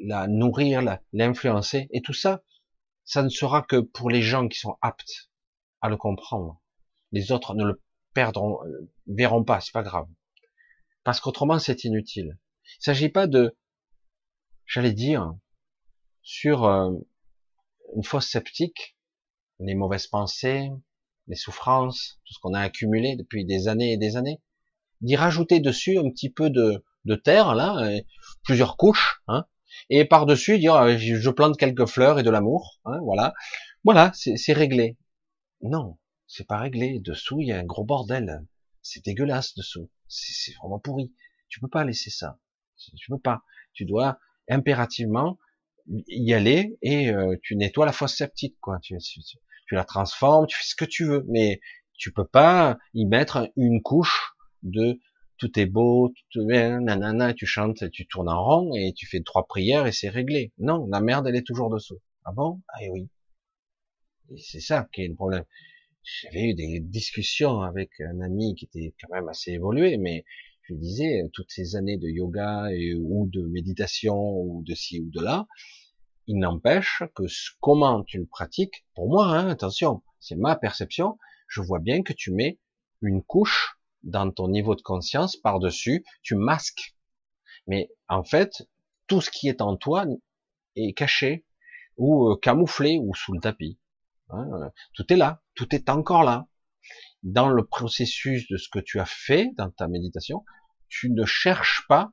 la 0.00 0.26
nourrir, 0.26 1.00
l'influencer, 1.12 1.88
et 1.92 2.00
tout 2.00 2.14
ça, 2.14 2.42
ça 3.04 3.22
ne 3.22 3.28
sera 3.28 3.62
que 3.62 3.76
pour 3.76 4.10
les 4.10 4.22
gens 4.22 4.48
qui 4.48 4.58
sont 4.58 4.76
aptes 4.80 5.30
à 5.82 5.88
le 5.88 5.96
comprendre. 5.96 6.60
Les 7.12 7.30
autres 7.30 7.54
ne 7.54 7.64
le 7.64 7.82
perdront, 8.14 8.64
euh, 8.64 8.90
verront 9.06 9.44
pas, 9.44 9.60
c'est 9.60 9.72
pas 9.72 9.82
grave. 9.82 10.06
Parce 11.04 11.20
qu'autrement, 11.20 11.58
c'est 11.58 11.84
inutile. 11.84 12.38
Il 12.80 12.84
s'agit 12.84 13.08
pas 13.08 13.26
de, 13.26 13.56
j'allais 14.66 14.92
dire, 14.92 15.34
sur 16.22 16.64
euh, 16.64 16.90
une 17.96 18.04
fausse 18.04 18.28
sceptique, 18.28 18.96
les 19.60 19.74
mauvaises 19.74 20.06
pensées, 20.06 20.70
les 21.26 21.36
souffrances, 21.36 22.20
tout 22.24 22.34
ce 22.34 22.38
qu'on 22.40 22.54
a 22.54 22.60
accumulé 22.60 23.16
depuis 23.16 23.44
des 23.44 23.68
années 23.68 23.92
et 23.92 23.96
des 23.96 24.16
années, 24.16 24.40
d'y 25.00 25.16
rajouter 25.16 25.60
dessus 25.60 25.98
un 25.98 26.10
petit 26.10 26.30
peu 26.30 26.50
de, 26.50 26.84
de 27.04 27.14
terre 27.14 27.54
là, 27.54 27.90
plusieurs 28.44 28.76
couches, 28.76 29.22
hein, 29.28 29.46
et 29.90 30.04
par-dessus 30.04 30.58
dire 30.58 30.74
ah, 30.74 30.96
je 30.96 31.30
plante 31.30 31.56
quelques 31.56 31.86
fleurs 31.86 32.18
et 32.18 32.22
de 32.22 32.30
l'amour, 32.30 32.80
hein, 32.84 32.98
voilà, 33.02 33.34
voilà, 33.84 34.12
c'est 34.14 34.52
réglé. 34.52 34.96
Non, 35.62 35.98
c'est 36.28 36.46
pas 36.46 36.58
réglé. 36.58 37.00
Dessous 37.00 37.40
il 37.40 37.48
y 37.48 37.52
a 37.52 37.58
un 37.58 37.64
gros 37.64 37.84
bordel, 37.84 38.46
c'est 38.82 39.04
dégueulasse 39.04 39.54
dessous, 39.56 39.90
c'est 40.06 40.54
vraiment 40.60 40.78
pourri. 40.78 41.12
Tu 41.48 41.58
peux 41.60 41.68
pas 41.68 41.84
laisser 41.84 42.10
ça, 42.10 42.38
tu 42.76 43.10
peux 43.10 43.18
pas. 43.18 43.42
Tu 43.72 43.84
dois 43.84 44.18
impérativement 44.48 45.38
y 46.06 46.34
aller 46.34 46.78
et 46.82 47.10
euh, 47.10 47.36
tu 47.42 47.56
nettoies 47.56 47.86
la 47.86 47.92
fosse 47.92 48.16
septique, 48.16 48.58
quoi. 48.60 48.78
Tu, 48.80 48.96
tu, 48.98 49.20
tu, 49.66 49.74
la 49.74 49.84
transformes, 49.84 50.46
tu 50.46 50.56
fais 50.56 50.64
ce 50.64 50.74
que 50.74 50.84
tu 50.84 51.04
veux, 51.04 51.24
mais 51.28 51.60
tu 51.94 52.12
peux 52.12 52.26
pas 52.26 52.78
y 52.94 53.06
mettre 53.06 53.50
une 53.56 53.82
couche 53.82 54.34
de 54.62 55.00
tout 55.38 55.58
est 55.58 55.66
beau, 55.66 56.12
tout 56.30 56.40
est 56.42 56.46
bien, 56.46 56.80
nanana, 56.80 57.32
tu 57.32 57.46
chantes, 57.46 57.90
tu 57.90 58.06
tournes 58.06 58.28
en 58.28 58.44
rond 58.44 58.74
et 58.74 58.92
tu 58.92 59.06
fais 59.06 59.22
trois 59.22 59.46
prières 59.46 59.86
et 59.86 59.92
c'est 59.92 60.08
réglé. 60.08 60.52
Non, 60.58 60.86
la 60.90 61.00
merde, 61.00 61.26
elle 61.28 61.36
est 61.36 61.46
toujours 61.46 61.70
dessous. 61.70 62.00
Ah 62.24 62.32
bon? 62.32 62.60
Ah 62.68 62.80
oui. 62.90 63.08
c'est 64.36 64.60
ça 64.60 64.88
qui 64.92 65.02
est 65.02 65.08
le 65.08 65.14
problème. 65.14 65.44
J'avais 66.22 66.50
eu 66.50 66.54
des 66.54 66.80
discussions 66.80 67.60
avec 67.60 68.00
un 68.00 68.20
ami 68.22 68.54
qui 68.54 68.64
était 68.64 68.94
quand 69.00 69.14
même 69.14 69.28
assez 69.28 69.52
évolué, 69.52 69.98
mais 69.98 70.24
je 70.62 70.72
lui 70.72 70.80
disais, 70.80 71.22
toutes 71.34 71.50
ces 71.50 71.76
années 71.76 71.98
de 71.98 72.08
yoga 72.08 72.68
ou 72.98 73.28
de 73.30 73.42
méditation 73.42 74.16
ou 74.16 74.62
de 74.64 74.74
ci 74.74 75.00
ou 75.00 75.10
de 75.10 75.20
là, 75.20 75.46
il 76.26 76.38
n'empêche 76.38 77.02
que 77.14 77.24
comment 77.60 78.04
tu 78.04 78.18
le 78.18 78.26
pratiques, 78.26 78.86
pour 78.94 79.08
moi, 79.08 79.26
hein, 79.26 79.48
attention, 79.48 80.02
c'est 80.18 80.36
ma 80.36 80.56
perception, 80.56 81.18
je 81.46 81.60
vois 81.60 81.78
bien 81.78 82.02
que 82.02 82.14
tu 82.14 82.32
mets 82.32 82.58
une 83.02 83.22
couche 83.22 83.78
dans 84.02 84.30
ton 84.30 84.48
niveau 84.48 84.74
de 84.74 84.82
conscience, 84.82 85.36
par-dessus, 85.36 86.04
tu 86.22 86.36
masques. 86.36 86.94
Mais 87.66 87.90
en 88.08 88.24
fait, 88.24 88.68
tout 89.08 89.20
ce 89.20 89.30
qui 89.30 89.48
est 89.48 89.60
en 89.60 89.76
toi 89.76 90.06
est 90.74 90.92
caché, 90.94 91.44
ou 91.96 92.30
euh, 92.30 92.36
camouflé, 92.36 92.98
ou 92.98 93.14
sous 93.14 93.32
le 93.32 93.40
tapis. 93.40 93.78
Hein, 94.30 94.70
tout 94.94 95.10
est 95.12 95.16
là, 95.16 95.42
tout 95.54 95.74
est 95.74 95.88
encore 95.88 96.22
là. 96.22 96.46
Dans 97.22 97.48
le 97.48 97.66
processus 97.66 98.48
de 98.48 98.56
ce 98.56 98.68
que 98.68 98.78
tu 98.78 99.00
as 99.00 99.06
fait 99.06 99.50
dans 99.56 99.70
ta 99.70 99.88
méditation, 99.88 100.44
tu 100.88 101.10
ne 101.10 101.24
cherches 101.24 101.84
pas 101.88 102.12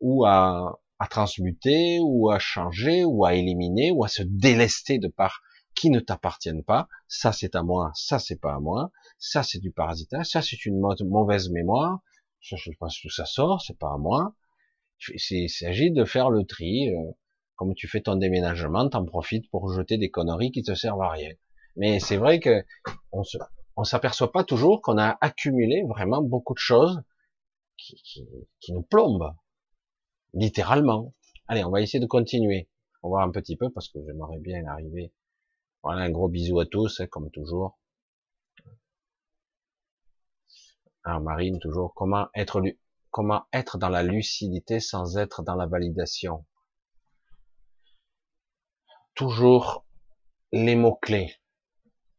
ou 0.00 0.24
à, 0.24 0.80
transmuter, 1.10 1.98
ou 2.02 2.30
à 2.30 2.38
changer, 2.38 3.04
ou 3.04 3.24
à 3.24 3.34
éliminer, 3.34 3.90
ou 3.90 4.04
à 4.04 4.08
se 4.08 4.22
délester 4.22 4.98
de 4.98 5.08
par 5.08 5.40
qui 5.74 5.90
ne 5.90 6.00
t'appartiennent 6.00 6.64
pas. 6.64 6.88
Ça, 7.08 7.32
c'est 7.32 7.54
à 7.54 7.62
moi, 7.62 7.92
ça, 7.94 8.18
c'est 8.18 8.40
pas 8.40 8.54
à 8.54 8.60
moi. 8.60 8.90
Ça, 9.18 9.42
c'est 9.42 9.60
du 9.60 9.70
parasitage. 9.70 10.26
Ça, 10.26 10.42
c'est 10.42 10.64
une 10.66 10.80
mauvaise 10.80 11.50
mémoire. 11.50 12.00
Ça, 12.42 12.56
je 12.56 12.70
pas 12.78 12.88
d'où 13.02 13.10
ça 13.10 13.26
sort, 13.26 13.62
c'est 13.62 13.78
pas 13.78 13.92
à 13.92 13.98
moi. 13.98 14.34
Il 15.08 15.48
s'agit 15.48 15.90
de 15.90 16.04
faire 16.04 16.30
le 16.30 16.44
tri. 16.44 16.90
Euh, 16.90 17.12
comme 17.60 17.74
tu 17.74 17.88
fais 17.88 18.00
ton 18.00 18.16
déménagement, 18.16 18.88
t'en 18.88 19.04
profites 19.04 19.50
pour 19.50 19.70
jeter 19.70 19.98
des 19.98 20.10
conneries 20.10 20.50
qui 20.50 20.62
te 20.62 20.74
servent 20.74 21.02
à 21.02 21.10
rien. 21.10 21.34
Mais 21.76 22.00
c'est 22.00 22.16
vrai 22.16 22.40
que 22.40 22.64
on 23.12 23.22
se, 23.22 23.36
s'aperçoit 23.84 24.32
pas 24.32 24.44
toujours 24.44 24.80
qu'on 24.80 24.96
a 24.96 25.18
accumulé 25.20 25.82
vraiment 25.86 26.22
beaucoup 26.22 26.54
de 26.54 26.58
choses 26.58 27.02
qui, 27.76 28.24
nous 28.70 28.80
plombent, 28.80 29.34
littéralement. 30.32 31.12
Allez, 31.48 31.62
on 31.62 31.70
va 31.70 31.82
essayer 31.82 32.00
de 32.00 32.06
continuer. 32.06 32.70
On 33.02 33.10
va 33.10 33.20
un 33.20 33.30
petit 33.30 33.58
peu 33.58 33.68
parce 33.68 33.90
que 33.90 33.98
j'aimerais 34.06 34.38
bien 34.38 34.64
arriver. 34.64 35.12
Voilà, 35.82 36.00
un 36.00 36.10
gros 36.10 36.28
bisou 36.28 36.60
à 36.60 36.64
tous, 36.64 37.00
hein, 37.00 37.08
comme 37.08 37.30
toujours. 37.30 37.78
Alors 41.04 41.20
Marine, 41.20 41.58
toujours, 41.58 41.92
comment 41.92 42.28
être, 42.34 42.62
comment 43.10 43.42
être 43.52 43.76
dans 43.76 43.90
la 43.90 44.02
lucidité 44.02 44.80
sans 44.80 45.18
être 45.18 45.42
dans 45.42 45.56
la 45.56 45.66
validation? 45.66 46.46
Toujours 49.20 49.84
les 50.50 50.76
mots-clés, 50.76 51.36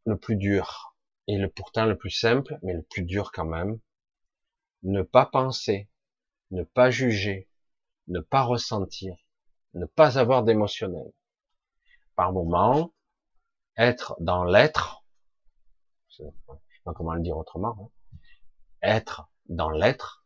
le 0.05 0.19
plus 0.19 0.35
dur, 0.35 0.95
et 1.25 1.39
le 1.39 1.49
pourtant 1.49 1.85
le 1.87 1.97
plus 1.97 2.11
simple, 2.11 2.59
mais 2.61 2.75
le 2.75 2.83
plus 2.83 3.01
dur 3.01 3.31
quand 3.31 3.47
même. 3.47 3.79
Ne 4.83 5.01
pas 5.01 5.25
penser, 5.25 5.89
ne 6.51 6.61
pas 6.61 6.91
juger, 6.91 7.49
ne 8.07 8.19
pas 8.19 8.43
ressentir, 8.43 9.15
ne 9.73 9.87
pas 9.87 10.19
avoir 10.19 10.43
d'émotionnel. 10.43 11.11
Par 12.15 12.33
moment, 12.33 12.93
être 13.77 14.15
dans 14.19 14.43
l'être, 14.43 15.03
comment 16.83 17.15
le 17.15 17.21
dire 17.21 17.35
autrement, 17.35 17.91
hein, 18.13 18.17
être 18.83 19.27
dans 19.47 19.71
l'être, 19.71 20.23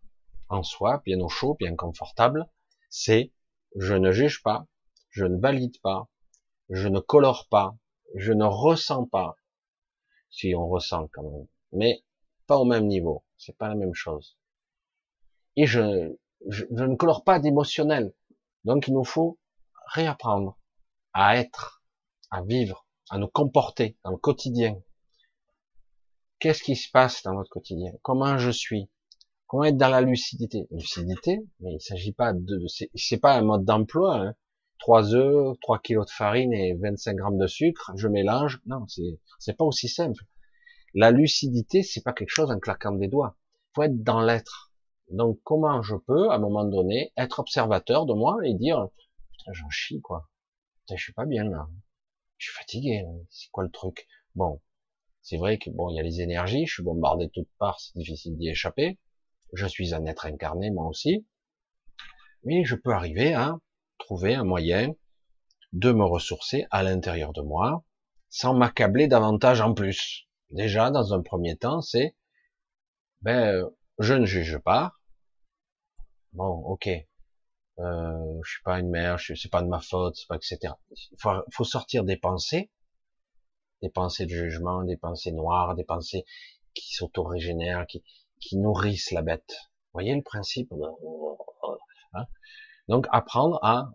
en 0.50 0.62
soi, 0.62 1.02
bien 1.06 1.22
au 1.22 1.30
chaud, 1.30 1.56
bien 1.58 1.78
confortable, 1.78 2.46
c'est 2.90 3.32
je 3.78 3.94
ne 3.94 4.12
juge 4.12 4.44
pas, 4.44 4.68
je 5.10 5.24
ne 5.24 5.40
valide 5.40 5.80
pas, 5.80 6.10
je 6.70 6.88
ne 6.88 7.00
colore 7.00 7.48
pas, 7.50 7.76
je 8.16 8.34
ne 8.34 8.46
ressens 8.46 9.06
pas, 9.06 9.38
si 10.30 10.56
on 10.56 10.68
ressent 10.68 11.08
quand 11.14 11.24
même, 11.24 11.48
mais 11.72 12.04
pas 12.48 12.58
au 12.58 12.66
même 12.66 12.88
niveau, 12.88 13.24
c'est 13.38 13.58
pas 13.58 13.70
la 13.70 13.76
même 13.76 13.94
chose. 13.94 14.38
Et 15.56 15.66
je, 15.66 16.16
je, 16.48 16.66
ne 16.70 16.96
colore 16.96 17.24
pas 17.24 17.40
d'émotionnel, 17.40 18.14
donc 18.64 18.88
il 18.88 18.94
nous 18.94 19.04
faut 19.04 19.40
réapprendre 19.88 20.58
à 21.14 21.38
être, 21.38 21.84
à 22.32 22.42
vivre, 22.42 22.86
à 23.10 23.18
nous 23.18 23.28
comporter 23.28 23.98
dans 24.04 24.12
le 24.12 24.18
quotidien, 24.18 24.82
Qu'est-ce 26.40 26.64
qui 26.64 26.76
se 26.76 26.92
passe 26.92 27.24
dans 27.24 27.34
votre 27.34 27.50
quotidien? 27.50 27.92
Comment 28.02 28.38
je 28.38 28.52
suis? 28.52 28.90
Comment 29.48 29.64
être 29.64 29.78
dans 29.78 29.90
la 29.90 30.02
lucidité? 30.02 30.68
Lucidité, 30.70 31.40
mais 31.60 31.74
il 31.74 31.82
s'agit 31.82 32.12
pas 32.12 32.34
de, 32.34 32.66
c'est 32.68 33.18
pas 33.18 33.36
un 33.36 33.42
mode 33.42 33.64
d'emploi. 33.64 34.18
Hein. 34.18 34.36
3 34.80 35.16
œufs, 35.16 35.58
3 35.62 35.80
kilos 35.80 36.06
de 36.06 36.12
farine 36.12 36.54
et 36.54 36.76
25 36.76 37.16
grammes 37.16 37.38
de 37.38 37.48
sucre, 37.48 37.92
je 37.96 38.08
mélange. 38.08 38.62
Non, 38.66 38.86
c'est 38.88 39.20
c'est 39.40 39.58
pas 39.58 39.66
aussi 39.66 39.88
simple. 39.88 40.24
La 40.94 41.12
lucidité, 41.12 41.84
c'est 41.84 42.04
pas 42.04 42.14
quelque 42.14 42.30
chose 42.30 42.52
en 42.52 42.60
claquant 42.60 42.94
des 42.94 43.08
doigts. 43.08 43.38
Faut 43.74 43.84
être 43.84 44.04
dans 44.04 44.22
l'être. 44.22 44.72
Donc 45.10 45.40
comment 45.44 45.82
je 45.82 45.96
peux, 45.96 46.30
à 46.32 46.36
un 46.36 46.40
moment 46.40 46.66
donné, 46.66 47.12
être 47.18 47.40
observateur 47.40 48.06
de 48.06 48.14
moi 48.14 48.38
et 48.44 48.54
dire, 48.54 48.88
putain, 49.32 49.54
j'en 49.54 49.70
chie 49.70 50.02
quoi. 50.02 50.30
Putain, 50.82 50.96
je 50.98 51.04
suis 51.04 51.14
pas 51.14 51.26
bien 51.26 51.44
là. 51.44 51.68
Je 52.38 52.48
suis 52.48 52.56
fatigué. 52.56 53.06
C'est 53.30 53.50
quoi 53.52 53.64
le 53.64 53.72
truc? 53.72 54.08
Bon, 54.36 54.62
c'est 55.22 55.38
vrai 55.38 55.58
que 55.58 55.70
bon, 55.70 55.90
il 55.90 55.96
y 55.96 56.00
a 56.00 56.04
les 56.04 56.22
énergies, 56.22 56.66
je 56.66 56.74
suis 56.76 56.84
bombardé 56.84 57.26
de 57.26 57.32
toutes 57.32 57.50
parts, 57.58 57.80
c'est 57.80 57.98
difficile 57.98 58.38
d'y 58.38 58.50
échapper. 58.50 59.00
Je 59.54 59.66
suis 59.66 59.94
un 59.94 60.06
être 60.06 60.26
incarné, 60.26 60.70
moi 60.72 60.88
aussi. 60.88 61.26
Mais 62.44 62.64
je 62.64 62.76
peux 62.76 62.92
arriver 62.92 63.34
à 63.34 63.58
trouver 63.98 64.36
un 64.36 64.44
moyen 64.44 64.94
de 65.74 65.92
me 65.92 66.04
ressourcer 66.04 66.66
à 66.72 66.84
l'intérieur 66.84 67.34
de 67.34 67.42
moi, 67.42 67.84
sans 68.30 68.54
m'accabler 68.54 69.08
davantage 69.08 69.62
en 69.62 69.74
plus. 69.74 70.28
Déjà, 70.52 70.92
dans 70.92 71.14
un 71.14 71.22
premier 71.22 71.58
temps, 71.58 71.82
c'est, 71.82 72.16
ben, 73.22 73.70
je 74.00 74.14
ne 74.14 74.26
juge 74.26 74.58
pas. 74.60 74.94
Bon, 76.34 76.50
ok. 76.66 76.88
Euh, 77.80 78.40
je 78.44 78.52
suis 78.52 78.64
pas 78.64 78.80
une 78.80 78.90
mère, 78.90 79.18
je 79.18 79.34
c'est 79.34 79.52
pas 79.52 79.62
de 79.62 79.68
ma 79.68 79.82
faute, 79.82 80.16
c'est 80.16 80.28
pas 80.28 80.38
etc. 80.38 80.74
Il 81.12 81.18
faut, 81.52 81.64
sortir 81.66 82.06
des 82.06 82.16
pensées 82.16 82.72
des 83.82 83.90
pensées 83.90 84.26
de 84.26 84.32
jugement, 84.32 84.84
des 84.84 84.98
pensées 84.98 85.32
noires, 85.32 85.76
des 85.76 85.84
pensées 85.84 86.26
qui 86.74 86.94
s'auto-régénèrent, 86.94 87.86
qui, 87.88 88.04
qui 88.40 88.58
nourrissent 88.58 89.12
la 89.12 89.22
bête. 89.22 89.56
Voyez 89.94 90.16
le 90.16 90.24
principe 90.24 90.74
hein 92.14 92.26
Donc 92.88 93.08
apprendre 93.12 93.60
à 93.64 93.92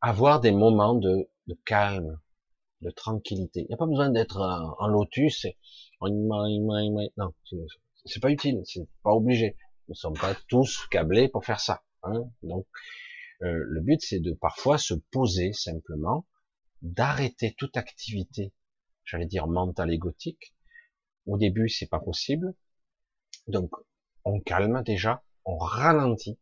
avoir 0.00 0.40
des 0.40 0.50
moments 0.50 0.94
de, 0.94 1.28
de 1.46 1.54
calme, 1.64 2.20
de 2.82 2.90
tranquillité. 2.90 3.60
Il 3.60 3.66
n'y 3.68 3.74
a 3.74 3.76
pas 3.76 3.86
besoin 3.86 4.10
d'être 4.10 4.40
en, 4.78 4.86
lotus. 4.88 5.46
Non, 6.00 7.34
c'est 8.04 8.20
pas 8.20 8.30
utile, 8.30 8.62
c'est 8.64 8.86
pas 9.02 9.12
obligé. 9.12 9.56
Nous 9.88 9.92
ne 9.92 9.96
sommes 9.96 10.18
pas 10.18 10.34
tous 10.48 10.86
câblés 10.90 11.28
pour 11.28 11.44
faire 11.44 11.60
ça. 11.60 11.82
Hein 12.02 12.28
Donc 12.42 12.66
euh, 13.42 13.64
le 13.66 13.80
but 13.80 14.00
c'est 14.00 14.20
de 14.20 14.32
parfois 14.32 14.78
se 14.78 14.94
poser 15.12 15.52
simplement, 15.52 16.26
d'arrêter 16.82 17.54
toute 17.56 17.76
activité 17.76 18.52
j'allais 19.08 19.26
dire 19.26 19.46
mental 19.46 19.92
et 19.92 19.98
gothique. 19.98 20.54
Au 21.26 21.38
début, 21.38 21.68
c'est 21.68 21.88
pas 21.88 22.00
possible. 22.00 22.54
Donc, 23.46 23.70
on 24.24 24.40
calme 24.40 24.82
déjà, 24.84 25.24
on 25.44 25.56
ralentit. 25.56 26.38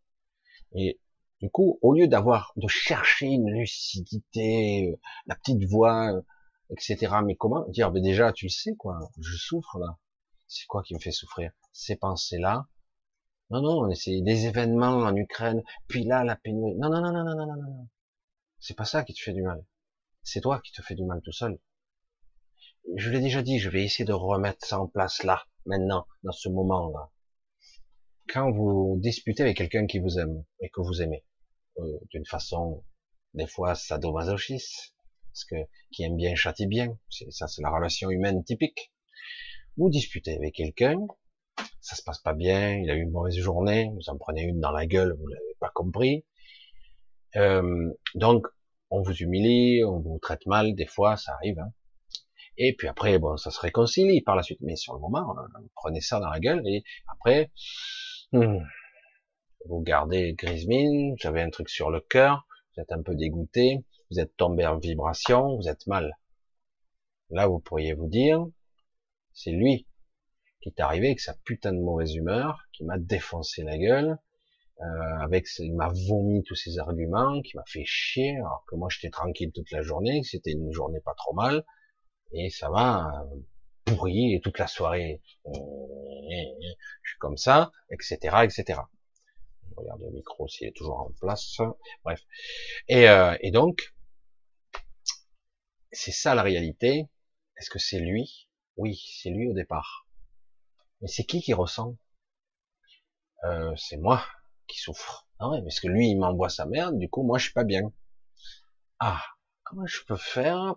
Et 0.75 1.01
du 1.41 1.51
coup, 1.51 1.79
au 1.83 1.93
lieu 1.93 2.09
d'avoir, 2.09 2.53
de 2.57 2.69
chercher 2.69 3.27
une 3.27 3.51
lucidité, 3.51 4.91
euh, 4.91 4.97
la 5.27 5.37
petite 5.37 5.65
voix, 5.65 6.13
euh, 6.13 6.23
etc. 6.71 7.17
Mais 7.25 7.37
comment 7.37 7.67
dire, 7.69 7.93
mais 7.93 8.01
déjà, 8.01 8.33
tu 8.33 8.47
le 8.47 8.51
sais, 8.51 8.75
quoi. 8.77 8.99
Je 9.21 9.37
souffre, 9.37 9.79
là. 9.79 9.99
C'est 10.49 10.67
quoi 10.67 10.83
qui 10.83 10.95
me 10.95 11.01
fait 11.01 11.13
souffrir? 11.13 11.53
Ces 11.73 11.97
pensées-là. 11.97 12.67
Non, 13.51 13.63
non, 13.63 13.95
c'est 13.95 14.21
des 14.23 14.47
événements 14.47 14.99
en 14.99 15.15
Ukraine. 15.17 15.63
Puis 15.89 16.05
là, 16.05 16.25
la 16.25 16.37
pénurie. 16.37 16.77
Non, 16.77 16.91
non, 16.91 17.01
non, 17.01 17.13
non, 17.13 17.25
non, 17.25 17.37
non, 17.37 17.47
non, 17.47 17.63
non. 17.63 17.89
C'est 18.59 18.77
pas 18.77 18.85
ça 18.85 19.05
qui 19.05 19.15
te 19.15 19.21
fait 19.21 19.33
du 19.33 19.43
mal. 19.43 19.65
C'est 20.23 20.41
toi 20.41 20.61
qui 20.61 20.73
te 20.73 20.83
fais 20.83 20.95
du 20.95 21.05
mal 21.05 21.21
tout 21.23 21.33
seul 21.33 21.59
je 22.95 23.11
l'ai 23.11 23.21
déjà 23.21 23.43
dit, 23.43 23.59
je 23.59 23.69
vais 23.69 23.85
essayer 23.85 24.05
de 24.05 24.13
remettre 24.13 24.65
ça 24.67 24.79
en 24.79 24.87
place 24.87 25.23
là, 25.25 25.45
maintenant, 25.65 26.07
dans 26.23 26.33
ce 26.33 26.49
moment-là. 26.49 27.11
Quand 28.29 28.51
vous 28.51 28.99
disputez 29.01 29.43
avec 29.43 29.57
quelqu'un 29.57 29.87
qui 29.87 29.99
vous 29.99 30.19
aime 30.19 30.45
et 30.61 30.69
que 30.69 30.81
vous 30.81 31.01
aimez, 31.01 31.25
euh, 31.79 31.99
d'une 32.11 32.27
façon, 32.27 32.85
des 33.35 33.47
fois 33.47 33.75
sadomasochiste, 33.75 34.95
parce 35.33 35.45
que 35.45 35.57
qui 35.93 36.03
aime 36.03 36.17
bien 36.17 36.35
châtie 36.35 36.67
bien, 36.67 36.99
ça 37.31 37.47
c'est 37.47 37.63
la 37.63 37.71
relation 37.71 38.11
humaine 38.11 38.43
typique. 38.43 38.93
Vous 39.77 39.91
disputez 39.91 40.37
avec 40.37 40.55
quelqu'un, 40.55 40.97
ça 41.81 41.95
se 41.95 42.03
passe 42.03 42.21
pas 42.21 42.35
bien, 42.35 42.79
il 42.79 42.91
a 42.91 42.95
eu 42.95 43.03
une 43.03 43.11
mauvaise 43.11 43.39
journée, 43.39 43.91
vous 43.95 44.09
en 44.09 44.17
prenez 44.17 44.43
une 44.43 44.61
dans 44.61 44.73
la 44.73 44.87
gueule, 44.87 45.15
vous 45.19 45.27
l'avez 45.27 45.55
pas 45.61 45.71
compris. 45.75 46.25
Euh, 47.37 47.93
donc, 48.15 48.47
on 48.91 49.03
vous 49.03 49.15
humilie, 49.15 49.85
on 49.85 50.01
vous 50.01 50.19
traite 50.21 50.47
mal, 50.47 50.75
des 50.75 50.87
fois, 50.87 51.17
ça 51.17 51.35
arrive. 51.35 51.59
Hein. 51.59 51.73
Et 52.59 52.75
puis 52.75 52.89
après, 52.89 53.19
bon, 53.19 53.37
ça 53.37 53.51
se 53.51 53.61
réconcilie 53.61 54.23
par 54.23 54.37
la 54.37 54.43
suite. 54.43 54.61
Mais 54.63 54.77
sur 54.77 54.95
le 54.95 55.01
moment, 55.01 55.35
prenez 55.75 56.01
ça 56.01 56.21
dans 56.21 56.31
la 56.31 56.41
gueule 56.41 56.67
et 56.67 56.83
après, 57.13 57.51
hmm, 58.33 58.59
vous 59.67 59.81
gardez 59.81 60.35
grise 60.35 60.67
mine, 60.67 61.15
vous 61.21 61.29
avez 61.29 61.43
un 61.43 61.51
truc 61.51 61.69
sur 61.69 61.91
le 61.91 62.01
cœur, 62.01 62.47
vous 62.75 62.83
êtes 62.83 62.93
un 62.93 63.03
peu 63.03 63.15
dégoûté, 63.15 63.85
vous 64.11 64.21
êtes 64.21 64.37
tombé 64.37 64.67
en 64.67 64.79
vibration, 64.79 65.57
vous 65.57 65.69
êtes 65.69 65.87
mal. 65.87 66.17
Là, 67.31 67.47
vous 67.47 67.59
pourriez 67.59 67.93
vous 67.93 68.09
dire, 68.09 68.45
c'est 69.33 69.51
lui 69.51 69.87
qui 70.61 70.69
est 70.71 70.81
arrivé 70.81 71.09
avec 71.09 71.21
sa 71.21 71.35
putain 71.45 71.73
de 71.73 71.79
mauvaise 71.79 72.15
humeur, 72.15 72.61
qui 72.73 72.85
m'a 72.85 72.99
défoncé 72.99 73.63
la 73.63 73.79
gueule, 73.79 74.19
euh, 74.81 75.19
avec, 75.21 75.47
il 75.59 75.75
m'a 75.75 75.91
vomi 76.09 76.43
tous 76.43 76.55
ses 76.55 76.79
arguments, 76.79 77.41
qui 77.43 77.57
m'a 77.57 77.65
fait 77.67 77.85
chier, 77.85 78.37
alors 78.37 78.65
que 78.69 78.77
moi 78.77 78.89
j'étais 78.91 79.11
tranquille 79.11 79.53
toute 79.53 79.71
la 79.71 79.83
journée, 79.83 80.23
c'était 80.23 80.53
une 80.53 80.73
journée 80.73 81.01
pas 81.01 81.15
trop 81.15 81.35
mal, 81.35 81.65
et 82.33 82.51
ça 82.51 82.71
va 82.71 83.25
pourrir 83.87 84.41
toute 84.43 84.59
la 84.59 84.67
soirée. 84.67 85.23
Je 85.47 87.11
suis 87.11 87.19
comme 87.19 87.37
ça, 87.37 87.73
etc., 87.91 88.45
etc. 88.45 88.91
regarde 89.77 90.01
le 90.03 90.11
micro 90.11 90.49
s'il 90.49 90.69
est 90.69 90.77
toujours 90.77 90.99
en 91.01 91.11
place. 91.21 91.59
Bref. 92.05 92.21
Et, 92.89 93.09
euh, 93.09 93.37
et 93.41 93.51
donc, 93.51 93.95
c'est 95.93 96.13
ça 96.13 96.35
la 96.35 96.43
réalité. 96.43 97.09
Est-ce 97.57 97.71
que 97.71 97.79
c'est 97.79 98.01
lui? 98.01 98.49
Oui, 98.77 99.01
c'est 99.21 99.31
lui 99.31 99.49
au 99.49 99.55
départ. 99.55 100.07
Mais 101.01 101.09
c'est 101.09 101.25
qui 101.25 101.41
qui 101.41 101.55
ressent? 101.55 101.97
Euh, 103.45 103.75
C'est 103.77 103.97
moi 103.97 104.23
qui 104.67 104.79
souffre. 104.79 105.27
Ah 105.39 105.49
ouais, 105.51 105.63
parce 105.63 105.81
que 105.81 105.89
lui, 105.89 106.09
il 106.11 106.19
m'envoie 106.19 106.49
sa 106.51 106.67
merde, 106.67 106.99
du 106.99 107.09
coup, 107.09 107.23
moi, 107.23 107.39
je 107.39 107.45
suis 107.45 107.53
pas 107.55 107.65
bien. 107.65 107.93
Ah, 108.99 109.23
comment 109.65 109.87
je 109.87 110.03
peux 110.05 110.17
faire 110.17 110.75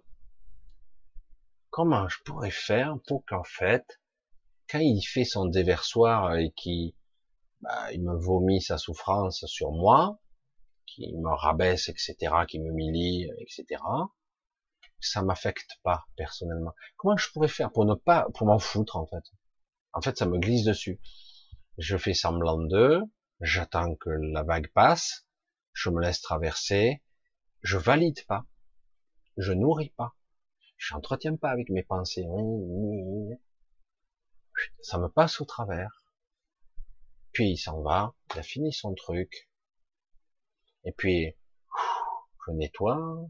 comment 1.69 2.07
je 2.07 2.17
pourrais 2.25 2.51
faire 2.51 2.95
pour 3.07 3.25
qu'en 3.25 3.43
fait, 3.43 3.99
quand 4.69 4.79
il 4.79 5.01
fait 5.01 5.25
son 5.25 5.45
déversoir 5.45 6.35
et 6.35 6.51
qu'il 6.51 6.93
bah, 7.61 7.91
il 7.91 8.03
me 8.03 8.15
vomit 8.15 8.61
sa 8.61 8.77
souffrance 8.77 9.45
sur 9.45 9.71
moi, 9.71 10.19
qui 10.85 11.13
me 11.17 11.29
rabaisse, 11.29 11.89
etc., 11.89 12.15
qui 12.47 12.59
me 12.59 12.71
milie, 12.71 13.29
etc., 13.39 13.81
ça 15.01 15.21
m'affecte 15.21 15.79
pas 15.83 16.05
personnellement. 16.15 16.73
Comment 16.97 17.17
je 17.17 17.31
pourrais 17.31 17.47
faire 17.47 17.71
pour 17.71 17.85
ne 17.85 17.95
pas, 17.95 18.27
pour 18.33 18.47
m'en 18.47 18.59
foutre 18.59 18.97
en 18.97 19.05
fait? 19.05 19.23
En 19.93 20.01
fait, 20.01 20.17
ça 20.17 20.25
me 20.25 20.37
glisse 20.37 20.65
dessus. 20.65 20.99
Je 21.77 21.97
fais 21.97 22.13
semblant 22.13 22.57
d'eux, 22.57 23.01
j'attends 23.41 23.95
que 23.95 24.09
la 24.09 24.43
vague 24.43 24.71
passe, 24.73 25.27
je 25.73 25.89
me 25.89 26.01
laisse 26.01 26.21
traverser, 26.21 27.01
je 27.61 27.77
valide 27.77 28.25
pas, 28.25 28.45
je 29.37 29.53
nourris 29.53 29.93
pas, 29.95 30.15
je 30.79 30.95
n'entretiens 30.95 31.35
pas 31.35 31.51
avec 31.51 31.69
mes 31.69 31.83
pensées, 31.83 32.25
ça 34.81 34.97
me 34.97 35.09
passe 35.09 35.39
au 35.41 35.45
travers, 35.45 36.03
puis 37.33 37.51
il 37.51 37.57
s'en 37.57 37.81
va, 37.81 38.15
il 38.33 38.39
a 38.39 38.43
fini 38.43 38.73
son 38.73 38.95
truc, 38.95 39.49
et 40.85 40.93
puis 40.93 41.35
je 42.47 42.51
nettoie, 42.53 43.29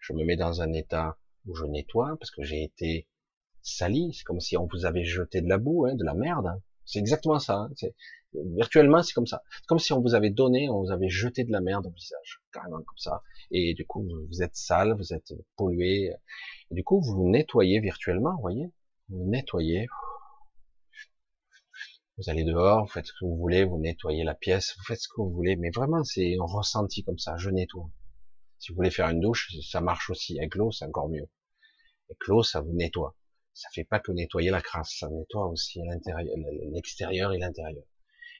je 0.00 0.12
me 0.12 0.24
mets 0.24 0.36
dans 0.36 0.60
un 0.60 0.72
état 0.72 1.16
où 1.46 1.54
je 1.54 1.64
nettoie 1.64 2.16
parce 2.18 2.30
que 2.30 2.42
j'ai 2.42 2.64
été 2.64 3.08
sali, 3.62 4.12
c'est 4.12 4.24
comme 4.24 4.40
si 4.40 4.56
on 4.56 4.66
vous 4.66 4.84
avait 4.84 5.04
jeté 5.04 5.40
de 5.40 5.48
la 5.48 5.58
boue, 5.58 5.86
hein, 5.86 5.94
de 5.94 6.04
la 6.04 6.14
merde. 6.14 6.60
C'est 6.84 6.98
exactement 6.98 7.38
ça. 7.38 7.54
Hein. 7.54 7.70
Virtuellement, 8.56 9.02
c'est 9.02 9.12
comme 9.12 9.26
ça. 9.26 9.42
C'est 9.50 9.66
comme 9.66 9.78
si 9.78 9.92
on 9.92 10.00
vous 10.00 10.14
avait 10.14 10.30
donné, 10.30 10.68
on 10.68 10.82
vous 10.82 10.90
avait 10.90 11.08
jeté 11.08 11.44
de 11.44 11.52
la 11.52 11.60
merde 11.60 11.86
au 11.86 11.90
visage, 11.90 12.42
carrément 12.52 12.78
comme 12.78 12.98
ça. 12.98 13.22
Et 13.50 13.74
du 13.74 13.86
coup, 13.86 14.06
vous 14.28 14.42
êtes 14.42 14.56
sale, 14.56 14.94
vous 14.96 15.14
êtes 15.14 15.32
pollué. 15.56 16.12
Et 16.70 16.74
du 16.74 16.82
coup, 16.82 17.00
vous 17.00 17.14
vous 17.14 17.28
nettoyez 17.28 17.80
virtuellement, 17.80 18.34
vous 18.34 18.40
voyez? 18.40 18.72
Vous 19.08 19.24
nettoyez. 19.28 19.86
Vous 22.16 22.30
allez 22.30 22.44
dehors, 22.44 22.82
vous 22.82 22.90
faites 22.92 23.06
ce 23.06 23.12
que 23.12 23.24
vous 23.24 23.36
voulez, 23.36 23.64
vous 23.64 23.78
nettoyez 23.78 24.24
la 24.24 24.34
pièce, 24.34 24.74
vous 24.76 24.84
faites 24.84 25.00
ce 25.00 25.08
que 25.08 25.20
vous 25.20 25.30
voulez. 25.30 25.56
Mais 25.56 25.70
vraiment, 25.70 26.04
c'est 26.04 26.36
un 26.40 26.44
ressenti 26.44 27.02
comme 27.04 27.18
ça. 27.18 27.36
Je 27.36 27.50
nettoie. 27.50 27.90
Si 28.58 28.72
vous 28.72 28.76
voulez 28.76 28.90
faire 28.90 29.08
une 29.08 29.20
douche, 29.20 29.52
ça 29.68 29.80
marche 29.80 30.10
aussi. 30.10 30.38
Avec 30.38 30.54
l'eau, 30.54 30.70
c'est 30.70 30.84
encore 30.84 31.08
mieux. 31.08 31.28
Avec 32.08 32.26
l'eau, 32.26 32.42
ça 32.42 32.60
vous 32.60 32.72
nettoie. 32.72 33.16
Ça 33.54 33.68
fait 33.72 33.84
pas 33.84 34.00
que 34.00 34.10
nettoyer 34.10 34.50
la 34.50 34.60
crasse, 34.60 34.96
ça 34.98 35.08
nettoie 35.08 35.46
aussi 35.46 35.80
l'intérieur, 35.82 36.36
l'extérieur 36.72 37.32
et 37.32 37.38
l'intérieur. 37.38 37.84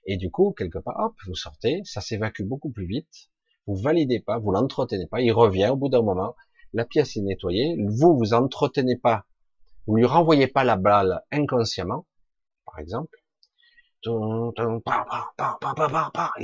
Et 0.07 0.17
du 0.17 0.31
coup, 0.31 0.53
quelque 0.53 0.79
part, 0.79 0.99
hop, 0.99 1.15
vous 1.27 1.37
sortez, 1.37 1.83
ça 1.85 2.01
s'évacue 2.01 2.43
beaucoup 2.43 2.71
plus 2.71 2.87
vite. 2.87 3.31
Vous 3.67 3.77
validez 3.77 4.19
pas, 4.19 4.39
vous 4.39 4.51
l'entretenez 4.51 5.07
pas, 5.07 5.23
il 5.23 5.31
revient 5.31 5.69
au 5.69 5.77
bout 5.77 5.89
d'un 5.89 6.03
moment, 6.03 6.35
la 6.73 6.85
pièce 6.85 7.17
est 7.17 7.23
nettoyée, 7.23 7.77
vous 7.79 8.19
vous 8.19 8.35
entretenez 8.35 8.97
pas, 8.97 9.25
vous 9.87 9.95
lui 9.97 10.05
renvoyez 10.05 10.49
pas 10.49 10.65
la 10.65 10.77
balle 10.77 11.23
inconsciemment, 11.31 12.07
par 12.67 12.81
exemple. 12.81 13.17
La 14.05 14.13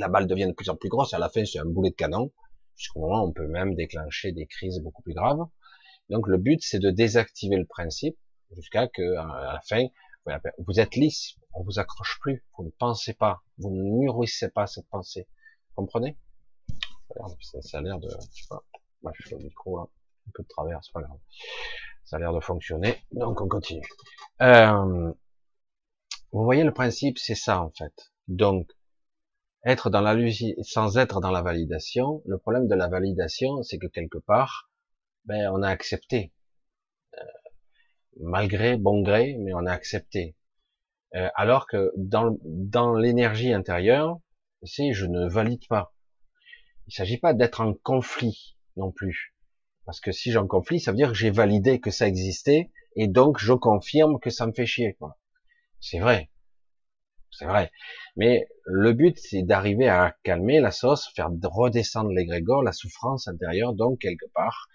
balle 0.09 0.29
devient 0.29 0.47
de 0.47 0.53
plus 0.53 0.71
en 0.71 0.77
plus 0.77 0.89
grosse, 0.89 1.13
à 1.13 1.19
la 1.19 1.29
fin 1.29 1.45
c'est 1.45 1.59
un 1.59 1.67
boulet 1.67 1.91
de 1.91 1.97
canon, 1.97 2.33
jusqu'au 2.77 3.01
moment 3.01 3.25
on 3.25 3.33
peut 3.33 3.49
même 3.49 3.75
déclencher 3.75 4.31
des 4.33 4.47
crises 4.47 4.81
beaucoup 4.81 5.03
plus 5.03 5.15
graves. 5.15 5.45
Donc 6.09 6.29
le 6.29 6.39
but 6.39 6.63
c'est 6.63 6.79
de 6.79 6.91
désactiver 6.91 7.57
le 7.57 7.67
principe 7.67 8.17
jusqu'à 8.55 8.89
que 8.89 9.17
à 9.17 9.53
la 9.55 9.61
fin 9.63 9.87
vous 10.59 10.81
êtes 10.81 10.97
lisse, 10.97 11.35
on 11.53 11.63
vous 11.63 11.79
accroche 11.79 12.19
plus, 12.21 12.45
vous 12.57 12.65
ne 12.65 12.71
pensez 12.71 13.15
pas, 13.15 13.43
vous 13.59 13.71
ne 13.71 13.83
nourrissez 13.83 14.51
pas 14.51 14.67
cette 14.67 14.89
pensée. 14.89 15.27
Vous 15.71 15.83
comprenez? 15.83 16.17
Ça 17.41 17.79
a 17.79 17.81
l'air 17.81 17.99
de, 17.99 18.09
je 18.09 18.41
sais 18.43 18.47
pas, 18.49 18.63
moi 19.03 19.13
je 19.17 19.29
fais 19.29 19.37
le 19.37 19.43
micro 19.43 19.79
un 19.79 19.89
peu 20.33 20.43
de 20.43 20.49
travers, 20.49 20.79
c'est 20.85 20.93
pas 20.93 21.03
grave. 21.03 21.19
Ça 22.05 22.17
a 22.17 22.19
l'air 22.19 22.33
de 22.33 22.41
fonctionner, 22.41 22.97
donc 23.13 23.41
on 23.41 23.49
continue. 23.49 23.87
Euh, 24.43 25.13
vous 26.33 26.45
voyez 26.45 26.63
le 26.63 26.73
principe, 26.73 27.19
c'est 27.19 27.35
ça 27.35 27.61
en 27.61 27.71
fait. 27.71 28.13
Donc 28.29 28.71
être 29.65 29.91
dans 29.91 30.01
la 30.01 30.17
sans 30.63 30.97
être 30.97 31.21
dans 31.21 31.31
la 31.31 31.43
validation, 31.43 32.23
le 32.25 32.39
problème 32.39 32.69
de 32.69 32.75
la 32.75 32.89
validation, 32.89 33.63
c'est 33.63 33.79
que 33.79 33.89
quelque 33.89 34.19
part, 34.19 34.71
ben, 35.25 35.51
on 35.53 35.63
a 35.63 35.69
accepté, 35.69 36.33
euh, 36.33 36.40
malgré 38.19 38.77
bon 38.77 39.03
gré, 39.03 39.37
mais 39.39 39.53
on 39.55 39.67
a 39.67 39.73
accepté. 39.73 40.37
Euh, 41.15 41.29
alors 41.35 41.67
que 41.67 41.93
dans, 41.97 42.37
dans 42.45 42.95
l'énergie 42.95 43.53
intérieure, 43.53 44.19
si 44.63 44.93
je 44.93 45.07
ne 45.07 45.29
valide 45.29 45.67
pas, 45.69 45.95
il 46.87 46.93
s'agit 46.95 47.19
pas 47.19 47.35
d'être 47.35 47.61
en 47.61 47.75
conflit 47.75 48.57
non 48.77 48.93
plus, 48.93 49.35
parce 49.87 50.01
que 50.01 50.13
si 50.13 50.33
j'en 50.33 50.47
conflit, 50.47 50.81
ça 50.81 50.93
veut 50.93 50.97
dire 50.97 51.09
que 51.09 51.19
j'ai 51.19 51.31
validé 51.31 51.81
que 51.81 51.91
ça 51.91 52.07
existait, 52.07 52.71
et 52.97 53.09
donc 53.09 53.39
je 53.39 53.53
confirme 53.53 54.19
que 54.21 54.31
ça 54.31 54.47
me 54.47 54.53
fait 54.53 54.67
chier. 54.67 54.95
quoi. 54.95 55.19
C'est 55.81 55.99
vrai, 55.99 56.31
c'est 57.31 57.47
vrai. 57.47 57.71
Mais 58.17 58.49
le 58.65 58.93
but, 58.93 59.19
c'est 59.19 59.43
d'arriver 59.43 59.89
à 59.89 60.17
calmer 60.25 60.61
la 60.61 60.71
sauce, 60.71 61.11
faire 61.15 61.31
redescendre 61.43 62.11
l'égrégore, 62.11 62.63
la 62.63 62.73
souffrance 62.73 63.29
intérieure. 63.29 63.73
Donc, 63.73 64.01
quelque 64.01 64.27
part, 64.35 64.69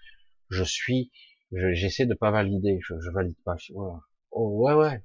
je 0.48 0.64
suis, 0.64 1.10
j'essaie 1.52 2.06
de 2.06 2.14
pas 2.14 2.30
valider, 2.30 2.78
je, 2.82 2.94
je 3.00 3.10
valide 3.10 3.36
pas. 3.44 3.56
Oh, 3.74 4.00
ouais, 4.32 4.74
ouais. 4.74 5.04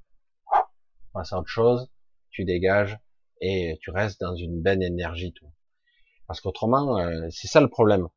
Passe 1.13 1.33
à 1.33 1.39
autre 1.39 1.49
chose, 1.49 1.89
tu 2.29 2.45
dégages 2.45 2.97
et 3.41 3.77
tu 3.81 3.91
restes 3.91 4.21
dans 4.21 4.35
une 4.35 4.61
belle 4.61 4.83
énergie, 4.83 5.33
toi. 5.33 5.49
Parce 6.27 6.41
qu'autrement, 6.41 6.99
euh, 6.99 7.27
c'est 7.29 7.47
ça 7.47 7.61
le 7.61 7.69
problème. 7.69 8.07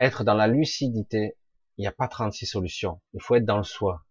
Être 0.00 0.24
dans 0.24 0.34
la 0.34 0.48
lucidité, 0.48 1.36
il 1.76 1.82
n'y 1.82 1.86
a 1.86 1.92
pas 1.92 2.08
36 2.08 2.46
solutions. 2.46 3.00
Il 3.14 3.22
faut 3.22 3.36
être 3.36 3.44
dans 3.44 3.58
le 3.58 3.64
soi. 3.64 4.04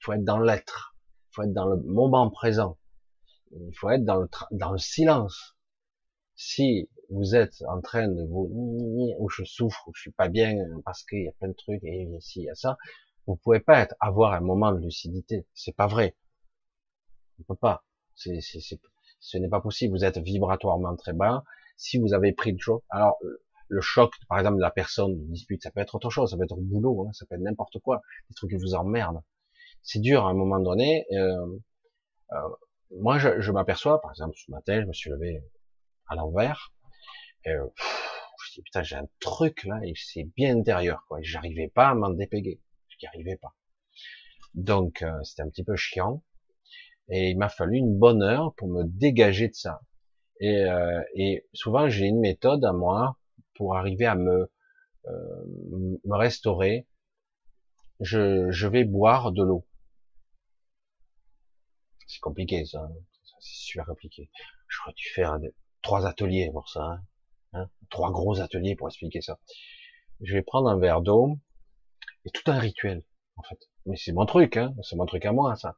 Il 0.00 0.04
faut 0.04 0.12
être 0.12 0.24
dans 0.24 0.40
l'être. 0.40 0.96
Il 1.30 1.34
faut 1.34 1.42
être 1.42 1.52
dans 1.52 1.66
le 1.66 1.76
moment 1.76 2.28
présent 2.30 2.78
il 3.56 3.74
faut 3.76 3.90
être 3.90 4.04
dans 4.04 4.16
le, 4.16 4.28
dans 4.52 4.72
le 4.72 4.78
silence. 4.78 5.56
Si 6.34 6.88
vous 7.10 7.34
êtes 7.34 7.62
en 7.68 7.80
train 7.80 8.08
de 8.08 8.22
vous, 8.24 8.48
ou 9.18 9.28
je 9.28 9.44
souffre, 9.44 9.88
ou 9.88 9.92
je 9.94 10.02
suis 10.02 10.12
pas 10.12 10.28
bien 10.28 10.56
parce 10.84 11.04
qu'il 11.04 11.22
y 11.22 11.28
a 11.28 11.32
plein 11.32 11.48
de 11.48 11.54
trucs 11.54 11.82
et 11.84 12.04
ici, 12.16 12.40
il 12.40 12.44
y 12.44 12.50
a 12.50 12.54
ça, 12.54 12.76
vous 13.26 13.36
pouvez 13.36 13.60
pas 13.60 13.80
être, 13.80 13.94
avoir 14.00 14.32
un 14.32 14.40
moment 14.40 14.72
de 14.72 14.80
lucidité. 14.80 15.46
C'est 15.54 15.74
pas 15.74 15.86
vrai. 15.86 16.16
On 17.40 17.44
peut 17.44 17.56
pas. 17.56 17.84
C'est, 18.14 18.40
c'est, 18.40 18.60
ce 19.18 19.38
n'est 19.38 19.48
pas 19.48 19.60
possible. 19.60 19.96
Vous 19.96 20.04
êtes 20.04 20.18
vibratoirement 20.18 20.94
très 20.96 21.12
bas. 21.12 21.44
Si 21.76 21.98
vous 21.98 22.12
avez 22.12 22.32
pris 22.32 22.52
le 22.52 22.58
choc, 22.58 22.84
alors 22.90 23.16
le 23.68 23.80
choc, 23.80 24.12
par 24.28 24.38
exemple, 24.38 24.56
de 24.56 24.62
la 24.62 24.70
personne 24.70 25.26
dispute, 25.30 25.62
ça 25.62 25.70
peut 25.70 25.80
être 25.80 25.94
autre 25.94 26.10
chose, 26.10 26.30
ça 26.30 26.36
peut 26.36 26.44
être 26.44 26.52
au 26.52 26.60
boulot, 26.60 27.06
hein, 27.06 27.12
ça 27.12 27.24
peut 27.26 27.34
être 27.34 27.40
n'importe 27.40 27.78
quoi, 27.80 28.02
des 28.28 28.34
trucs 28.34 28.50
qui 28.50 28.56
vous 28.56 28.74
emmerdent. 28.74 29.22
C'est 29.82 30.00
dur 30.00 30.26
à 30.26 30.30
un 30.30 30.34
moment 30.34 30.60
donné. 30.60 31.06
Euh, 31.12 31.58
euh, 32.32 32.48
moi, 33.00 33.18
je, 33.18 33.40
je 33.40 33.50
m'aperçois, 33.52 34.00
par 34.00 34.12
exemple, 34.12 34.34
ce 34.36 34.50
matin, 34.50 34.82
je 34.82 34.86
me 34.86 34.92
suis 34.92 35.10
levé 35.10 35.42
à 36.08 36.14
l'envers, 36.14 36.72
euh, 37.50 37.68
je 37.76 38.52
me 38.52 38.54
dis, 38.54 38.62
putain, 38.62 38.82
j'ai 38.82 38.96
un 38.96 39.08
truc 39.20 39.64
là, 39.64 39.80
et 39.84 39.94
c'est 39.96 40.24
bien 40.36 40.56
intérieur, 40.58 41.04
quoi, 41.08 41.18
j'arrivais 41.22 41.68
pas 41.68 41.88
à 41.88 41.94
m'en 41.94 42.10
dépéguer, 42.10 42.60
je 42.88 42.96
n'y 43.02 43.08
arrivais 43.08 43.36
pas. 43.36 43.54
Donc, 44.54 45.02
euh, 45.02 45.22
c'était 45.24 45.42
un 45.42 45.48
petit 45.48 45.64
peu 45.64 45.76
chiant, 45.76 46.22
et 47.08 47.30
il 47.30 47.38
m'a 47.38 47.48
fallu 47.48 47.78
une 47.78 47.98
bonne 47.98 48.22
heure 48.22 48.54
pour 48.54 48.68
me 48.68 48.84
dégager 48.84 49.48
de 49.48 49.54
ça. 49.54 49.80
Et, 50.40 50.64
euh, 50.64 51.02
et 51.14 51.46
souvent, 51.52 51.88
j'ai 51.88 52.06
une 52.06 52.20
méthode 52.20 52.64
à 52.64 52.72
moi 52.72 53.18
pour 53.54 53.76
arriver 53.76 54.06
à 54.06 54.14
me, 54.14 54.50
euh, 55.06 55.44
me 56.04 56.16
restaurer. 56.16 56.88
Je, 58.00 58.50
je 58.50 58.66
vais 58.66 58.84
boire 58.84 59.32
de 59.32 59.42
l'eau. 59.44 59.66
C'est 62.06 62.20
compliqué 62.20 62.64
ça, 62.64 62.88
c'est 63.40 63.66
super 63.66 63.86
compliqué. 63.86 64.30
J'aurais 64.68 64.94
dû 64.94 65.08
faire 65.14 65.38
trois 65.82 66.06
ateliers 66.06 66.50
pour 66.52 66.68
ça, 66.68 66.80
hein. 66.82 67.04
Hein. 67.54 67.68
trois 67.90 68.10
gros 68.10 68.40
ateliers 68.40 68.76
pour 68.76 68.88
expliquer 68.88 69.20
ça. 69.20 69.38
Je 70.20 70.34
vais 70.34 70.42
prendre 70.42 70.68
un 70.68 70.78
verre 70.78 71.00
d'eau 71.00 71.38
et 72.24 72.30
tout 72.30 72.50
un 72.50 72.58
rituel 72.58 73.02
en 73.36 73.42
fait. 73.42 73.58
Mais 73.86 73.96
c'est 73.96 74.12
mon 74.12 74.26
truc, 74.26 74.56
hein. 74.56 74.74
c'est 74.82 74.96
mon 74.96 75.06
truc 75.06 75.24
à 75.26 75.32
moi 75.32 75.56
ça. 75.56 75.76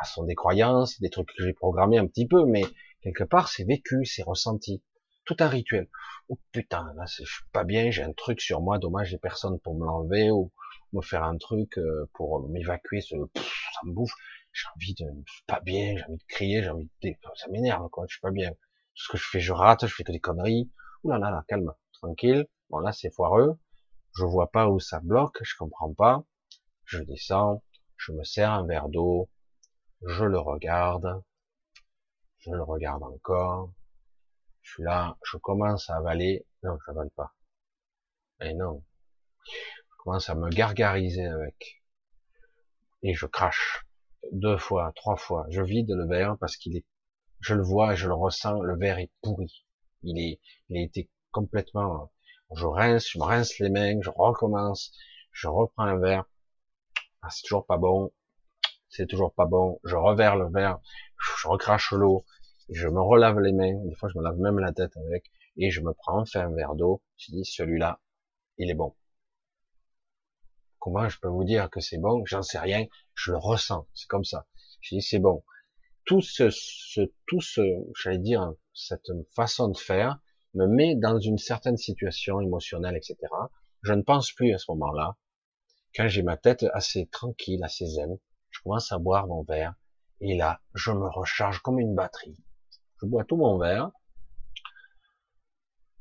Ah, 0.00 0.04
ce 0.04 0.14
sont 0.14 0.24
des 0.24 0.34
croyances, 0.34 1.00
des 1.00 1.10
trucs 1.10 1.28
que 1.28 1.44
j'ai 1.44 1.52
programmés 1.52 1.98
un 1.98 2.06
petit 2.06 2.26
peu, 2.26 2.44
mais 2.44 2.62
quelque 3.02 3.24
part 3.24 3.48
c'est 3.48 3.64
vécu, 3.64 4.04
c'est 4.04 4.22
ressenti. 4.22 4.82
Tout 5.24 5.36
un 5.40 5.48
rituel. 5.48 5.88
Oh 6.28 6.38
putain, 6.52 6.92
là 6.96 7.04
je 7.06 7.24
suis 7.24 7.44
pas 7.52 7.64
bien, 7.64 7.90
j'ai 7.90 8.02
un 8.02 8.12
truc 8.12 8.40
sur 8.40 8.60
moi, 8.60 8.78
dommage 8.78 9.08
j'ai 9.08 9.18
personne 9.18 9.58
pour 9.60 9.74
me 9.74 9.84
l'enlever 9.84 10.30
ou 10.30 10.52
me 10.92 11.02
faire 11.02 11.22
un 11.24 11.36
truc 11.36 11.76
euh, 11.78 12.08
pour 12.14 12.48
m'évacuer, 12.48 13.00
ce, 13.00 13.14
ça 13.34 13.80
me 13.84 13.92
bouffe 13.92 14.14
j'ai 14.52 14.68
envie 14.74 14.94
de, 14.94 15.24
pas 15.46 15.60
bien, 15.60 15.96
j'ai 15.96 16.04
envie 16.04 16.16
de 16.16 16.24
crier, 16.28 16.62
j'ai 16.62 16.70
envie 16.70 16.90
de, 17.02 17.14
ça 17.34 17.48
m'énerve, 17.48 17.88
quoi, 17.90 18.04
je 18.08 18.14
suis 18.14 18.20
pas 18.20 18.30
bien. 18.30 18.52
Ce 18.94 19.08
que 19.08 19.18
je 19.18 19.24
fais, 19.24 19.40
je 19.40 19.52
rate, 19.52 19.86
je 19.86 19.94
fais 19.94 20.04
que 20.04 20.12
des 20.12 20.20
conneries. 20.20 20.70
Ouh 21.04 21.10
là 21.10 21.18
là 21.18 21.44
calme, 21.48 21.72
tranquille. 21.92 22.46
Bon, 22.70 22.78
là, 22.78 22.92
c'est 22.92 23.10
foireux. 23.10 23.58
Je 24.14 24.24
vois 24.24 24.50
pas 24.50 24.68
où 24.68 24.80
ça 24.80 25.00
bloque, 25.00 25.38
je 25.42 25.54
comprends 25.56 25.92
pas. 25.94 26.24
Je 26.84 26.98
descends, 27.02 27.62
je 27.96 28.12
me 28.12 28.24
sers 28.24 28.50
un 28.50 28.66
verre 28.66 28.88
d'eau, 28.88 29.30
je 30.02 30.24
le 30.24 30.38
regarde, 30.38 31.22
je 32.38 32.50
le 32.50 32.62
regarde 32.62 33.02
encore. 33.02 33.72
Je 34.62 34.72
suis 34.72 34.82
là, 34.82 35.16
je 35.24 35.36
commence 35.38 35.88
à 35.90 35.96
avaler. 35.96 36.46
Non, 36.62 36.76
je 36.84 36.90
n'avale 36.90 37.10
pas. 37.10 37.34
Mais 38.40 38.54
non. 38.54 38.84
Je 39.44 39.96
commence 39.98 40.28
à 40.28 40.34
me 40.34 40.48
gargariser 40.50 41.26
avec. 41.26 41.82
Et 43.02 43.14
je 43.14 43.26
crache 43.26 43.86
deux 44.32 44.58
fois, 44.58 44.92
trois 44.96 45.16
fois, 45.16 45.46
je 45.50 45.62
vide 45.62 45.90
le 45.90 46.06
verre 46.06 46.36
parce 46.38 46.56
qu'il 46.56 46.76
est, 46.76 46.84
je 47.40 47.54
le 47.54 47.62
vois 47.62 47.92
et 47.92 47.96
je 47.96 48.08
le 48.08 48.14
ressens, 48.14 48.60
le 48.62 48.76
verre 48.76 48.98
est 48.98 49.12
pourri. 49.22 49.64
Il 50.02 50.18
est, 50.18 50.40
il 50.68 50.78
a 50.78 50.82
été 50.82 51.10
complètement, 51.30 52.12
je 52.54 52.66
rince, 52.66 53.08
je 53.10 53.18
me 53.18 53.24
rince 53.24 53.58
les 53.58 53.70
mains, 53.70 54.00
je 54.00 54.10
recommence, 54.10 54.92
je 55.32 55.48
reprends 55.48 55.84
un 55.84 55.98
verre. 55.98 56.24
Ah, 57.22 57.28
c'est 57.30 57.42
toujours 57.42 57.66
pas 57.66 57.78
bon. 57.78 58.12
C'est 58.88 59.06
toujours 59.06 59.34
pas 59.34 59.46
bon. 59.46 59.80
Je 59.84 59.96
reverse 59.96 60.38
le 60.38 60.50
verre, 60.50 60.80
je 61.18 61.48
recrache 61.48 61.92
l'eau, 61.92 62.24
je 62.70 62.88
me 62.88 63.00
relave 63.00 63.38
les 63.40 63.52
mains. 63.52 63.74
Des 63.84 63.94
fois, 63.96 64.08
je 64.08 64.18
me 64.18 64.24
lave 64.24 64.38
même 64.38 64.58
la 64.58 64.72
tête 64.72 64.96
avec 64.96 65.30
et 65.56 65.70
je 65.70 65.80
me 65.80 65.92
prends 65.92 66.20
enfin 66.20 66.46
un 66.46 66.54
verre 66.54 66.74
d'eau. 66.74 67.02
Je 67.16 67.32
dis, 67.32 67.44
celui-là, 67.44 68.00
il 68.56 68.70
est 68.70 68.74
bon. 68.74 68.94
Comment 70.78 71.08
je 71.08 71.18
peux 71.18 71.28
vous 71.28 71.44
dire 71.44 71.68
que 71.70 71.80
c'est 71.80 71.98
bon? 71.98 72.24
J'en 72.24 72.42
sais 72.42 72.58
rien, 72.58 72.86
je 73.14 73.32
le 73.32 73.38
ressens, 73.38 73.86
c'est 73.94 74.06
comme 74.06 74.24
ça. 74.24 74.46
Je 74.80 74.94
dis 74.94 75.02
c'est 75.02 75.18
bon. 75.18 75.44
Tout 76.04 76.22
ce, 76.22 76.50
ce 76.50 77.00
tout 77.26 77.40
ce, 77.40 77.60
j'allais 78.00 78.18
dire, 78.18 78.52
cette 78.78 79.10
façon 79.34 79.68
de 79.68 79.76
faire 79.76 80.20
me 80.54 80.66
met 80.66 80.94
dans 80.94 81.18
une 81.18 81.38
certaine 81.38 81.76
situation 81.76 82.40
émotionnelle, 82.40 82.96
etc. 82.96 83.16
Je 83.82 83.92
ne 83.92 84.02
pense 84.02 84.32
plus 84.32 84.54
à 84.54 84.58
ce 84.58 84.70
moment-là. 84.70 85.16
Quand 85.94 86.08
j'ai 86.08 86.22
ma 86.22 86.36
tête 86.36 86.64
assez 86.72 87.06
tranquille, 87.08 87.62
assez 87.64 87.86
zen, 87.86 88.18
je 88.50 88.60
commence 88.62 88.92
à 88.92 88.98
boire 88.98 89.26
mon 89.26 89.42
verre, 89.42 89.74
et 90.20 90.36
là, 90.36 90.60
je 90.74 90.92
me 90.92 91.08
recharge 91.08 91.60
comme 91.60 91.80
une 91.80 91.94
batterie. 91.94 92.42
Je 93.00 93.06
bois 93.06 93.24
tout 93.24 93.36
mon 93.36 93.58
verre, 93.58 93.90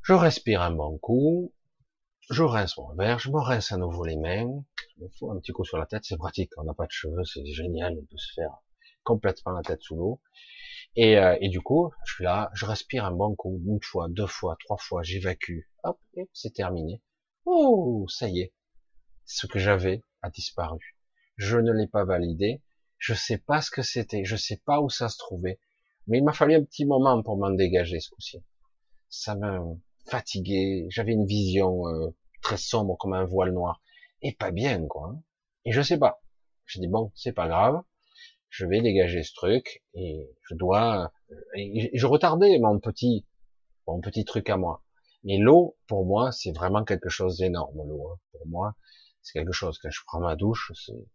je 0.04 0.14
respire 0.14 0.62
un 0.62 0.72
bon 0.72 0.98
coup, 0.99 1.54
je 2.30 2.44
rince 2.44 2.78
mon 2.78 2.94
verre, 2.95 3.20
je 3.20 3.30
me 3.32 3.40
rince 3.40 3.72
à 3.72 3.78
nouveau 3.78 4.06
les 4.06 4.18
mains, 4.18 4.64
je 4.95 5.04
me 5.04 5.10
fous 5.10 5.32
un 5.32 5.40
petit 5.40 5.52
coup 5.52 5.66
sur 5.66 5.78
la 5.78 5.86
tête, 5.86 6.06
c'est 6.06 6.18
pratique, 6.18 6.52
on 6.58 6.64
n'a 6.64 6.74
pas 6.74 6.86
de 6.86 6.91
cheveux, 6.91 7.24
c'est 7.24 7.45
génial, 7.45 7.98
on 7.98 8.06
peut 8.06 8.18
se 8.18 8.34
faire 8.34 8.52
complètement 9.04 9.54
la 9.54 9.62
tête 9.62 9.82
sous 9.82 9.95
l'eau. 9.95 10.22
Et, 10.99 11.15
euh, 11.19 11.38
et, 11.41 11.49
du 11.49 11.61
coup, 11.61 11.91
je 12.06 12.15
suis 12.15 12.24
là, 12.24 12.49
je 12.56 12.65
respire 12.65 13.06
un 13.06 13.11
bon 13.11 13.36
coup, 13.36 13.61
une 13.68 13.80
fois, 13.84 14.07
deux 14.10 14.26
fois, 14.26 14.57
trois 14.60 14.78
fois, 14.78 15.03
j'évacue, 15.03 15.60
hop, 15.84 15.99
et 16.15 16.28
c'est 16.34 16.56
terminé. 16.56 17.03
Oh, 17.45 18.07
ça 18.10 18.28
y 18.28 18.40
est, 18.40 18.53
ce 19.24 19.45
que 19.45 19.60
j'avais 19.60 20.03
a 20.24 20.32
disparu. 20.32 20.98
Je 21.36 21.57
ne 21.57 21.72
l'ai 21.72 21.86
pas 21.86 22.03
validé, 22.03 22.64
je 22.98 23.14
sais 23.14 23.38
pas 23.38 23.61
ce 23.61 23.69
que 23.69 23.84
c'était, 23.84 24.26
je 24.26 24.36
sais 24.36 24.60
pas 24.65 24.82
où 24.82 24.90
ça 24.90 25.07
se 25.07 25.19
trouvait, 25.19 25.60
mais 26.07 26.18
il 26.18 26.24
m'a 26.24 26.34
fallu 26.34 26.56
un 26.56 26.64
petit 26.64 26.86
moment 26.86 27.22
pour 27.22 27.38
m'en 27.38 27.52
dégager 27.52 27.99
ce 27.99 28.10
coup-ci. 28.10 28.44
Ça 29.07 29.36
m'a 29.36 29.60
fatigué, 30.10 30.88
j'avais 30.90 31.14
une 31.14 31.28
vision 31.28 31.88
euh, 31.90 32.10
très 32.41 32.57
sombre 32.57 32.98
comme 32.98 33.14
un 33.14 33.24
voile 33.24 33.53
noir, 33.53 33.84
et 34.24 34.34
pas 34.34 34.49
bien 34.49 34.88
quoi. 34.88 35.11
Hein. 35.14 35.22
Et 35.64 35.74
je 35.74 35.82
sais 35.84 35.99
pas. 35.99 36.24
Je 36.65 36.80
dis 36.80 36.88
bon, 36.88 37.11
c'est 37.14 37.34
pas 37.34 37.48
grave, 37.48 37.84
je 38.49 38.65
vais 38.65 38.82
dégager 38.82 39.24
ce 39.24 39.34
truc 39.34 39.84
et 39.94 40.30
je 40.49 40.56
dois. 40.56 41.11
Et 41.56 41.91
je 41.94 42.06
retardais 42.06 42.57
mon 42.60 42.80
petit, 42.80 43.26
mon 43.88 43.99
petit 43.99 44.26
truc 44.26 44.49
à 44.49 44.57
moi. 44.57 44.84
Mais 45.24 45.38
l'eau, 45.38 45.78
pour 45.88 46.06
moi, 46.06 46.32
c'est 46.32 46.52
vraiment 46.52 46.84
quelque 46.84 47.10
chose 47.10 47.38
d'énorme. 47.38 47.78
L'eau, 47.88 48.10
hein. 48.11 48.19
pour 48.32 48.48
moi, 48.48 48.76
c'est 49.22 49.34
quelque 49.34 49.52
chose. 49.52 49.78
Quand 49.80 49.90
je 49.91 50.02
prends 50.06 50.19
ma 50.19 50.36
douche, 50.36 50.72
c'est 50.76 51.06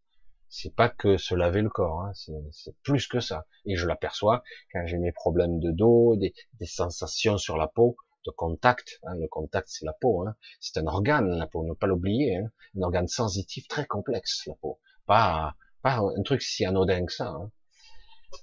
c'est 0.54 0.74
pas 0.74 0.90
que 0.90 1.16
se 1.16 1.34
laver 1.34 1.62
le 1.62 1.70
corps, 1.70 2.02
hein. 2.02 2.12
c'est 2.50 2.76
plus 2.82 3.06
que 3.06 3.20
ça. 3.20 3.46
Et 3.64 3.74
je 3.74 3.86
l'aperçois 3.86 4.42
quand 4.70 4.84
j'ai 4.84 4.98
mes 4.98 5.10
problèmes 5.10 5.60
de 5.60 5.70
dos, 5.70 6.14
des, 6.16 6.34
des 6.60 6.66
sensations 6.66 7.38
sur 7.38 7.56
la 7.56 7.68
peau 7.68 7.96
de 8.26 8.30
contact. 8.30 9.00
Hein, 9.04 9.14
le 9.16 9.28
contact, 9.28 9.68
c'est 9.70 9.86
la 9.86 9.94
peau. 9.94 10.26
Hein. 10.26 10.36
C'est 10.60 10.78
un 10.78 10.86
organe, 10.86 11.38
la 11.38 11.46
peau, 11.46 11.64
ne 11.64 11.72
pas 11.72 11.86
l'oublier. 11.86 12.36
Hein. 12.36 12.50
Un 12.76 12.82
organe 12.82 13.09
sensitif 13.09 13.66
très 13.66 13.86
complexe, 13.86 14.42
la 14.46 14.54
peau. 14.56 14.78
Pas, 15.06 15.56
pas 15.82 15.98
un 15.98 16.22
truc 16.22 16.42
si 16.42 16.64
anodin 16.64 17.06
que 17.06 17.12
ça. 17.12 17.28
Hein. 17.28 17.50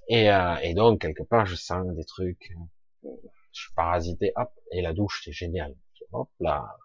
Et, 0.08 0.32
euh, 0.32 0.56
et, 0.62 0.74
donc, 0.74 1.02
quelque 1.02 1.24
part, 1.24 1.46
je 1.46 1.56
sens 1.56 1.86
des 1.96 2.06
trucs. 2.06 2.52
Je 3.04 3.62
suis 3.62 3.74
parasité, 3.76 4.32
hop, 4.36 4.52
et 4.72 4.82
la 4.82 4.94
douche, 4.94 5.22
c'est 5.24 5.32
génial. 5.32 5.76
Hop, 6.12 6.30
là, 6.40 6.76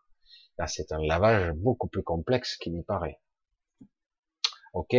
là 0.59 0.67
c'est 0.67 0.93
un 0.93 1.03
lavage 1.03 1.53
beaucoup 1.53 1.89
plus 1.89 2.03
complexe 2.03 2.57
qu'il 2.57 2.75
n'y 2.75 2.83
paraît. 2.83 3.21
Ok 4.73 4.97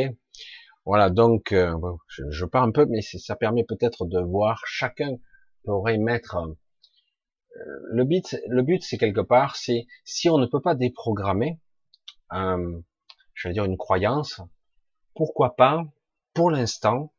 Voilà, 0.85 1.09
donc, 1.09 1.51
euh, 1.51 1.75
je, 2.07 2.23
je, 2.29 2.45
pars 2.45 2.63
un 2.63 2.71
peu, 2.71 2.85
mais 2.85 3.01
ça 3.01 3.35
permet 3.35 3.63
peut-être 3.63 4.05
de 4.05 4.19
voir, 4.19 4.61
chacun 4.65 5.17
pourrait 5.63 5.97
mettre 5.97 6.37
le 7.91 8.03
but, 8.03 8.35
le 8.47 8.61
but, 8.61 8.83
c'est 8.83 8.97
quelque 8.97 9.21
part, 9.21 9.55
c'est 9.55 9.87
si 10.03 10.29
on 10.29 10.37
ne 10.37 10.45
peut 10.45 10.61
pas 10.61 10.75
déprogrammer, 10.75 11.59
euh, 12.33 12.81
je 13.33 13.47
vais 13.47 13.53
dire 13.53 13.65
une 13.65 13.77
croyance, 13.77 14.41
pourquoi 15.15 15.55
pas, 15.55 15.83
pour 16.33 16.51
l'instant, 16.51 17.13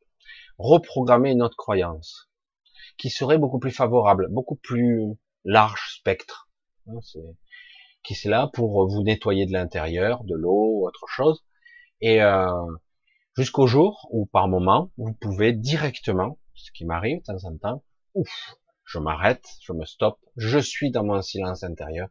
reprogrammer 0.58 1.32
une 1.32 1.42
autre 1.42 1.56
croyance 1.56 2.30
qui 2.98 3.10
serait 3.10 3.38
beaucoup 3.38 3.58
plus 3.58 3.70
favorable, 3.70 4.28
beaucoup 4.30 4.56
plus 4.56 5.16
large 5.44 5.96
spectre, 5.98 6.48
hein, 6.88 6.98
qui 8.02 8.14
c'est 8.14 8.28
là 8.28 8.48
pour 8.52 8.88
vous 8.88 9.02
nettoyer 9.02 9.46
de 9.46 9.52
l'intérieur, 9.52 10.24
de 10.24 10.34
l'eau, 10.34 10.86
autre 10.86 11.06
chose, 11.08 11.44
et 12.00 12.22
euh, 12.22 12.46
jusqu'au 13.36 13.66
jour 13.66 14.06
où 14.10 14.26
par 14.26 14.48
moment 14.48 14.90
vous 14.96 15.12
pouvez 15.12 15.52
directement, 15.52 16.38
ce 16.54 16.70
qui 16.72 16.84
m'arrive 16.84 17.18
de 17.18 17.24
temps 17.24 17.44
en 17.44 17.56
temps, 17.56 17.84
ouf, 18.14 18.56
je 18.84 18.98
m'arrête, 18.98 19.46
je 19.62 19.72
me 19.72 19.84
stoppe, 19.84 20.18
je 20.36 20.58
suis 20.58 20.90
dans 20.90 21.04
mon 21.04 21.20
silence 21.22 21.64
intérieur, 21.64 22.08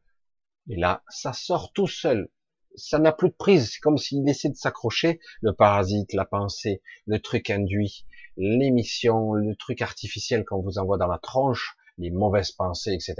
et 0.69 0.75
là, 0.75 1.03
ça 1.09 1.33
sort 1.33 1.71
tout 1.73 1.87
seul. 1.87 2.29
Ça 2.77 2.99
n'a 2.99 3.11
plus 3.11 3.29
de 3.29 3.35
prise, 3.35 3.71
c'est 3.71 3.79
comme 3.79 3.97
s'il 3.97 4.27
essaie 4.27 4.49
de 4.49 4.55
s'accrocher, 4.55 5.19
le 5.41 5.53
parasite, 5.53 6.13
la 6.13 6.25
pensée, 6.25 6.81
le 7.05 7.19
truc 7.19 7.49
induit, 7.49 8.05
l'émission, 8.37 9.33
le 9.33 9.55
truc 9.55 9.81
artificiel 9.81 10.45
qu'on 10.45 10.61
vous 10.61 10.77
envoie 10.77 10.97
dans 10.97 11.07
la 11.07 11.19
tronche, 11.19 11.77
les 11.97 12.11
mauvaises 12.11 12.51
pensées, 12.51 12.93
etc. 12.93 13.15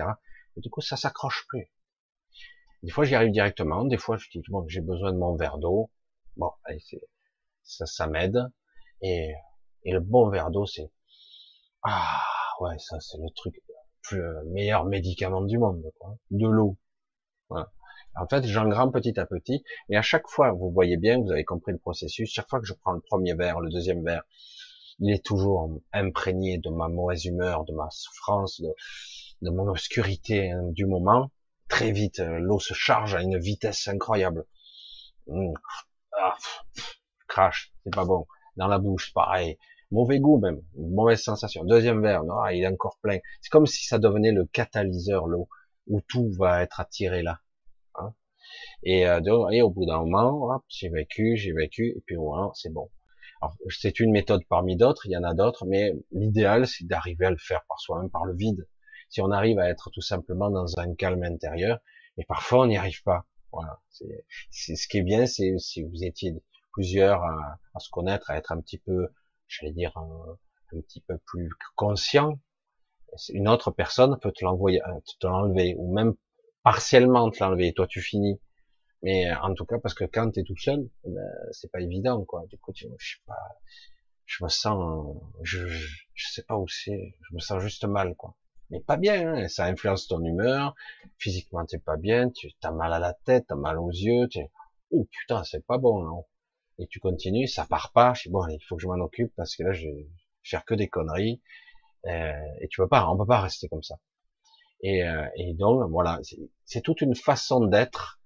Et 0.58 0.62
du 0.62 0.70
coup, 0.70 0.82
ça 0.82 0.98
s'accroche 0.98 1.46
plus. 1.48 1.72
Des 2.84 2.92
fois, 2.92 3.06
j'y 3.06 3.16
arrive 3.16 3.32
directement, 3.32 3.86
des 3.86 3.98
fois, 3.98 4.18
je 4.18 4.30
dis, 4.30 4.42
bon, 4.50 4.68
j'ai 4.68 4.82
besoin 4.82 5.12
de 5.14 5.18
mon 5.18 5.36
verre 5.36 5.58
d'eau. 5.58 5.90
Bon, 6.38 6.52
allez, 6.66 6.84
ça, 7.64 7.86
ça 7.86 8.08
m'aide. 8.08 8.52
Et, 9.02 9.34
et 9.84 9.92
le 9.92 10.00
bon 10.02 10.30
verre 10.30 10.52
d'eau, 10.52 10.66
c'est, 10.66 10.92
ah, 11.84 12.22
ouais, 12.60 12.78
ça 12.80 13.00
c'est 13.00 13.18
le 13.18 13.30
truc 13.36 13.56
le 14.12 14.24
euh, 14.24 14.44
meilleur 14.46 14.86
médicament 14.86 15.42
du 15.42 15.58
monde, 15.58 15.84
quoi. 16.00 16.18
De 16.32 16.48
l'eau. 16.48 16.78
Voilà. 17.50 17.72
En 18.18 18.28
fait, 18.28 18.46
j'engramme 18.46 18.92
petit 18.92 19.20
à 19.20 19.26
petit, 19.26 19.64
et 19.90 19.98
à 19.98 20.02
chaque 20.02 20.28
fois, 20.28 20.52
vous 20.52 20.72
voyez 20.72 20.98
bien, 20.98 21.20
vous 21.22 21.32
avez 21.32 21.44
compris 21.44 21.72
le 21.72 21.78
processus, 21.78 22.32
chaque 22.32 22.50
fois 22.50 22.60
que 22.60 22.66
je 22.66 22.74
prends 22.74 22.94
le 22.94 23.02
premier 23.02 23.34
verre, 23.34 23.60
le 23.60 23.70
deuxième 23.70 24.04
verre, 24.04 24.24
il 25.00 25.12
est 25.12 25.26
toujours 25.26 25.70
imprégné 25.92 26.58
de 26.58 26.70
ma 26.70 26.88
mauvaise 26.88 27.26
humeur, 27.26 27.66
de 27.66 27.74
ma 27.74 27.90
souffrance, 27.92 28.62
de, 29.42 29.50
mon 29.50 29.68
obscurité 29.68 30.52
hein, 30.52 30.64
du 30.72 30.86
moment. 30.86 31.32
Très 31.68 31.92
vite, 31.92 32.20
euh, 32.20 32.40
l'eau 32.40 32.60
se 32.60 32.74
charge 32.74 33.16
à 33.16 33.22
une 33.22 33.38
vitesse 33.38 33.88
incroyable. 33.88 34.46
Mmh. 35.28 35.54
Ah, 36.18 36.36
crash, 37.28 37.74
c'est 37.84 37.94
pas 37.94 38.06
bon. 38.06 38.26
Dans 38.56 38.68
la 38.68 38.80
bouche, 38.80 39.14
pareil 39.14 39.58
mauvais 39.92 40.20
goût 40.20 40.40
même, 40.40 40.62
mauvaise 40.76 41.22
sensation. 41.22 41.64
Deuxième 41.64 42.02
verre, 42.02 42.24
non, 42.24 42.46
il 42.48 42.64
est 42.64 42.68
encore 42.68 42.98
plein. 43.02 43.20
C'est 43.42 43.50
comme 43.50 43.66
si 43.66 43.86
ça 43.86 44.00
devenait 44.00 44.32
le 44.32 44.46
catalyseur, 44.46 45.28
l'eau, 45.28 45.48
où 45.88 46.02
tout 46.02 46.32
va 46.38 46.62
être 46.64 46.80
attiré 46.80 47.22
là. 47.22 47.40
Et, 48.86 49.08
euh, 49.08 49.50
et, 49.52 49.62
au 49.62 49.70
bout 49.70 49.86
d'un 49.86 50.00
moment, 50.00 50.64
j'ai 50.70 50.90
vécu, 50.90 51.36
j'ai 51.38 51.52
vécu, 51.54 51.94
et 51.98 52.02
puis 52.06 52.16
voilà, 52.16 52.52
c'est 52.54 52.72
bon. 52.72 52.90
c'est 53.70 54.00
une 54.00 54.12
méthode 54.12 54.42
parmi 54.48 54.76
d'autres, 54.78 55.06
il 55.08 55.12
y 55.12 55.18
en 55.18 55.24
a 55.24 55.34
d'autres, 55.34 55.66
mais 55.66 55.94
l'idéal, 56.12 56.68
c'est 56.68 56.86
d'arriver 56.86 57.26
à 57.26 57.32
le 57.32 57.38
faire 57.38 57.64
par 57.68 57.80
soi-même, 57.80 58.10
par 58.10 58.26
le 58.26 58.36
vide. 58.36 58.68
Si 59.10 59.22
on 59.22 59.32
arrive 59.32 59.60
à 59.60 59.70
être 59.70 59.90
tout 59.92 60.02
simplement 60.02 60.50
dans 60.50 60.80
un 60.80 60.94
calme 60.96 61.24
intérieur, 61.24 61.80
et 62.18 62.26
parfois 62.26 62.62
on 62.62 62.68
n'y 62.68 62.78
arrive 62.78 63.04
pas. 63.04 63.26
Voilà. 63.52 63.80
C'est 64.52 64.76
ce 64.76 64.88
qui 64.88 65.00
est 65.00 65.04
bien, 65.04 65.26
c'est 65.26 65.58
si 65.60 65.84
vous 65.84 66.04
étiez 66.04 66.34
plusieurs 66.74 67.24
à, 67.24 67.60
à, 67.74 67.80
se 67.80 67.90
connaître, 67.90 68.30
à 68.30 68.38
être 68.38 68.52
un 68.52 68.62
petit 68.62 68.78
peu 68.78 69.08
j'allais 69.48 69.74
dire, 69.74 69.92
un, 69.98 70.38
un, 70.74 70.82
petit 70.82 71.02
peu 71.02 71.18
plus 71.26 71.50
conscient, 71.76 72.40
une 73.30 73.48
autre 73.48 73.72
personne 73.72 74.18
peut 74.22 74.32
te 74.32 74.44
l'envoyer, 74.44 74.82
euh, 74.84 75.00
te 75.20 75.28
l'enlever, 75.28 75.76
ou 75.78 75.94
même 75.94 76.14
partiellement 76.64 77.30
te 77.30 77.44
l'enlever, 77.44 77.68
et 77.68 77.74
toi 77.74 77.88
tu 77.88 78.02
finis. 78.02 78.40
Mais 79.04 79.30
euh, 79.30 79.36
en 79.42 79.54
tout 79.54 79.66
cas, 79.66 79.78
parce 79.80 79.94
que 79.94 80.06
quand 80.06 80.32
tu 80.32 80.40
es 80.40 80.44
tout 80.44 80.58
seul, 80.58 80.90
eh 81.06 81.10
ben, 81.10 81.28
c'est 81.52 81.72
pas 81.72 81.82
évident, 81.82 82.24
quoi. 82.26 82.46
Du 82.50 82.58
coup, 82.58 82.74
tu, 82.74 82.88
je 82.98 83.16
sais 83.16 83.22
pas, 83.26 83.38
je 84.26 84.44
me 84.44 84.50
sens, 84.50 85.18
je, 85.44 85.68
je, 85.68 86.28
sais 86.30 86.44
pas 86.44 86.58
où 86.58 86.68
c'est, 86.68 87.16
je 87.22 87.36
me 87.36 87.40
sens 87.40 87.62
juste 87.62 87.86
mal, 87.86 88.16
quoi. 88.16 88.36
Mais 88.72 88.80
pas 88.80 88.98
bien, 88.98 89.36
hein, 89.36 89.48
ça 89.48 89.66
influence 89.66 90.08
ton 90.08 90.24
humeur, 90.24 90.76
physiquement 91.20 91.66
t'es 91.66 91.78
pas 91.78 91.98
bien, 91.98 92.32
tu 92.32 92.50
as 92.64 92.72
mal 92.72 92.94
à 92.94 93.00
la 93.00 93.14
tête, 93.14 93.46
t'as 93.48 93.56
mal 93.56 93.78
aux 93.78 93.92
yeux, 93.92 94.28
tu 94.28 94.40
oh 94.92 95.08
putain, 95.12 95.44
c'est 95.44 95.66
pas 95.66 95.78
bon, 95.78 96.02
non. 96.04 96.26
Et 96.80 96.88
tu 96.88 97.00
continues, 97.00 97.48
ça 97.48 97.66
part 97.66 97.92
pas, 97.94 98.14
je 98.16 98.24
dis 98.24 98.30
bon, 98.30 98.48
il 98.48 98.60
faut 98.68 98.76
que 98.76 98.82
je 98.82 98.88
m'en 98.88 98.96
occupe 98.96 99.34
parce 99.36 99.56
que 99.56 99.64
là, 99.64 99.72
je 99.72 99.88
vais 99.88 100.08
faire 100.44 100.66
que 100.66 100.74
des 100.74 100.90
conneries, 100.90 101.42
euh, 102.08 102.34
et 102.62 102.68
tu 102.68 102.82
peux 102.82 102.88
pas, 102.88 103.10
on 103.10 103.18
peut 103.18 103.26
pas 103.26 103.42
rester 103.42 103.68
comme 103.70 103.84
ça. 103.84 104.00
Et, 104.82 105.04
euh, 105.04 105.28
et 105.36 105.54
donc, 105.54 105.90
voilà, 105.90 106.20
c'est 106.66 106.82
toute 106.82 107.02
une 107.02 107.16
façon 107.16 107.66
d'être, 107.66 108.20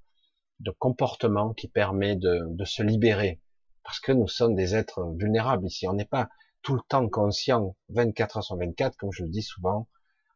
de 0.60 0.72
comportement 0.72 1.54
qui 1.54 1.68
permet 1.68 2.16
de, 2.16 2.66
se 2.66 2.84
libérer, 2.84 3.42
parce 3.84 4.00
que 4.00 4.12
nous 4.12 4.28
sommes 4.28 4.56
des 4.56 4.76
êtres 4.76 5.14
vulnérables 5.16 5.66
ici, 5.66 5.88
on 5.88 5.94
n'est 5.94 6.06
pas 6.06 6.30
tout 6.62 6.76
le 6.76 6.82
temps 6.88 7.08
conscient, 7.08 7.76
24 7.90 8.38
heures 8.38 8.44
sur 8.44 8.58
24, 8.58 8.98
comme 8.98 9.12
je 9.12 9.24
le 9.24 9.30
dis 9.30 9.42
souvent, 9.42 9.88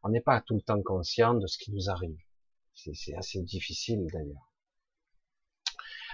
on 0.02 0.08
n'est 0.08 0.20
pas 0.20 0.40
tout 0.40 0.54
le 0.54 0.62
temps 0.62 0.82
conscient 0.82 1.34
de 1.34 1.46
ce 1.46 1.58
qui 1.58 1.72
nous 1.72 1.90
arrive. 1.90 2.16
C'est 2.74 3.14
assez 3.16 3.40
difficile 3.42 4.06
d'ailleurs. 4.12 4.50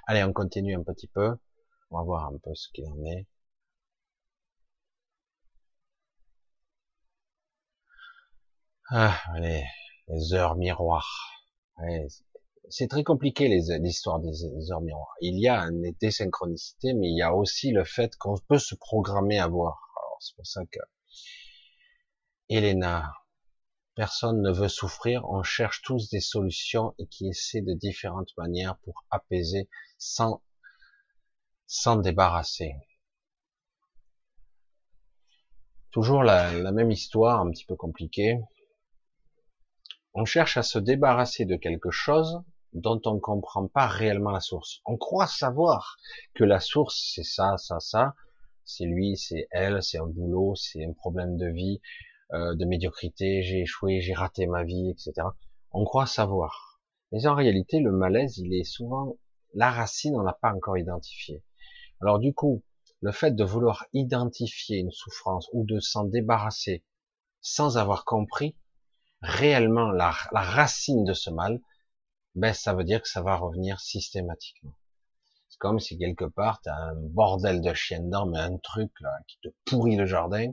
Allez, 0.07 0.25
on 0.25 0.33
continue 0.33 0.75
un 0.75 0.83
petit 0.83 1.09
peu. 1.09 1.37
On 1.91 1.99
va 1.99 2.05
voir 2.05 2.27
un 2.27 2.39
peu 2.39 2.55
ce 2.55 2.69
qu'il 2.73 2.87
en 2.87 3.05
est. 3.05 3.27
Ah, 8.91 9.17
allez, 9.35 9.65
les 10.09 10.35
heures 10.35 10.57
miroirs. 10.57 11.31
C'est 12.71 12.89
très 12.89 13.05
compliqué 13.05 13.49
l'histoire 13.49 14.21
des, 14.21 14.31
des 14.31 14.73
heures 14.73 14.81
miroirs. 14.81 15.15
Il 15.21 15.39
y 15.39 15.49
a 15.49 15.61
une 15.63 15.93
désynchronicité, 16.01 16.95
mais 16.95 17.09
il 17.09 17.17
y 17.17 17.23
a 17.23 17.35
aussi 17.35 17.73
le 17.73 17.85
fait 17.85 18.17
qu'on 18.17 18.37
peut 18.49 18.59
se 18.59 18.75
programmer 18.75 19.39
à 19.39 19.49
voir. 19.49 19.79
C'est 20.21 20.37
pour 20.37 20.47
ça 20.47 20.63
que 20.71 20.79
Elena, 22.49 23.13
personne 23.95 24.41
ne 24.43 24.53
veut 24.53 24.69
souffrir, 24.69 25.25
on 25.29 25.43
cherche 25.43 25.83
tous 25.83 26.11
des 26.11 26.21
solutions 26.21 26.95
et 26.99 27.07
qui 27.07 27.29
essaient 27.29 27.63
de 27.63 27.75
différentes 27.75 28.37
manières 28.37 28.79
pour 28.79 29.05
apaiser 29.11 29.69
sans 29.99 30.43
s'en 31.67 31.97
débarrasser. 31.97 32.75
Toujours 35.91 36.23
la, 36.23 36.53
la 36.53 36.73
même 36.73 36.91
histoire, 36.91 37.41
un 37.41 37.51
petit 37.51 37.65
peu 37.65 37.77
compliquée. 37.77 38.39
On 40.15 40.25
cherche 40.25 40.57
à 40.57 40.63
se 40.63 40.79
débarrasser 40.79 41.45
de 41.45 41.57
quelque 41.57 41.91
chose 41.91 42.43
dont 42.73 43.01
on 43.05 43.15
ne 43.15 43.21
comprend 43.21 43.67
pas 43.67 43.87
réellement 43.87 44.31
la 44.31 44.41
source. 44.41 44.81
On 44.85 44.97
croit 44.97 45.27
savoir 45.27 45.97
que 46.35 46.45
la 46.45 46.61
source, 46.61 47.13
c'est 47.15 47.25
ça, 47.25 47.57
ça, 47.57 47.81
ça, 47.81 48.15
c'est 48.65 48.85
lui, 48.85 49.17
c'est 49.17 49.49
elle, 49.51 49.83
c'est 49.83 49.99
un 49.99 50.07
boulot, 50.07 50.55
c'est 50.55 50.85
un 50.85 50.93
problème 50.93 51.37
de 51.37 51.49
vie, 51.49 51.81
euh, 52.33 52.55
de 52.55 52.65
médiocrité, 52.65 53.43
j'ai 53.43 53.63
échoué, 53.63 54.01
j'ai 54.01 54.15
raté 54.15 54.47
ma 54.47 54.63
vie, 54.63 54.91
etc. 54.91 55.27
On 55.73 55.85
croit 55.85 56.07
savoir. 56.07 56.81
Mais 57.13 57.27
en 57.27 57.35
réalité, 57.35 57.81
le 57.81 57.91
malaise, 57.91 58.39
il 58.39 58.55
est 58.55 58.65
souvent, 58.65 59.17
la 59.55 59.71
racine, 59.71 60.15
on 60.15 60.21
l'a 60.21 60.39
pas 60.41 60.55
encore 60.55 60.79
identifié. 60.79 61.43
Alors 62.01 62.21
du 62.21 62.33
coup, 62.33 62.63
le 63.01 63.13
fait 63.13 63.33
de 63.33 63.45
vouloir 63.45 63.87
identifier 63.93 64.79
une 64.79 64.93
souffrance 64.93 65.49
ou 65.53 65.65
de 65.65 65.81
s'en 65.81 66.05
débarrasser 66.05 66.85
sans 67.41 67.79
avoir 67.79 68.05
compris 68.05 68.57
réellement 69.23 69.91
la 69.91 70.13
racine 70.33 71.05
de 71.05 71.15
ce 71.15 71.31
mal, 71.31 71.61
ben 72.35 72.53
ça 72.53 72.75
veut 72.75 72.85
dire 72.85 73.03
que 73.03 73.09
ça 73.09 73.23
va 73.23 73.37
revenir 73.37 73.81
systématiquement. 73.81 74.75
C'est 75.49 75.59
comme 75.59 75.81
si 75.81 75.99
quelque 75.99 76.25
part 76.25 76.61
tu 76.63 76.69
as 76.69 76.77
un 76.77 76.95
bordel 76.95 77.61
de 77.61 77.75
chien 77.75 78.01
dedans, 78.01 78.27
mais 78.27 78.39
un 78.39 78.57
truc 78.59 78.93
là 79.01 79.11
qui 79.27 79.39
te 79.43 79.49
pourrit 79.65 79.97
le 79.97 80.07
jardin, 80.07 80.53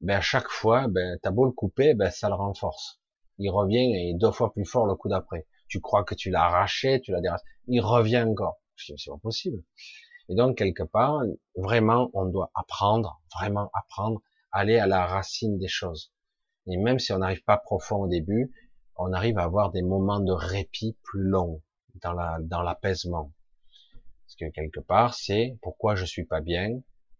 ben 0.00 0.18
à 0.18 0.20
chaque 0.20 0.48
fois, 0.48 0.88
ben 0.88 1.18
t'as 1.22 1.30
beau 1.30 1.44
le 1.44 1.52
couper, 1.52 1.94
ben 1.94 2.10
ça 2.10 2.28
le 2.28 2.34
renforce. 2.34 3.00
Il 3.38 3.50
revient 3.50 3.94
et 3.94 4.14
deux 4.14 4.30
fois 4.30 4.52
plus 4.52 4.64
fort 4.64 4.86
le 4.86 4.94
coup 4.94 5.08
d'après. 5.08 5.46
Tu 5.68 5.80
crois 5.80 6.04
que 6.04 6.14
tu 6.14 6.30
l'as 6.30 6.44
arraché, 6.44 7.00
tu 7.00 7.12
l'as 7.12 7.20
déracé, 7.20 7.44
il 7.66 7.80
revient 7.80 8.22
encore. 8.22 8.60
C'est 8.76 8.94
pas 9.06 9.18
possible. 9.18 9.62
Et 10.28 10.34
donc 10.34 10.56
quelque 10.56 10.82
part, 10.82 11.22
vraiment, 11.56 12.10
on 12.14 12.26
doit 12.26 12.50
apprendre, 12.54 13.22
vraiment 13.34 13.70
apprendre, 13.74 14.20
aller 14.50 14.78
à 14.78 14.86
la 14.86 15.06
racine 15.06 15.58
des 15.58 15.68
choses. 15.68 16.12
Et 16.66 16.76
même 16.76 16.98
si 16.98 17.12
on 17.12 17.18
n'arrive 17.18 17.42
pas 17.42 17.56
profond 17.56 17.96
au 17.96 18.08
début, 18.08 18.52
on 18.96 19.12
arrive 19.12 19.38
à 19.38 19.44
avoir 19.44 19.70
des 19.72 19.82
moments 19.82 20.20
de 20.20 20.32
répit 20.32 20.96
plus 21.02 21.22
longs 21.22 21.62
dans 22.02 22.12
la 22.12 22.38
dans 22.40 22.62
l'apaisement. 22.62 23.32
Parce 24.26 24.36
que 24.36 24.50
quelque 24.50 24.80
part, 24.80 25.14
c'est 25.14 25.58
pourquoi 25.62 25.94
je 25.94 26.04
suis 26.04 26.24
pas 26.24 26.40
bien, 26.40 26.68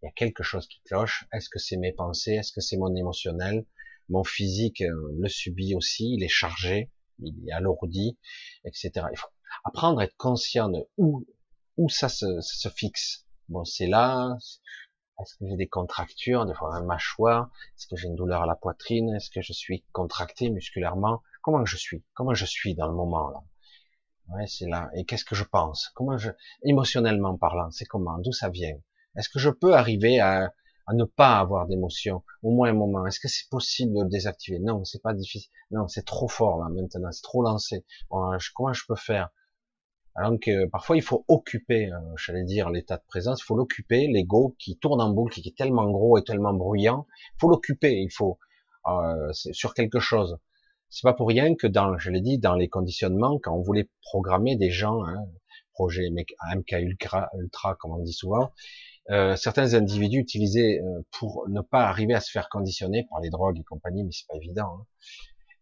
il 0.03 0.07
y 0.07 0.09
a 0.09 0.13
quelque 0.13 0.43
chose 0.43 0.67
qui 0.67 0.81
cloche. 0.83 1.27
Est-ce 1.33 1.49
que 1.49 1.59
c'est 1.59 1.77
mes 1.77 1.93
pensées? 1.93 2.35
Est-ce 2.35 2.53
que 2.53 2.61
c'est 2.61 2.77
mon 2.77 2.95
émotionnel? 2.97 3.65
Mon 4.09 4.25
physique 4.25 4.81
euh, 4.81 5.15
le 5.19 5.29
subit 5.29 5.75
aussi, 5.75 6.15
il 6.15 6.25
est 6.25 6.29
chargé, 6.29 6.91
il 7.21 7.49
est 7.49 7.53
alourdi, 7.53 8.19
etc. 8.65 8.91
Il 9.13 9.17
faut 9.17 9.29
apprendre 9.65 10.01
à 10.01 10.05
être 10.05 10.17
conscient 10.17 10.69
de 10.69 10.89
où, 10.97 11.25
où 11.77 11.89
ça 11.89 12.09
se, 12.09 12.41
se 12.41 12.69
fixe. 12.69 13.27
Bon, 13.49 13.65
c'est 13.65 13.87
là. 13.87 14.37
Est-ce 15.21 15.37
que 15.37 15.47
j'ai 15.47 15.57
des 15.57 15.69
contractures, 15.69 16.47
des 16.47 16.55
fois 16.55 16.75
un 16.75 16.83
mâchoire? 16.83 17.51
Est-ce 17.77 17.87
que 17.87 17.97
j'ai 17.97 18.09
une 18.09 18.17
douleur 18.17 18.43
à 18.43 18.47
la 18.47 18.57
poitrine? 18.57 19.15
Est-ce 19.15 19.31
que 19.31 19.41
je 19.41 19.53
suis 19.53 19.85
contracté 19.93 20.51
musculairement? 20.51 21.23
Comment 21.43 21.65
je 21.65 21.77
suis? 21.77 22.05
Comment 22.15 22.35
je 22.35 22.47
suis 22.47 22.75
dans 22.75 22.87
le 22.89 22.95
moment 22.95 23.31
là? 23.31 23.43
Ouais, 24.29 24.47
c'est 24.47 24.69
là. 24.69 24.91
Et 24.95 25.05
qu'est-ce 25.05 25.25
que 25.25 25.35
je 25.35 25.45
pense? 25.45 25.91
Comment 25.95 26.17
je, 26.17 26.31
émotionnellement 26.65 27.37
parlant, 27.37 27.71
c'est 27.71 27.85
comment? 27.85 28.19
D'où 28.19 28.33
ça 28.33 28.49
vient? 28.49 28.77
Est-ce 29.17 29.29
que 29.29 29.39
je 29.39 29.51
peux 29.51 29.75
arriver 29.75 30.21
à, 30.21 30.53
ne 30.93 31.05
pas 31.05 31.39
avoir 31.39 31.67
d'émotion 31.67 32.23
au 32.43 32.51
moins 32.51 32.69
un 32.69 32.75
moment. 32.75 33.07
Est-ce 33.07 33.19
que 33.19 33.29
c'est 33.29 33.49
possible 33.49 33.95
de 33.95 34.03
le 34.03 34.09
désactiver? 34.09 34.59
Non, 34.59 34.85
c'est 34.85 35.03
pas 35.03 35.15
difficile. 35.15 35.51
Non, 35.71 35.89
c'est 35.89 36.05
trop 36.05 36.29
fort 36.29 36.59
là 36.59 36.69
maintenant, 36.69 37.11
c'est 37.13 37.23
trop 37.23 37.43
lancé. 37.43 37.85
comment 38.11 38.73
je 38.73 38.83
peux 38.87 38.97
faire? 38.97 39.31
Alors 40.15 40.39
que 40.39 40.67
parfois 40.67 40.97
il 40.97 41.03
faut 41.03 41.25
occuper, 41.29 41.91
euh, 41.91 41.99
j'allais 42.17 42.45
dire 42.45 42.69
l'état 42.69 42.99
de 42.99 43.05
présence, 43.09 43.41
il 43.41 43.45
faut 43.45 43.57
l'occuper, 43.57 44.07
l'ego 44.09 44.55
qui 44.59 44.77
tourne 44.77 45.01
en 45.01 45.11
boucle, 45.11 45.41
qui 45.41 45.49
est 45.49 45.57
tellement 45.57 45.91
gros 45.91 46.19
et 46.19 46.25
tellement 46.25 46.53
bruyant, 46.53 47.07
il 47.35 47.41
faut 47.41 47.49
l'occuper, 47.49 47.95
il 47.95 48.11
faut 48.11 48.39
euh, 48.89 49.33
sur 49.33 49.73
quelque 49.73 50.01
chose. 50.01 50.39
C'est 50.93 51.05
pas 51.05 51.15
pour 51.15 51.27
rien 51.27 51.55
que 51.55 51.67
dans, 51.67 51.97
je 51.97 52.11
l'ai 52.11 52.21
dit, 52.21 52.39
dans 52.39 52.55
les 52.55 52.69
conditionnements, 52.69 53.39
quand 53.39 53.57
on 53.57 53.63
voulait 53.63 53.89
programmer 54.03 54.57
des 54.57 54.71
gens, 54.71 55.03
hein, 55.07 55.25
projet 55.73 56.11
MK 56.11 56.73
Ultra, 56.73 57.31
Ultra 57.41 57.77
comme 57.77 57.93
on 57.93 58.03
dit 58.03 58.13
souvent, 58.13 58.53
euh, 59.09 59.35
certains 59.35 59.73
individus 59.73 60.19
utilisaient 60.19 60.83
euh, 60.83 61.01
pour 61.11 61.49
ne 61.49 61.63
pas 61.63 61.87
arriver 61.87 62.13
à 62.13 62.21
se 62.21 62.31
faire 62.31 62.51
conditionner 62.51 63.07
par 63.09 63.21
les 63.21 63.31
drogues 63.31 63.59
et 63.59 63.65
compagnie, 63.65 64.05
mais 64.05 64.13
c'est 64.13 64.27
pas 64.29 64.37
évident. 64.37 64.67
Hein. 64.67 64.87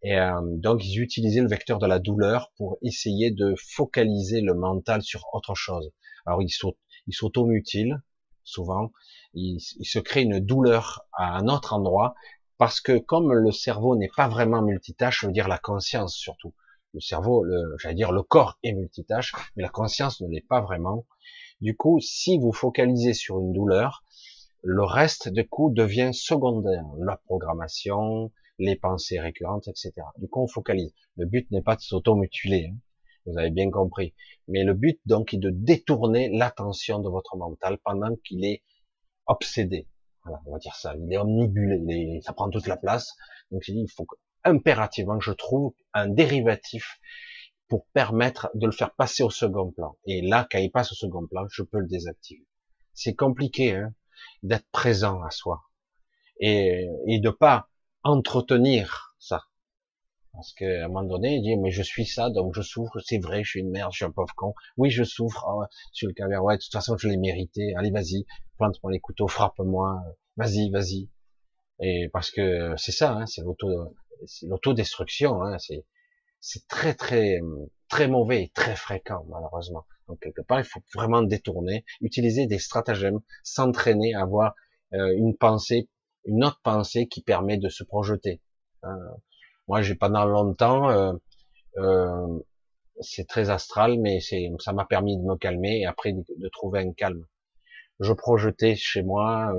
Et 0.03 0.19
euh, 0.19 0.41
donc 0.43 0.85
ils 0.85 1.01
utilisaient 1.01 1.43
le 1.43 1.49
vecteur 1.49 1.79
de 1.79 1.87
la 1.87 2.01
douleur 2.01 2.51
pour 2.57 2.79
essayer 2.83 3.31
de 3.31 3.55
focaliser 3.57 4.41
le 4.41 4.55
mental 4.55 5.01
sur 5.01 5.23
autre 5.33 5.55
chose. 5.55 5.93
Alors 6.27 6.43
ils 6.43 7.15
s'automutilent 7.15 8.01
souvent, 8.43 8.91
ils 9.33 9.61
se 9.61 10.01
créent 10.01 10.25
une 10.25 10.41
douleur 10.41 11.07
à 11.13 11.37
un 11.37 11.47
autre 11.47 11.73
endroit 11.73 12.17
parce 12.61 12.83
que 12.83 12.99
comme 12.99 13.33
le 13.33 13.53
cerveau 13.53 13.97
n'est 13.97 14.11
pas 14.15 14.29
vraiment 14.29 14.61
multitâche, 14.61 15.23
je 15.23 15.27
veux 15.27 15.33
dire 15.33 15.49
la 15.49 15.57
conscience 15.57 16.15
surtout. 16.15 16.53
Le 16.93 17.01
cerveau, 17.01 17.43
le, 17.43 17.75
j'allais 17.79 17.95
dire 17.95 18.13
le 18.13 18.23
corps 18.23 18.59
est 18.63 18.75
multitâche, 18.75 19.33
mais 19.57 19.63
la 19.63 19.71
conscience 19.71 20.21
ne 20.21 20.29
l'est 20.29 20.47
pas 20.47 20.61
vraiment. 20.61 21.07
Du 21.63 21.75
coup, 21.75 22.01
si 22.01 22.37
vous 22.37 22.53
focalisez 22.53 23.15
sur 23.15 23.41
une 23.41 23.55
douleur, 23.55 24.05
le 24.63 24.85
reste, 24.85 25.31
de 25.31 25.41
coup, 25.41 25.71
devient 25.71 26.11
secondaire. 26.13 26.85
La 26.99 27.17
programmation, 27.17 28.31
les 28.59 28.77
pensées 28.77 29.19
récurrentes, 29.19 29.67
etc. 29.67 29.95
Du 30.19 30.29
coup, 30.29 30.43
on 30.43 30.47
focalise. 30.47 30.93
Le 31.17 31.25
but 31.25 31.51
n'est 31.53 31.63
pas 31.63 31.77
de 31.77 31.81
s'auto-mutiler, 31.81 32.73
hein. 32.75 32.77
vous 33.25 33.39
avez 33.39 33.51
bien 33.51 33.71
compris. 33.71 34.13
Mais 34.49 34.65
le 34.65 34.75
but, 34.75 35.01
donc, 35.07 35.33
est 35.33 35.39
de 35.39 35.49
détourner 35.49 36.29
l'attention 36.29 36.99
de 36.99 37.09
votre 37.09 37.39
mental 37.39 37.79
pendant 37.79 38.15
qu'il 38.17 38.45
est 38.45 38.63
obsédé. 39.25 39.89
Voilà, 40.25 40.41
on 40.47 40.53
va 40.53 40.59
dire 40.59 40.75
ça. 40.75 40.95
Il 40.97 41.13
est 41.13 41.19
omnibulé, 41.19 42.21
ça 42.23 42.33
prend 42.33 42.51
toute 42.51 42.67
la 42.67 42.77
place. 42.77 43.15
Donc, 43.51 43.63
il 43.69 43.87
faut 43.91 44.07
impérativement, 44.45 45.21
je 45.21 45.33
trouve, 45.33 45.75
un 45.93 46.09
dérivatif 46.09 46.99
pour 47.69 47.87
permettre 47.93 48.51
de 48.55 48.67
le 48.67 48.73
faire 48.73 48.95
passer 48.95 49.23
au 49.23 49.31
second 49.31 49.71
plan. 49.71 49.97
Et 50.05 50.23
là, 50.23 50.47
quand 50.51 50.59
il 50.59 50.71
passe 50.71 50.93
au 50.93 50.95
second 50.95 51.27
plan, 51.27 51.47
je 51.51 51.63
peux 51.63 51.79
le 51.79 51.87
désactiver. 51.87 52.47
C'est 52.93 53.15
compliqué 53.15 53.77
hein, 53.77 53.95
d'être 54.43 54.69
présent 54.73 55.23
à 55.23 55.31
soi 55.31 55.63
et, 56.41 56.89
et 57.07 57.21
de 57.21 57.31
pas 57.31 57.69
entretenir 58.03 59.15
ça. 59.19 59.45
Parce 60.33 60.53
qu'à 60.55 60.85
un 60.85 60.89
moment 60.89 61.03
donné, 61.03 61.37
il 61.37 61.43
dit, 61.43 61.57
mais 61.57 61.71
je 61.71 61.83
suis 61.83 62.07
ça, 62.07 62.31
donc 62.31 62.55
je 62.55 62.63
souffre, 62.63 62.99
c'est 63.05 63.19
vrai, 63.19 63.43
je 63.43 63.51
suis 63.51 63.61
une 63.61 63.71
merde, 63.71 63.93
je 63.93 63.97
suis 63.97 64.05
un 64.05 64.11
pauvre 64.11 64.35
con. 64.37 64.55
Oui, 64.77 64.91
je 64.91 65.05
souffre, 65.05 65.45
oh, 65.49 65.65
sur 65.93 66.09
le 66.09 66.15
calvaire, 66.15 66.45
ouais, 66.45 66.57
de 66.57 66.63
toute 66.63 66.73
façon, 66.73 66.97
je 66.97 67.09
l'ai 67.09 67.17
mérité. 67.17 67.75
Allez, 67.77 67.91
vas-y, 67.91 68.25
plante-moi 68.57 68.93
les 68.93 69.01
couteaux, 69.01 69.29
frappe-moi, 69.29 70.01
vas-y, 70.37 70.71
vas-y. 70.71 71.09
Et 71.81 72.09
parce 72.13 72.31
que 72.31 72.75
c'est 72.77 72.93
ça, 72.93 73.13
hein, 73.13 73.27
c'est 73.27 73.43
l'auto, 73.43 73.69
c'est 74.27 74.47
l'autodestruction, 74.47 75.43
hein, 75.43 75.57
c'est, 75.59 75.85
très 76.69 76.95
très 76.95 77.41
très 77.89 78.09
mauvais 78.09 78.45
et 78.45 78.49
très 78.51 78.77
fréquent 78.77 79.25
malheureusement. 79.29 79.85
Donc 80.09 80.21
quelque 80.21 80.43
part, 80.43 80.61
il 80.61 80.65
faut 80.65 80.83
vraiment 80.95 81.23
détourner, 81.23 81.85
utiliser 82.01 82.47
des 82.47 82.59
stratagèmes, 82.59 83.21
s'entraîner 83.43 84.15
à 84.15 84.23
avoir 84.23 84.55
euh, 84.95 85.13
une 85.17 85.37
pensée, 85.37 85.89
une 86.25 86.45
autre 86.45 86.61
pensée 86.63 87.09
qui 87.09 87.23
permet 87.23 87.59
de 87.59 87.69
se 87.69 87.85
projeter. 87.85 88.41
Euh, 88.85 88.89
moi, 89.69 89.83
j'ai 89.83 89.95
pendant 89.95 90.25
longtemps, 90.25 90.91
euh, 90.91 91.13
euh, 91.79 92.39
c'est 93.01 93.27
très 93.27 93.51
astral, 93.51 93.99
mais 93.99 94.21
c'est 94.21 94.51
ça 94.59 94.73
m'a 94.73 94.85
permis 94.85 95.17
de 95.17 95.23
me 95.23 95.37
calmer 95.37 95.81
et 95.81 95.87
après 95.87 96.13
de, 96.13 96.49
trouver 96.49 96.81
un 96.81 96.93
calme. 96.93 97.25
Je 98.01 98.13
projetais 98.13 98.77
chez 98.77 99.03
moi, 99.03 99.53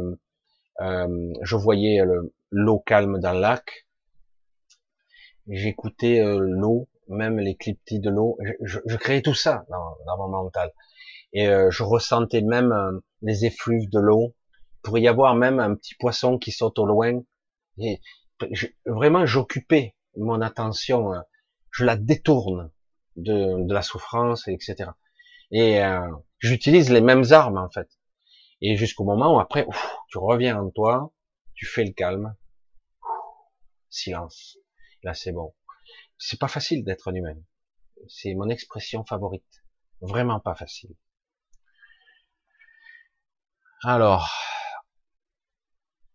je 0.79 1.55
voyais 1.55 2.01
l'eau 2.51 2.79
calme 2.79 3.19
dans 3.19 3.33
le 3.33 3.39
lac, 3.39 3.85
j'écoutais 5.47 6.19
euh, 6.19 6.39
l'eau, 6.39 6.87
même 7.07 7.39
les 7.39 7.55
cliptis 7.55 7.99
de 7.99 8.09
l'eau, 8.09 8.37
je, 8.63 8.79
je, 8.85 8.97
créais 8.97 9.21
tout 9.21 9.33
ça 9.33 9.65
dans, 9.69 9.95
dans 10.05 10.17
mon 10.17 10.43
mental. 10.43 10.71
Et 11.33 11.47
euh, 11.47 11.69
je 11.69 11.83
ressentais 11.83 12.41
même 12.41 12.71
euh, 12.71 12.99
les 13.21 13.45
effluves 13.45 13.89
de 13.89 13.99
l'eau. 13.99 14.33
Pourrait 14.83 15.01
y 15.01 15.07
avoir 15.07 15.35
même 15.35 15.59
un 15.59 15.75
petit 15.75 15.95
poisson 15.95 16.37
qui 16.37 16.51
saute 16.51 16.79
au 16.79 16.85
loin. 16.85 17.21
Vraiment, 18.85 19.25
j'occupais 19.25 19.95
mon 20.17 20.41
attention, 20.41 21.11
je 21.71 21.85
la 21.85 21.95
détourne 21.95 22.71
de, 23.15 23.65
de 23.65 23.73
la 23.73 23.81
souffrance, 23.81 24.47
etc. 24.47 24.91
Et 25.51 25.81
j'utilise 26.39 26.89
les 26.91 27.01
mêmes 27.01 27.25
armes 27.31 27.57
en 27.57 27.69
fait. 27.69 27.89
Et 28.61 28.75
jusqu'au 28.75 29.03
moment 29.03 29.35
où 29.35 29.39
après, 29.39 29.67
tu 30.09 30.17
reviens 30.17 30.59
en 30.59 30.69
toi, 30.69 31.11
tu 31.55 31.65
fais 31.65 31.83
le 31.83 31.93
calme, 31.93 32.35
silence. 33.89 34.57
Là, 35.03 35.13
c'est 35.13 35.31
bon. 35.31 35.53
C'est 36.17 36.39
pas 36.39 36.47
facile 36.47 36.83
d'être 36.83 37.13
humain. 37.13 37.35
c'est 38.07 38.33
mon 38.35 38.49
expression 38.49 39.03
favorite. 39.03 39.63
Vraiment 40.01 40.39
pas 40.39 40.55
facile. 40.55 40.95
Alors, 43.83 44.31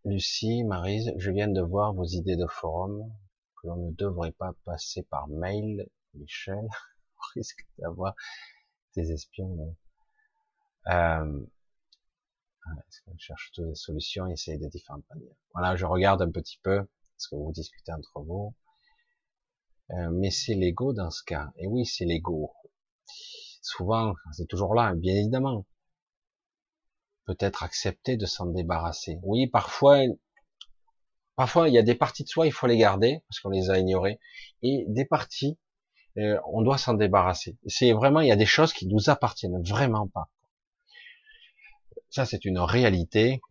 Lucie, 0.06 0.62
Marise, 0.62 1.12
je 1.16 1.32
viens 1.32 1.48
de 1.48 1.60
voir 1.60 1.92
vos 1.92 2.04
idées 2.04 2.36
de 2.36 2.46
forum 2.46 3.12
que 3.56 3.66
l'on 3.66 3.88
ne 3.88 3.90
devrait 3.90 4.30
pas 4.30 4.52
passer 4.64 5.02
par 5.02 5.26
mail. 5.26 5.88
Michel, 6.14 6.68
on 7.16 7.22
risque 7.34 7.66
d'avoir 7.78 8.14
des 8.94 9.10
espions. 9.10 9.76
Euh, 10.86 11.46
on 13.08 13.18
cherche 13.18 13.50
toutes 13.52 13.66
les 13.66 13.74
solutions 13.74 14.28
essaye 14.28 14.60
de 14.60 14.68
différentes 14.68 15.02
manières? 15.12 15.34
Voilà, 15.52 15.74
je 15.74 15.86
regarde 15.86 16.22
un 16.22 16.30
petit 16.30 16.60
peu 16.62 16.86
ce 17.16 17.26
que 17.30 17.34
vous 17.34 17.50
discutez 17.50 17.90
entre 17.90 18.20
vous. 18.20 18.54
Euh, 19.90 20.10
mais 20.12 20.30
c'est 20.30 20.54
l'ego 20.54 20.92
dans 20.92 21.10
ce 21.10 21.24
cas. 21.24 21.52
Et 21.56 21.66
oui, 21.66 21.84
c'est 21.84 22.04
l'ego. 22.04 22.52
Souvent, 23.60 24.14
c'est 24.30 24.46
toujours 24.46 24.76
là, 24.76 24.94
bien 24.94 25.16
évidemment. 25.16 25.66
Peut-être 27.26 27.62
accepter 27.62 28.16
de 28.16 28.26
s'en 28.26 28.46
débarrasser. 28.46 29.18
Oui, 29.22 29.46
parfois, 29.46 29.98
parfois 31.34 31.68
il 31.68 31.74
y 31.74 31.78
a 31.78 31.82
des 31.82 31.94
parties 31.94 32.24
de 32.24 32.28
soi, 32.28 32.46
il 32.46 32.52
faut 32.52 32.66
les 32.66 32.78
garder 32.78 33.22
parce 33.28 33.40
qu'on 33.40 33.50
les 33.50 33.70
a 33.70 33.78
ignorées, 33.78 34.18
et 34.62 34.84
des 34.88 35.04
parties, 35.04 35.58
euh, 36.18 36.38
on 36.46 36.62
doit 36.62 36.78
s'en 36.78 36.94
débarrasser. 36.94 37.56
C'est 37.66 37.92
vraiment, 37.92 38.20
il 38.20 38.28
y 38.28 38.32
a 38.32 38.36
des 38.36 38.46
choses 38.46 38.72
qui 38.72 38.86
nous 38.86 39.10
appartiennent 39.10 39.62
vraiment 39.62 40.08
pas. 40.08 40.30
Ça, 42.10 42.24
c'est 42.24 42.44
une 42.44 42.58
réalité. 42.58 43.42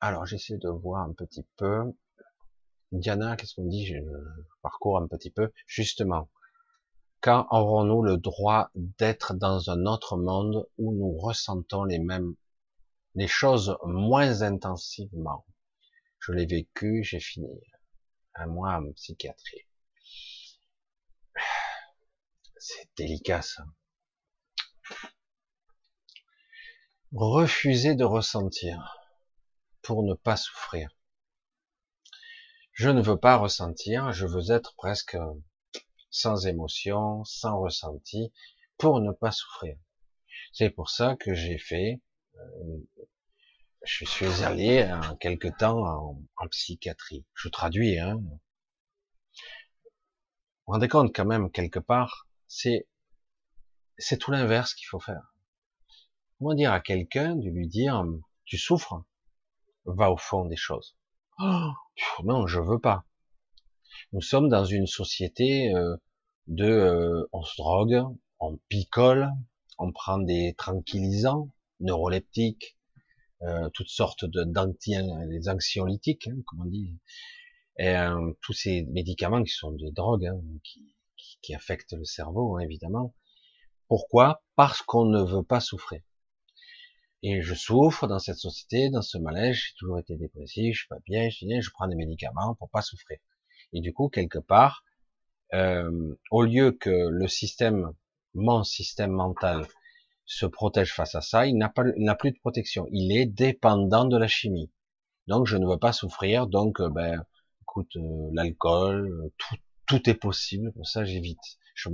Alors, 0.00 0.26
j'essaie 0.26 0.58
de 0.58 0.68
voir 0.68 1.02
un 1.02 1.12
petit 1.12 1.44
peu. 1.56 1.92
Diana, 2.92 3.36
qu'est-ce 3.36 3.54
qu'on 3.54 3.66
dit? 3.66 3.86
Je, 3.86 3.96
parcours 4.62 4.98
un 4.98 5.08
petit 5.08 5.30
peu. 5.30 5.52
Justement, 5.66 6.28
quand 7.20 7.46
aurons-nous 7.50 8.02
le 8.02 8.18
droit 8.18 8.70
d'être 8.74 9.34
dans 9.34 9.70
un 9.70 9.86
autre 9.86 10.16
monde 10.16 10.68
où 10.78 10.92
nous 10.92 11.16
ressentons 11.18 11.84
les 11.84 11.98
mêmes, 11.98 12.34
les 13.14 13.28
choses 13.28 13.76
moins 13.84 14.42
intensivement 14.42 15.46
Je 16.18 16.32
l'ai 16.32 16.46
vécu, 16.46 17.02
j'ai 17.04 17.20
fini 17.20 17.60
un 18.34 18.46
mois 18.46 18.74
en 18.74 18.92
psychiatrie. 18.92 19.66
C'est 22.58 22.88
délicat 22.96 23.42
ça. 23.42 23.64
Refuser 27.12 27.94
de 27.94 28.04
ressentir 28.04 28.96
pour 29.82 30.02
ne 30.02 30.14
pas 30.14 30.36
souffrir. 30.36 30.96
Je 32.72 32.88
ne 32.88 33.02
veux 33.02 33.18
pas 33.18 33.36
ressentir, 33.36 34.12
je 34.12 34.26
veux 34.26 34.50
être 34.50 34.74
presque 34.76 35.18
sans 36.10 36.46
émotion, 36.46 37.24
sans 37.24 37.60
ressenti, 37.60 38.32
pour 38.78 39.00
ne 39.00 39.12
pas 39.12 39.32
souffrir. 39.32 39.76
C'est 40.52 40.70
pour 40.70 40.88
ça 40.88 41.16
que 41.16 41.34
j'ai 41.34 41.58
fait, 41.58 42.00
je 43.84 44.04
suis 44.04 44.42
allé 44.44 44.84
en 44.90 45.16
quelque 45.16 45.48
temps 45.48 46.16
en, 46.36 46.48
psychiatrie. 46.48 47.24
Je 47.34 47.48
traduis, 47.48 47.98
hein. 47.98 48.16
Vous 48.16 48.40
vous 50.66 50.72
rendez 50.74 50.88
compte 50.88 51.14
quand 51.14 51.24
même 51.24 51.50
quelque 51.50 51.80
part, 51.80 52.28
c'est 52.46 52.86
c'est 53.98 54.18
tout 54.18 54.30
l'inverse 54.30 54.74
qu'il 54.74 54.86
faut 54.86 55.00
faire. 55.00 55.34
Comment 56.38 56.54
dire 56.54 56.72
à 56.72 56.80
quelqu'un 56.80 57.36
de 57.36 57.48
lui 57.48 57.68
dire 57.68 58.04
tu 58.44 58.58
souffres, 58.58 59.04
va 59.84 60.10
au 60.10 60.16
fond 60.16 60.44
des 60.44 60.56
choses. 60.56 60.96
Oh, 61.38 61.70
non, 62.24 62.46
je 62.46 62.60
veux 62.60 62.78
pas. 62.78 63.04
Nous 64.12 64.20
sommes 64.20 64.48
dans 64.48 64.64
une 64.64 64.86
société 64.86 65.74
euh, 65.74 65.96
de, 66.46 66.64
euh, 66.64 67.28
on 67.32 67.42
se 67.42 67.56
drogue, 67.56 68.02
on 68.38 68.58
picole, 68.68 69.30
on 69.78 69.92
prend 69.92 70.18
des 70.18 70.54
tranquillisants, 70.56 71.48
neuroleptiques, 71.82 72.76
euh, 73.42 73.68
toutes 73.70 73.88
sortes 73.88 74.24
de 74.24 74.44
des 74.44 75.48
anxiolytiques, 75.48 76.28
hein, 76.28 76.36
comme 76.46 76.62
on 76.62 76.66
dit, 76.66 76.96
et 77.78 77.94
tous 78.42 78.52
ces 78.52 78.82
médicaments 78.82 79.42
qui 79.42 79.52
sont 79.52 79.72
des 79.72 79.90
drogues, 79.90 80.26
hein, 80.26 80.40
qui, 80.62 80.94
qui, 81.40 81.54
affectent 81.54 81.94
le 81.94 82.04
cerveau, 82.04 82.56
hein, 82.56 82.60
évidemment. 82.60 83.14
Pourquoi? 83.88 84.42
Parce 84.56 84.82
qu'on 84.82 85.06
ne 85.06 85.22
veut 85.22 85.42
pas 85.42 85.60
souffrir. 85.60 86.02
Et 87.22 87.40
je 87.40 87.54
souffre 87.54 88.06
dans 88.08 88.18
cette 88.18 88.36
société, 88.36 88.90
dans 88.90 89.02
ce 89.02 89.16
malaise, 89.16 89.54
j'ai 89.54 89.74
toujours 89.78 89.98
été 89.98 90.16
dépressif, 90.16 90.74
je 90.74 90.78
suis 90.80 90.88
pas 90.88 90.98
bien, 91.06 91.30
je, 91.30 91.60
je 91.60 91.70
prends 91.72 91.88
des 91.88 91.94
médicaments 91.94 92.54
pour 92.56 92.68
pas 92.68 92.82
souffrir. 92.82 93.18
Et 93.72 93.80
du 93.80 93.92
coup, 93.92 94.08
quelque 94.08 94.38
part, 94.38 94.84
euh, 95.54 96.14
au 96.30 96.42
lieu 96.42 96.72
que 96.72 96.90
le 96.90 97.28
système, 97.28 97.92
mon 98.34 98.64
système 98.64 99.12
mental, 99.12 99.66
se 100.32 100.46
protège 100.46 100.92
face 100.94 101.14
à 101.14 101.20
ça, 101.20 101.46
il 101.46 101.56
n'a 101.56 101.68
plus 101.68 102.32
de 102.32 102.38
protection. 102.38 102.86
Il 102.90 103.16
est 103.16 103.26
dépendant 103.26 104.06
de 104.06 104.16
la 104.16 104.28
chimie. 104.28 104.70
Donc, 105.26 105.46
je 105.46 105.56
ne 105.56 105.66
veux 105.66 105.78
pas 105.78 105.92
souffrir. 105.92 106.46
Donc, 106.46 106.80
euh, 106.80 106.88
ben, 106.88 107.24
écoute, 107.62 107.94
euh, 107.96 108.30
l'alcool, 108.32 109.30
tout, 109.38 109.56
tout 109.86 110.10
est 110.10 110.14
possible. 110.14 110.72
Pour 110.72 110.86
ça, 110.86 111.04
j'évite. 111.04 111.58
Je, 111.74 111.90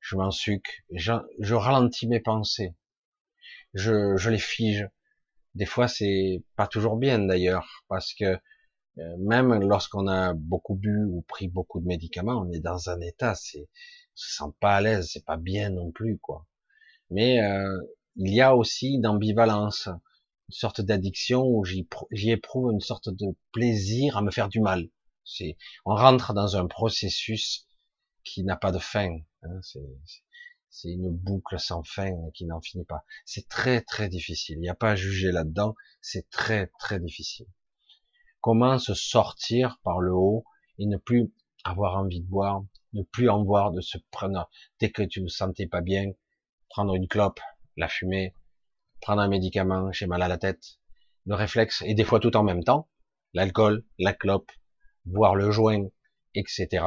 je 0.00 0.16
m'en 0.16 0.30
sucre. 0.30 0.70
Je, 0.90 1.54
ralentis 1.54 2.06
mes 2.06 2.20
pensées 2.20 2.74
je, 3.74 4.16
je 4.16 4.30
les 4.30 4.38
fige. 4.38 4.88
Des 5.54 5.66
fois, 5.66 5.88
c'est 5.88 6.42
pas 6.56 6.66
toujours 6.66 6.96
bien 6.96 7.18
d'ailleurs, 7.18 7.84
parce 7.88 8.14
que 8.14 8.38
euh, 8.98 9.16
même 9.18 9.54
lorsqu'on 9.62 10.06
a 10.08 10.34
beaucoup 10.34 10.74
bu 10.74 11.04
ou 11.04 11.22
pris 11.22 11.48
beaucoup 11.48 11.80
de 11.80 11.86
médicaments, 11.86 12.42
on 12.42 12.52
est 12.52 12.60
dans 12.60 12.90
un 12.90 13.00
état, 13.00 13.34
c'est, 13.34 13.60
on 13.60 14.16
se 14.16 14.36
sent 14.36 14.52
pas 14.60 14.76
à 14.76 14.80
l'aise, 14.82 15.10
c'est 15.12 15.24
pas 15.24 15.36
bien 15.38 15.70
non 15.70 15.90
plus, 15.90 16.18
quoi. 16.18 16.46
Mais 17.12 17.40
euh, 17.40 17.80
il 18.16 18.34
y 18.34 18.40
a 18.40 18.56
aussi 18.56 18.94
une 18.94 19.06
ambivalence, 19.06 19.86
une 19.86 20.54
sorte 20.54 20.80
d'addiction 20.80 21.44
où 21.46 21.64
j'y 21.64 22.30
éprouve 22.30 22.72
une 22.72 22.80
sorte 22.80 23.08
de 23.10 23.26
plaisir 23.52 24.16
à 24.16 24.22
me 24.22 24.30
faire 24.30 24.48
du 24.48 24.60
mal. 24.60 24.88
C'est, 25.24 25.56
on 25.84 25.94
rentre 25.94 26.34
dans 26.34 26.56
un 26.56 26.66
processus 26.66 27.66
qui 28.24 28.44
n'a 28.44 28.56
pas 28.56 28.72
de 28.72 28.78
fin. 28.78 29.18
Hein, 29.42 29.60
c'est, 29.62 29.86
c'est 30.70 30.90
une 30.90 31.10
boucle 31.10 31.58
sans 31.60 31.82
fin 31.82 32.12
qui 32.34 32.46
n'en 32.46 32.60
finit 32.60 32.84
pas. 32.84 33.04
C'est 33.26 33.46
très 33.48 33.82
très 33.82 34.08
difficile. 34.08 34.56
Il 34.56 34.62
n'y 34.62 34.70
a 34.70 34.74
pas 34.74 34.92
à 34.92 34.96
juger 34.96 35.30
là-dedans. 35.30 35.74
C'est 36.00 36.28
très 36.30 36.68
très 36.78 36.98
difficile. 36.98 37.46
Comment 38.40 38.78
se 38.78 38.94
sortir 38.94 39.78
par 39.84 40.00
le 40.00 40.14
haut 40.14 40.44
et 40.78 40.86
ne 40.86 40.96
plus 40.96 41.32
avoir 41.64 41.96
envie 41.98 42.20
de 42.20 42.26
boire, 42.26 42.64
ne 42.94 43.02
plus 43.02 43.28
en 43.28 43.44
voir, 43.44 43.70
de 43.70 43.80
se 43.80 43.98
prendre 44.10 44.50
dès 44.80 44.90
que 44.90 45.02
tu 45.02 45.22
ne 45.22 45.28
sentais 45.28 45.66
pas 45.66 45.82
bien, 45.82 46.10
prendre 46.72 46.94
une 46.94 47.06
clope, 47.06 47.40
la 47.76 47.86
fumer, 47.86 48.34
prendre 49.02 49.20
un 49.20 49.28
médicament, 49.28 49.92
j'ai 49.92 50.06
mal 50.06 50.22
à 50.22 50.28
la 50.28 50.38
tête, 50.38 50.78
le 51.26 51.34
réflexe 51.34 51.82
et 51.86 51.92
des 51.92 52.04
fois 52.04 52.18
tout 52.18 52.34
en 52.34 52.42
même 52.42 52.64
temps, 52.64 52.88
l'alcool, 53.34 53.84
la 53.98 54.14
clope, 54.14 54.50
voir 55.04 55.34
le 55.34 55.50
joint, 55.50 55.86
etc. 56.34 56.84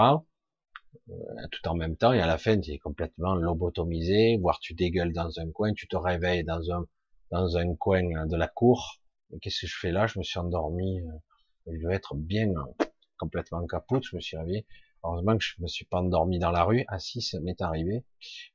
Euh, 1.10 1.14
tout 1.52 1.68
en 1.68 1.76
même 1.76 1.96
temps, 1.98 2.14
et 2.14 2.20
à 2.20 2.26
la 2.26 2.40
fin, 2.40 2.60
tu 2.60 2.72
es 2.72 2.80
complètement 2.80 3.36
lobotomisé, 3.36 4.38
voire 4.42 4.60
tu 4.60 4.74
dégueules 4.74 5.14
dans 5.14 5.40
un 5.40 5.52
coin, 5.52 5.72
tu 5.74 5.88
te 5.88 5.96
réveilles 5.96 6.44
dans 6.44 6.72
un, 6.72 6.86
dans 7.30 7.58
un 7.58 7.76
coin 7.76 8.26
de 8.26 8.36
la 8.36 8.48
cour. 8.48 9.02
Qu'est-ce 9.42 9.62
que 9.62 9.68
je 9.68 9.78
fais 9.78 9.92
là? 9.92 10.08
Je 10.08 10.18
me 10.18 10.24
suis 10.24 10.40
endormi, 10.40 11.02
euh, 11.02 11.72
je 11.72 11.84
devais 11.84 11.96
être 11.96 12.16
bien 12.16 12.50
euh, 12.50 12.86
complètement 13.20 13.64
capote, 13.68 14.04
je 14.10 14.16
me 14.16 14.22
suis 14.22 14.36
réveillé. 14.36 14.66
Heureusement 15.06 15.38
que 15.38 15.44
je 15.44 15.62
me 15.62 15.68
suis 15.68 15.86
pas 15.86 16.00
endormi 16.00 16.40
dans 16.40 16.52
la 16.52 16.64
rue. 16.64 16.84
Ah 16.88 17.00
si, 17.00 17.22
ça 17.22 17.40
m'est 17.40 17.62
arrivé. 17.62 18.04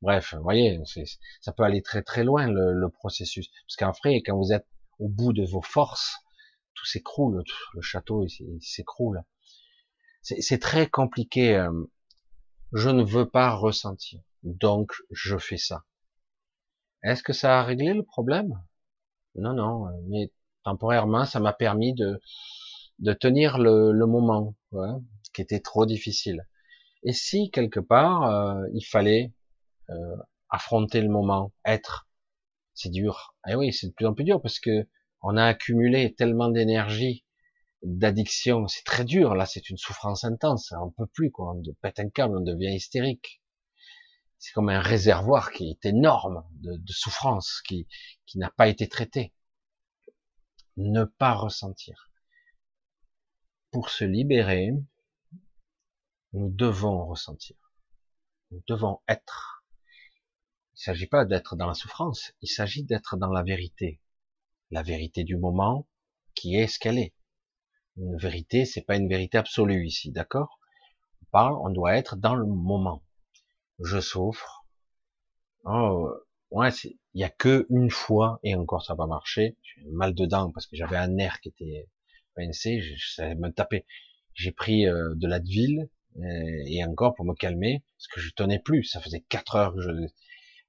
Bref, 0.03 0.35
vous 0.35 0.43
voyez, 0.43 0.81
ça 1.41 1.53
peut 1.53 1.63
aller 1.63 1.83
très 1.83 2.03
très 2.03 2.25
loin 2.25 2.47
le, 2.49 2.73
le 2.73 2.89
processus. 2.89 3.49
Parce 3.67 3.77
qu'en 3.77 3.93
vrai, 3.93 4.23
quand 4.23 4.37
vous 4.37 4.53
êtes 4.53 4.67
au 4.99 5.09
bout 5.09 5.33
de 5.33 5.45
vos 5.45 5.63
forces, 5.63 6.17
tout 6.75 6.87
s'écroule, 6.87 7.43
le 7.75 7.81
château 7.83 8.27
s'écroule. 8.61 9.23
C'est 10.23 10.61
très 10.61 10.89
compliqué 10.89 11.67
je 12.73 12.89
ne 12.89 13.03
veux 13.03 13.29
pas 13.29 13.55
ressentir. 13.55 14.21
Donc, 14.43 14.93
je 15.11 15.37
fais 15.37 15.57
ça. 15.57 15.85
Est-ce 17.03 17.23
que 17.23 17.33
ça 17.33 17.61
a 17.61 17.63
réglé 17.65 17.93
le 17.95 18.03
problème? 18.03 18.63
Non, 19.35 19.53
non, 19.55 19.87
mais 20.09 20.33
temporairement, 20.65 21.25
ça 21.25 21.41
m'a 21.41 21.53
permis 21.53 21.95
de, 21.95 22.21
de 22.99 23.13
tenir 23.13 23.59
le, 23.59 23.93
le 23.93 24.07
moment, 24.07 24.55
qui 25.33 25.43
était 25.43 25.61
trop 25.61 25.87
difficile. 25.87 26.47
Et 27.03 27.13
si, 27.13 27.51
quelque 27.51 27.81
part, 27.81 28.25
euh, 28.25 28.67
il 28.75 28.85
fallait 28.85 29.33
euh, 29.91 30.17
affronter 30.49 31.01
le 31.01 31.09
moment, 31.09 31.53
être, 31.65 32.09
c'est 32.75 32.91
dur. 32.91 33.35
Eh 33.49 33.55
oui, 33.55 33.73
c'est 33.73 33.89
de 33.89 33.93
plus 33.93 34.07
en 34.07 34.15
plus 34.15 34.25
dur, 34.25 34.43
parce 34.43 34.61
que 34.61 34.89
on 35.23 35.37
a 35.37 35.45
accumulé 35.45 36.15
tellement 36.15 36.49
d'énergie 36.49 37.25
d'addiction, 37.83 38.69
c'est 38.69 38.85
très 38.85 39.05
dur. 39.05 39.35
Là, 39.35 39.47
c'est 39.47 39.71
une 39.71 39.77
souffrance 39.77 40.25
intense. 40.25 40.73
On 40.81 40.91
peut 40.91 41.07
plus, 41.07 41.31
quoi. 41.31 41.55
On 41.55 41.63
pète 41.81 42.01
un 42.01 42.11
câble, 42.11 42.37
on 42.37 42.43
devient 42.43 42.75
hystérique. 42.75 43.43
C'est 44.39 44.53
comme 44.53 44.71
un 44.71 44.81
réservoir 44.81 45.53
qui 45.53 45.71
est 45.71 45.87
énorme 45.87 46.45
de, 46.53 46.77
de 46.77 46.93
souffrance, 46.93 47.63
qui, 47.67 47.87
qui 48.27 48.39
n'a 48.39 48.51
pas 48.51 48.69
été 48.69 48.89
traité. 48.89 49.35
Ne 50.77 51.05
pas 51.05 51.35
ressentir. 51.35 52.11
Pour 53.71 53.91
se 53.91 54.05
libérer, 54.05 54.73
nous 56.33 56.51
devons 56.51 57.07
ressentir. 57.07 57.57
Nous 58.51 58.63
devons 58.69 59.01
être. 59.09 59.65
Il 60.75 60.77
ne 60.77 60.95
s'agit 60.95 61.07
pas 61.07 61.25
d'être 61.25 61.57
dans 61.57 61.67
la 61.67 61.75
souffrance, 61.75 62.33
il 62.41 62.49
s'agit 62.49 62.85
d'être 62.85 63.17
dans 63.17 63.33
la 63.33 63.43
vérité. 63.43 64.01
La 64.71 64.83
vérité 64.83 65.25
du 65.25 65.37
moment, 65.37 65.89
qui 66.35 66.57
est 66.57 66.69
ce 66.69 66.79
qu'elle 66.79 66.99
est. 66.99 67.15
Une 67.97 68.17
vérité, 68.17 68.65
c'est 68.65 68.83
pas 68.83 68.97
une 68.97 69.09
vérité 69.09 69.39
absolue 69.39 69.87
ici, 69.87 70.11
d'accord? 70.11 70.59
On 71.23 71.27
parle, 71.33 71.55
on 71.63 71.71
doit 71.71 71.97
être 71.97 72.17
dans 72.17 72.35
le 72.35 72.47
moment. 72.47 73.05
Je 73.79 74.01
souffre. 74.01 74.65
Oh, 75.65 76.11
ouais, 76.51 76.71
il 76.85 77.21
y 77.21 77.25
a 77.25 77.31
que 77.31 77.67
une 77.71 77.91
fois 77.91 78.41
et 78.43 78.55
encore 78.55 78.85
ça 78.85 78.95
va 78.95 79.07
marcher. 79.07 79.57
J'ai 79.63 79.91
mal 79.91 80.15
dedans 80.15 80.51
parce 80.53 80.67
que 80.67 80.77
j'avais 80.77 80.97
un 80.97 81.09
nerf 81.09 81.41
qui 81.41 81.49
était 81.49 81.89
pincé, 82.35 82.81
je, 82.81 83.15
savais 83.15 83.35
me 83.35 83.51
taper. 83.51 83.85
J'ai 84.35 84.53
pris 84.53 84.87
euh, 84.87 85.15
de 85.17 85.27
l'Advil 85.27 85.91
et 86.17 86.85
encore 86.85 87.15
pour 87.15 87.25
me 87.25 87.35
calmer 87.35 87.83
parce 87.97 88.09
que 88.09 88.21
je 88.21 88.31
tenais 88.31 88.59
plus. 88.59 88.85
Ça 88.85 89.01
faisait 89.01 89.21
quatre 89.21 89.57
heures 89.57 89.75
que 89.75 89.81
je. 89.81 89.91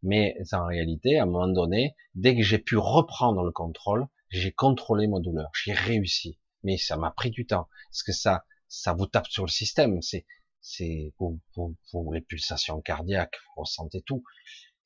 Mais 0.03 0.35
en 0.51 0.65
réalité, 0.65 1.19
à 1.19 1.23
un 1.23 1.25
moment 1.25 1.47
donné, 1.47 1.95
dès 2.15 2.35
que 2.35 2.41
j'ai 2.41 2.57
pu 2.57 2.77
reprendre 2.77 3.43
le 3.43 3.51
contrôle, 3.51 4.07
j'ai 4.29 4.51
contrôlé 4.51 5.07
ma 5.07 5.19
douleur. 5.19 5.51
J'ai 5.63 5.73
réussi. 5.73 6.39
Mais 6.63 6.77
ça 6.77 6.97
m'a 6.97 7.11
pris 7.11 7.31
du 7.31 7.45
temps 7.45 7.67
parce 7.89 8.03
que 8.03 8.11
ça, 8.11 8.45
ça 8.67 8.93
vous 8.93 9.05
tape 9.05 9.27
sur 9.27 9.45
le 9.45 9.51
système. 9.51 10.01
C'est, 10.01 10.25
c'est 10.61 11.13
vous, 11.19 11.39
les 12.13 12.21
pulsations 12.21 12.81
cardiaques, 12.81 13.35
vous 13.55 13.61
ressentez 13.61 14.01
tout 14.01 14.23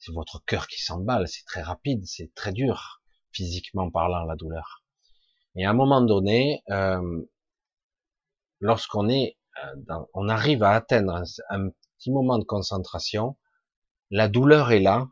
c'est 0.06 0.12
votre 0.12 0.44
cœur 0.46 0.68
qui 0.68 0.82
s'emballe, 0.82 1.28
c'est 1.28 1.46
très 1.46 1.62
rapide, 1.62 2.06
c'est 2.06 2.34
très 2.36 2.52
dur, 2.52 3.02
physiquement 3.32 3.90
parlant, 3.90 4.26
la 4.26 4.36
douleur. 4.36 4.84
Et 5.56 5.66
à 5.66 5.70
un 5.70 5.74
moment 5.74 6.02
donné, 6.02 6.62
euh, 6.70 7.22
lorsqu'on 8.60 9.10
est, 9.10 9.38
euh, 9.38 9.45
on 10.14 10.30
arrive 10.30 10.64
à 10.64 10.72
atteindre 10.72 11.24
un, 11.50 11.70
petit 11.98 12.12
moment 12.12 12.38
de 12.38 12.44
concentration, 12.44 13.38
la 14.12 14.28
douleur 14.28 14.72
est 14.72 14.80
là, 14.80 15.08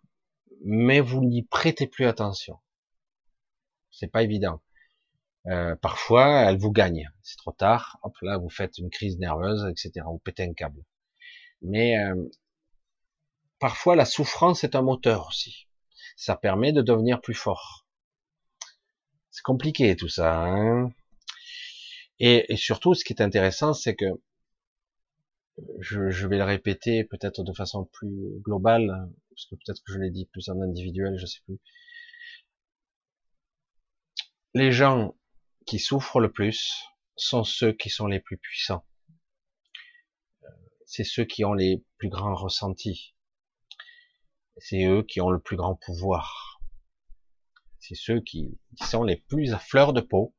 mais 0.66 1.00
vous 1.00 1.24
n'y 1.24 1.44
prêtez 1.44 1.88
plus 1.88 2.06
attention. 2.06 2.60
C'est 3.92 4.12
pas 4.12 4.24
évident. 4.24 4.62
Euh, 5.48 5.76
parfois, 5.76 6.42
elle 6.42 6.58
vous 6.58 6.72
gagne. 6.72 7.10
C'est 7.22 7.38
trop 7.38 7.52
tard. 7.52 8.00
Hop 8.04 8.14
là, 8.22 8.38
vous 8.38 8.50
faites 8.50 8.78
une 8.78 8.90
crise 8.90 9.18
nerveuse, 9.20 9.66
etc. 9.70 10.06
Vous 10.06 10.20
pétez 10.20 10.44
un 10.44 10.54
câble. 10.54 10.84
Mais 11.62 11.98
euh, 11.98 12.16
Parfois, 13.64 13.96
la 13.96 14.04
souffrance 14.04 14.66
est 14.66 14.76
un 14.76 14.82
moteur 14.82 15.26
aussi. 15.30 15.70
Ça 16.18 16.36
permet 16.36 16.74
de 16.74 16.82
devenir 16.82 17.22
plus 17.22 17.34
fort. 17.34 17.88
C'est 19.32 19.42
compliqué 19.42 19.96
tout 19.96 20.10
ça. 20.10 20.36
Hein 20.36 20.92
et, 22.20 22.58
surtout, 22.58 22.94
ce 22.94 23.06
qui 23.06 23.14
est 23.14 23.22
intéressant, 23.22 23.74
c'est 23.74 23.96
que 23.96 24.20
je, 25.80 26.28
vais 26.28 26.38
le 26.38 26.44
répéter 26.44 27.04
peut-être 27.04 27.44
de 27.44 27.54
façon 27.54 27.86
plus 27.86 28.40
globale, 28.42 29.10
parce 29.30 29.46
que 29.46 29.56
peut-être 29.56 29.82
que 29.84 29.94
je 29.94 30.00
l'ai 30.00 30.12
dit 30.12 30.26
plus 30.26 30.50
en 30.50 30.62
individuel, 30.62 31.18
je 31.18 31.26
sais 31.26 31.40
plus. 31.46 31.60
Les 34.54 34.72
gens 34.72 35.16
qui 35.66 35.80
souffrent 35.80 36.20
le 36.20 36.32
plus 36.32 36.84
sont 37.16 37.44
ceux 37.44 37.74
qui 37.74 37.90
sont 37.90 38.08
les 38.08 38.20
plus 38.20 38.38
puissants. 38.38 38.86
C'est 40.86 41.04
ceux 41.04 41.26
qui 41.26 41.44
ont 41.46 41.54
les 41.54 41.84
plus 41.98 42.10
grands 42.10 42.36
ressentis 42.36 43.14
c'est 44.58 44.86
eux 44.86 45.04
qui 45.04 45.22
ont 45.22 45.30
le 45.30 45.40
plus 45.40 45.56
grand 45.56 45.76
pouvoir. 45.76 46.62
C'est 47.80 47.96
ceux 47.96 48.22
qui, 48.22 48.60
sont 48.82 49.04
les 49.04 49.18
plus 49.18 49.54
à 49.54 49.60
fleur 49.60 49.94
de 49.94 50.02
peau. 50.02 50.34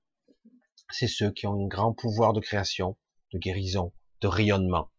C'est 0.91 1.09
ceux 1.09 1.31
qui 1.31 1.47
ont 1.47 1.65
un 1.65 1.67
grand 1.67 1.93
pouvoir 1.93 2.33
de 2.33 2.41
création, 2.41 2.97
de 3.33 3.39
guérison, 3.39 3.93
de 4.21 4.29
rayonnement. 4.29 4.91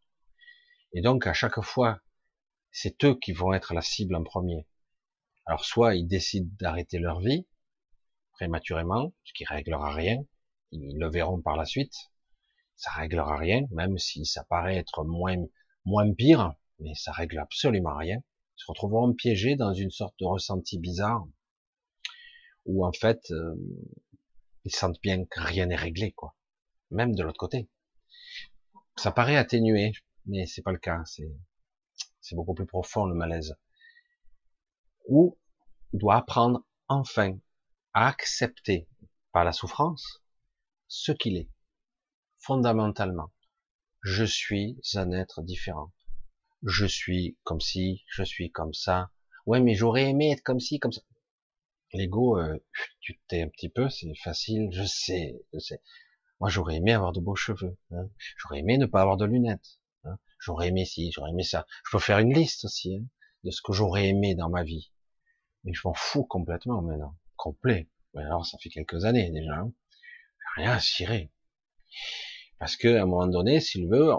Et 0.95 1.01
donc, 1.01 1.27
à 1.27 1.33
chaque 1.33 1.61
fois, 1.61 2.01
c'est 2.71 3.03
eux 3.03 3.15
qui 3.19 3.33
vont 3.33 3.53
être 3.53 3.75
la 3.75 3.83
cible 3.83 4.15
en 4.15 4.23
premier. 4.23 4.67
Alors, 5.45 5.63
soit 5.63 5.93
ils 5.93 6.07
décident 6.07 6.49
d'arrêter 6.59 6.97
leur 6.97 7.19
vie, 7.19 7.45
prématurément, 8.33 9.13
ce 9.23 9.33
qui 9.33 9.45
réglera 9.45 9.93
rien. 9.93 10.25
Ils 10.71 10.97
le 10.97 11.07
verront 11.07 11.39
par 11.39 11.55
la 11.55 11.65
suite. 11.65 11.93
Ça 12.75 12.89
réglera 12.89 13.37
rien, 13.37 13.61
même 13.69 13.99
si 13.99 14.25
ça 14.25 14.43
paraît 14.45 14.77
être 14.77 15.03
moins, 15.03 15.37
moins 15.85 16.11
pire, 16.11 16.55
mais 16.79 16.95
ça 16.95 17.11
règle 17.11 17.37
absolument 17.37 17.95
rien 17.95 18.23
se 18.55 18.65
retrouveront 18.67 19.13
piégés 19.13 19.55
dans 19.55 19.73
une 19.73 19.91
sorte 19.91 20.17
de 20.19 20.25
ressenti 20.25 20.79
bizarre 20.79 21.27
où 22.65 22.85
en 22.85 22.93
fait 22.93 23.19
euh, 23.31 23.55
ils 24.63 24.73
sentent 24.73 25.01
bien 25.01 25.25
que 25.25 25.39
rien 25.39 25.67
n'est 25.67 25.75
réglé 25.75 26.11
quoi 26.11 26.35
même 26.89 27.13
de 27.13 27.23
l'autre 27.23 27.37
côté 27.37 27.69
ça 28.95 29.11
paraît 29.11 29.35
atténué 29.35 29.91
mais 30.25 30.45
c'est 30.45 30.61
pas 30.61 30.71
le 30.71 30.77
cas 30.77 31.03
c'est 31.05 32.35
beaucoup 32.35 32.53
plus 32.53 32.65
profond 32.65 33.05
le 33.05 33.15
malaise 33.15 33.55
ou 35.07 35.37
doit 35.93 36.17
apprendre 36.17 36.65
enfin 36.87 37.37
à 37.93 38.07
accepter 38.07 38.87
par 39.31 39.43
la 39.43 39.51
souffrance 39.51 40.23
ce 40.87 41.11
qu'il 41.11 41.37
est 41.37 41.49
fondamentalement 42.39 43.31
je 44.01 44.23
suis 44.23 44.79
un 44.95 45.11
être 45.11 45.41
différent 45.41 45.91
je 46.65 46.85
suis 46.85 47.37
comme 47.43 47.61
si, 47.61 48.03
je 48.07 48.23
suis 48.23 48.51
comme 48.51 48.73
ça. 48.73 49.11
Ouais, 49.45 49.61
mais 49.61 49.75
j'aurais 49.75 50.09
aimé 50.09 50.31
être 50.31 50.41
comme 50.41 50.59
ci, 50.59 50.79
comme 50.79 50.91
ça. 50.91 51.01
L'ego, 51.93 52.39
euh, 52.39 52.57
tu 52.99 53.19
t'es 53.27 53.43
un 53.43 53.49
petit 53.49 53.69
peu, 53.69 53.89
c'est 53.89 54.13
facile, 54.15 54.69
je 54.71 54.83
sais, 54.83 55.39
je 55.53 55.59
sais. 55.59 55.81
Moi, 56.39 56.49
j'aurais 56.49 56.75
aimé 56.77 56.93
avoir 56.93 57.13
de 57.13 57.19
beaux 57.19 57.35
cheveux. 57.35 57.77
Hein. 57.91 58.09
J'aurais 58.37 58.59
aimé 58.59 58.77
ne 58.77 58.87
pas 58.87 59.01
avoir 59.01 59.17
de 59.17 59.25
lunettes. 59.25 59.79
J'aurais 60.45 60.67
aimé 60.67 60.85
ci, 60.85 61.11
j'aurais 61.11 61.31
aimé 61.31 61.41
ça. 61.41 61.65
Je 61.83 61.97
peux 61.97 61.99
faire 61.99 62.19
une 62.19 62.31
liste 62.31 62.65
aussi 62.65 62.97
hein, 62.97 63.07
de 63.43 63.49
ce 63.49 63.63
que 63.63 63.73
j'aurais 63.73 64.09
aimé 64.09 64.35
dans 64.35 64.47
ma 64.47 64.61
vie. 64.61 64.91
Mais 65.63 65.73
je 65.73 65.81
m'en 65.85 65.95
fous 65.95 66.23
complètement 66.23 66.83
maintenant, 66.83 67.17
complet. 67.35 67.89
alors, 68.15 68.45
ça 68.45 68.59
fait 68.59 68.69
quelques 68.69 69.05
années 69.05 69.31
déjà. 69.31 69.55
Hein. 69.55 69.73
Rien 70.55 70.73
à 70.73 70.79
cirer. 70.79 71.31
Parce 72.59 72.77
que 72.77 72.95
à 72.95 73.01
un 73.01 73.05
moment 73.07 73.25
donné, 73.25 73.59
s'il 73.59 73.87
veut, 73.87 74.11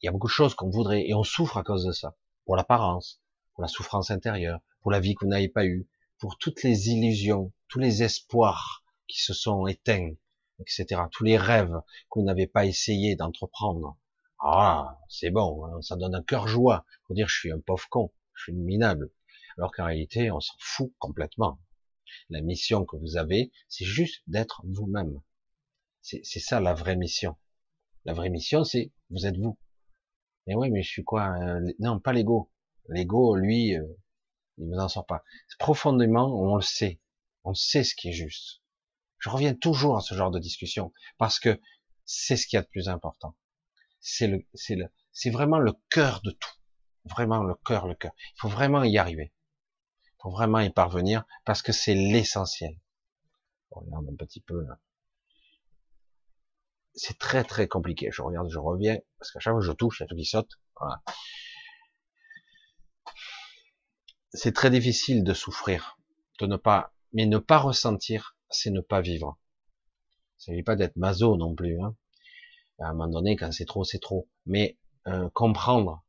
il 0.00 0.06
y 0.06 0.08
a 0.08 0.10
beaucoup 0.10 0.26
de 0.26 0.32
choses 0.32 0.54
qu'on 0.54 0.70
voudrait 0.70 1.06
et 1.06 1.12
on 1.12 1.22
souffre 1.22 1.58
à 1.58 1.62
cause 1.62 1.84
de 1.84 1.92
ça. 1.92 2.16
Pour 2.46 2.56
l'apparence, 2.56 3.20
pour 3.52 3.60
la 3.60 3.68
souffrance 3.68 4.10
intérieure, 4.10 4.60
pour 4.80 4.90
la 4.90 5.00
vie 5.00 5.14
que 5.14 5.26
vous 5.26 5.30
n'avez 5.30 5.50
pas 5.50 5.66
eue, 5.66 5.86
pour 6.18 6.38
toutes 6.38 6.62
les 6.62 6.88
illusions, 6.88 7.52
tous 7.68 7.78
les 7.78 8.02
espoirs 8.02 8.82
qui 9.06 9.20
se 9.20 9.34
sont 9.34 9.66
éteints, 9.66 10.14
etc. 10.60 11.02
Tous 11.12 11.24
les 11.24 11.36
rêves 11.36 11.78
que 12.10 12.20
vous 12.20 12.24
n'avez 12.24 12.46
pas 12.46 12.64
essayé 12.64 13.16
d'entreprendre. 13.16 13.98
Ah, 14.46 15.00
c'est 15.08 15.30
bon, 15.30 15.64
hein, 15.64 15.80
ça 15.80 15.96
donne 15.96 16.14
un 16.14 16.22
cœur 16.22 16.48
joie 16.48 16.84
pour 17.06 17.14
dire 17.14 17.28
je 17.28 17.38
suis 17.38 17.50
un 17.50 17.60
pauvre 17.60 17.88
con, 17.88 18.12
je 18.34 18.42
suis 18.42 18.52
minable. 18.52 19.10
Alors 19.56 19.72
qu'en 19.72 19.86
réalité, 19.86 20.30
on 20.30 20.40
s'en 20.40 20.52
fout 20.58 20.92
complètement. 20.98 21.58
La 22.28 22.42
mission 22.42 22.84
que 22.84 22.96
vous 22.96 23.16
avez, 23.16 23.52
c'est 23.70 23.86
juste 23.86 24.22
d'être 24.26 24.60
vous-même. 24.66 25.18
C'est 26.02 26.22
ça 26.40 26.60
la 26.60 26.74
vraie 26.74 26.96
mission. 26.96 27.38
La 28.04 28.12
vraie 28.12 28.28
mission, 28.28 28.64
c'est 28.64 28.92
vous 29.08 29.24
êtes 29.24 29.38
vous. 29.38 29.58
Mais 30.46 30.54
oui, 30.54 30.70
mais 30.70 30.82
je 30.82 30.90
suis 30.90 31.04
quoi 31.04 31.34
euh, 31.40 31.72
Non, 31.78 31.98
pas 31.98 32.12
l'ego. 32.12 32.52
L'ego, 32.90 33.36
lui, 33.36 33.74
euh, 33.74 33.86
il 34.58 34.68
ne 34.68 34.78
en 34.78 34.88
sort 34.90 35.06
pas. 35.06 35.24
Profondément, 35.58 36.26
on 36.38 36.56
le 36.56 36.62
sait. 36.62 37.00
On 37.44 37.54
sait 37.54 37.82
ce 37.82 37.94
qui 37.94 38.10
est 38.10 38.12
juste. 38.12 38.60
Je 39.20 39.30
reviens 39.30 39.54
toujours 39.54 39.96
à 39.96 40.02
ce 40.02 40.14
genre 40.14 40.30
de 40.30 40.38
discussion 40.38 40.92
parce 41.16 41.38
que 41.38 41.58
c'est 42.04 42.36
ce 42.36 42.46
qu'il 42.46 42.58
y 42.58 42.60
a 42.60 42.62
de 42.62 42.68
plus 42.68 42.90
important. 42.90 43.34
C'est 44.06 44.26
le, 44.26 44.46
c'est 44.52 44.76
le, 44.76 44.86
c'est 45.12 45.30
vraiment 45.30 45.58
le 45.58 45.72
cœur 45.90 46.20
de 46.22 46.30
tout. 46.30 46.54
Vraiment 47.06 47.42
le 47.42 47.54
cœur, 47.66 47.86
le 47.86 47.94
cœur. 47.94 48.12
Il 48.18 48.40
faut 48.40 48.48
vraiment 48.48 48.84
y 48.84 48.98
arriver. 48.98 49.32
Il 50.04 50.22
faut 50.22 50.30
vraiment 50.30 50.60
y 50.60 50.70
parvenir 50.70 51.24
parce 51.44 51.62
que 51.62 51.72
c'est 51.72 51.94
l'essentiel. 51.94 52.78
Regarde 53.70 54.06
un 54.08 54.16
petit 54.16 54.40
peu 54.40 54.62
là 54.62 54.78
c'est 56.94 57.18
très 57.18 57.44
très 57.44 57.68
compliqué. 57.68 58.10
Je 58.12 58.22
regarde, 58.22 58.48
je 58.50 58.58
reviens, 58.58 58.98
parce 59.18 59.32
qu'à 59.32 59.40
chaque 59.40 59.52
fois 59.52 59.60
que 59.60 59.66
je 59.66 59.72
touche, 59.72 60.00
il 60.00 60.04
y 60.04 60.06
a 60.06 60.06
tout 60.06 60.16
qui 60.16 60.24
saute. 60.24 60.60
Voilà. 60.78 61.02
C'est 64.32 64.54
très 64.54 64.70
difficile 64.70 65.24
de 65.24 65.34
souffrir, 65.34 65.98
de 66.40 66.46
ne 66.46 66.56
pas, 66.56 66.92
mais 67.12 67.26
ne 67.26 67.38
pas 67.38 67.58
ressentir, 67.58 68.36
c'est 68.50 68.70
ne 68.70 68.80
pas 68.80 69.00
vivre. 69.00 69.38
Ça 70.38 70.52
ne 70.52 70.56
veut 70.56 70.64
pas 70.64 70.76
d'être 70.76 70.96
maso 70.96 71.36
non 71.36 71.54
plus. 71.54 71.80
Hein. 71.80 71.96
À 72.80 72.88
un 72.88 72.92
moment 72.92 73.08
donné, 73.08 73.36
quand 73.36 73.52
c'est 73.52 73.64
trop, 73.64 73.84
c'est 73.84 74.00
trop. 74.00 74.28
Mais 74.46 74.78
euh, 75.06 75.28
comprendre 75.30 76.04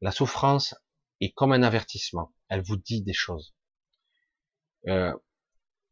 la 0.00 0.10
souffrance 0.10 0.74
est 1.20 1.32
comme 1.32 1.52
un 1.52 1.62
avertissement. 1.62 2.32
Elle 2.48 2.62
vous 2.62 2.76
dit 2.76 3.02
des 3.02 3.12
choses. 3.12 3.54
Euh, 4.86 5.12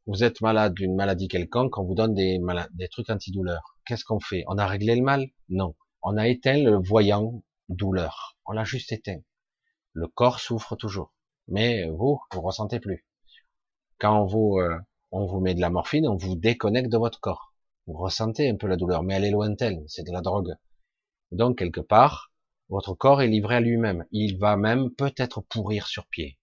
vous 0.07 0.23
êtes 0.23 0.41
malade 0.41 0.75
d'une 0.75 0.95
maladie 0.95 1.29
quelconque, 1.29 1.77
on 1.79 1.85
vous 1.85 1.95
donne 1.95 2.15
des, 2.15 2.39
des 2.75 2.89
trucs 2.89 3.11
antidouleurs 3.11 3.77
qu'est-ce 3.87 4.05
qu'on 4.05 4.21
fait? 4.21 4.45
On 4.49 4.59
a 4.59 4.67
réglé 4.67 4.95
le 4.97 5.03
mal? 5.03 5.29
Non. 5.49 5.75
On 6.03 6.17
a 6.19 6.29
éteint 6.29 6.63
le 6.63 6.77
voyant 6.77 7.43
douleur. 7.69 8.37
On 8.45 8.53
l'a 8.53 8.65
juste 8.65 8.93
éteint. 8.93 9.21
Le 9.93 10.09
corps 10.09 10.41
souffre 10.41 10.77
toujours. 10.77 11.15
Mais 11.49 11.89
vous, 11.89 12.21
vous 12.33 12.41
ressentez 12.41 12.81
plus. 12.81 13.07
Quand 13.99 14.21
on 14.21 14.27
vous, 14.27 14.59
euh, 14.59 14.79
on 15.11 15.27
vous 15.27 15.41
met 15.41 15.55
de 15.55 15.61
la 15.61 15.71
morphine, 15.71 16.07
on 16.07 16.17
vous 16.17 16.37
déconnecte 16.37 16.91
de 16.91 16.99
votre 16.99 17.21
corps. 17.21 17.55
Vous 17.87 17.97
ressentez 17.99 18.49
un 18.49 18.57
peu 18.57 18.67
la 18.67 18.77
douleur, 18.77 19.03
mais 19.03 19.15
elle 19.15 19.25
est 19.25 19.31
lointaine. 19.31 19.85
C'est 19.89 20.03
de 20.03 20.13
la 20.13 20.21
drogue. 20.21 20.55
Donc, 21.31 21.59
quelque 21.59 21.81
part, 21.81 22.33
Votre 22.69 22.95
corps 22.95 23.23
est 23.23 23.29
livré 23.29 23.57
à 23.57 23.61
lui-même. 23.61 24.07
Il 24.11 24.39
va 24.39 24.57
même 24.57 24.91
peut-être 24.91 25.41
pourrir 25.41 25.87
sur 25.87 26.07
pied. 26.09 26.39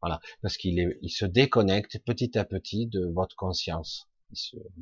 Voilà, 0.00 0.20
parce 0.40 0.56
qu'il 0.56 0.98
se 1.08 1.24
déconnecte 1.24 2.00
petit 2.04 2.36
à 2.36 2.44
petit 2.44 2.88
de 2.88 3.06
votre 3.14 3.36
conscience. 3.36 4.08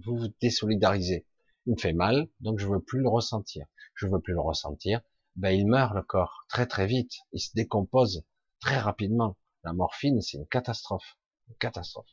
vous 0.03 0.17
vous 0.17 0.29
désolidarisez. 0.41 1.27
Il 1.67 1.75
me 1.75 1.79
fait 1.79 1.93
mal, 1.93 2.29
donc 2.41 2.59
je 2.59 2.67
veux 2.67 2.81
plus 2.81 3.01
le 3.01 3.09
ressentir. 3.11 3.67
Je 3.95 4.07
veux 4.07 4.21
plus 4.21 4.33
le 4.33 4.41
ressentir. 4.41 5.03
Ben 5.37 5.51
il 5.51 5.67
meurt 5.67 5.95
le 5.95 6.03
corps 6.03 6.47
très 6.49 6.67
très 6.67 6.87
vite. 6.87 7.13
Il 7.33 7.41
se 7.41 7.51
décompose 7.55 8.25
très 8.61 8.79
rapidement. 8.79 9.37
La 9.65 9.75
morphine, 9.75 10.23
c'est 10.23 10.39
une 10.39 10.47
catastrophe, 10.47 11.19
une 11.49 11.57
catastrophe. 11.57 12.09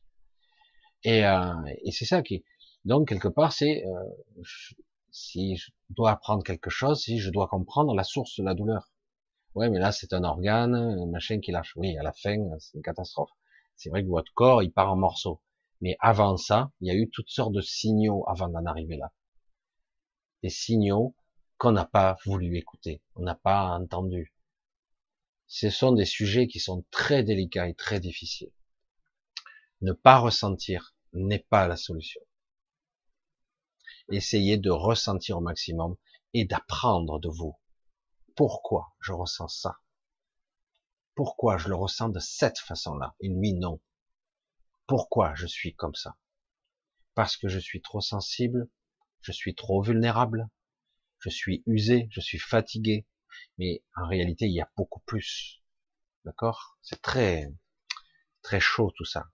Et, 1.04 1.26
euh, 1.26 1.54
et 1.86 1.92
c'est 1.92 2.06
ça 2.06 2.22
qui, 2.22 2.44
donc 2.86 3.08
quelque 3.08 3.28
part, 3.28 3.54
c'est 3.54 3.86
euh, 3.86 4.44
si 5.12 5.56
je 5.58 5.72
dois 5.90 6.12
apprendre 6.12 6.44
quelque 6.44 6.70
chose, 6.70 7.02
si 7.02 7.20
je 7.20 7.30
dois 7.30 7.48
comprendre 7.48 7.94
la 7.96 8.04
source 8.04 8.38
de 8.40 8.44
la 8.44 8.54
douleur. 8.54 8.92
Ouais, 9.56 9.70
mais 9.70 9.80
là 9.80 9.92
c'est 9.92 10.14
un 10.14 10.24
organe, 10.24 10.76
un 10.76 11.08
machin 11.08 11.40
qui 11.40 11.52
lâche. 11.52 11.74
Oui, 11.76 11.98
à 11.98 12.04
la 12.04 12.14
fin, 12.14 12.38
c'est 12.60 12.76
une 12.76 12.84
catastrophe. 12.84 13.32
C'est 13.76 13.90
vrai 13.90 14.04
que 14.04 14.10
votre 14.10 14.34
corps, 14.34 14.64
il 14.64 14.72
part 14.72 14.92
en 14.92 14.96
morceaux. 14.96 15.42
Mais 15.82 15.96
avant 16.00 16.38
ça, 16.38 16.72
il 16.82 16.88
y 16.88 16.92
a 16.92 16.96
eu 16.96 17.10
toutes 17.10 17.30
sortes 17.30 17.54
de 17.54 17.62
signaux 17.62 18.24
avant 18.28 18.50
d'en 18.50 18.66
arriver 18.66 18.98
là. 18.98 19.12
Des 20.44 20.50
signaux 20.50 21.16
qu'on 21.58 21.72
n'a 21.72 21.86
pas 21.86 22.18
voulu 22.26 22.58
écouter, 22.58 23.02
on 23.16 23.24
n'a 23.24 23.36
pas 23.36 23.78
entendu. 23.78 24.34
Ce 25.48 25.70
sont 25.70 25.92
des 25.94 26.06
sujets 26.06 26.48
qui 26.48 26.60
sont 26.60 26.84
très 26.92 27.24
délicats 27.24 27.68
et 27.68 27.74
très 27.74 28.00
difficiles. 28.00 28.52
Ne 29.82 29.94
pas 29.94 30.18
ressentir 30.20 30.96
n'est 31.14 31.46
pas 31.50 31.68
la 31.68 31.78
solution. 31.78 32.22
Essayez 34.10 34.58
de 34.58 34.70
ressentir 34.70 35.38
au 35.38 35.42
maximum 35.42 35.98
et 36.34 36.46
d'apprendre 36.46 37.20
de 37.20 37.30
vous. 37.30 37.58
Pourquoi 38.36 38.96
je 39.02 39.12
ressens 39.12 39.50
ça? 39.50 39.80
Pourquoi 41.16 41.58
je 41.58 41.68
le 41.68 41.76
ressens 41.76 42.10
de 42.10 42.20
cette 42.20 42.60
façon-là? 42.60 43.16
Et 43.20 43.28
lui 43.28 43.54
non 43.54 43.82
Pourquoi 44.86 45.34
je 45.36 45.48
suis 45.48 45.76
comme 45.76 45.96
ça? 45.96 46.16
Parce 47.16 47.36
que 47.36 47.48
je 47.48 47.60
suis 47.60 47.82
trop 47.82 48.02
sensible, 48.02 48.70
je 49.22 49.32
suis 49.32 49.56
trop 49.56 49.82
vulnérable, 49.82 50.48
je 51.20 51.30
suis 51.30 51.64
usé, 51.66 52.08
je 52.12 52.22
suis 52.22 52.40
fatigué, 52.40 53.08
mais 53.58 53.84
en 53.96 54.08
réalité, 54.08 54.46
il 54.46 54.54
y 54.54 54.62
a 54.62 54.72
beaucoup 54.78 55.02
plus. 55.02 55.64
D'accord? 56.24 56.78
C'est 56.82 57.02
très, 57.02 57.52
très 58.42 58.60
chaud 58.60 58.92
tout 58.96 59.06
ça. 59.06 59.26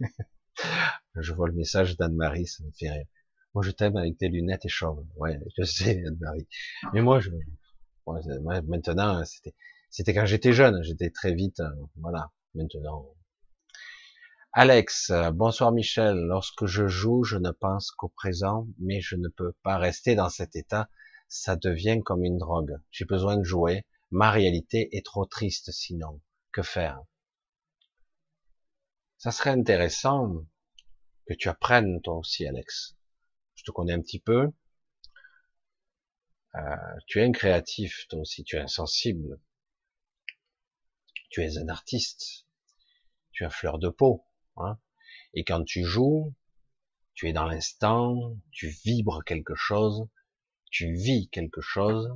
je 1.16 1.32
vois 1.32 1.48
le 1.48 1.54
message 1.54 1.96
d'Anne-Marie, 1.96 2.46
ça 2.46 2.64
me 2.64 2.70
fait 2.72 2.90
rire. 2.90 3.06
Moi, 3.54 3.62
je 3.62 3.70
t'aime 3.70 3.96
avec 3.96 4.18
tes 4.18 4.28
lunettes 4.28 4.64
et 4.64 4.68
chauve. 4.68 5.04
Ouais, 5.16 5.38
je 5.56 5.64
sais, 5.64 6.04
Anne-Marie. 6.06 6.48
Mais 6.92 7.02
moi, 7.02 7.20
je, 7.20 7.30
maintenant, 8.06 9.24
c'était, 9.24 9.54
c'était 9.90 10.14
quand 10.14 10.26
j'étais 10.26 10.52
jeune. 10.52 10.82
J'étais 10.82 11.10
très 11.10 11.34
vite, 11.34 11.60
euh, 11.60 11.70
voilà. 11.96 12.30
Maintenant, 12.54 13.14
Alex, 14.52 15.12
bonsoir 15.32 15.72
Michel. 15.72 16.16
Lorsque 16.16 16.66
je 16.66 16.86
joue, 16.86 17.24
je 17.24 17.36
ne 17.36 17.50
pense 17.50 17.90
qu'au 17.90 18.08
présent, 18.08 18.68
mais 18.78 19.00
je 19.00 19.16
ne 19.16 19.28
peux 19.28 19.52
pas 19.62 19.78
rester 19.78 20.14
dans 20.14 20.28
cet 20.28 20.54
état. 20.56 20.88
Ça 21.28 21.56
devient 21.56 22.00
comme 22.04 22.24
une 22.24 22.38
drogue. 22.38 22.76
J'ai 22.90 23.04
besoin 23.04 23.36
de 23.36 23.42
jouer. 23.42 23.84
Ma 24.10 24.30
réalité 24.30 24.96
est 24.96 25.04
trop 25.04 25.26
triste 25.26 25.72
sinon. 25.72 26.20
Que 26.52 26.62
faire? 26.62 27.00
Ça 29.18 29.32
serait 29.32 29.50
intéressant 29.50 30.44
que 31.26 31.34
tu 31.34 31.48
apprennes 31.48 32.00
toi 32.02 32.16
aussi, 32.16 32.46
Alex. 32.46 32.96
Je 33.54 33.64
te 33.64 33.70
connais 33.70 33.92
un 33.92 34.00
petit 34.00 34.20
peu. 34.20 34.50
Euh, 36.56 36.76
tu 37.06 37.20
es 37.20 37.24
un 37.24 37.32
créatif, 37.32 38.06
toi 38.08 38.20
aussi, 38.20 38.44
tu 38.44 38.56
es 38.56 38.60
insensible. 38.60 39.40
Tu 41.30 41.42
es 41.42 41.58
un 41.58 41.68
artiste. 41.68 42.46
Tu 43.32 43.44
as 43.44 43.50
fleur 43.50 43.78
de 43.78 43.88
peau 43.88 44.24
Hein. 44.56 44.78
Et 45.34 45.44
quand 45.44 45.64
tu 45.64 45.84
joues, 45.84 46.34
tu 47.14 47.28
es 47.28 47.32
dans 47.32 47.46
l'instant, 47.46 48.36
tu 48.52 48.68
vibres 48.68 49.24
quelque 49.24 49.54
chose, 49.54 50.08
tu 50.70 50.92
vis 50.94 51.28
quelque 51.30 51.60
chose. 51.60 52.08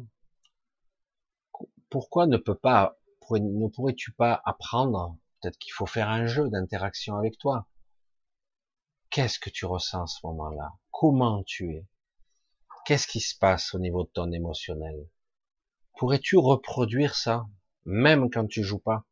Pourquoi 1.90 2.26
ne 2.26 2.36
peut 2.36 2.54
pas, 2.54 2.98
ne 3.30 3.68
pourrais-tu 3.68 4.12
pas 4.12 4.40
apprendre? 4.44 5.18
Peut-être 5.40 5.58
qu'il 5.58 5.72
faut 5.72 5.86
faire 5.86 6.08
un 6.08 6.26
jeu 6.26 6.48
d'interaction 6.48 7.16
avec 7.16 7.38
toi. 7.38 7.68
Qu'est-ce 9.10 9.38
que 9.38 9.48
tu 9.48 9.64
ressens 9.64 10.02
à 10.02 10.06
ce 10.06 10.18
moment-là? 10.24 10.72
Comment 10.90 11.42
tu 11.44 11.72
es? 11.72 11.86
Qu'est-ce 12.84 13.06
qui 13.06 13.20
se 13.20 13.36
passe 13.38 13.74
au 13.74 13.78
niveau 13.78 14.04
de 14.04 14.10
ton 14.10 14.30
émotionnel? 14.32 15.08
Pourrais-tu 15.96 16.36
reproduire 16.36 17.14
ça, 17.14 17.46
même 17.86 18.30
quand 18.30 18.46
tu 18.46 18.62
joues 18.62 18.78
pas? 18.78 19.04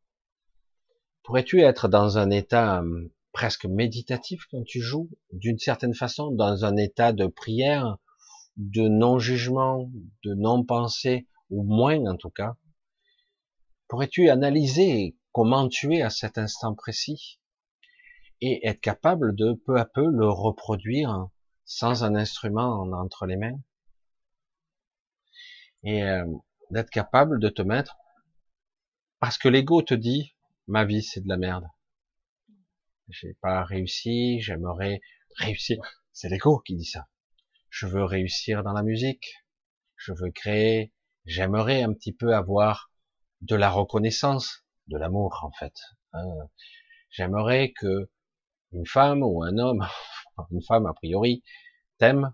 Pourrais-tu 1.23 1.61
être 1.61 1.87
dans 1.87 2.17
un 2.17 2.29
état 2.29 2.79
hum, 2.79 3.09
presque 3.33 3.65
méditatif 3.65 4.45
quand 4.51 4.63
tu 4.63 4.81
joues, 4.81 5.09
d'une 5.33 5.59
certaine 5.59 5.95
façon, 5.95 6.31
dans 6.31 6.63
un 6.63 6.77
état 6.77 7.11
de 7.11 7.27
prière, 7.27 7.97
de 8.55 8.87
non-jugement, 8.87 9.91
de 10.23 10.33
non-pensée, 10.35 11.27
ou 11.49 11.63
moins 11.63 12.05
en 12.05 12.17
tout 12.17 12.29
cas? 12.29 12.55
Pourrais-tu 13.87 14.29
analyser 14.29 15.17
comment 15.31 15.67
tu 15.69 15.95
es 15.95 16.01
à 16.01 16.09
cet 16.09 16.37
instant 16.37 16.75
précis? 16.75 17.39
Et 18.41 18.67
être 18.67 18.81
capable 18.81 19.35
de 19.35 19.53
peu 19.53 19.77
à 19.77 19.85
peu 19.85 20.05
le 20.05 20.27
reproduire 20.27 21.27
sans 21.65 22.03
un 22.03 22.15
instrument 22.15 22.81
entre 22.81 23.25
les 23.25 23.37
mains 23.37 23.59
et 25.83 26.03
euh, 26.03 26.25
d'être 26.71 26.89
capable 26.89 27.39
de 27.39 27.49
te 27.49 27.61
mettre 27.61 27.97
parce 29.19 29.37
que 29.37 29.49
l'ego 29.49 29.81
te 29.81 29.93
dit 29.93 30.35
ma 30.67 30.85
vie 30.85 31.03
c'est 31.03 31.21
de 31.21 31.29
la 31.29 31.37
merde 31.37 31.67
j'ai 33.09 33.35
pas 33.35 33.63
réussi, 33.63 34.41
j'aimerais 34.41 35.01
réussir. 35.37 35.77
C'est 36.11 36.29
l'ego 36.29 36.59
qui 36.59 36.75
dit 36.75 36.85
ça. 36.85 37.07
Je 37.69 37.87
veux 37.87 38.03
réussir 38.03 38.63
dans 38.63 38.73
la 38.73 38.83
musique, 38.83 39.45
je 39.95 40.11
veux 40.11 40.31
créer, 40.31 40.93
j'aimerais 41.25 41.83
un 41.83 41.93
petit 41.93 42.13
peu 42.13 42.35
avoir 42.35 42.91
de 43.41 43.55
la 43.55 43.69
reconnaissance, 43.69 44.65
de 44.87 44.97
l'amour 44.97 45.39
en 45.43 45.51
fait. 45.51 45.73
Hein. 46.13 46.25
J'aimerais 47.09 47.71
que 47.71 48.09
une 48.71 48.85
femme 48.85 49.23
ou 49.23 49.43
un 49.43 49.57
homme, 49.57 49.87
une 50.51 50.61
femme 50.61 50.85
a 50.85 50.93
priori, 50.93 51.43
t'aime. 51.97 52.33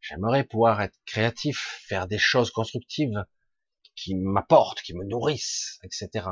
J'aimerais 0.00 0.44
pouvoir 0.44 0.80
être 0.80 0.98
créatif, 1.04 1.82
faire 1.86 2.06
des 2.06 2.18
choses 2.18 2.50
constructives 2.50 3.24
qui 3.94 4.14
m'apportent, 4.14 4.80
qui 4.80 4.94
me 4.94 5.04
nourrissent, 5.04 5.78
etc. 5.82 6.28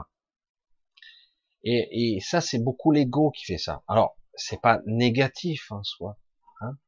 Et, 1.64 2.16
et 2.16 2.20
ça, 2.20 2.40
c'est 2.40 2.58
beaucoup 2.58 2.92
l'ego 2.92 3.30
qui 3.30 3.44
fait 3.44 3.58
ça. 3.58 3.82
Alors, 3.88 4.16
c'est 4.34 4.60
pas 4.60 4.80
négatif 4.86 5.70
en 5.70 5.82
soi. 5.82 6.18
Hein 6.60 6.78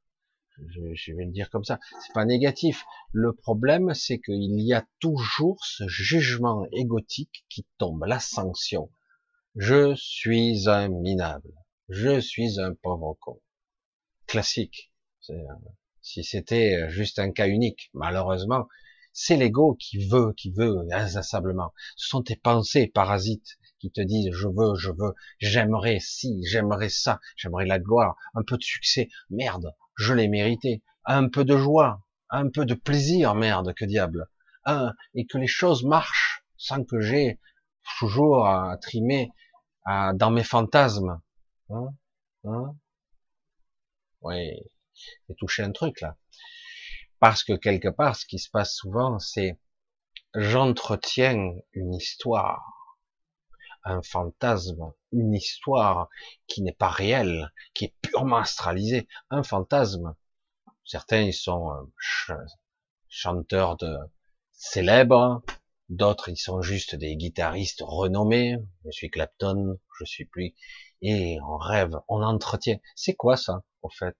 je, 0.68 0.94
je, 0.94 1.12
vais 1.12 1.24
le 1.24 1.32
dire 1.32 1.50
comme 1.50 1.64
ça. 1.64 1.78
C'est 2.00 2.14
pas 2.14 2.24
négatif. 2.24 2.84
Le 3.12 3.34
problème, 3.34 3.92
c'est 3.94 4.20
qu'il 4.20 4.60
y 4.60 4.72
a 4.72 4.86
toujours 5.00 5.64
ce 5.64 5.86
jugement 5.88 6.66
égotique 6.72 7.44
qui 7.48 7.66
tombe, 7.78 8.04
la 8.04 8.20
sanction. 8.20 8.90
Je 9.56 9.94
suis 9.96 10.68
un 10.68 10.88
minable. 10.88 11.52
Je 11.92 12.20
suis 12.20 12.60
un 12.60 12.72
pauvre 12.72 13.16
con. 13.18 13.40
Classique. 14.28 14.92
Euh, 15.28 15.34
si 16.00 16.22
c'était 16.22 16.88
juste 16.88 17.18
un 17.18 17.32
cas 17.32 17.48
unique, 17.48 17.90
malheureusement, 17.94 18.68
c'est 19.12 19.36
l'ego 19.36 19.74
qui 19.74 20.06
veut, 20.06 20.32
qui 20.34 20.52
veut 20.52 20.86
inlassablement. 20.92 21.74
Ce 21.96 22.08
sont 22.08 22.22
tes 22.22 22.36
pensées 22.36 22.86
parasites 22.86 23.58
qui 23.80 23.90
te 23.90 24.00
disent 24.00 24.30
je 24.32 24.46
veux, 24.46 24.76
je 24.76 24.92
veux, 24.92 25.14
j'aimerais 25.40 25.98
si, 25.98 26.40
j'aimerais 26.44 26.90
ça, 26.90 27.18
j'aimerais 27.34 27.66
la 27.66 27.80
gloire, 27.80 28.14
un 28.34 28.44
peu 28.44 28.56
de 28.56 28.62
succès, 28.62 29.08
merde, 29.28 29.74
je 29.96 30.14
l'ai 30.14 30.28
mérité, 30.28 30.84
un 31.04 31.28
peu 31.28 31.44
de 31.44 31.56
joie, 31.56 32.06
un 32.28 32.50
peu 32.50 32.66
de 32.66 32.74
plaisir, 32.74 33.34
merde, 33.34 33.74
que 33.74 33.84
diable, 33.84 34.28
un, 34.64 34.94
et 35.14 35.26
que 35.26 35.38
les 35.38 35.48
choses 35.48 35.82
marchent 35.82 36.44
sans 36.56 36.84
que 36.84 37.00
j'ai 37.00 37.40
toujours 37.98 38.46
à 38.46 38.78
trimer 38.80 39.32
dans 40.14 40.30
mes 40.30 40.44
fantasmes. 40.44 41.20
Hein, 41.70 41.94
hein? 42.44 42.76
Oui, 44.22 44.52
j'ai 45.28 45.34
touché 45.36 45.62
un 45.62 45.72
truc 45.72 46.00
là. 46.00 46.16
Parce 47.18 47.44
que 47.44 47.52
quelque 47.54 47.88
part, 47.88 48.16
ce 48.16 48.26
qui 48.26 48.38
se 48.38 48.50
passe 48.50 48.74
souvent, 48.74 49.18
c'est 49.18 49.58
j'entretiens 50.34 51.54
une 51.72 51.94
histoire 51.94 52.80
un 53.84 54.02
fantasme, 54.02 54.92
une 55.12 55.34
histoire 55.34 56.08
qui 56.46 56.62
n'est 56.62 56.72
pas 56.72 56.90
réelle, 56.90 57.52
qui 57.74 57.86
est 57.86 57.94
purement 58.02 58.36
astralisée, 58.36 59.08
un 59.30 59.42
fantasme. 59.42 60.14
Certains 60.84 61.22
ils 61.22 61.34
sont 61.34 61.70
euh, 61.70 62.36
chanteurs 63.08 63.76
de 63.76 63.96
célèbres, 64.52 65.42
d'autres 65.88 66.28
ils 66.28 66.36
sont 66.36 66.62
juste 66.62 66.94
des 66.94 67.16
guitaristes 67.16 67.82
renommés. 67.82 68.56
Je 68.84 68.90
suis 68.90 69.10
Clapton, 69.10 69.78
je 69.98 70.04
suis 70.04 70.26
plus, 70.26 70.54
et 71.02 71.38
on 71.42 71.56
rêve, 71.56 72.00
on 72.08 72.22
entretient. 72.22 72.78
C'est 72.94 73.14
quoi 73.14 73.36
ça, 73.36 73.62
au 73.82 73.88
fait? 73.88 74.16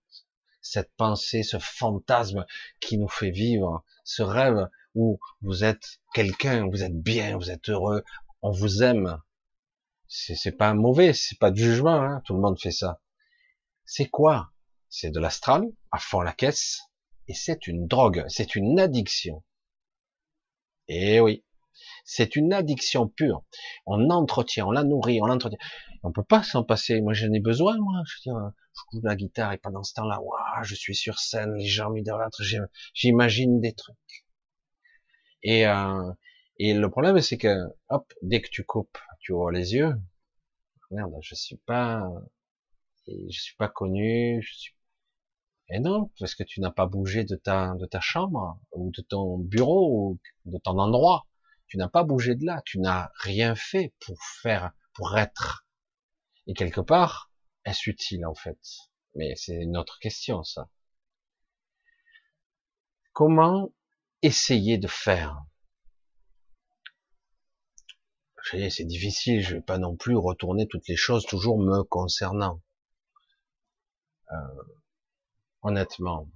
Cette 0.62 0.92
pensée, 0.96 1.42
ce 1.42 1.58
fantasme 1.58 2.44
qui 2.80 2.98
nous 2.98 3.08
fait 3.08 3.30
vivre, 3.30 3.84
ce 4.04 4.22
rêve 4.22 4.68
où 4.94 5.18
vous 5.42 5.64
êtes 5.64 6.00
quelqu'un, 6.14 6.68
vous 6.68 6.82
êtes 6.82 7.00
bien, 7.00 7.36
vous 7.36 7.50
êtes 7.50 7.68
heureux, 7.68 8.04
on 8.42 8.50
vous 8.50 8.82
aime. 8.82 9.20
C'est 10.08 10.56
pas 10.56 10.74
mauvais, 10.74 11.12
c'est 11.12 11.38
pas 11.38 11.50
de 11.50 11.56
jugement, 11.56 12.02
hein, 12.02 12.22
tout 12.24 12.34
le 12.34 12.40
monde 12.40 12.60
fait 12.60 12.72
ça. 12.72 13.00
C'est 13.84 14.08
quoi? 14.08 14.50
C'est 14.88 15.10
de 15.10 15.20
l'astral, 15.20 15.64
à 15.92 15.98
fond 15.98 16.20
la 16.20 16.32
caisse, 16.32 16.80
et 17.28 17.34
c'est 17.34 17.68
une 17.68 17.86
drogue, 17.86 18.24
c'est 18.28 18.56
une 18.56 18.80
addiction. 18.80 19.44
Eh 20.88 21.20
oui, 21.20 21.44
c'est 22.04 22.34
une 22.34 22.52
addiction 22.52 23.06
pure. 23.06 23.44
On 23.86 24.10
entretient, 24.10 24.66
on 24.66 24.72
la 24.72 24.82
nourrit, 24.82 25.20
on 25.22 25.26
l'entretient. 25.26 25.58
On 26.02 26.12
peut 26.12 26.24
pas 26.24 26.42
s'en 26.42 26.64
passer. 26.64 27.00
Moi, 27.00 27.12
j'en 27.12 27.32
ai 27.32 27.40
besoin, 27.40 27.76
moi. 27.78 28.02
Je 28.06 28.30
veux 28.30 28.34
dire, 28.34 28.52
je 28.74 28.98
joue 28.98 29.02
la 29.04 29.16
guitare 29.16 29.52
et 29.52 29.58
pendant 29.58 29.82
ce 29.82 29.94
temps-là, 29.94 30.20
waouh, 30.20 30.64
je 30.64 30.74
suis 30.74 30.94
sur 30.94 31.18
scène, 31.18 31.54
les 31.54 31.66
gens 31.66 31.90
m'idolâtrent, 31.90 32.42
j'imagine 32.94 33.60
des 33.60 33.74
trucs. 33.74 33.96
Et, 35.42 35.66
euh, 35.66 36.12
et 36.58 36.74
le 36.74 36.90
problème, 36.90 37.20
c'est 37.20 37.38
que, 37.38 37.56
hop, 37.88 38.12
dès 38.22 38.40
que 38.40 38.48
tu 38.50 38.64
coupes, 38.64 38.98
tu 39.20 39.32
ouvres 39.32 39.50
les 39.50 39.74
yeux. 39.74 39.94
Merde, 40.90 41.12
je 41.22 41.34
suis 41.34 41.56
pas, 41.56 42.02
je 43.06 43.40
suis 43.40 43.56
pas 43.56 43.68
connu, 43.68 44.42
et 45.72 45.78
non, 45.78 46.10
parce 46.18 46.34
que 46.34 46.42
tu 46.42 46.60
n'as 46.60 46.72
pas 46.72 46.86
bougé 46.86 47.24
de 47.24 47.36
ta, 47.36 47.74
de 47.76 47.86
ta 47.86 48.00
chambre, 48.00 48.58
ou 48.72 48.90
de 48.90 49.02
ton 49.02 49.38
bureau, 49.38 50.18
ou 50.44 50.50
de 50.50 50.58
ton 50.58 50.78
endroit. 50.78 51.26
Tu 51.68 51.76
n'as 51.76 51.88
pas 51.88 52.02
bougé 52.02 52.34
de 52.34 52.44
là. 52.44 52.60
Tu 52.64 52.80
n'as 52.80 53.10
rien 53.20 53.54
fait 53.54 53.94
pour 54.04 54.16
faire, 54.42 54.72
pour 54.94 55.16
être. 55.16 55.64
Et 56.50 56.52
quelque 56.52 56.80
part, 56.80 57.30
est-ce 57.64 57.88
utile, 57.88 58.26
en 58.26 58.34
fait? 58.34 58.58
Mais 59.14 59.36
c'est 59.36 59.54
une 59.54 59.76
autre 59.76 60.00
question, 60.00 60.42
ça. 60.42 60.68
Comment 63.12 63.72
essayer 64.22 64.76
de 64.76 64.88
faire? 64.88 65.44
C'est 68.42 68.84
difficile, 68.84 69.42
je 69.42 69.54
vais 69.54 69.62
pas 69.62 69.78
non 69.78 69.94
plus 69.94 70.16
retourner 70.16 70.66
toutes 70.66 70.88
les 70.88 70.96
choses 70.96 71.24
toujours 71.24 71.56
me 71.56 71.84
concernant. 71.84 72.60
Euh, 74.32 74.36
honnêtement. 75.62 76.28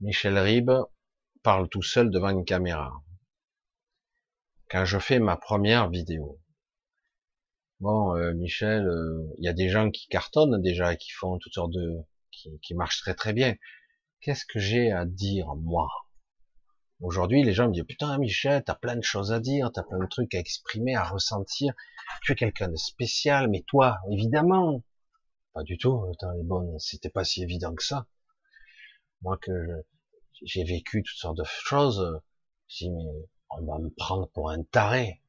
Michel 0.00 0.38
Ribes 0.38 0.84
parle 1.42 1.70
tout 1.70 1.82
seul 1.82 2.10
devant 2.10 2.28
une 2.28 2.44
caméra. 2.44 2.92
Quand 4.68 4.84
je 4.84 4.98
fais 4.98 5.18
ma 5.18 5.38
première 5.38 5.88
vidéo, 5.88 6.38
bon, 7.80 8.16
euh, 8.16 8.32
Michel, 8.34 8.86
euh, 8.86 9.26
il 9.38 9.44
y 9.44 9.48
a 9.48 9.52
des 9.52 9.68
gens 9.68 9.90
qui 9.90 10.06
cartonnent 10.08 10.60
déjà, 10.62 10.96
qui 10.96 11.10
font 11.10 11.38
toutes 11.38 11.54
sortes 11.54 11.72
de, 11.72 11.96
qui, 12.30 12.50
qui 12.60 12.74
marchent 12.74 13.00
très 13.00 13.14
très 13.14 13.32
bien. 13.32 13.56
Qu'est-ce 14.20 14.44
que 14.46 14.58
j'ai 14.58 14.92
à 14.92 15.04
dire 15.06 15.54
moi? 15.56 15.88
Aujourd'hui, 17.00 17.42
les 17.42 17.54
gens 17.54 17.68
me 17.68 17.72
disent 17.72 17.84
putain 17.84 18.18
Michel, 18.18 18.62
t'as 18.62 18.74
plein 18.74 18.96
de 18.96 19.02
choses 19.02 19.32
à 19.32 19.40
dire, 19.40 19.70
t'as 19.72 19.82
plein 19.82 19.98
de 19.98 20.06
trucs 20.06 20.34
à 20.34 20.38
exprimer, 20.38 20.94
à 20.94 21.04
ressentir. 21.04 21.72
Tu 22.22 22.32
es 22.32 22.34
quelqu'un 22.34 22.68
de 22.68 22.76
spécial, 22.76 23.48
mais 23.48 23.62
toi, 23.66 23.98
évidemment, 24.10 24.82
pas 25.54 25.62
du 25.62 25.78
tout. 25.78 26.04
Attends, 26.12 26.32
les 26.32 26.42
bonnes, 26.44 26.78
c'était 26.78 27.08
pas 27.08 27.24
si 27.24 27.42
évident 27.42 27.74
que 27.74 27.82
ça. 27.82 28.06
Moi 29.22 29.38
que 29.38 29.52
j'ai 30.42 30.64
vécu 30.64 31.02
toutes 31.02 31.18
sortes 31.18 31.38
de 31.38 31.44
choses, 31.44 32.20
je 32.68 32.86
mais 32.86 33.04
on 33.50 33.64
va 33.64 33.78
me 33.78 33.90
prendre 33.90 34.28
pour 34.30 34.50
un 34.50 34.62
taré, 34.62 35.22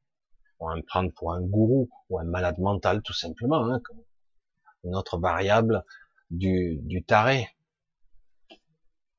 prendre 0.86 1.12
pour 1.12 1.32
un 1.32 1.40
gourou 1.40 1.88
ou 2.10 2.18
un 2.18 2.24
malade 2.24 2.58
mental 2.58 3.02
tout 3.02 3.12
simplement, 3.12 3.64
hein, 3.64 3.80
une 4.84 4.94
autre 4.96 5.18
variable 5.18 5.84
du, 6.30 6.78
du 6.82 7.04
taré. 7.04 7.48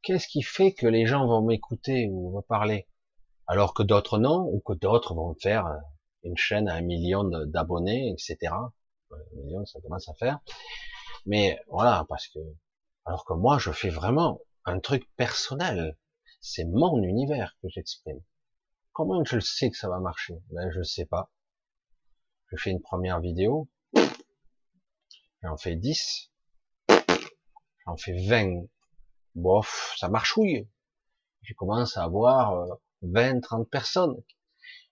Qu'est-ce 0.02 0.28
qui 0.28 0.41
fait 0.41 0.74
que 0.74 0.88
les 0.88 1.06
gens 1.06 1.26
vont 1.26 1.41
m'écouter 1.41 2.10
ou 2.11 2.36
me 2.36 2.41
parler 2.41 2.88
alors 3.48 3.74
que 3.74 3.84
d'autres 3.84 4.20
non, 4.20 4.49
ou 4.52 4.61
que 4.61 4.74
d'autres 4.74 5.14
vont 5.14 5.36
faire 5.36 5.68
une 6.24 6.38
chaîne 6.38 6.70
à 6.70 6.76
un 6.76 6.82
million 6.82 7.24
d'abonnés, 7.24 8.10
etc. 8.10 8.53
Un 9.11 9.36
million, 9.36 9.65
ça 9.65 9.82
commence 9.82 10.07
à 10.07 10.14
faire. 10.14 10.40
Mais 11.26 11.60
voilà, 11.68 12.06
parce 12.07 12.28
que, 12.28 12.40
alors 13.06 13.26
que 13.26 13.34
moi, 13.34 13.57
je 13.60 13.72
fais 13.72 13.90
vraiment 13.90 14.40
un 14.65 14.80
truc 14.80 15.10
personnel. 15.15 15.98
C'est 16.41 16.65
mon 16.65 17.02
univers 17.03 17.56
que 17.61 17.70
j'exprime. 17.70 18.22
Comment 18.91 19.24
je 19.24 19.36
le 19.36 19.41
sais 19.41 19.70
que 19.70 19.78
ça 19.78 19.90
va 19.90 19.99
marcher? 19.99 20.41
Ben, 20.52 20.70
je 20.72 20.84
sais 20.84 21.06
pas. 21.06 21.32
Je 22.54 22.62
fais 22.62 22.70
une 22.70 22.82
première 22.82 23.20
vidéo. 23.20 23.68
J'en 25.42 25.58
fais 25.58 25.76
10. 25.76 26.30
J'en 27.84 27.98
fais 27.98 28.28
20. 28.28 28.68
Bof, 29.34 29.96
ça 29.98 30.08
marchouille. 30.08 30.70
Je 31.42 31.56
commence 31.56 31.98
à 31.98 32.04
avoir 32.04 32.78
20, 33.02 33.38
euh, 33.38 33.42
30 33.42 33.70
personnes. 33.72 34.22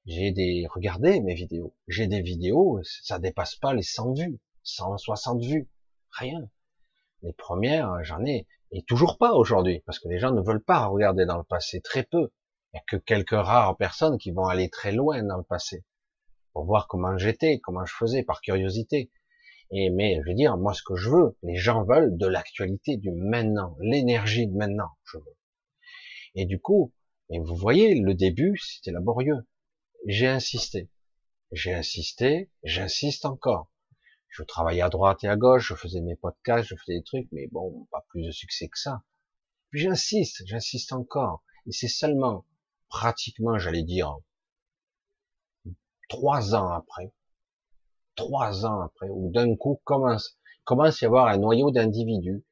J'ai 0.07 0.31
des, 0.31 0.65
regardez 0.73 1.21
mes 1.21 1.35
vidéos. 1.35 1.75
J'ai 1.87 2.07
des 2.07 2.23
vidéos, 2.23 2.81
ça 2.83 3.19
dépasse 3.19 3.55
pas 3.57 3.75
les 3.75 3.83
100 3.83 4.13
vues, 4.13 4.39
160 4.63 5.43
vues. 5.43 5.69
Rien. 6.17 6.49
Les 7.21 7.33
premières, 7.33 8.03
j'en 8.03 8.25
ai, 8.25 8.47
et 8.71 8.81
toujours 8.81 9.19
pas 9.19 9.33
aujourd'hui, 9.33 9.83
parce 9.85 9.99
que 9.99 10.07
les 10.07 10.17
gens 10.17 10.31
ne 10.31 10.41
veulent 10.41 10.63
pas 10.63 10.87
regarder 10.87 11.27
dans 11.27 11.37
le 11.37 11.43
passé, 11.43 11.79
très 11.79 12.01
peu. 12.01 12.31
Il 12.73 12.77
n'y 12.77 12.79
a 12.79 12.83
que 12.87 12.97
quelques 12.97 13.29
rares 13.29 13.77
personnes 13.77 14.17
qui 14.17 14.31
vont 14.31 14.45
aller 14.45 14.71
très 14.71 14.91
loin 14.91 15.21
dans 15.21 15.37
le 15.37 15.43
passé, 15.43 15.83
pour 16.53 16.65
voir 16.65 16.87
comment 16.87 17.17
j'étais, 17.17 17.59
comment 17.59 17.85
je 17.85 17.93
faisais, 17.93 18.23
par 18.23 18.41
curiosité. 18.41 19.11
Et, 19.71 19.89
mais, 19.89 20.19
je 20.21 20.29
veux 20.29 20.35
dire, 20.35 20.57
moi, 20.57 20.73
ce 20.73 20.83
que 20.83 20.95
je 20.95 21.09
veux, 21.09 21.37
les 21.43 21.55
gens 21.55 21.83
veulent 21.85 22.17
de 22.17 22.27
l'actualité, 22.27 22.97
du 22.97 23.11
maintenant, 23.11 23.77
l'énergie 23.79 24.47
de 24.47 24.55
maintenant, 24.55 24.89
je 25.05 25.17
veux. 25.17 25.37
Et 26.35 26.45
du 26.45 26.59
coup, 26.59 26.93
et 27.29 27.39
vous 27.39 27.55
voyez, 27.55 27.95
le 27.95 28.13
début, 28.13 28.57
c'était 28.57 28.91
laborieux. 28.91 29.47
J'ai 30.07 30.27
insisté. 30.27 30.89
J'ai 31.51 31.73
insisté, 31.73 32.51
j'insiste 32.63 33.25
encore 33.25 33.71
je 34.31 34.43
travaillais 34.43 34.81
à 34.81 34.89
droite 34.89 35.23
et 35.23 35.27
à 35.27 35.35
gauche, 35.35 35.67
je 35.67 35.75
faisais 35.75 35.99
mes 35.99 36.15
podcasts, 36.15 36.69
je 36.69 36.75
faisais 36.75 36.97
des 36.97 37.03
trucs, 37.03 37.27
mais 37.33 37.47
bon, 37.51 37.85
pas 37.91 38.05
plus 38.09 38.25
de 38.25 38.31
succès 38.31 38.69
que 38.69 38.79
ça. 38.79 39.03
Puis 39.69 39.81
j'insiste, 39.81 40.43
j'insiste 40.45 40.93
encore. 40.93 41.43
Et 41.67 41.71
c'est 41.73 41.89
seulement, 41.89 42.45
pratiquement, 42.87 43.59
j'allais 43.59 43.83
dire, 43.83 44.15
trois 46.11 46.55
ans 46.55 46.67
après, 46.73 47.13
trois 48.15 48.65
ans 48.65 48.81
après, 48.81 49.07
où 49.07 49.31
d'un 49.31 49.55
coup 49.55 49.79
commence, 49.85 50.37
commence 50.65 51.01
à 51.01 51.05
y 51.05 51.07
avoir 51.07 51.27
un 51.27 51.37
noyau 51.37 51.71
d'individus 51.71 52.43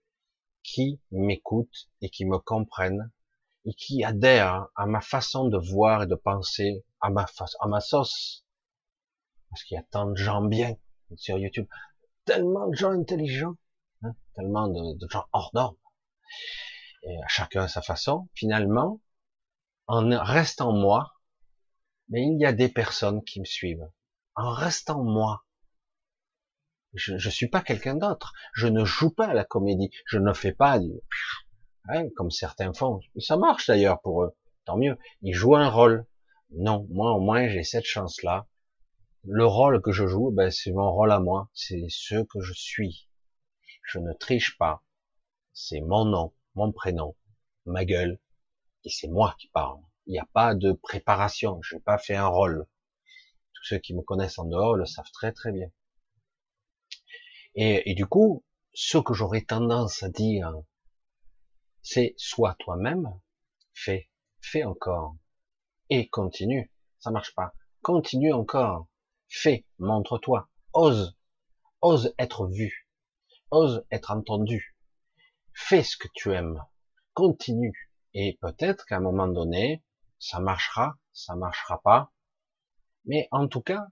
qui 0.64 1.02
m'écoutent 1.12 1.90
et 2.00 2.10
qui 2.10 2.24
me 2.24 2.40
comprennent 2.40 3.12
et 3.66 3.74
qui 3.74 4.06
adhèrent 4.06 4.70
à 4.78 4.86
ma 4.86 5.02
façon 5.02 5.50
de 5.50 5.58
voir 5.58 6.04
et 6.04 6.08
de 6.08 6.16
penser, 6.16 6.86
à 7.02 7.10
ma, 7.10 7.26
à 7.60 7.68
ma 7.68 7.82
sauce. 7.82 8.46
Parce 9.50 9.66
qu'il 9.66 9.76
y 9.76 9.78
a 9.78 9.84
tant 9.84 10.06
de 10.06 10.16
gens 10.16 10.42
bien 10.42 10.78
sur 11.18 11.38
YouTube, 11.38 11.68
tellement 12.24 12.70
de 12.70 12.76
gens 12.76 12.92
intelligents, 12.92 13.58
hein, 14.04 14.16
tellement 14.36 14.70
de, 14.70 15.06
gens 15.10 15.26
hors 15.34 15.52
d'ordre, 15.54 15.78
et 17.04 17.22
à 17.22 17.28
chacun 17.28 17.64
à 17.64 17.68
sa 17.68 17.82
façon. 17.82 18.30
Finalement, 18.36 19.02
en 19.88 20.08
restant 20.24 20.72
moi, 20.72 21.19
mais 22.10 22.22
il 22.24 22.40
y 22.40 22.46
a 22.46 22.54
des 22.54 22.70
personnes 22.70 23.24
qui 23.24 23.40
me 23.40 23.46
suivent. 23.46 23.90
En 24.36 24.52
restant 24.52 25.04
moi, 25.04 25.46
je 26.94 27.14
ne 27.14 27.20
suis 27.20 27.48
pas 27.48 27.62
quelqu'un 27.62 27.96
d'autre. 27.96 28.34
Je 28.54 28.68
ne 28.68 28.84
joue 28.86 29.12
pas 29.12 29.28
à 29.28 29.34
la 29.34 29.46
comédie. 29.46 29.92
Je 30.06 30.18
ne 30.18 30.34
fais 30.34 30.54
pas 30.54 30.80
du, 30.80 30.94
hein, 31.88 32.06
comme 32.16 32.32
certains 32.32 32.74
font. 32.74 33.00
Ça 33.20 33.38
marche 33.38 33.68
d'ailleurs 33.68 34.02
pour 34.02 34.24
eux. 34.24 34.36
Tant 34.66 34.78
mieux. 34.78 34.98
Ils 35.22 35.34
jouent 35.34 35.56
un 35.56 35.70
rôle. 35.70 36.06
Non, 36.52 36.88
moi 36.90 37.12
au 37.12 37.20
moins 37.20 37.48
j'ai 37.48 37.64
cette 37.64 37.86
chance-là 37.86 38.48
le 39.24 39.46
rôle 39.46 39.82
que 39.82 39.92
je 39.92 40.08
joue, 40.08 40.32
ben, 40.32 40.50
c'est 40.50 40.72
mon 40.72 40.92
rôle 40.92 41.12
à 41.12 41.20
moi, 41.20 41.50
c'est 41.54 41.86
ce 41.90 42.24
que 42.24 42.40
je 42.40 42.54
suis. 42.54 43.08
Je 43.84 44.00
ne 44.00 44.14
triche 44.14 44.58
pas. 44.58 44.84
C'est 45.52 45.82
mon 45.82 46.06
nom, 46.06 46.34
mon 46.56 46.72
prénom, 46.72 47.16
ma 47.66 47.86
gueule, 47.86 48.20
et 48.86 48.90
c'est 48.90 49.10
moi 49.10 49.36
qui 49.38 49.50
parle. 49.50 49.82
Il 50.10 50.14
n'y 50.14 50.20
a 50.20 50.28
pas 50.34 50.56
de 50.56 50.72
préparation, 50.72 51.62
je 51.62 51.76
n'ai 51.76 51.82
pas 51.82 52.00
fait 52.00 52.16
un 52.16 52.26
rôle. 52.26 52.66
Tous 53.54 53.64
ceux 53.64 53.78
qui 53.78 53.94
me 53.94 54.02
connaissent 54.02 54.40
en 54.40 54.46
dehors 54.46 54.76
le 54.76 54.88
savent 54.88 55.12
très 55.14 55.32
très 55.32 55.52
bien. 55.52 55.70
Et, 57.54 57.94
du 57.94 58.08
coup, 58.08 58.44
ce 58.74 58.98
que 58.98 59.14
j'aurais 59.14 59.44
tendance 59.44 60.02
à 60.02 60.10
dire, 60.10 60.52
c'est 61.84 62.16
sois 62.18 62.56
toi-même, 62.58 63.08
fais, 63.72 64.10
fais 64.42 64.64
encore, 64.64 65.16
et 65.92 66.10
continue. 66.10 66.74
Ça 66.98 67.12
marche 67.12 67.36
pas. 67.36 67.54
Continue 67.84 68.34
encore. 68.34 68.88
Fais, 69.28 69.68
montre-toi, 69.78 70.50
ose, 70.74 71.16
ose 71.82 72.16
être 72.18 72.48
vu, 72.48 72.90
ose 73.52 73.86
être 73.92 74.10
entendu. 74.10 74.76
Fais 75.54 75.84
ce 75.84 75.98
que 75.98 76.08
tu 76.16 76.34
aimes, 76.34 76.66
continue. 77.14 77.92
Et 78.16 78.40
peut-être 78.42 78.88
qu'à 78.88 78.98
un 78.98 79.02
moment 79.02 79.28
donné, 79.28 79.84
ça 80.20 80.40
marchera, 80.40 80.98
ça 81.14 81.36
marchera 81.36 81.82
pas. 81.82 82.12
Mais 83.06 83.28
en 83.32 83.48
tout 83.48 83.62
cas, 83.62 83.88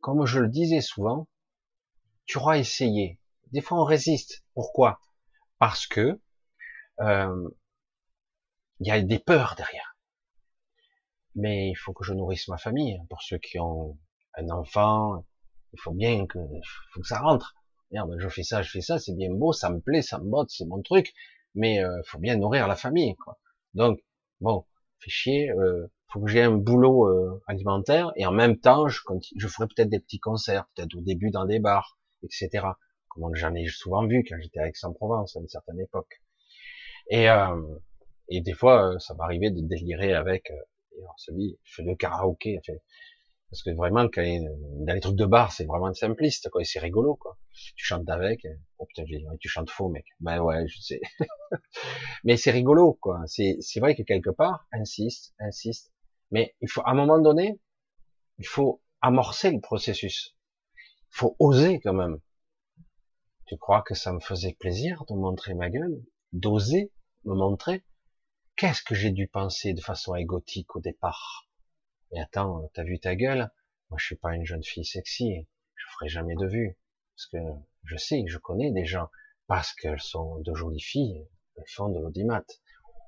comme 0.00 0.26
je 0.26 0.40
le 0.40 0.48
disais 0.48 0.80
souvent, 0.80 1.28
tu 2.26 2.38
auras 2.38 2.58
essayé. 2.58 3.20
Des 3.52 3.60
fois, 3.60 3.80
on 3.80 3.84
résiste. 3.84 4.44
Pourquoi? 4.54 5.00
Parce 5.58 5.86
que 5.86 6.20
euh, 7.00 7.48
il 8.80 8.88
y 8.88 8.90
a 8.90 9.00
des 9.02 9.18
peurs 9.18 9.54
derrière. 9.56 9.96
Mais 11.34 11.68
il 11.70 11.74
faut 11.74 11.92
que 11.92 12.04
je 12.04 12.12
nourrisse 12.12 12.48
ma 12.48 12.58
famille. 12.58 12.98
Pour 13.08 13.22
ceux 13.22 13.38
qui 13.38 13.58
ont 13.58 13.98
un 14.34 14.48
enfant, 14.50 15.24
il 15.72 15.80
faut 15.80 15.92
bien 15.92 16.26
que, 16.26 16.38
faut 16.92 17.00
que 17.00 17.06
ça 17.06 17.20
rentre. 17.20 17.54
Merde, 17.90 18.16
je 18.18 18.28
fais 18.28 18.42
ça, 18.42 18.62
je 18.62 18.70
fais 18.70 18.80
ça, 18.80 18.98
c'est 18.98 19.14
bien 19.14 19.32
beau, 19.32 19.52
ça 19.52 19.70
me 19.70 19.80
plaît, 19.80 20.02
ça 20.02 20.18
me 20.18 20.28
botte, 20.28 20.50
c'est 20.50 20.64
mon 20.64 20.82
truc, 20.82 21.14
mais 21.54 21.82
euh, 21.84 22.02
faut 22.06 22.18
bien 22.18 22.36
nourrir 22.36 22.66
la 22.66 22.76
famille. 22.76 23.14
Quoi. 23.16 23.38
Donc, 23.74 24.00
bon, 24.40 24.66
fait 25.04 25.10
chier, 25.10 25.50
euh, 25.50 25.86
faut 26.12 26.20
que 26.20 26.30
j'ai 26.30 26.42
un 26.42 26.52
boulot 26.52 27.08
euh, 27.08 27.42
alimentaire 27.46 28.12
et 28.16 28.26
en 28.26 28.32
même 28.32 28.58
temps, 28.58 28.88
je, 28.88 29.00
je 29.36 29.48
ferai 29.48 29.66
peut-être 29.66 29.88
des 29.90 30.00
petits 30.00 30.20
concerts, 30.20 30.66
peut-être 30.74 30.94
au 30.94 31.00
début 31.00 31.30
dans 31.30 31.44
des 31.44 31.58
bars, 31.58 31.98
etc. 32.22 32.66
Comme 33.08 33.34
j'en 33.34 33.54
ai 33.54 33.66
souvent 33.68 34.06
vu 34.06 34.24
quand 34.28 34.36
j'étais 34.40 34.60
à 34.60 34.68
Aix-en-Provence 34.68 35.36
à 35.36 35.40
une 35.40 35.48
certaine 35.48 35.80
époque. 35.80 36.20
Et, 37.10 37.28
euh, 37.28 37.60
et 38.28 38.40
des 38.40 38.54
fois, 38.54 38.94
euh, 38.94 38.98
ça 38.98 39.14
m'arrivait 39.14 39.50
de 39.50 39.60
délirer 39.60 40.14
avec 40.14 40.50
euh, 40.50 41.02
celui, 41.16 41.58
je 41.64 41.74
fais 41.76 41.82
le 41.82 41.94
karaoké, 41.94 42.60
parce 43.54 43.62
que 43.62 43.70
vraiment, 43.70 44.08
quand 44.08 44.24
dans 44.84 44.94
les 44.94 45.00
trucs 45.00 45.14
de 45.14 45.26
bar, 45.26 45.52
c'est 45.52 45.64
vraiment 45.64 45.94
simpliste, 45.94 46.50
quoi, 46.50 46.64
c'est 46.64 46.80
rigolo, 46.80 47.14
quoi. 47.14 47.38
Tu 47.76 47.86
chantes 47.86 48.10
avec, 48.10 48.44
oh 48.78 48.84
putain, 48.84 49.04
tu 49.38 49.48
chantes 49.48 49.70
faux, 49.70 49.88
mec. 49.88 50.04
Ben 50.18 50.40
ouais, 50.40 50.66
je 50.66 50.80
sais. 50.80 51.00
mais 52.24 52.36
c'est 52.36 52.50
rigolo, 52.50 52.98
quoi. 53.00 53.20
C'est, 53.28 53.58
c'est 53.60 53.78
vrai 53.78 53.94
que 53.94 54.02
quelque 54.02 54.30
part, 54.30 54.66
insiste, 54.72 55.36
insiste. 55.38 55.92
Mais 56.32 56.56
il 56.62 56.68
faut, 56.68 56.80
à 56.80 56.90
un 56.90 56.94
moment 56.94 57.20
donné, 57.20 57.60
il 58.38 58.46
faut 58.48 58.82
amorcer 59.00 59.52
le 59.52 59.60
processus. 59.60 60.36
Il 60.76 61.18
faut 61.18 61.36
oser, 61.38 61.78
quand 61.78 61.94
même. 61.94 62.18
Tu 63.46 63.56
crois 63.56 63.82
que 63.82 63.94
ça 63.94 64.12
me 64.12 64.18
faisait 64.18 64.56
plaisir 64.58 65.04
de 65.08 65.14
montrer 65.14 65.54
ma 65.54 65.70
gueule? 65.70 66.02
D'oser 66.32 66.90
me 67.22 67.36
montrer? 67.36 67.84
Qu'est-ce 68.56 68.82
que 68.82 68.96
j'ai 68.96 69.12
dû 69.12 69.28
penser 69.28 69.74
de 69.74 69.80
façon 69.80 70.16
égotique 70.16 70.74
au 70.74 70.80
départ? 70.80 71.43
Et 72.14 72.20
attends, 72.20 72.70
t'as 72.74 72.84
vu 72.84 73.00
ta 73.00 73.16
gueule? 73.16 73.50
Moi, 73.90 73.98
je 73.98 74.06
suis 74.06 74.16
pas 74.16 74.36
une 74.36 74.44
jeune 74.44 74.62
fille 74.62 74.84
sexy. 74.84 75.48
Je 75.74 75.84
ferai 75.94 76.08
jamais 76.08 76.36
de 76.36 76.46
vue. 76.46 76.78
Parce 77.16 77.26
que 77.26 77.38
je 77.82 77.96
sais, 77.96 78.24
je 78.28 78.38
connais 78.38 78.70
des 78.70 78.84
gens, 78.84 79.08
parce 79.48 79.72
qu'elles 79.74 80.00
sont 80.00 80.38
de 80.38 80.54
jolies 80.54 80.80
filles, 80.80 81.26
elles 81.56 81.64
font 81.66 81.88
de 81.88 81.98
l'audimat. 81.98 82.44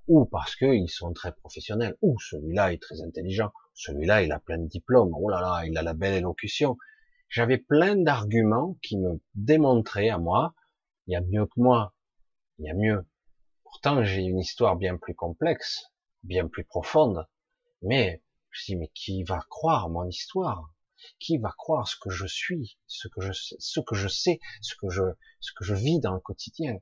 Ou 0.09 0.25
parce 0.25 0.57
qu'ils 0.57 0.91
sont 0.91 1.13
très 1.13 1.33
professionnels. 1.33 1.97
Ou 2.03 2.19
celui-là 2.19 2.73
est 2.73 2.83
très 2.83 3.01
intelligent. 3.01 3.53
Celui-là, 3.75 4.23
il 4.23 4.33
a 4.33 4.41
plein 4.41 4.59
de 4.59 4.67
diplômes. 4.67 5.13
Oh 5.15 5.29
là 5.29 5.41
là, 5.41 5.63
il 5.67 5.79
a 5.79 5.83
la 5.83 5.95
belle 5.95 6.15
élocution. 6.15 6.77
J'avais 7.29 7.59
plein 7.59 7.97
d'arguments 7.97 8.77
qui 8.83 8.99
me 8.99 9.21
démontraient 9.35 10.11
à 10.11 10.19
moi, 10.19 10.55
il 11.07 11.13
y 11.13 11.17
a 11.17 11.21
mieux 11.21 11.47
que 11.47 11.61
moi. 11.61 11.95
Il 12.59 12.67
y 12.67 12.71
a 12.71 12.75
mieux. 12.75 13.07
Pourtant, 13.63 14.03
j'ai 14.03 14.23
une 14.23 14.39
histoire 14.39 14.77
bien 14.77 14.97
plus 14.97 15.15
complexe, 15.15 15.93
bien 16.23 16.49
plus 16.49 16.65
profonde. 16.65 17.27
Mais 17.83 18.23
je 18.57 18.73
dis, 18.73 18.77
mais 18.77 18.89
qui 18.95 19.23
va 19.23 19.41
croire 19.51 19.91
mon 19.91 20.07
histoire? 20.09 20.73
Qui 21.19 21.37
va 21.37 21.53
croire 21.53 21.87
ce 21.87 21.97
que 22.01 22.11
je 22.11 22.27
suis, 22.27 22.79
ce 22.87 23.07
que 23.09 23.21
je, 23.21 23.33
sais, 23.33 23.57
ce 23.59 23.81
que 23.81 24.89
je, 24.89 25.03
ce 25.41 25.53
que 25.53 25.65
je 25.65 25.75
vis 25.75 26.01
dans 26.01 26.15
le 26.15 26.21
quotidien? 26.21 26.79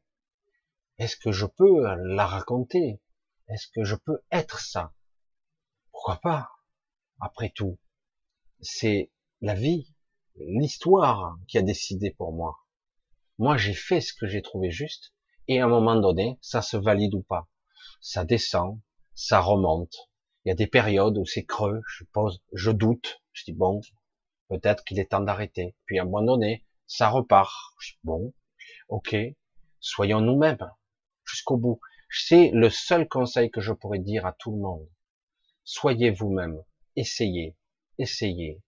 Est-ce 0.98 1.16
que 1.16 1.32
je 1.32 1.46
peux 1.46 1.82
la 1.96 2.26
raconter? 2.26 3.00
Est-ce 3.48 3.66
que 3.74 3.82
je 3.82 3.96
peux 3.96 4.22
être 4.30 4.60
ça? 4.60 4.94
Pourquoi 5.90 6.20
pas? 6.20 6.48
Après 7.20 7.50
tout, 7.50 7.78
c'est 8.60 9.10
la 9.40 9.54
vie, 9.54 9.92
l'histoire 10.36 11.36
qui 11.48 11.58
a 11.58 11.62
décidé 11.62 12.12
pour 12.12 12.32
moi. 12.32 12.58
Moi, 13.38 13.56
j'ai 13.56 13.74
fait 13.74 14.00
ce 14.00 14.14
que 14.14 14.28
j'ai 14.28 14.42
trouvé 14.42 14.70
juste, 14.70 15.12
et 15.48 15.60
à 15.60 15.64
un 15.64 15.68
moment 15.68 15.96
donné, 15.96 16.38
ça 16.40 16.62
se 16.62 16.76
valide 16.76 17.14
ou 17.14 17.22
pas. 17.22 17.48
Ça 18.00 18.24
descend, 18.24 18.80
ça 19.14 19.40
remonte, 19.40 20.10
il 20.44 20.50
y 20.50 20.52
a 20.52 20.54
des 20.54 20.66
périodes 20.66 21.16
où 21.16 21.24
c'est 21.24 21.44
creux, 21.44 21.80
je 21.88 22.04
pose, 22.04 22.42
je 22.52 22.70
doute, 22.70 23.22
je 23.32 23.44
dis 23.44 23.52
bon, 23.52 23.80
peut-être 24.48 24.84
qu'il 24.84 24.98
est 24.98 25.10
temps 25.10 25.20
d'arrêter. 25.20 25.74
Puis 25.86 25.98
à 25.98 26.02
un 26.02 26.04
moment 26.04 26.22
donné, 26.22 26.64
ça 26.86 27.08
repart. 27.08 27.52
Je 27.80 27.92
dis 27.92 27.98
bon, 28.04 28.34
ok, 28.88 29.16
soyons 29.80 30.20
nous-mêmes 30.20 30.70
jusqu'au 31.24 31.56
bout. 31.56 31.80
C'est 32.10 32.50
le 32.52 32.70
seul 32.70 33.08
conseil 33.08 33.50
que 33.50 33.60
je 33.60 33.72
pourrais 33.72 33.98
dire 33.98 34.26
à 34.26 34.32
tout 34.32 34.52
le 34.52 34.58
monde. 34.58 34.88
Soyez 35.64 36.10
vous-même, 36.10 36.62
essayez, 36.94 37.56
essayez 37.98 38.62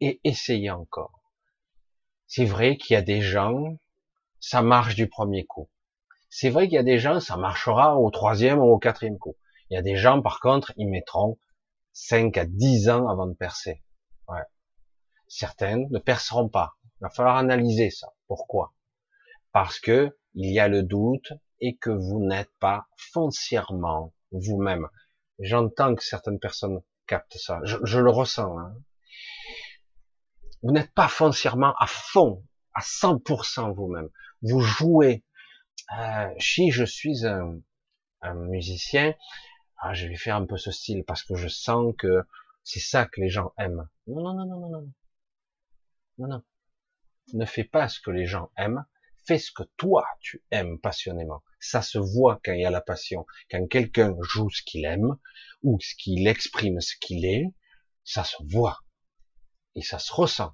et 0.00 0.20
essayez 0.24 0.70
encore. 0.70 1.22
C'est 2.26 2.44
vrai 2.44 2.76
qu'il 2.76 2.94
y 2.94 2.96
a 2.96 3.02
des 3.02 3.22
gens, 3.22 3.76
ça 4.38 4.62
marche 4.62 4.94
du 4.94 5.08
premier 5.08 5.44
coup. 5.46 5.68
C'est 6.28 6.50
vrai 6.50 6.66
qu'il 6.66 6.76
y 6.76 6.78
a 6.78 6.82
des 6.82 6.98
gens, 6.98 7.20
ça 7.20 7.36
marchera 7.36 7.98
au 7.98 8.10
troisième 8.10 8.58
ou 8.58 8.70
au 8.70 8.78
quatrième 8.78 9.18
coup. 9.18 9.36
Il 9.72 9.76
y 9.76 9.78
a 9.78 9.82
des 9.82 9.96
gens, 9.96 10.20
par 10.20 10.38
contre, 10.40 10.70
ils 10.76 10.86
mettront 10.86 11.38
5 11.94 12.36
à 12.36 12.44
10 12.44 12.90
ans 12.90 13.08
avant 13.08 13.26
de 13.26 13.32
percer. 13.32 13.82
Ouais. 14.28 14.42
Certaines 15.28 15.88
ne 15.90 15.98
perceront 15.98 16.50
pas. 16.50 16.74
Il 16.84 17.04
va 17.04 17.08
falloir 17.08 17.38
analyser 17.38 17.88
ça. 17.88 18.12
Pourquoi? 18.26 18.74
Parce 19.50 19.80
que 19.80 20.14
il 20.34 20.52
y 20.52 20.60
a 20.60 20.68
le 20.68 20.82
doute 20.82 21.32
et 21.60 21.78
que 21.78 21.88
vous 21.88 22.20
n'êtes 22.20 22.52
pas 22.60 22.86
foncièrement 22.98 24.12
vous-même. 24.30 24.90
J'entends 25.38 25.94
que 25.94 26.04
certaines 26.04 26.38
personnes 26.38 26.82
captent 27.06 27.38
ça. 27.38 27.58
Je, 27.64 27.98
le 27.98 28.10
ressens. 28.10 28.58
Hein. 28.58 28.76
Vous 30.62 30.72
n'êtes 30.72 30.92
pas 30.92 31.08
foncièrement 31.08 31.72
à 31.78 31.86
fond, 31.86 32.46
à 32.74 32.82
100% 32.82 33.74
vous-même. 33.74 34.10
Vous 34.42 34.60
jouez. 34.60 35.24
Euh, 35.98 36.28
si 36.38 36.70
je 36.70 36.84
suis 36.84 37.26
un, 37.26 37.58
un 38.20 38.34
musicien, 38.34 39.14
ah, 39.84 39.94
je 39.94 40.06
vais 40.06 40.16
faire 40.16 40.36
un 40.36 40.46
peu 40.46 40.56
ce 40.56 40.70
style 40.70 41.02
parce 41.04 41.24
que 41.24 41.34
je 41.34 41.48
sens 41.48 41.92
que 41.98 42.22
c'est 42.62 42.80
ça 42.80 43.04
que 43.04 43.20
les 43.20 43.28
gens 43.28 43.52
aiment. 43.58 43.88
Non, 44.06 44.22
non, 44.22 44.34
non, 44.34 44.46
non, 44.46 44.60
non, 44.60 44.70
non. 44.70 44.92
Non, 46.18 46.28
non. 46.28 46.42
Ne 47.32 47.44
fais 47.44 47.64
pas 47.64 47.88
ce 47.88 48.00
que 48.00 48.12
les 48.12 48.26
gens 48.26 48.52
aiment. 48.56 48.84
Fais 49.26 49.38
ce 49.38 49.50
que 49.50 49.64
toi, 49.76 50.06
tu 50.20 50.44
aimes 50.52 50.78
passionnément. 50.78 51.42
Ça 51.58 51.82
se 51.82 51.98
voit 51.98 52.40
quand 52.44 52.52
il 52.52 52.60
y 52.60 52.64
a 52.64 52.70
la 52.70 52.80
passion. 52.80 53.26
Quand 53.50 53.66
quelqu'un 53.66 54.14
joue 54.20 54.50
ce 54.50 54.62
qu'il 54.62 54.84
aime 54.84 55.16
ou 55.64 55.78
ce 55.80 55.96
qu'il 55.96 56.28
exprime 56.28 56.80
ce 56.80 56.94
qu'il 57.00 57.24
est, 57.24 57.52
ça 58.04 58.22
se 58.22 58.36
voit. 58.44 58.78
Et 59.74 59.82
ça 59.82 59.98
se 59.98 60.12
ressent. 60.12 60.52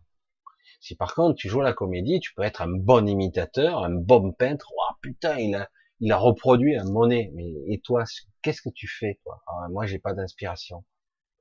Si 0.81 0.95
par 0.97 1.15
contre 1.15 1.37
tu 1.37 1.51
joues 1.51 1.61
la 1.61 1.75
comédie, 1.75 2.21
tu 2.21 2.33
peux 2.33 2.45
être 2.45 2.63
un 2.63 2.71
bon 2.71 3.07
imitateur, 3.07 3.85
un 3.85 3.95
bon 3.95 4.33
peintre. 4.33 4.73
Oh 4.75 4.95
putain, 5.03 5.37
il 5.39 5.55
a, 5.55 5.69
il 6.01 6.13
a 6.13 6.17
reproduit 6.17 6.77
un 6.77 6.85
monnaie. 6.85 7.31
Mais 7.35 7.53
et 7.69 7.81
toi, 7.81 8.05
qu'est-ce 8.43 8.63
que 8.63 8.71
tu 8.71 8.89
fais 8.89 9.19
toi? 9.23 9.43
Ah, 9.47 9.69
Moi, 9.71 9.87
j'ai 9.87 9.99
pas 9.99 10.15
d'inspiration. 10.15 10.85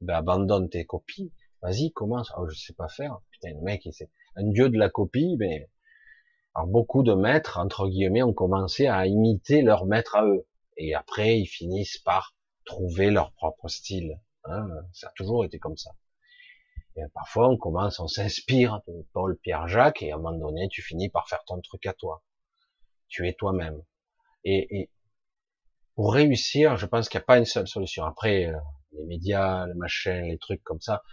Ben 0.01 0.15
abandonne 0.15 0.69
tes 0.69 0.85
copies. 0.85 1.33
Vas-y, 1.61 1.91
commence. 1.91 2.31
Oh, 2.37 2.47
je 2.49 2.57
sais 2.57 2.73
pas 2.73 2.87
faire. 2.87 3.19
Putain, 3.31 3.53
le 3.53 3.61
mec, 3.61 3.87
c'est 3.91 4.11
un 4.35 4.43
dieu 4.49 4.69
de 4.69 4.77
la 4.77 4.89
copie. 4.89 5.35
Mais 5.39 5.69
alors 6.55 6.67
beaucoup 6.67 7.03
de 7.03 7.13
maîtres 7.13 7.57
entre 7.59 7.87
guillemets 7.87 8.23
ont 8.23 8.33
commencé 8.33 8.87
à 8.87 9.05
imiter 9.07 9.61
leur 9.61 9.85
maître 9.85 10.15
à 10.15 10.25
eux. 10.25 10.47
Et 10.77 10.93
après, 10.95 11.39
ils 11.39 11.47
finissent 11.47 11.97
par 11.99 12.35
trouver 12.65 13.09
leur 13.09 13.31
propre 13.33 13.67
style. 13.67 14.19
Hein 14.45 14.67
ça 14.93 15.07
a 15.07 15.11
toujours 15.15 15.45
été 15.45 15.59
comme 15.59 15.77
ça. 15.77 15.91
Et 16.95 17.01
parfois, 17.13 17.49
on 17.49 17.57
commence, 17.57 17.99
on 17.99 18.07
s'inspire 18.07 18.81
Paul, 19.13 19.37
Pierre, 19.37 19.67
Jacques, 19.67 20.01
et 20.01 20.11
à 20.11 20.15
un 20.15 20.17
moment 20.17 20.37
donné, 20.37 20.67
tu 20.69 20.81
finis 20.81 21.09
par 21.09 21.29
faire 21.29 21.43
ton 21.45 21.61
truc 21.61 21.85
à 21.85 21.93
toi. 21.93 22.23
Tu 23.07 23.27
es 23.27 23.33
toi-même. 23.33 23.83
Et, 24.43 24.89
pour 25.95 26.13
réussir, 26.13 26.77
je 26.77 26.85
pense 26.85 27.09
qu'il 27.09 27.17
n'y 27.19 27.23
a 27.23 27.25
pas 27.25 27.37
une 27.37 27.45
seule 27.45 27.67
solution. 27.67 28.05
Après, 28.05 28.45
euh, 28.45 28.57
les 28.91 29.03
médias, 29.05 29.65
les 29.65 29.73
machins, 29.73 30.25
les 30.25 30.37
trucs 30.37 30.63
comme 30.63 30.79
ça, 30.79 31.03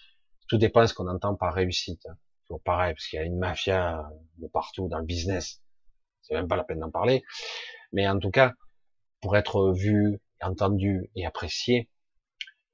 tout 0.49 0.59
dépend 0.59 0.83
de 0.83 0.87
ce 0.87 0.95
qu'on 0.95 1.09
entend 1.09 1.35
par 1.35 1.55
réussite. 1.55 2.07
Toujours 2.47 2.63
pareil, 2.63 2.93
parce 2.93 3.07
qu'il 3.07 3.19
y 3.19 3.23
a 3.23 3.25
une 3.25 3.39
mafia 3.39 4.11
de 4.39 4.47
partout 4.47 4.89
dans 4.89 4.99
le 4.99 5.07
business. 5.07 5.63
C'est 6.23 6.35
même 6.35 6.49
pas 6.49 6.57
la 6.57 6.65
peine 6.65 6.81
d'en 6.81 6.91
parler. 6.91 7.25
Mais 7.93 8.07
en 8.09 8.19
tout 8.19 8.31
cas, 8.31 8.53
pour 9.21 9.37
être 9.37 9.73
vu, 9.73 10.21
entendu 10.41 11.11
et 11.17 11.25
apprécié, 11.25 11.89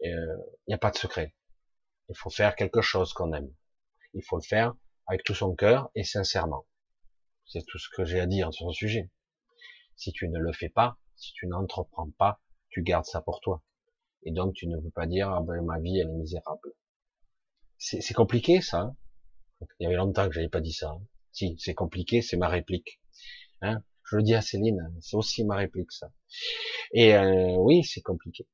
euh, 0.05 0.37
il 0.67 0.71
n'y 0.71 0.75
a 0.75 0.79
pas 0.79 0.91
de 0.91 0.97
secret. 0.97 1.35
Il 2.09 2.17
faut 2.17 2.31
faire 2.31 2.57
quelque 2.57 2.81
chose 2.81 3.13
qu'on 3.13 3.33
aime. 3.33 3.53
Il 4.15 4.25
faut 4.25 4.37
le 4.37 4.43
faire 4.43 4.75
avec 5.07 5.23
tout 5.25 5.35
son 5.35 5.55
cœur 5.55 5.91
et 5.95 6.05
sincèrement. 6.05 6.67
C'est 7.47 7.65
tout 7.67 7.79
ce 7.79 7.89
que 7.89 8.05
j'ai 8.05 8.21
à 8.21 8.27
dire 8.27 8.53
sur 8.53 8.69
ce 8.73 8.77
sujet. 8.77 9.11
Si 10.01 10.13
tu 10.13 10.31
ne 10.31 10.39
le 10.39 10.51
fais 10.55 10.71
pas, 10.71 10.97
si 11.15 11.35
tu 11.35 11.47
n'entreprends 11.47 12.11
pas, 12.17 12.41
tu 12.71 12.83
gardes 12.83 13.05
ça 13.05 13.21
pour 13.21 13.41
toi. 13.41 13.63
Et 14.23 14.33
donc 14.33 14.55
tu 14.55 14.67
ne 14.67 14.79
peux 14.79 14.91
pas 14.91 15.07
dire 15.07 15.29
ah 15.29 15.43
ben 15.43 15.61
ma 15.63 15.79
vie 15.79 15.99
elle 15.99 16.09
est 16.09 16.15
misérable. 16.15 16.73
C'est 17.77 18.15
compliqué 18.15 18.63
ça. 18.63 18.81
Hein. 18.81 18.97
Il 19.79 19.85
y 19.85 19.87
avait 19.87 19.97
longtemps 19.97 20.27
que 20.27 20.33
j'avais 20.33 20.49
pas 20.49 20.63
dit 20.63 20.73
ça. 20.73 20.89
Hein. 20.89 21.03
Si 21.33 21.55
c'est 21.59 21.75
compliqué, 21.75 22.23
c'est 22.23 22.39
ma 22.39 22.49
réplique. 22.49 23.03
Hein 23.61 23.83
Je 24.05 24.17
le 24.17 24.23
dis 24.23 24.35
à 24.35 24.41
Céline, 24.41 24.91
c'est 25.01 25.17
aussi 25.17 25.45
ma 25.45 25.57
réplique 25.57 25.93
ça. 25.93 26.11
Et 26.93 27.15
euh, 27.15 27.57
oui, 27.59 27.85
c'est 27.85 28.01
compliqué 28.01 28.49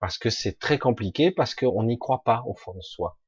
parce 0.00 0.16
que 0.16 0.30
c'est 0.30 0.58
très 0.58 0.78
compliqué 0.78 1.32
parce 1.32 1.54
qu'on 1.54 1.82
n'y 1.84 1.98
croit 1.98 2.22
pas 2.24 2.42
au 2.46 2.54
fond 2.54 2.72
de 2.72 2.80
soi. 2.80 3.18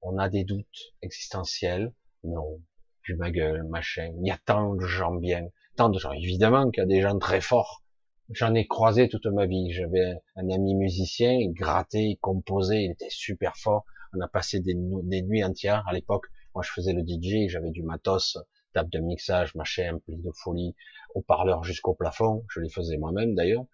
On 0.00 0.18
a 0.18 0.28
des 0.28 0.42
doutes 0.42 0.94
existentiels. 1.00 1.94
Non, 2.24 2.60
puis 3.02 3.14
ma 3.14 3.30
gueule, 3.30 3.62
machin. 3.68 4.12
Il 4.18 4.26
y 4.26 4.32
a 4.32 4.38
tant 4.38 4.74
de 4.74 4.84
gens 4.84 5.14
bien, 5.14 5.46
tant 5.76 5.88
de 5.88 5.98
gens. 5.98 6.12
Évidemment 6.12 6.70
qu'il 6.70 6.82
y 6.82 6.84
a 6.84 6.86
des 6.86 7.00
gens 7.00 7.18
très 7.18 7.40
forts. 7.40 7.82
J'en 8.30 8.54
ai 8.54 8.66
croisé 8.66 9.08
toute 9.08 9.26
ma 9.26 9.46
vie. 9.46 9.70
J'avais 9.72 10.14
un 10.36 10.48
ami 10.50 10.74
musicien, 10.74 11.32
il 11.32 11.52
grattait, 11.52 12.10
il 12.10 12.18
composait, 12.18 12.84
il 12.84 12.92
était 12.92 13.10
super 13.10 13.56
fort. 13.56 13.84
On 14.14 14.20
a 14.20 14.28
passé 14.28 14.60
des, 14.60 14.74
nuits 14.74 15.44
entières. 15.44 15.84
À 15.88 15.92
l'époque, 15.92 16.26
moi 16.54 16.62
je 16.62 16.70
faisais 16.70 16.92
le 16.92 17.02
DJ, 17.02 17.48
j'avais 17.50 17.70
du 17.70 17.82
matos, 17.82 18.38
table 18.74 18.90
de 18.90 19.00
mixage, 19.00 19.54
machin, 19.54 19.94
ampli 19.94 20.16
de 20.16 20.30
folie, 20.32 20.74
haut-parleur 21.14 21.64
jusqu'au 21.64 21.94
plafond. 21.94 22.44
Je 22.48 22.60
les 22.60 22.70
faisais 22.70 22.96
moi-même 22.96 23.34
d'ailleurs. 23.34 23.64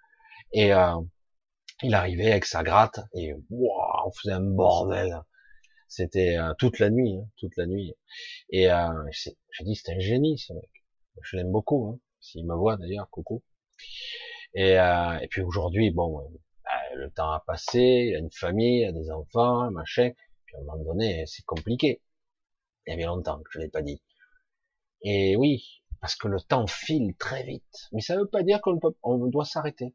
Et 0.52 0.72
euh, 0.72 0.94
il 1.82 1.94
arrivait 1.94 2.30
avec 2.30 2.44
sa 2.44 2.62
gratte 2.62 3.00
et 3.14 3.32
on 3.50 4.10
faisait 4.12 4.32
un 4.32 4.40
bordel. 4.40 5.22
C'était 5.88 6.36
euh, 6.36 6.52
toute 6.58 6.78
la 6.78 6.90
nuit, 6.90 7.18
hein, 7.18 7.28
toute 7.36 7.56
la 7.56 7.66
nuit. 7.66 7.94
Et 8.50 8.70
euh, 8.70 8.88
j'ai 9.12 9.64
dit, 9.64 9.74
c'est 9.74 9.92
un 9.92 10.00
génie 10.00 10.38
ce 10.38 10.52
mec. 10.52 10.68
Je 11.22 11.36
l'aime 11.36 11.50
beaucoup. 11.50 11.88
Hein. 11.88 12.00
S'il 12.20 12.46
me 12.46 12.54
voit 12.54 12.76
d'ailleurs, 12.76 13.08
coucou. 13.10 13.42
Et, 14.54 14.78
euh, 14.78 15.18
et 15.18 15.28
puis 15.28 15.42
aujourd'hui, 15.42 15.90
bon, 15.90 16.20
euh, 16.20 16.28
bah, 16.64 16.94
le 16.96 17.10
temps 17.10 17.30
a 17.32 17.40
passé, 17.40 18.08
il 18.08 18.16
a 18.16 18.18
une 18.18 18.30
famille, 18.30 18.82
il 18.82 18.86
a 18.86 18.92
des 18.92 19.10
enfants, 19.10 19.70
machin. 19.70 20.10
Puis 20.46 20.56
à 20.56 20.60
un 20.60 20.62
moment 20.64 20.84
donné, 20.84 21.24
c'est 21.26 21.44
compliqué. 21.44 22.02
Il 22.86 22.90
y 22.90 22.94
avait 22.94 23.04
longtemps 23.04 23.38
que 23.38 23.50
je 23.52 23.58
l'ai 23.60 23.68
pas 23.68 23.82
dit. 23.82 24.02
Et 25.02 25.36
oui, 25.36 25.82
parce 26.00 26.16
que 26.16 26.28
le 26.28 26.40
temps 26.40 26.66
file 26.66 27.14
très 27.18 27.44
vite. 27.44 27.88
Mais 27.92 28.00
ça 28.00 28.14
ne 28.14 28.20
veut 28.20 28.28
pas 28.28 28.42
dire 28.42 28.60
qu'on 28.60 28.78
on 29.02 29.26
doit 29.26 29.44
s'arrêter. 29.44 29.94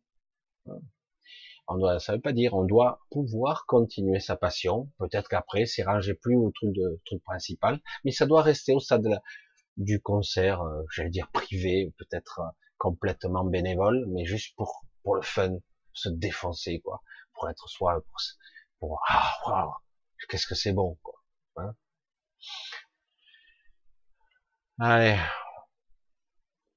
On 1.68 1.78
doit, 1.78 2.00
ça 2.00 2.14
veut 2.14 2.22
pas 2.22 2.34
dire, 2.34 2.54
on 2.54 2.66
doit 2.66 3.00
pouvoir 3.10 3.66
continuer 3.66 4.20
sa 4.20 4.36
passion. 4.36 4.92
Peut-être 5.00 5.30
qu'après, 5.30 5.66
c'est 5.66 5.84
rangé 5.84 6.14
plus 6.14 6.36
au 6.36 6.52
truc 6.52 6.74
de 6.74 7.02
truc 7.06 7.24
principal, 7.24 7.80
mais 8.04 8.12
ça 8.12 8.26
doit 8.26 8.42
rester 8.42 8.74
au 8.74 8.80
stade 8.80 9.08
du 9.78 10.02
concert, 10.02 10.62
euh, 10.62 10.84
j'allais 10.92 11.10
dire 11.10 11.30
privé, 11.32 11.94
peut-être 11.98 12.40
euh, 12.40 12.50
complètement 12.78 13.44
bénévole, 13.44 14.06
mais 14.10 14.26
juste 14.26 14.56
pour 14.56 14.86
pour 15.04 15.16
le 15.16 15.22
fun, 15.22 15.58
se 15.94 16.10
défoncer 16.10 16.80
quoi, 16.82 17.02
pour 17.34 17.50
être 17.50 17.68
soi, 17.70 18.02
pour, 18.10 18.20
pour 18.80 19.02
ah 19.10 19.34
qu'est-ce 20.30 20.48
que 20.48 20.56
c'est 20.56 20.74
bon 20.74 20.98
quoi. 21.04 21.16
Hein 21.58 21.76
Allez, 24.80 25.18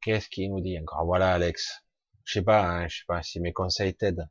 qu'est-ce 0.01 0.29
qu'il 0.29 0.51
nous 0.51 0.61
dit 0.61 0.79
encore? 0.79 1.05
Voilà 1.05 1.33
Alex, 1.35 1.85
je 2.25 2.35
sais 2.35 2.43
pas, 2.43 2.63
hein, 2.67 2.89
je 2.89 2.99
sais 2.99 3.05
pas 3.07 3.23
si 3.23 3.41
mes 3.41 3.53
conseils 3.53 3.95
t'aident. 3.95 4.29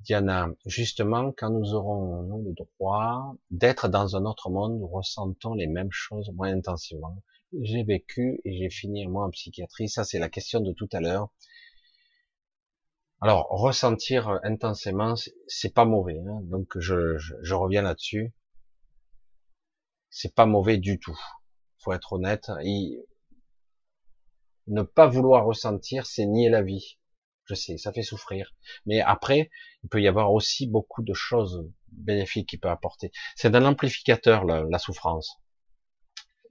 Diana, 0.00 0.48
justement, 0.66 1.32
quand 1.32 1.50
nous 1.50 1.74
aurons 1.74 2.22
nous, 2.24 2.44
le 2.44 2.54
droit 2.54 3.36
d'être 3.50 3.88
dans 3.88 4.16
un 4.16 4.24
autre 4.24 4.50
monde, 4.50 4.80
nous 4.80 4.88
ressentons 4.88 5.54
les 5.54 5.68
mêmes 5.68 5.92
choses 5.92 6.30
moins 6.34 6.52
intensivement. 6.52 7.22
J'ai 7.60 7.82
vécu 7.82 8.40
et 8.44 8.56
j'ai 8.56 8.70
fini 8.70 9.06
moi 9.06 9.26
en 9.26 9.30
psychiatrie. 9.30 9.88
Ça, 9.88 10.04
c'est 10.04 10.18
la 10.18 10.28
question 10.28 10.60
de 10.60 10.72
tout 10.72 10.88
à 10.92 11.00
l'heure. 11.00 11.30
Alors, 13.20 13.46
ressentir 13.50 14.40
intensément, 14.42 15.14
c'est 15.46 15.72
pas 15.72 15.84
mauvais. 15.84 16.18
Hein. 16.18 16.40
Donc, 16.42 16.78
je, 16.78 17.54
reviens 17.54 17.82
là-dessus. 17.82 18.34
C'est 20.10 20.34
pas 20.34 20.46
mauvais 20.46 20.78
du 20.78 20.98
tout. 20.98 21.18
Faut 21.78 21.92
être 21.92 22.14
honnête. 22.14 22.50
Ne 24.66 24.82
pas 24.82 25.06
vouloir 25.06 25.44
ressentir, 25.44 26.06
c'est 26.06 26.26
nier 26.26 26.48
la 26.48 26.62
vie. 26.62 26.98
Je 27.44 27.54
sais, 27.54 27.76
ça 27.76 27.92
fait 27.92 28.02
souffrir. 28.02 28.54
Mais 28.86 29.00
après, 29.00 29.50
il 29.82 29.88
peut 29.88 30.00
y 30.00 30.08
avoir 30.08 30.32
aussi 30.32 30.66
beaucoup 30.66 31.02
de 31.02 31.14
choses 31.14 31.68
bénéfiques 31.92 32.48
qu'il 32.48 32.60
peut 32.60 32.70
apporter. 32.70 33.12
C'est 33.36 33.54
un 33.54 33.64
amplificateur, 33.64 34.44
la, 34.44 34.78
souffrance. 34.78 35.40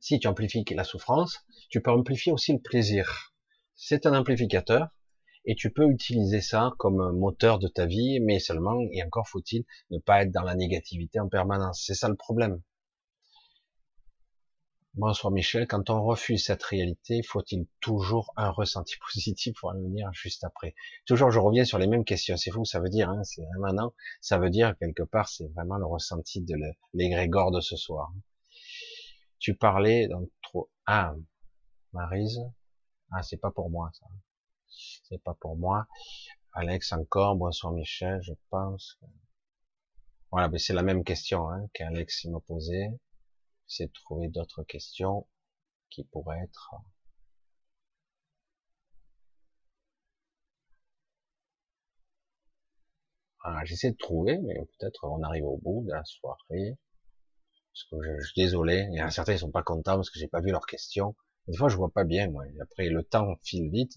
Si 0.01 0.19
tu 0.19 0.27
amplifies 0.27 0.65
la 0.71 0.83
souffrance, 0.83 1.45
tu 1.69 1.79
peux 1.79 1.91
amplifier 1.91 2.31
aussi 2.31 2.53
le 2.53 2.59
plaisir. 2.59 3.33
C'est 3.75 4.07
un 4.07 4.17
amplificateur 4.17 4.87
et 5.45 5.53
tu 5.53 5.71
peux 5.71 5.87
utiliser 5.87 6.41
ça 6.41 6.73
comme 6.79 7.15
moteur 7.19 7.59
de 7.59 7.67
ta 7.67 7.85
vie, 7.85 8.19
mais 8.19 8.39
seulement, 8.39 8.79
et 8.91 9.03
encore 9.03 9.27
faut-il, 9.27 9.63
ne 9.91 9.99
pas 9.99 10.23
être 10.23 10.31
dans 10.31 10.41
la 10.41 10.55
négativité 10.55 11.19
en 11.19 11.29
permanence. 11.29 11.83
C'est 11.85 11.93
ça 11.93 12.09
le 12.09 12.15
problème. 12.15 12.63
Bonsoir 14.95 15.31
Michel, 15.31 15.67
quand 15.67 15.91
on 15.91 16.03
refuse 16.03 16.45
cette 16.45 16.63
réalité, 16.63 17.21
faut-il 17.21 17.67
toujours 17.79 18.33
un 18.37 18.49
ressenti 18.49 18.95
positif 19.13 19.53
pour 19.59 19.71
venir 19.71 20.09
juste 20.13 20.43
après 20.43 20.73
Toujours, 21.05 21.29
je 21.29 21.37
reviens 21.37 21.63
sur 21.63 21.77
les 21.77 21.85
mêmes 21.85 22.05
questions. 22.05 22.37
C'est 22.37 22.49
fou, 22.49 22.65
ça 22.65 22.79
veut 22.79 22.89
dire, 22.89 23.07
hein, 23.11 23.23
c'est 23.23 23.45
non, 23.73 23.93
ça 24.19 24.39
veut 24.39 24.49
dire 24.49 24.75
quelque 24.79 25.03
part, 25.03 25.29
c'est 25.29 25.47
vraiment 25.53 25.77
le 25.77 25.85
ressenti 25.85 26.41
de 26.41 26.55
l'égrégore 26.95 27.51
de 27.51 27.61
ce 27.61 27.75
soir. 27.75 28.11
Tu 29.41 29.55
parlais 29.55 30.07
dans 30.07 30.23
trop. 30.41 30.69
Ah, 30.85 31.13
Marise. 31.91 32.39
Ah, 33.11 33.23
c'est 33.23 33.37
pas 33.37 33.51
pour 33.51 33.69
moi 33.69 33.89
ça. 33.93 34.05
C'est 34.69 35.21
pas 35.21 35.33
pour 35.33 35.57
moi. 35.57 35.87
Alex 36.53 36.93
encore. 36.93 37.35
Bonsoir 37.35 37.73
Michel, 37.73 38.21
je 38.21 38.33
pense. 38.49 38.97
Voilà, 40.31 40.47
mais 40.47 40.59
c'est 40.59 40.73
la 40.73 40.83
même 40.83 41.03
question 41.03 41.49
hein, 41.49 41.67
qu'Alex 41.73 42.25
m'a 42.25 42.39
posée 42.39 42.87
c'est 43.67 43.87
de 43.87 43.93
trouver 43.93 44.27
d'autres 44.27 44.63
questions 44.63 45.27
qui 45.89 46.03
pourraient 46.03 46.41
être 46.43 46.73
j'essaie 53.65 53.91
de 53.91 53.97
trouver, 53.97 54.37
mais 54.39 54.55
peut-être 54.77 55.05
on 55.05 55.21
arrive 55.23 55.45
au 55.45 55.57
bout 55.57 55.83
de 55.85 55.91
la 55.91 56.03
soirée. 56.03 56.77
Parce 57.73 57.83
que 57.89 58.19
je, 58.19 58.25
suis 58.25 58.41
désolé, 58.41 58.87
il 58.91 58.97
y 58.97 59.01
en 59.01 59.07
a 59.07 59.11
certains 59.11 59.33
qui 59.33 59.39
sont 59.39 59.51
pas 59.51 59.63
contents 59.63 59.95
parce 59.95 60.09
que 60.09 60.19
j'ai 60.19 60.27
pas 60.27 60.41
vu 60.41 60.51
leurs 60.51 60.65
questions. 60.65 61.15
Des 61.47 61.57
fois, 61.57 61.69
je 61.69 61.77
vois 61.77 61.91
pas 61.91 62.03
bien, 62.03 62.29
moi. 62.29 62.43
Après, 62.61 62.89
le 62.89 63.03
temps 63.03 63.35
file 63.43 63.69
vite. 63.71 63.93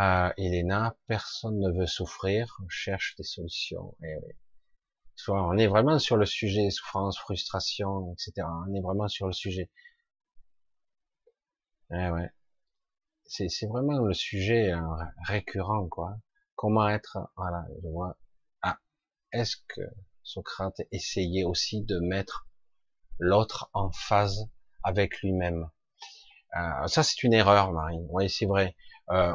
Euh, 0.00 0.30
Elena, 0.38 0.96
personne 1.06 1.58
ne 1.58 1.70
veut 1.70 1.86
souffrir, 1.86 2.56
on 2.64 2.68
cherche 2.68 3.14
des 3.16 3.24
solutions. 3.24 3.94
Et 4.02 4.08
eh 4.08 4.16
oui 4.16 4.32
on 5.28 5.56
est 5.58 5.66
vraiment 5.66 5.98
sur 5.98 6.16
le 6.16 6.26
sujet 6.26 6.70
souffrance, 6.70 7.18
frustration, 7.18 8.12
etc. 8.12 8.46
On 8.66 8.74
est 8.74 8.80
vraiment 8.80 9.08
sur 9.08 9.26
le 9.26 9.32
sujet. 9.32 9.70
Eh 11.90 12.10
ouais. 12.10 12.30
C'est 13.24 13.66
vraiment 13.66 13.98
le 14.00 14.14
sujet 14.14 14.72
euh, 14.72 14.80
récurrent, 15.26 15.88
quoi. 15.88 16.16
Comment 16.54 16.88
être, 16.88 17.18
voilà, 17.36 17.64
je 17.82 17.88
vois. 17.88 18.16
Ah, 18.62 18.78
est-ce 19.32 19.56
que 19.68 19.80
Socrate 20.22 20.80
essayait 20.90 21.44
aussi 21.44 21.82
de 21.82 21.98
mettre 21.98 22.46
l'autre 23.18 23.70
en 23.72 23.90
phase 23.90 24.48
avec 24.82 25.20
lui-même 25.20 25.68
euh, 26.56 26.86
Ça, 26.86 27.02
c'est 27.02 27.22
une 27.22 27.32
erreur, 27.32 27.72
Marine. 27.72 28.06
Oui, 28.10 28.30
c'est 28.30 28.46
vrai. 28.46 28.76
Euh, 29.10 29.34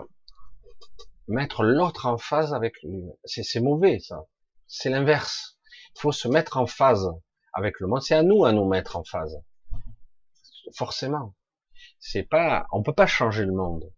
mettre 1.28 1.64
l'autre 1.64 2.06
en 2.06 2.18
phase 2.18 2.54
avec 2.54 2.82
lui, 2.84 3.04
c'est 3.26 3.60
mauvais, 3.60 4.00
ça. 4.00 4.26
C'est 4.68 4.90
l'inverse 4.90 5.58
faut 5.98 6.12
se 6.12 6.28
mettre 6.28 6.58
en 6.58 6.68
phase 6.68 7.10
avec 7.54 7.80
le 7.80 7.88
monde. 7.88 8.02
C'est 8.02 8.16
à 8.16 8.24
nous 8.24 8.46
à 8.46 8.52
nous 8.52 8.68
mettre 8.68 8.96
en 8.98 9.04
phase. 9.04 9.42
Forcément. 10.76 11.34
C'est 12.00 12.24
pas, 12.24 12.68
on 12.72 12.84
peut 12.84 12.94
pas 12.94 13.08
changer 13.08 13.46
le 13.46 13.54
monde, 13.54 13.92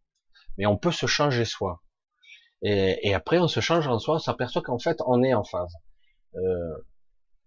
mais 0.57 0.65
on 0.65 0.77
peut 0.77 0.91
se 0.91 1.05
changer 1.05 1.45
soi. 1.45 1.81
Et, 2.61 3.13
après, 3.13 3.39
on 3.39 3.47
se 3.47 3.61
change 3.61 3.87
en 3.87 3.99
soi, 3.99 4.15
on 4.15 4.19
s'aperçoit 4.19 4.61
qu'en 4.61 4.79
fait, 4.79 5.01
on 5.05 5.23
est 5.23 5.33
en 5.33 5.43
phase. 5.43 5.73
Euh, 6.35 6.85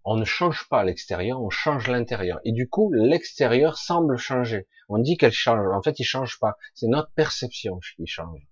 on 0.05 0.17
ne 0.17 0.25
change 0.25 0.67
pas 0.69 0.83
l'extérieur, 0.83 1.41
on 1.41 1.49
change 1.49 1.87
l'intérieur. 1.87 2.39
Et 2.43 2.51
du 2.51 2.67
coup, 2.67 2.91
l'extérieur 2.91 3.77
semble 3.77 4.17
changer. 4.17 4.67
On 4.89 4.97
dit 4.97 5.17
qu'elle 5.17 5.31
change. 5.31 5.65
En 5.73 5.81
fait, 5.81 5.99
il 5.99 6.03
change 6.03 6.39
pas. 6.39 6.57
C'est 6.73 6.87
notre 6.87 7.11
perception 7.11 7.79
qui 7.95 8.05
change. 8.05 8.45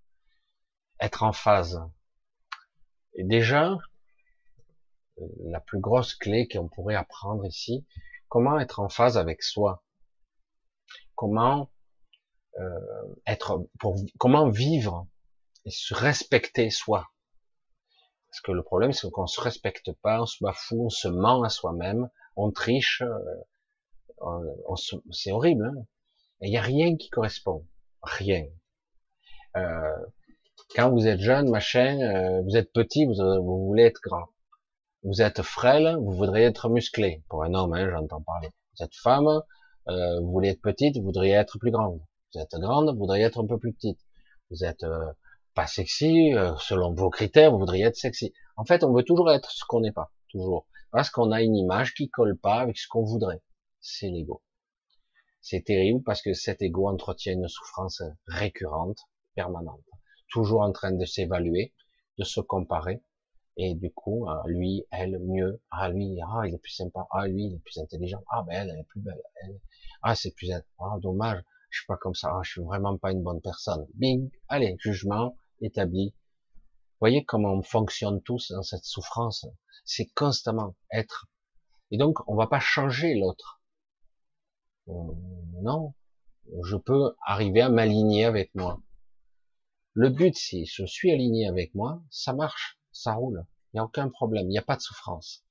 Être 1.00 1.24
en 1.24 1.34
phase. 1.34 1.82
Et 3.16 3.24
déjà, 3.24 3.78
la 5.44 5.60
plus 5.60 5.80
grosse 5.80 6.16
clé 6.16 6.48
qu'on 6.48 6.70
pourrait 6.70 6.96
apprendre 6.96 7.46
ici, 7.46 7.86
comment 8.30 8.60
être 8.60 8.80
en 8.80 8.90
phase 8.90 9.18
avec 9.18 9.44
soi, 9.44 9.84
comment 11.16 11.70
euh, 12.60 13.16
être, 13.28 13.68
pour, 13.80 13.96
comment 14.18 14.50
vivre 14.50 15.08
et 15.66 15.72
se 15.72 15.94
respecter 15.94 16.70
soi? 16.70 17.10
Parce 18.32 18.42
que 18.42 18.52
le 18.52 18.64
problème, 18.64 18.94
c'est 18.94 19.10
qu'on 19.12 19.28
se 19.28 19.42
respecte 19.42 19.92
pas, 20.02 20.22
on 20.22 20.26
se 20.26 20.44
bafoue, 20.44 20.86
on 20.86 20.90
se 20.90 21.08
ment 21.08 21.44
à 21.44 21.50
soi-même, 21.50 22.10
on 22.36 22.52
triche, 22.52 23.04
euh, 23.04 24.76
c'est 25.12 25.32
horrible. 25.32 25.66
Hein 25.66 25.86
et 26.42 26.48
il 26.48 26.52
n'y 26.52 26.58
a 26.58 26.62
rien 26.62 26.96
qui 26.98 27.10
correspond, 27.10 27.68
rien. 28.02 28.46
Euh, 29.58 29.98
quand 30.76 30.90
vous 30.90 31.08
êtes 31.08 31.20
jeune, 31.20 31.50
machin, 31.50 32.00
euh, 32.02 32.42
vous 32.42 32.58
êtes 32.58 32.72
petit, 32.74 33.06
vous, 33.06 33.16
vous 33.16 33.68
voulez 33.68 33.84
être 33.84 34.02
grand. 34.02 34.26
Vous 35.04 35.22
êtes 35.22 35.42
frêle, 35.44 35.98
vous 35.98 36.12
voudriez 36.12 36.46
être 36.46 36.70
musclé. 36.70 37.24
Pour 37.30 37.44
un 37.44 37.54
homme, 37.54 37.74
hein, 37.74 37.90
j'entends 37.92 38.22
parler. 38.22 38.50
Vous 38.76 38.86
êtes 38.86 38.96
femme, 38.96 39.28
euh, 39.90 40.20
vous 40.22 40.32
voulez 40.32 40.50
être 40.50 40.62
petite, 40.62 40.98
vous 40.98 41.04
voudriez 41.04 41.34
être 41.34 41.60
plus 41.60 41.72
grande. 41.72 42.00
Vous 42.34 42.42
êtes 42.42 42.56
grande, 42.56 42.90
vous 42.92 43.00
voudriez 43.00 43.26
être 43.26 43.44
un 43.44 43.48
peu 43.48 43.60
plus 43.60 43.74
petite. 43.74 44.00
Vous 44.50 44.64
êtes 44.64 44.86
pas 45.54 45.68
sexy, 45.68 46.34
euh, 46.34 46.56
selon 46.58 46.94
vos 46.94 47.10
critères, 47.10 47.52
vous 47.52 47.60
voudriez 47.60 47.86
être 47.86 47.96
sexy. 47.96 48.34
En 48.58 48.66
fait, 48.66 48.84
on 48.84 48.94
veut 48.94 49.04
toujours 49.04 49.32
être 49.32 49.52
ce 49.52 49.64
qu'on 49.68 49.82
n'est 49.82 49.92
pas, 49.92 50.12
toujours. 50.30 50.68
Parce 50.92 51.10
qu'on 51.10 51.32
a 51.32 51.42
une 51.42 51.56
image 51.56 51.94
qui 51.94 52.10
colle 52.10 52.38
pas 52.38 52.60
avec 52.60 52.78
ce 52.78 52.88
qu'on 52.88 53.04
voudrait. 53.04 53.42
C'est 53.80 54.10
l'ego. 54.10 54.42
C'est 55.42 55.64
terrible 55.64 56.04
parce 56.04 56.22
que 56.22 56.34
cet 56.34 56.62
ego 56.62 56.88
entretient 56.88 57.34
une 57.34 57.48
souffrance 57.48 58.04
récurrente, 58.28 59.00
permanente, 59.36 59.84
toujours 60.30 60.62
en 60.62 60.72
train 60.72 60.92
de 60.92 61.06
s'évaluer, 61.06 61.74
de 62.18 62.24
se 62.24 62.42
comparer, 62.42 63.02
et 63.58 63.76
du 63.76 63.92
coup, 63.92 64.30
euh, 64.30 64.36
lui, 64.46 64.86
elle, 64.92 65.20
mieux, 65.20 65.62
ah 65.72 65.90
lui, 65.90 66.18
ah 66.26 66.48
il 66.48 66.56
est 66.56 66.60
plus 66.60 66.72
sympa, 66.72 67.08
ah 67.12 67.28
lui, 67.28 67.46
il 67.46 67.56
est 67.56 67.60
plus 67.60 67.80
intelligent, 67.80 68.24
ah 68.30 68.44
ben 68.48 68.54
elle, 68.54 68.70
elle 68.70 68.80
est 68.80 68.88
plus 68.88 69.02
belle, 69.02 69.22
elle, 69.44 69.60
ah 70.04 70.16
c'est 70.16 70.32
plus, 70.32 70.52
ah 70.52 70.98
dommage, 71.02 71.44
je 71.70 71.80
suis 71.80 71.88
pas 71.88 71.98
comme 71.98 72.16
ça, 72.16 72.30
ah, 72.34 72.42
je 72.44 72.52
suis 72.52 72.62
vraiment 72.62 72.98
pas 72.98 73.12
une 73.12 73.24
bonne 73.24 73.42
personne. 73.42 73.88
Bing, 73.96 74.30
allez, 74.48 74.76
jugement 74.80 75.36
établi. 75.62 76.14
Voyez 77.00 77.26
comment 77.26 77.54
on 77.54 77.64
fonctionne 77.64 78.22
tous 78.22 78.52
dans 78.52 78.64
cette 78.64 78.86
souffrance. 78.86 79.46
C'est 79.86 80.08
constamment 80.14 80.76
être. 80.92 81.28
Et 81.90 81.98
donc, 81.98 82.20
on 82.28 82.36
va 82.36 82.48
pas 82.48 82.60
changer 82.60 83.16
l'autre. 83.16 83.62
Euh, 84.88 84.94
non, 85.62 85.94
je 86.64 86.76
peux 86.78 87.16
arriver 87.26 87.62
à 87.62 87.70
m'aligner 87.70 88.26
avec 88.26 88.54
moi. 88.56 88.82
Le 89.94 90.10
but, 90.10 90.36
si 90.36 90.66
je 90.66 90.86
suis 90.86 91.12
aligné 91.12 91.48
avec 91.48 91.76
moi, 91.76 92.02
ça 92.10 92.34
marche, 92.34 92.80
ça 92.92 93.14
roule. 93.14 93.46
Il 93.74 93.78
n'y 93.78 93.80
a 93.80 93.86
aucun 93.86 94.10
problème, 94.10 94.46
il 94.46 94.52
n'y 94.52 94.58
a 94.58 94.64
pas 94.64 94.76
de 94.76 94.82
souffrance. 94.82 95.46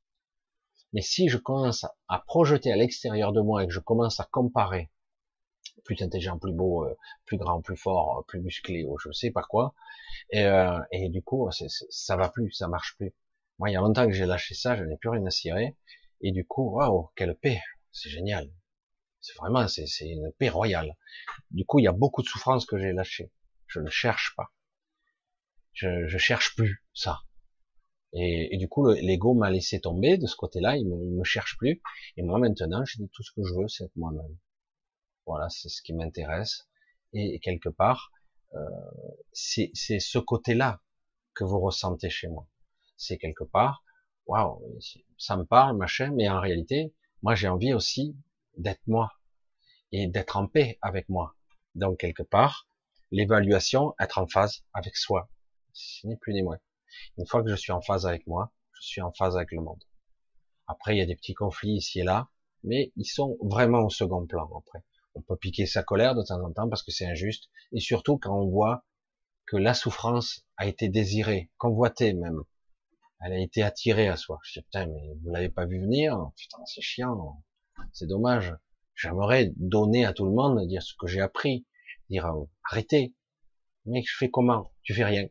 Mais 0.93 1.03
si 1.03 1.29
je 1.29 1.37
commence 1.37 1.85
à 2.09 2.19
projeter 2.19 2.73
à 2.73 2.77
l'extérieur 2.77 3.33
de 3.33 3.41
moi 3.41 3.63
et 3.63 3.67
que 3.67 3.73
je 3.73 3.81
commence 3.81 4.19
à 4.19 4.25
comparer 4.25 4.91
plus 5.85 6.01
intelligent, 6.03 6.39
plus 6.39 6.53
beau, 6.53 6.85
euh, 6.85 6.97
plus 7.27 7.37
grand, 7.37 7.61
plus 7.63 7.77
fort, 7.77 8.19
euh, 8.19 8.23
plus 8.27 8.41
musclé, 8.41 8.85
ou 8.85 8.99
je 8.99 9.11
sais 9.13 9.31
pas 9.31 9.43
quoi. 9.43 9.75
Et, 10.31 10.45
euh, 10.45 10.79
et 10.93 11.09
du 11.09 11.23
coup, 11.23 11.49
ça 11.51 12.17
va 12.17 12.29
plus, 12.29 12.53
ça 12.53 12.69
marche 12.69 12.97
plus. 12.97 13.15
Moi, 13.59 13.71
il 13.71 13.75
y 13.75 13.77
a 13.77 13.81
longtemps 13.81 14.07
que 14.07 14.13
j'ai 14.13 14.27
lâché 14.27 14.55
ça, 14.55 14.77
je 14.77 14.85
n'ai 14.85 14.97
plus 14.97 15.11
rien 15.11 15.25
à 15.27 15.31
cirer. 15.31 15.77
Et 16.23 16.33
du 16.33 16.47
coup, 16.47 16.71
waouh, 16.71 17.11
quelle 17.17 17.35
paix, 17.35 17.61
c'est 17.93 18.11
génial. 18.11 18.51
C'est 19.21 19.37
vraiment, 19.37 19.67
c'est 19.69 19.87
une 20.01 20.33
paix 20.39 20.49
royale. 20.49 20.97
Du 21.51 21.65
coup, 21.67 21.79
il 21.79 21.85
y 21.85 21.89
a 21.89 21.93
beaucoup 21.93 22.23
de 22.23 22.29
souffrances 22.29 22.65
que 22.67 22.79
j'ai 22.79 22.93
lâchées. 22.93 23.31
Je 23.67 23.81
ne 23.81 23.91
cherche 23.91 24.35
pas. 24.37 24.51
Je, 25.73 26.07
je 26.07 26.19
cherche 26.19 26.57
plus 26.57 26.85
ça. 26.95 27.21
Et, 28.13 28.57
du 28.57 28.69
coup, 28.69 28.89
l'ego 28.89 29.35
m'a 29.35 29.51
laissé 29.51 29.81
tomber 29.81 30.19
de 30.19 30.27
ce 30.27 30.35
côté-là, 30.35 30.77
il 30.77 30.89
me, 30.89 30.97
il 31.05 31.17
me 31.17 31.25
cherche 31.25 31.57
plus. 31.59 31.81
Et 32.17 32.23
moi, 32.23 32.39
maintenant, 32.39 32.85
je 32.85 32.97
dis 32.97 33.09
tout 33.13 33.23
ce 33.23 33.31
que 33.33 33.45
je 33.45 33.55
veux, 33.55 33.69
c'est 33.69 33.85
être 33.85 33.97
moi-même. 33.97 34.37
Voilà, 35.27 35.49
c'est 35.49 35.69
ce 35.69 35.83
qui 35.83 35.93
m'intéresse. 35.93 36.69
Et 37.13 37.41
quelque 37.41 37.69
part, 37.69 38.11
euh, 38.55 38.59
c'est 39.33 39.73
ce 39.75 40.19
côté-là 40.19 40.81
que 41.35 41.45
vous 41.45 41.61
ressentez 41.61 42.11
chez 42.11 42.29
moi. 42.29 42.49
C'est 42.97 43.19
quelque 43.19 43.45
part, 43.45 43.85
waouh, 44.27 44.61
ça 45.19 45.37
me 45.37 45.45
parle, 45.45 45.77
machin, 45.77 46.13
mais 46.15 46.29
en 46.29 46.41
réalité, 46.41 46.95
moi 47.23 47.35
j'ai 47.35 47.49
envie 47.49 47.73
aussi 47.73 48.17
d'être 48.57 48.87
moi 48.87 49.13
et 49.93 50.07
d'être 50.09 50.37
en 50.37 50.47
paix 50.47 50.79
avec 50.83 51.09
moi. 51.09 51.35
Donc 51.75 51.99
quelque 51.99 52.23
part, 52.23 52.69
l'évaluation, 53.11 53.95
être 54.01 54.19
en 54.19 54.27
phase 54.27 54.65
avec 54.73 54.97
soi, 54.97 55.31
ce 55.73 56.07
n'est 56.07 56.17
plus 56.17 56.35
ni 56.35 56.43
moins. 56.43 56.59
Une 57.19 57.27
fois 57.27 57.43
que 57.43 57.51
je 57.51 57.57
suis 57.57 57.73
en 57.73 57.81
phase 57.81 58.07
avec 58.07 58.27
moi, 58.27 58.53
je 58.73 58.87
suis 58.87 59.01
en 59.01 59.13
phase 59.13 59.37
avec 59.37 59.53
le 59.53 59.63
monde. 59.63 59.83
Après, 60.67 60.95
il 60.95 60.99
y 60.99 61.03
a 61.03 61.07
des 61.07 61.17
petits 61.17 61.35
conflits 61.35 61.77
ici 61.77 62.01
et 62.01 62.05
là, 62.05 62.29
mais 62.63 62.93
ils 62.97 63.07
sont 63.07 63.39
vraiment 63.43 63.81
au 63.81 63.91
second 63.91 64.27
plan 64.27 64.49
après 64.59 64.85
on 65.15 65.23
peut 65.23 65.37
piquer 65.37 65.67
sa 65.67 65.83
colère 65.83 66.15
de 66.15 66.23
temps 66.23 66.43
en 66.43 66.53
temps 66.53 66.69
parce 66.69 66.83
que 66.83 66.91
c'est 66.91 67.07
injuste, 67.07 67.51
et 67.73 67.81
surtout 67.81 68.19
quand 68.19 68.39
on 68.39 68.49
voit 68.49 68.85
que 69.47 69.57
la 69.57 69.75
souffrance 69.75 70.47
a 70.57 70.67
été 70.67 70.89
désirée, 70.89 71.51
convoitée 71.59 72.15
même, 72.15 72.43
elle 73.21 73.33
a 73.33 73.39
été 73.39 73.63
attirée 73.63 74.09
à 74.09 74.17
soi. 74.17 74.39
Je 74.45 74.61
dis 74.61 74.65
putain, 74.65 74.87
mais 74.87 75.15
vous 75.23 75.31
l'avez 75.31 75.51
pas 75.51 75.67
vu 75.67 75.81
venir, 75.81 76.31
putain, 76.37 76.65
c'est 76.67 76.81
chiant, 76.81 77.43
c'est 77.93 78.07
dommage. 78.07 78.55
J'aimerais 78.95 79.53
donner 79.57 80.05
à 80.05 80.13
tout 80.13 80.25
le 80.25 80.33
monde, 80.33 80.67
dire 80.67 80.83
ce 80.83 80.95
que 80.99 81.07
j'ai 81.07 81.21
appris, 81.21 81.67
dire 82.09 82.27
euh, 82.27 82.45
arrêtez. 82.71 83.15
Mais 83.87 84.03
je 84.03 84.15
fais 84.17 84.31
comment? 84.31 84.73
Tu 84.83 84.95
fais 84.95 85.05
rien. 85.05 85.27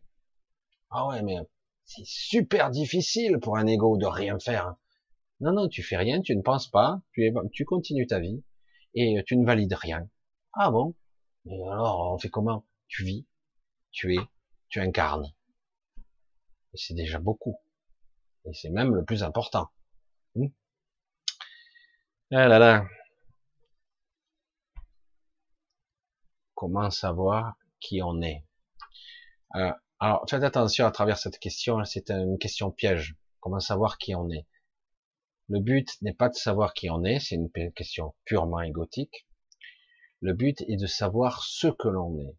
Ah 0.90 1.08
ouais, 1.08 1.22
mais 1.22 1.38
c'est 1.85 2.06
super 2.06 2.72
difficile 2.72 3.38
pour 3.40 3.58
un 3.58 3.67
ego 3.67 3.98
de 3.98 4.06
rien 4.06 4.40
faire. 4.40 4.75
Non, 5.40 5.53
non, 5.53 5.67
tu 5.67 5.83
fais 5.83 5.98
rien, 5.98 6.22
tu 6.22 6.35
ne 6.35 6.41
penses 6.41 6.69
pas, 6.69 7.01
tu 7.51 7.66
continues 7.66 8.08
ta 8.08 8.19
vie, 8.19 8.43
et 8.93 9.24
tu 9.26 9.38
ne 9.38 9.45
valides 9.45 9.74
rien. 9.74 10.09
Ah 10.53 10.72
bon? 10.72 10.95
Mais 11.45 11.56
alors, 11.72 12.14
on 12.14 12.18
fait 12.18 12.30
comment? 12.30 12.66
Tu 12.88 13.03
vis, 13.03 13.27
tu 13.92 14.16
es, 14.16 14.19
tu 14.69 14.80
incarnes. 14.80 15.34
Et 16.74 16.77
c'est 16.77 16.93
déjà 16.93 17.19
beaucoup. 17.19 17.59
Et 18.45 18.53
c'est 18.53 18.69
même 18.69 18.95
le 18.95 19.03
plus 19.03 19.24
important. 19.24 19.69
Hmm? 20.35 20.48
Ah 22.32 22.48
là 22.48 22.59
là. 22.59 22.85
Comment 26.56 26.92
savoir 26.92 27.56
qui 27.80 28.01
on 28.03 28.22
est? 28.22 28.45
Euh, 29.56 29.72
Alors, 30.00 30.26
faites 30.30 30.43
attention 30.43 30.85
à 30.85 30.92
travers 30.92 31.18
cette 31.18 31.40
question, 31.40 31.84
c'est 31.85 32.09
une 32.11 32.38
question 32.38 32.72
piège. 32.72 33.16
Comment 33.40 33.59
savoir 33.59 33.98
qui 33.98 34.14
on 34.16 34.30
est? 34.30 34.45
Le 35.50 35.60
but 35.60 35.90
n'est 36.02 36.14
pas 36.14 36.30
de 36.30 36.36
savoir 36.36 36.74
qui 36.74 36.90
on 36.90 37.03
est, 37.03 37.19
c'est 37.19 37.36
une 37.36 37.50
question 37.74 38.14
purement 38.26 38.61
égotique. 38.61 39.28
Le 40.22 40.34
but 40.34 40.61
est 40.61 40.78
de 40.78 40.86
savoir 40.86 41.44
ce 41.44 41.68
que 41.68 41.88
l'on 41.88 42.19
est. 42.19 42.38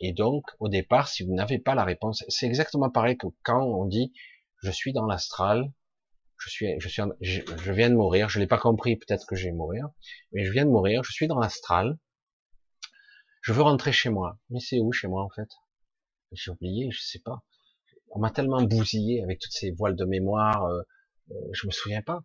Et 0.00 0.14
donc, 0.14 0.44
au 0.58 0.68
départ, 0.68 1.08
si 1.08 1.22
vous 1.22 1.34
n'avez 1.34 1.58
pas 1.58 1.74
la 1.74 1.84
réponse, 1.84 2.24
c'est 2.28 2.46
exactement 2.46 2.88
pareil 2.88 3.18
que 3.18 3.26
quand 3.42 3.62
on 3.62 3.84
dit 3.84 4.12
je 4.62 4.70
suis 4.70 4.94
dans 4.94 5.04
l'astral, 5.04 5.70
je 6.38 6.48
suis, 6.48 6.80
je 6.80 6.88
suis, 6.88 7.02
je, 7.20 7.72
viens 7.72 7.90
de 7.90 7.94
mourir, 7.94 8.30
je 8.30 8.40
l'ai 8.40 8.46
pas 8.46 8.58
compris, 8.58 8.96
peut-être 8.96 9.26
que 9.26 9.36
je 9.36 9.46
vais 9.46 9.52
mourir, 9.52 9.88
mais 10.32 10.44
je 10.44 10.50
viens 10.50 10.64
de 10.64 10.70
mourir, 10.70 11.04
je 11.04 11.12
suis 11.12 11.26
dans 11.28 11.38
l'astral, 11.38 11.98
je 13.42 13.52
veux 13.52 13.62
rentrer 13.62 13.92
chez 13.92 14.08
moi. 14.08 14.38
Mais 14.48 14.60
c'est 14.60 14.80
où 14.80 14.92
chez 14.92 15.08
moi 15.08 15.22
en 15.22 15.28
fait? 15.28 15.48
J'ai 16.32 16.50
oublié, 16.50 16.90
je 16.90 17.00
sais 17.00 17.20
pas. 17.20 17.42
On 18.10 18.18
m'a 18.18 18.30
tellement 18.30 18.62
bousillé 18.62 19.22
avec 19.22 19.40
toutes 19.40 19.52
ces 19.52 19.72
voiles 19.72 19.96
de 19.96 20.04
mémoire, 20.06 20.64
euh, 20.64 20.80
euh, 21.32 21.34
je 21.52 21.66
me 21.66 21.72
souviens 21.72 22.02
pas. 22.02 22.22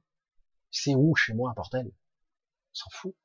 C'est 0.78 0.94
où 0.94 1.16
chez 1.16 1.34
moi, 1.34 1.54
bordel 1.56 1.90
S'en 2.74 2.90
fout. 2.90 3.16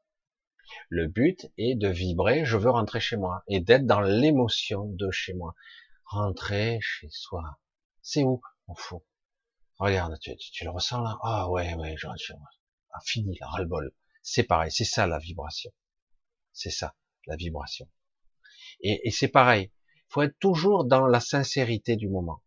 Le 0.88 1.08
but 1.08 1.50
est 1.58 1.74
de 1.74 1.88
vibrer, 1.88 2.44
je 2.44 2.56
veux 2.56 2.70
rentrer 2.70 3.00
chez 3.00 3.16
moi, 3.16 3.42
et 3.48 3.58
d'être 3.58 3.86
dans 3.86 4.00
l'émotion 4.00 4.86
de 4.86 5.10
chez 5.10 5.34
moi. 5.34 5.56
Rentrer 6.04 6.78
chez 6.80 7.08
soi. 7.10 7.58
C'est 8.02 8.22
où? 8.22 8.40
On 8.68 8.76
fout. 8.76 9.02
Regarde, 9.78 10.16
tu, 10.20 10.36
tu, 10.36 10.64
le 10.64 10.70
ressens 10.70 11.02
là? 11.02 11.18
Ah 11.24 11.50
ouais, 11.50 11.74
ouais, 11.74 11.96
je 11.98 12.06
rentre 12.06 12.22
chez 12.22 12.34
moi. 12.34 12.48
Ah, 12.92 13.00
fini, 13.04 13.36
ras-le-bol. 13.40 13.92
C'est 14.22 14.44
pareil, 14.44 14.70
c'est 14.70 14.84
ça 14.84 15.08
la 15.08 15.18
vibration. 15.18 15.72
C'est 16.52 16.70
ça, 16.70 16.94
la 17.26 17.34
vibration. 17.34 17.88
Et, 18.80 19.08
et 19.08 19.10
c'est 19.10 19.26
pareil. 19.26 19.72
Il 19.96 20.12
faut 20.12 20.22
être 20.22 20.38
toujours 20.38 20.84
dans 20.84 21.08
la 21.08 21.18
sincérité 21.18 21.96
du 21.96 22.08
moment. 22.08 22.44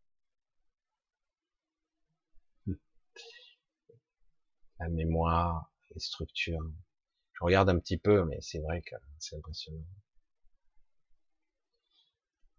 La 4.84 4.90
mémoire, 4.90 5.72
les 5.94 6.00
structures. 6.00 6.60
Je 7.34 7.44
regarde 7.44 7.70
un 7.70 7.80
petit 7.80 7.98
peu, 7.98 8.26
mais 8.26 8.38
c'est 8.42 8.60
vrai 8.60 8.82
que 8.82 8.96
c'est 9.18 9.38
impressionnant. 9.38 9.86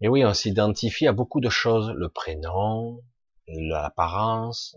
Et 0.00 0.08
oui, 0.08 0.24
on 0.24 0.34
s'identifie 0.34 1.06
à 1.06 1.12
beaucoup 1.12 1.40
de 1.40 1.48
choses, 1.48 1.90
le 1.90 2.08
prénom, 2.08 3.02
l'apparence, 3.46 4.76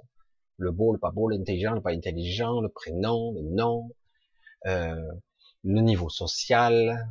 le 0.58 0.72
beau, 0.72 0.94
le 0.94 1.00
pas 1.00 1.12
beau, 1.12 1.30
l'intelligent, 1.30 1.74
le 1.74 1.82
pas 1.82 1.92
intelligent, 1.92 2.62
le 2.62 2.70
prénom, 2.70 3.34
le 3.34 3.42
nom, 3.42 3.90
euh, 4.66 5.12
le 5.64 5.82
niveau 5.82 6.10
social, 6.10 7.10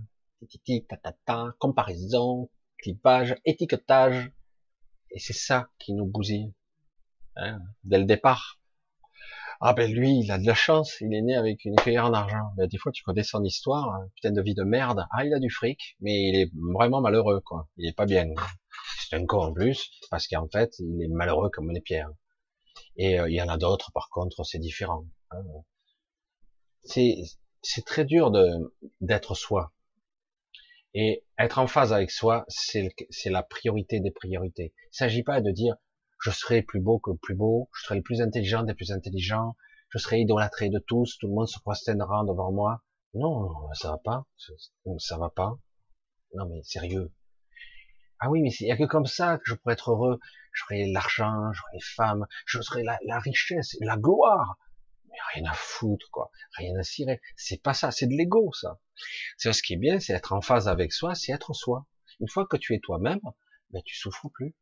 tatata, 0.88 1.54
comparaison, 1.58 2.50
clipage, 2.78 3.36
étiquetage, 3.44 4.32
et 5.10 5.18
c'est 5.18 5.32
ça 5.32 5.70
qui 5.78 5.94
nous 5.94 6.06
bousille 6.06 6.52
hein, 7.36 7.60
dès 7.84 7.98
le 7.98 8.04
départ 8.04 8.60
ah 9.60 9.72
ben 9.74 9.90
lui, 9.90 10.20
il 10.20 10.30
a 10.30 10.38
de 10.38 10.46
la 10.46 10.54
chance, 10.54 11.00
il 11.00 11.14
est 11.14 11.22
né 11.22 11.34
avec 11.34 11.64
une 11.64 11.76
cuillère 11.76 12.06
en 12.06 12.12
argent. 12.12 12.52
Ben, 12.56 12.66
des 12.66 12.78
fois, 12.78 12.92
tu 12.92 13.02
connais 13.02 13.22
son 13.22 13.42
histoire, 13.42 13.94
hein, 13.94 14.08
putain 14.14 14.30
de 14.32 14.42
vie 14.42 14.54
de 14.54 14.64
merde. 14.64 15.06
Ah, 15.12 15.24
il 15.24 15.32
a 15.34 15.38
du 15.38 15.50
fric, 15.50 15.96
mais 16.00 16.28
il 16.28 16.36
est 16.36 16.50
vraiment 16.74 17.00
malheureux, 17.00 17.40
quoi. 17.40 17.68
Il 17.76 17.88
est 17.88 17.96
pas 17.96 18.06
bien. 18.06 18.26
C'est 19.08 19.16
un 19.16 19.24
con 19.26 19.38
en 19.38 19.52
plus, 19.52 19.90
parce 20.10 20.26
qu'en 20.28 20.48
fait, 20.48 20.74
il 20.78 21.02
est 21.02 21.08
malheureux 21.08 21.50
comme 21.50 21.70
les 21.70 21.80
pierres. 21.80 22.10
Et 22.96 23.18
euh, 23.20 23.28
il 23.28 23.34
y 23.34 23.42
en 23.42 23.48
a 23.48 23.56
d'autres, 23.56 23.92
par 23.92 24.08
contre, 24.10 24.44
c'est 24.44 24.58
différent. 24.58 25.06
Hein. 25.30 25.42
C'est 26.84 27.16
c'est 27.62 27.84
très 27.84 28.04
dur 28.04 28.30
de 28.30 28.74
d'être 29.00 29.34
soi. 29.34 29.72
Et 30.94 31.24
être 31.38 31.58
en 31.58 31.66
phase 31.66 31.92
avec 31.92 32.10
soi, 32.10 32.44
c'est 32.48 32.90
la 33.26 33.42
priorité 33.42 34.00
des 34.00 34.10
priorités. 34.10 34.72
Il 34.92 34.96
s'agit 34.96 35.22
pas 35.22 35.40
de 35.40 35.50
dire 35.50 35.76
je 36.22 36.30
serai 36.30 36.62
plus 36.62 36.80
beau 36.80 36.98
que 36.98 37.10
plus 37.12 37.34
beau, 37.34 37.68
je 37.74 37.82
serai 37.84 37.96
le 37.96 38.02
plus 38.02 38.20
intelligent 38.20 38.62
des 38.62 38.74
plus 38.74 38.92
intelligents, 38.92 39.56
je 39.90 39.98
serai 39.98 40.20
idolâtré 40.20 40.68
de 40.68 40.78
tous, 40.78 41.18
tout 41.18 41.28
le 41.28 41.34
monde 41.34 41.48
se 41.48 41.60
prosternera 41.60 42.24
devant 42.24 42.52
moi. 42.52 42.82
Non, 43.14 43.72
ça 43.74 43.92
va 43.92 43.98
pas, 43.98 44.26
ça 44.98 45.18
va 45.18 45.30
pas. 45.30 45.58
Non 46.34 46.46
mais 46.48 46.62
sérieux. 46.62 47.12
Ah 48.18 48.30
oui, 48.30 48.40
mais 48.40 48.50
il 48.60 48.66
y 48.66 48.72
a 48.72 48.76
que 48.76 48.84
comme 48.84 49.06
ça 49.06 49.36
que 49.38 49.44
je 49.46 49.54
pourrais 49.54 49.74
être 49.74 49.90
heureux. 49.90 50.18
J'aurai 50.52 50.86
l'argent, 50.86 51.52
j'aurai 51.52 51.72
les 51.74 51.80
femmes, 51.80 52.26
je 52.46 52.60
serai 52.62 52.82
la, 52.82 53.18
richesse, 53.18 53.76
la 53.80 53.96
gloire. 53.96 54.58
mais 55.08 55.16
rien 55.34 55.50
à 55.50 55.54
foutre, 55.54 56.08
quoi, 56.10 56.30
rien 56.56 56.74
à 56.78 56.82
cirer. 56.82 57.20
C'est 57.36 57.62
pas 57.62 57.74
ça, 57.74 57.90
c'est 57.90 58.06
de 58.06 58.14
l'ego, 58.14 58.52
ça. 58.54 58.80
C'est 59.36 59.52
ce 59.52 59.62
qui 59.62 59.74
est 59.74 59.78
bien, 59.78 60.00
c'est 60.00 60.14
être 60.14 60.32
en 60.32 60.40
phase 60.40 60.66
avec 60.66 60.92
soi, 60.92 61.14
c'est 61.14 61.32
être 61.32 61.52
soi. 61.52 61.86
Une 62.20 62.28
fois 62.28 62.46
que 62.46 62.56
tu 62.56 62.74
es 62.74 62.80
toi-même, 62.80 63.20
ben 63.70 63.82
tu 63.84 63.94
souffres 63.94 64.30
plus. 64.32 64.54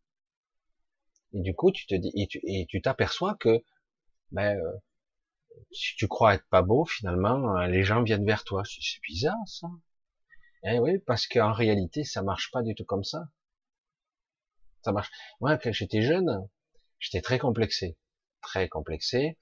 Et 1.35 1.41
du 1.41 1.55
coup, 1.55 1.71
tu 1.73 1.87
te 1.87 1.95
dis, 1.95 2.13
et 2.15 2.67
tu 2.67 2.81
t'aperçois 2.81 3.37
que, 3.39 3.63
ben, 4.33 4.57
euh, 4.59 4.73
si 5.73 5.97
tu 5.97 6.09
crois 6.09 6.35
être 6.35 6.47
pas 6.51 6.63
beau, 6.63 6.85
finalement, 6.85 7.57
euh, 7.59 7.67
les 7.67 7.83
gens 7.85 8.03
viennent 8.03 8.27
vers 8.27 8.45
toi. 8.45 8.63
C'est 8.65 9.01
bizarre, 9.03 9.37
ça. 9.47 9.69
Eh 10.65 10.79
oui, 10.79 10.99
parce 11.07 11.27
qu'en 11.27 11.53
réalité, 11.53 12.05
ça 12.05 12.23
marche 12.23 12.51
pas 12.53 12.63
du 12.63 12.75
tout 12.75 12.85
comme 12.85 13.05
ça. 13.05 13.29
Ça 14.83 14.93
marche. 14.93 15.11
Moi, 15.41 15.57
quand 15.59 15.73
j'étais 15.73 16.03
jeune, 16.03 16.49
j'étais 16.99 17.21
très 17.21 17.39
complexé, 17.39 17.97
très 18.43 18.69
complexé, 18.69 19.39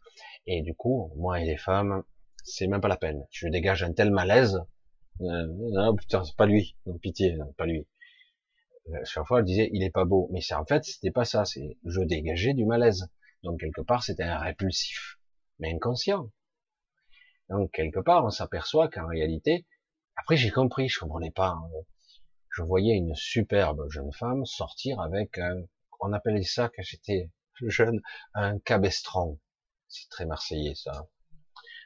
et 0.46 0.62
du 0.62 0.74
coup, 0.74 1.12
moi 1.16 1.40
et 1.40 1.44
les 1.44 1.56
femmes, 1.56 2.02
c'est 2.44 2.66
même 2.66 2.80
pas 2.80 2.88
la 2.88 2.96
peine. 2.96 3.26
Je 3.30 3.48
dégage 3.48 3.82
un 3.82 3.92
tel 3.92 4.10
malaise. 4.10 4.58
Euh, 5.20 5.46
non, 5.48 5.94
putain, 5.96 6.24
c'est 6.24 6.36
pas 6.36 6.46
lui. 6.46 6.76
Non, 6.86 6.98
pitié, 6.98 7.36
pas 7.56 7.66
lui. 7.66 7.86
Chaque 9.04 9.26
fois, 9.26 9.40
elle 9.40 9.44
disait, 9.44 9.70
il 9.72 9.82
est 9.82 9.90
pas 9.90 10.04
beau. 10.04 10.28
Mais 10.32 10.40
c'est 10.40 10.54
en 10.54 10.64
fait, 10.64 10.84
c'était 10.84 11.10
pas 11.10 11.24
ça. 11.24 11.44
C'est, 11.44 11.78
je 11.84 12.00
dégageais 12.00 12.54
du 12.54 12.66
malaise. 12.66 13.08
Donc 13.42 13.60
quelque 13.60 13.80
part, 13.80 14.02
c'était 14.02 14.22
un 14.22 14.38
répulsif, 14.38 15.18
mais 15.58 15.72
inconscient. 15.72 16.30
Donc 17.48 17.72
quelque 17.72 18.00
part, 18.00 18.24
on 18.24 18.30
s'aperçoit 18.30 18.88
qu'en 18.88 19.06
réalité, 19.06 19.66
après 20.16 20.36
j'ai 20.36 20.50
compris, 20.50 20.88
je 20.88 21.00
comprenais 21.00 21.30
pas. 21.30 21.50
Hein. 21.50 21.70
Je 22.50 22.62
voyais 22.62 22.94
une 22.94 23.14
superbe 23.14 23.88
jeune 23.90 24.12
femme 24.12 24.44
sortir 24.44 25.00
avec 25.00 25.38
un, 25.38 25.62
on 26.00 26.12
appelait 26.12 26.42
ça 26.42 26.68
quand 26.74 26.82
j'étais 26.82 27.30
jeune, 27.60 28.00
un 28.34 28.58
cabestron. 28.60 29.38
C'est 29.88 30.08
très 30.08 30.26
marseillais 30.26 30.74
ça. 30.74 31.08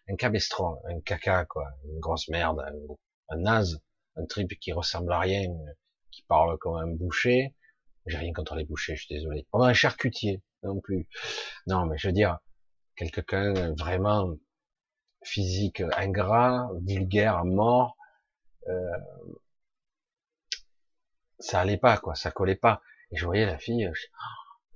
Un 0.09 0.17
cabestron, 0.17 0.81
un 0.89 1.01
caca 1.01 1.47
quoi, 1.47 1.69
une 1.85 2.01
grosse 2.01 2.29
merde, 2.29 2.61
un, 2.61 3.35
un 3.35 3.39
naze, 3.39 3.81
un 4.17 4.27
trip 4.27 4.59
qui 4.61 4.73
ressemble 4.73 5.13
à 5.13 5.21
rien, 5.21 5.49
qui 6.17 6.23
parle 6.23 6.57
comme 6.59 6.77
un 6.77 6.87
boucher. 6.87 7.55
J'ai 8.07 8.17
rien 8.19 8.33
contre 8.33 8.55
les 8.55 8.65
bouchers, 8.65 8.97
je 8.97 9.05
suis 9.05 9.15
désolé. 9.15 9.47
Comme 9.51 9.63
un 9.63 9.75
charcutier 9.75 10.43
non 10.63 10.81
plus. 10.81 11.09
Non, 11.67 11.87
mais 11.87 11.99
je 11.99 12.09
veux 12.09 12.13
dire, 12.13 12.39
quelqu'un 12.97 13.75
vraiment 13.75 14.35
physique 15.23 15.83
ingrat, 15.97 16.71
vulgaire, 16.83 17.45
mort, 17.45 17.97
euh, 18.69 18.99
ça 21.39 21.61
allait 21.61 21.77
pas, 21.77 21.99
quoi, 21.99 22.15
ça 22.15 22.31
collait 22.31 22.57
pas. 22.57 22.81
Et 23.11 23.17
je 23.17 23.27
voyais 23.27 23.47
la 23.47 23.59
fille, 23.59 23.91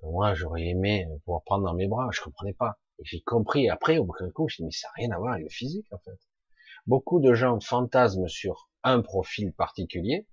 moi 0.02 0.34
j'aurais 0.34 0.66
aimé 0.66 1.06
pouvoir 1.24 1.42
prendre 1.44 1.64
dans 1.64 1.74
mes 1.74 1.88
bras, 1.88 2.10
je 2.12 2.20
comprenais 2.20 2.52
pas. 2.52 2.78
J'ai 3.02 3.22
compris 3.22 3.70
après, 3.70 3.96
au 3.96 4.04
bout 4.04 4.14
d'un 4.20 4.30
coup, 4.30 4.48
je 4.48 4.56
dit, 4.56 4.64
mais 4.64 4.70
ça 4.70 4.88
n'a 4.88 4.92
rien 4.96 5.10
à 5.12 5.18
voir 5.18 5.32
avec 5.32 5.44
le 5.44 5.48
physique, 5.48 5.86
en 5.92 5.98
fait. 5.98 6.18
Beaucoup 6.86 7.20
de 7.20 7.32
gens 7.32 7.58
fantasment 7.60 8.28
sur 8.28 8.68
un 8.82 9.00
profil 9.00 9.52
particulier, 9.54 10.26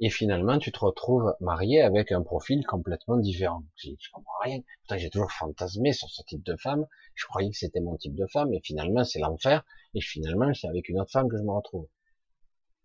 et 0.00 0.08
finalement 0.08 0.58
tu 0.58 0.72
te 0.72 0.78
retrouves 0.78 1.34
marié 1.40 1.82
avec 1.82 2.10
un 2.10 2.22
profil 2.22 2.64
complètement 2.66 3.18
différent. 3.18 3.62
Je, 3.76 3.90
comprends 4.12 4.38
rien. 4.42 4.60
J'ai 4.96 5.10
toujours 5.10 5.30
fantasmé 5.30 5.92
sur 5.92 6.08
ce 6.08 6.22
type 6.22 6.42
de 6.42 6.56
femme. 6.56 6.86
Je 7.14 7.26
croyais 7.26 7.50
que 7.50 7.56
c'était 7.56 7.80
mon 7.80 7.96
type 7.98 8.14
de 8.14 8.26
femme, 8.26 8.52
et 8.54 8.60
finalement 8.64 9.04
c'est 9.04 9.20
l'enfer. 9.20 9.62
Et 9.94 10.00
finalement 10.00 10.52
c'est 10.54 10.68
avec 10.68 10.88
une 10.88 11.00
autre 11.00 11.12
femme 11.12 11.28
que 11.28 11.36
je 11.36 11.42
me 11.42 11.52
retrouve. 11.52 11.86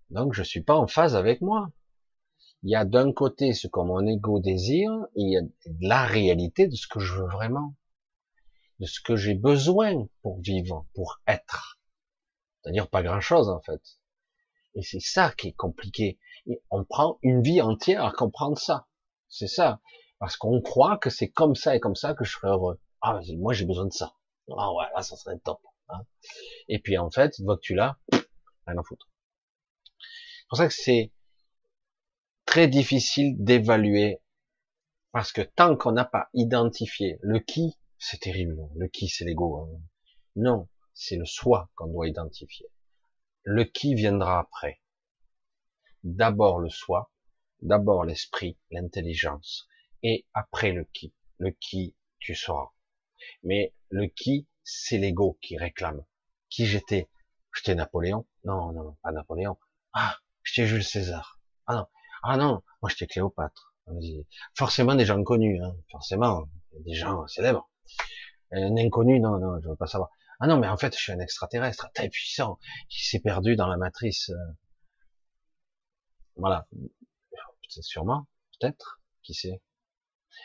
Donc 0.10 0.34
je 0.34 0.44
suis 0.44 0.61
pas 0.61 0.76
en 0.76 0.88
phase 0.88 1.16
avec 1.16 1.42
moi. 1.42 1.72
Il 2.64 2.72
y 2.72 2.76
a 2.76 2.84
d'un 2.84 3.14
côté 3.14 3.53
ce 3.53 3.68
que 3.68 3.80
mon 3.80 4.06
ego 4.06 4.40
désire, 4.40 4.92
et 5.16 5.22
il 5.22 5.32
y 5.32 5.38
a 5.38 5.42
la 5.82 6.06
réalité 6.06 6.68
de 6.68 6.76
ce 6.76 6.88
que 6.88 7.00
je 7.00 7.14
veux 7.14 7.27
vraiment, 7.27 7.76
de 8.80 8.88
ce 8.88 9.00
que 9.00 9.16
j'ai 9.16 9.35
besoin 9.35 10.08
pour 10.22 10.42
vivre, 10.42 10.85
pour 10.94 11.22
être. 11.27 11.80
C'est-à-dire 12.61 12.90
pas 12.90 13.03
grand-chose 13.03 13.48
en 13.48 13.61
fait. 13.61 13.82
Et 14.76 14.82
c'est 14.82 15.00
ça 15.00 15.32
qui 15.32 15.50
est 15.50 15.56
compliqué. 15.56 16.19
On 16.69 16.83
prend 16.83 17.17
une 17.22 17.41
vie 17.41 17.61
entière 17.61 18.06
à 18.06 18.11
comprendre 18.11 18.57
ça. 18.57 18.88
C'est 19.30 19.48
ça. 19.48 19.82
Parce 20.19 20.38
qu'on 20.38 20.61
croit 20.61 20.98
que 20.98 21.09
c'est 21.09 21.30
comme 21.30 21.56
ça 21.56 21.75
et 21.75 21.80
comme 21.80 21.95
ça 21.95 22.14
que 22.14 22.24
je 22.24 22.32
serai 22.32 22.48
heureux. 22.48 22.80
Ah, 23.01 23.19
moi 23.38 23.53
j'ai 23.53 23.65
besoin 23.65 23.85
de 23.85 23.93
ça. 23.93 24.15
Ah 24.57 24.72
ouais, 24.74 24.85
là 24.95 25.01
ça 25.01 25.15
serait 25.15 25.38
top. 25.40 25.59
Hein. 25.90 26.06
Et 26.67 26.80
puis 26.80 26.98
en 26.98 27.11
fait, 27.11 27.38
une 27.40 27.45
fois 27.45 27.57
que 27.57 27.61
tu 27.61 27.75
l'as, 27.75 27.98
rien 28.11 28.77
à 28.77 28.83
foutre. 28.83 29.09
C'est 30.01 30.48
pour 30.49 30.57
ça 30.57 30.67
que 30.67 30.74
c'est 30.74 31.11
très 32.45 32.67
difficile 32.67 33.35
d'évaluer. 33.38 34.22
Parce 35.11 35.32
que 35.32 35.41
tant 35.41 35.75
qu'on 35.75 35.93
n'a 35.93 36.06
pas 36.06 36.30
identifié 36.33 37.17
le 37.22 37.40
qui, 37.40 37.77
c'est 37.98 38.19
terrible. 38.19 38.57
Le 38.75 38.88
qui, 38.88 39.07
c'est 39.07 39.25
l'ego. 39.25 39.57
Hein. 39.57 39.82
Non, 40.35 40.67
c'est 40.93 41.17
le 41.17 41.25
soi 41.25 41.69
qu'on 41.75 41.88
doit 41.88 42.07
identifier. 42.07 42.67
Le 43.43 43.64
qui 43.64 43.95
viendra 43.95 44.40
après. 44.40 44.82
D'abord 46.06 46.59
le 46.59 46.69
soi, 46.69 47.11
d'abord 47.64 48.06
l'esprit, 48.06 48.59
l'intelligence, 48.69 49.67
et 50.03 50.27
après 50.35 50.72
le 50.72 50.84
qui. 50.93 51.16
Le 51.40 51.50
qui, 51.50 51.95
tu 52.19 52.35
sauras. 52.35 52.69
Mais 53.42 53.74
le 53.90 54.06
qui, 54.06 54.48
c'est 54.64 55.00
l'ego 55.00 55.40
qui 55.42 55.58
réclame. 55.58 56.06
Qui 56.48 56.67
j'étais? 56.67 57.09
J'étais 57.56 57.74
Napoléon? 57.74 58.27
Non, 58.43 58.72
non, 58.72 58.95
pas 59.01 59.11
Napoléon. 59.11 59.58
Ah, 59.93 60.16
j'étais 60.43 60.67
Jules 60.67 60.84
César. 60.84 61.42
Ah 61.66 61.74
non, 61.74 61.88
ah 62.22 62.38
non, 62.38 62.61
moi 62.84 62.92
j'étais 62.92 63.08
Cléopâtre. 63.08 63.74
Forcément 64.53 64.93
des 64.93 65.06
gens 65.06 65.24
connus, 65.24 65.59
hein. 65.64 65.75
forcément 65.90 66.48
des 66.82 66.93
gens 66.93 67.25
célèbres. 67.25 67.67
Un 68.51 68.77
inconnu, 68.77 69.19
non, 69.19 69.40
non, 69.40 69.59
je 69.59 69.69
veux 69.69 69.75
pas 69.75 69.88
savoir. 69.88 70.11
Ah 70.40 70.45
non, 70.45 70.59
mais 70.59 70.67
en 70.67 70.77
fait, 70.77 70.95
je 70.95 71.01
suis 71.01 71.11
un 71.11 71.19
extraterrestre 71.19 71.90
très 71.95 72.09
puissant 72.09 72.59
qui 72.90 73.03
s'est 73.08 73.22
perdu 73.22 73.56
dans 73.56 73.67
la 73.67 73.77
matrice. 73.77 74.32
Voilà. 76.36 76.68
Sûrement, 77.68 78.28
peut-être, 78.60 79.02
qui 79.24 79.34
sait. 79.34 79.62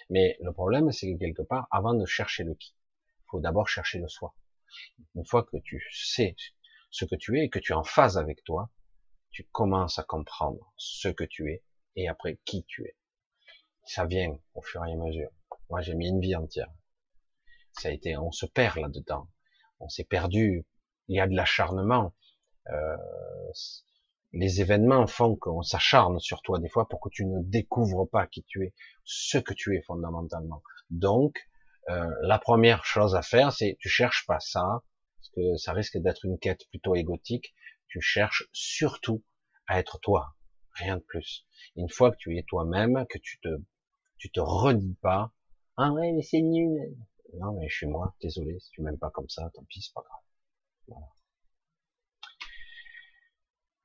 Mais 0.08 0.36
le 0.40 0.52
problème, 0.52 0.90
c'est 0.90 1.12
que 1.12 1.18
quelque 1.18 1.42
part, 1.42 1.68
avant 1.70 1.94
de 1.94 2.04
chercher 2.06 2.44
le 2.44 2.54
qui, 2.54 2.74
il 2.74 3.30
faut 3.30 3.40
d'abord 3.40 3.68
chercher 3.68 3.98
le 3.98 4.08
soi. 4.08 4.34
Une 5.14 5.26
fois 5.26 5.44
que 5.44 5.56
tu 5.58 5.84
sais 5.92 6.36
ce 6.90 7.04
que 7.04 7.14
tu 7.14 7.38
es 7.38 7.44
et 7.44 7.50
que 7.50 7.58
tu 7.58 7.72
es 7.72 7.74
en 7.74 7.84
phase 7.84 8.18
avec 8.18 8.42
toi, 8.44 8.70
tu 9.30 9.44
commences 9.52 9.98
à 9.98 10.02
comprendre 10.02 10.72
ce 10.76 11.08
que 11.08 11.24
tu 11.24 11.52
es 11.52 11.62
et 11.96 12.08
après 12.08 12.38
qui 12.44 12.64
tu 12.64 12.84
es. 12.84 12.96
Ça 13.84 14.06
vient 14.06 14.38
au 14.54 14.62
fur 14.62 14.84
et 14.84 14.92
à 14.92 14.96
mesure. 14.96 15.30
Moi, 15.68 15.82
j'ai 15.82 15.94
mis 15.94 16.08
une 16.08 16.20
vie 16.20 16.34
entière. 16.34 16.72
Ça 17.72 17.88
a 17.88 17.92
été, 17.92 18.16
on 18.16 18.32
se 18.32 18.46
perd 18.46 18.78
là-dedans 18.78 19.28
on 19.80 19.88
s'est 19.88 20.04
perdu, 20.04 20.66
il 21.08 21.16
y 21.16 21.20
a 21.20 21.26
de 21.26 21.34
l'acharnement. 21.34 22.14
Euh, 22.68 22.96
les 24.32 24.60
événements 24.60 25.06
font 25.06 25.36
qu'on 25.36 25.62
s'acharne 25.62 26.18
sur 26.20 26.42
toi 26.42 26.58
des 26.58 26.68
fois 26.68 26.88
pour 26.88 27.00
que 27.00 27.08
tu 27.08 27.26
ne 27.26 27.42
découvres 27.42 28.08
pas 28.08 28.26
qui 28.26 28.44
tu 28.44 28.64
es, 28.64 28.74
ce 29.04 29.38
que 29.38 29.54
tu 29.54 29.76
es 29.76 29.82
fondamentalement. 29.82 30.62
Donc, 30.90 31.36
euh, 31.88 32.08
la 32.22 32.38
première 32.38 32.84
chose 32.84 33.14
à 33.14 33.22
faire, 33.22 33.52
c'est 33.52 33.76
tu 33.80 33.88
cherches 33.88 34.26
pas 34.26 34.40
ça, 34.40 34.82
parce 35.18 35.30
que 35.34 35.56
ça 35.56 35.72
risque 35.72 35.98
d'être 35.98 36.24
une 36.24 36.38
quête 36.38 36.68
plutôt 36.68 36.94
égotique. 36.94 37.54
Tu 37.88 38.00
cherches 38.00 38.48
surtout 38.52 39.24
à 39.66 39.78
être 39.80 39.98
toi, 40.00 40.34
rien 40.74 40.96
de 40.96 41.02
plus. 41.02 41.46
Une 41.76 41.88
fois 41.88 42.12
que 42.12 42.16
tu 42.18 42.38
es 42.38 42.44
toi-même, 42.44 43.04
que 43.08 43.18
tu 43.18 43.40
te, 43.40 43.48
tu 44.18 44.30
te 44.30 44.40
redis 44.40 44.96
pas, 45.02 45.32
ah 45.76 45.92
ouais 45.92 46.12
mais 46.12 46.22
c'est 46.22 46.42
nul, 46.42 46.96
non, 47.34 47.52
mais 47.52 47.68
je 47.68 47.76
suis 47.76 47.86
moi, 47.86 48.14
désolé, 48.20 48.58
si 48.58 48.70
tu 48.70 48.82
m'aimes 48.82 48.98
pas 48.98 49.10
comme 49.10 49.28
ça, 49.28 49.50
tant 49.54 49.64
pis, 49.64 49.82
c'est 49.82 49.94
pas 49.94 50.02
grave. 50.02 50.22
Voilà. 50.88 51.06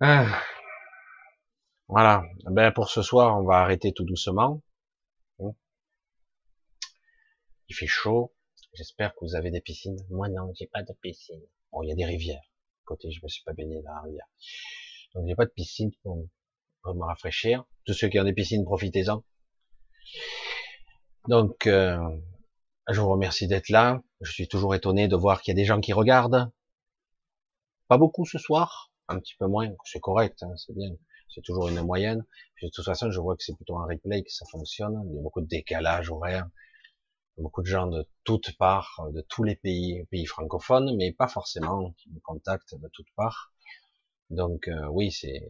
Ah. 0.02 0.42
Voilà. 1.88 2.24
Ben, 2.46 2.72
pour 2.72 2.90
ce 2.90 3.02
soir, 3.02 3.38
on 3.40 3.46
va 3.46 3.60
arrêter 3.60 3.94
tout 3.94 4.04
doucement. 4.04 4.62
Hein. 5.40 5.52
Il 7.70 7.76
fait 7.76 7.88
chaud. 7.88 8.34
J'espère 8.74 9.14
que 9.14 9.20
vous 9.22 9.36
avez 9.36 9.52
des 9.52 9.62
piscines. 9.62 9.98
Moi, 10.10 10.28
non, 10.28 10.52
j'ai 10.60 10.68
pas 10.68 10.84
de 10.84 10.92
piscine. 11.02 11.42
Bon, 11.72 11.82
il 11.84 11.90
y 11.90 11.92
a 11.94 11.96
des 11.96 12.06
rivières. 12.06 12.44
Côté, 12.84 13.10
je 13.12 13.22
me 13.24 13.30
suis 13.30 13.44
pas 13.44 13.54
baigné 13.54 13.82
dans 13.82 13.94
la 13.94 14.02
rivière. 14.02 14.28
Donc, 15.14 15.28
j'ai 15.28 15.36
pas 15.36 15.46
de 15.46 15.52
piscine 15.52 15.92
pour, 16.04 16.18
me 16.94 17.04
rafraîchir. 17.04 17.64
Tous 17.86 17.94
ceux 17.94 18.10
qui 18.10 18.20
ont 18.20 18.26
des 18.26 18.34
piscines, 18.34 18.66
profitez-en. 18.66 19.24
Donc, 21.30 21.68
euh, 21.68 21.98
je 22.90 23.00
vous 23.00 23.10
remercie 23.10 23.48
d'être 23.48 23.70
là. 23.70 24.04
Je 24.22 24.32
suis 24.32 24.48
toujours 24.48 24.76
étonné 24.76 25.08
de 25.08 25.16
voir 25.16 25.42
qu'il 25.42 25.54
y 25.54 25.56
a 25.58 25.62
des 25.62 25.66
gens 25.66 25.80
qui 25.80 25.94
regardent. 25.94 26.52
Pas 27.88 27.98
beaucoup 27.98 28.26
ce 28.26 28.38
soir, 28.38 28.92
un 29.08 29.20
petit 29.20 29.36
peu 29.38 29.48
moins. 29.48 29.70
C'est 29.86 30.00
correct, 30.00 30.42
hein, 30.44 30.56
c'est 30.58 30.74
bien. 30.76 30.92
C'est 31.30 31.42
toujours 31.42 31.68
une 31.68 31.82
moyenne. 31.82 32.26
de 32.62 32.70
toute 32.70 32.86
façon, 32.86 33.12
je 33.12 33.20
vois 33.20 33.36
que 33.36 33.44
c'est 33.44 33.56
plutôt 33.56 33.78
un 33.78 33.86
replay 33.86 34.24
que 34.24 34.32
ça 34.32 34.46
fonctionne. 34.52 35.02
Il 35.10 35.16
y 35.16 35.20
a 35.20 35.22
beaucoup 35.22 35.42
de 35.42 35.48
décalage 35.48 36.10
horaire. 36.10 36.48
Beaucoup 37.38 37.62
de 37.62 37.68
gens 37.68 37.88
de 37.88 38.08
toutes 38.24 38.58
parts, 38.58 39.10
de 39.12 39.22
tous 39.22 39.44
les 39.44 39.58
pays, 39.58 40.06
pays 40.10 40.26
francophones, 40.26 40.96
mais 40.96 41.12
pas 41.12 41.28
forcément 41.28 41.92
qui 41.98 42.10
me 42.10 42.20
contactent 42.22 42.76
de 42.76 42.88
toutes 42.94 43.12
parts. 43.18 43.52
Donc 44.30 44.70
euh, 44.70 44.88
oui, 44.88 45.12
c'est 45.12 45.46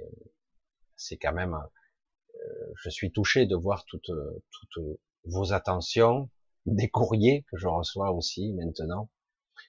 c'est 0.95 1.17
quand 1.17 1.33
même. 1.33 1.53
Euh, 1.53 2.73
je 2.81 2.89
suis 2.89 3.11
touché 3.11 3.45
de 3.45 3.55
voir 3.55 3.85
toutes 3.85 4.11
toutes 4.49 4.99
vos 5.25 5.53
attentions, 5.53 6.29
des 6.65 6.89
courriers 6.89 7.45
que 7.51 7.57
je 7.57 7.67
reçois 7.67 8.11
aussi 8.11 8.51
maintenant. 8.53 9.09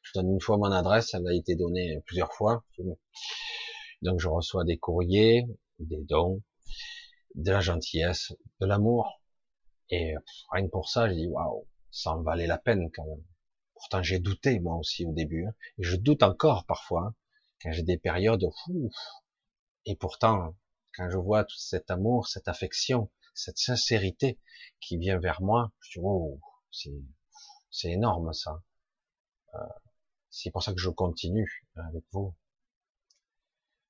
Je 0.03 0.13
donne 0.15 0.31
une 0.33 0.41
fois 0.41 0.57
mon 0.57 0.73
adresse, 0.73 1.13
elle 1.15 1.27
a 1.27 1.35
été 1.35 1.55
donnée 1.55 2.01
plusieurs 2.07 2.33
fois. 2.33 2.65
Donc 4.02 4.20
je 4.20 4.28
reçois 4.28 4.65
des 4.65 4.78
courriers, 4.78 5.44
des 5.78 6.02
dons, 6.05 6.42
de 7.34 7.50
la 7.50 7.60
gentillesse, 7.60 8.33
de 8.60 8.66
l'amour. 8.66 9.23
Et 9.91 10.15
rien 10.50 10.66
que 10.66 10.70
pour 10.70 10.89
ça, 10.89 11.08
je 11.08 11.15
dis 11.15 11.26
waouh, 11.28 11.66
ça 11.91 12.12
en 12.12 12.23
valait 12.23 12.47
la 12.47 12.58
peine 12.58 12.91
quand 12.92 13.05
même. 13.05 13.25
Pourtant 13.75 14.02
j'ai 14.02 14.18
douté 14.18 14.58
moi 14.60 14.76
aussi 14.76 15.05
au 15.05 15.12
début, 15.12 15.47
hein. 15.47 15.55
et 15.78 15.83
je 15.83 15.97
doute 15.97 16.23
encore 16.23 16.65
parfois 16.66 17.08
hein, 17.08 17.15
quand 17.62 17.73
j'ai 17.73 17.83
des 17.83 17.99
périodes. 17.99 18.44
Fou, 18.65 18.91
et 19.84 19.97
pourtant, 19.97 20.57
quand 20.94 21.08
je 21.10 21.16
vois 21.16 21.44
tout 21.44 21.58
cet 21.58 21.91
amour, 21.91 22.26
cette 22.26 22.49
affection, 22.49 23.10
cette 23.34 23.58
sincérité 23.58 24.41
qui 24.81 24.97
vient 24.97 25.18
vers 25.18 25.42
moi, 25.42 25.73
je 25.81 26.00
dis 26.00 26.05
oh, 26.05 26.41
c'est 27.70 27.91
énorme 27.91 28.33
ça. 28.33 28.62
Euh, 29.55 29.58
c'est 30.31 30.50
pour 30.50 30.62
ça 30.62 30.73
que 30.73 30.81
je 30.81 30.91
continue 30.91 31.65
avec 31.76 32.05
vous. 32.12 32.34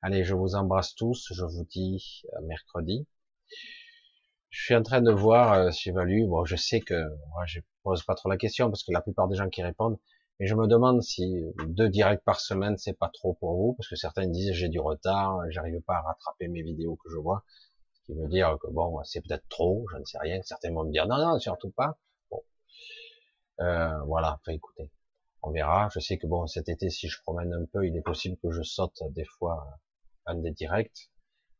Allez, 0.02 0.24
je 0.24 0.34
vous 0.34 0.54
embrasse 0.54 0.94
tous. 0.94 1.32
Je 1.32 1.44
vous 1.44 1.64
dis 1.64 2.22
à 2.36 2.40
mercredi. 2.42 3.06
Je 4.50 4.62
suis 4.64 4.74
en 4.74 4.82
train 4.82 5.00
de 5.02 5.10
voir, 5.12 5.52
euh, 5.52 5.70
j'évalue. 5.70 6.26
Bon, 6.26 6.44
je 6.44 6.56
sais 6.56 6.80
que 6.80 6.94
moi, 7.30 7.44
je 7.46 7.60
pose 7.82 8.02
pas 8.04 8.14
trop 8.14 8.28
la 8.28 8.36
question 8.36 8.70
parce 8.70 8.82
que 8.84 8.92
la 8.92 9.00
plupart 9.00 9.28
des 9.28 9.36
gens 9.36 9.48
qui 9.48 9.62
répondent, 9.62 9.98
mais 10.40 10.46
je 10.46 10.54
me 10.54 10.66
demande 10.66 11.02
si 11.02 11.44
deux 11.66 11.88
directs 11.88 12.24
par 12.24 12.40
semaine 12.40 12.76
c'est 12.78 12.92
pas 12.98 13.08
trop 13.12 13.34
pour 13.34 13.56
vous 13.56 13.74
parce 13.74 13.88
que 13.88 13.96
certains 13.96 14.26
disent 14.26 14.52
j'ai 14.52 14.68
du 14.68 14.80
retard, 14.80 15.40
j'arrive 15.50 15.80
pas 15.82 15.96
à 15.96 16.02
rattraper 16.02 16.48
mes 16.48 16.62
vidéos 16.62 16.96
que 16.96 17.10
je 17.10 17.16
vois, 17.16 17.44
ce 17.94 18.00
qui 18.06 18.14
veut 18.14 18.28
dire 18.28 18.56
que 18.60 18.68
bon, 18.68 19.02
c'est 19.04 19.20
peut-être 19.22 19.48
trop, 19.48 19.86
je 19.92 19.98
ne 19.98 20.04
sais 20.04 20.18
rien. 20.18 20.40
Certains 20.42 20.72
vont 20.72 20.84
me 20.84 20.92
dire 20.92 21.06
non, 21.06 21.18
non, 21.18 21.38
surtout 21.38 21.70
pas. 21.70 21.98
Bon, 22.30 22.42
euh, 23.60 24.02
voilà. 24.04 24.38
Enfin, 24.40 24.52
écoutez, 24.52 24.90
on 25.42 25.50
verra. 25.50 25.88
Je 25.94 26.00
sais 26.00 26.18
que 26.18 26.26
bon, 26.26 26.46
cet 26.46 26.68
été, 26.68 26.90
si 26.90 27.08
je 27.08 27.20
promène 27.22 27.52
un 27.54 27.64
peu, 27.72 27.86
il 27.86 27.96
est 27.96 28.02
possible 28.02 28.36
que 28.42 28.50
je 28.50 28.62
saute 28.62 29.02
des 29.10 29.24
fois 29.24 29.78
un 30.26 30.36
des 30.36 30.52
directs 30.52 31.10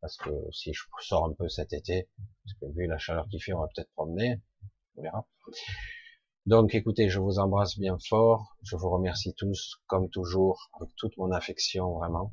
parce 0.00 0.16
que 0.18 0.30
si 0.52 0.72
je 0.72 0.82
sors 1.00 1.24
un 1.24 1.32
peu 1.32 1.48
cet 1.48 1.72
été, 1.72 2.08
parce 2.44 2.58
que 2.60 2.78
vu 2.78 2.86
la 2.86 2.98
chaleur 2.98 3.26
qu'il 3.28 3.42
fait, 3.42 3.52
on 3.52 3.60
va 3.60 3.68
peut-être 3.74 3.90
promener, 3.92 4.40
on 4.96 5.02
verra. 5.02 5.26
Donc 6.46 6.74
écoutez, 6.74 7.08
je 7.08 7.18
vous 7.18 7.38
embrasse 7.40 7.78
bien 7.78 7.96
fort, 7.98 8.56
je 8.62 8.76
vous 8.76 8.88
remercie 8.88 9.34
tous, 9.34 9.80
comme 9.86 10.08
toujours, 10.10 10.70
avec 10.80 10.94
toute 10.96 11.16
mon 11.16 11.32
affection 11.32 11.94
vraiment, 11.98 12.32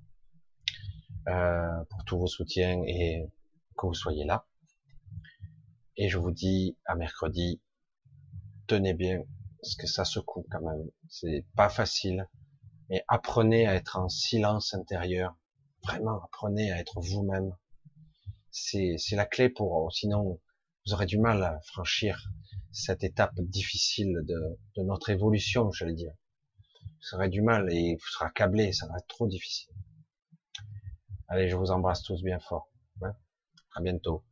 euh, 1.29 1.83
pour 1.89 2.05
tous 2.05 2.19
vos 2.19 2.27
soutiens 2.27 2.83
et 2.85 3.25
que 3.75 3.87
vous 3.87 3.95
soyez 3.95 4.23
là. 4.23 4.45
Et 5.97 6.09
je 6.09 6.19
vous 6.19 6.31
dis 6.31 6.77
à 6.85 6.95
mercredi, 6.95 7.59
tenez 8.67 8.93
bien, 8.93 9.23
parce 9.61 9.75
que 9.75 9.87
ça 9.87 10.05
secoue 10.05 10.45
quand 10.51 10.61
même, 10.61 10.89
c'est 11.09 11.45
pas 11.55 11.69
facile, 11.69 12.29
mais 12.89 13.03
apprenez 13.07 13.65
à 13.67 13.73
être 13.73 13.97
en 13.97 14.09
silence 14.09 14.75
intérieur, 14.75 15.35
vraiment 15.83 16.23
apprenez 16.23 16.71
à 16.71 16.79
être 16.79 16.99
vous-même, 16.99 17.55
c'est 18.51 18.97
la 19.11 19.25
clé 19.25 19.49
pour, 19.49 19.91
sinon 19.93 20.39
vous 20.85 20.93
aurez 20.93 21.05
du 21.05 21.17
mal 21.17 21.43
à 21.43 21.59
franchir 21.61 22.29
cette 22.71 23.03
étape 23.03 23.39
difficile 23.39 24.19
de, 24.23 24.83
notre 24.83 25.09
évolution, 25.09 25.71
j'allais 25.71 25.93
dire. 25.93 26.13
Vous 26.83 27.17
aurez 27.17 27.29
du 27.29 27.41
mal 27.41 27.71
et 27.71 27.95
vous 27.95 28.07
serez 28.07 28.25
accablé, 28.25 28.73
ça 28.73 28.87
va 28.87 28.97
être 28.97 29.07
trop 29.07 29.27
difficile. 29.27 29.73
Allez, 31.27 31.49
je 31.49 31.55
vous 31.55 31.71
embrasse 31.71 32.03
tous 32.03 32.21
bien 32.21 32.39
fort. 32.39 32.69
À 33.75 33.81
bientôt. 33.81 34.23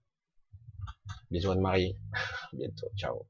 Bisous 1.32 1.56
de 1.56 1.60
Marie. 1.60 1.98
À 2.54 2.56
bientôt. 2.56 2.90
Ciao. 2.96 3.26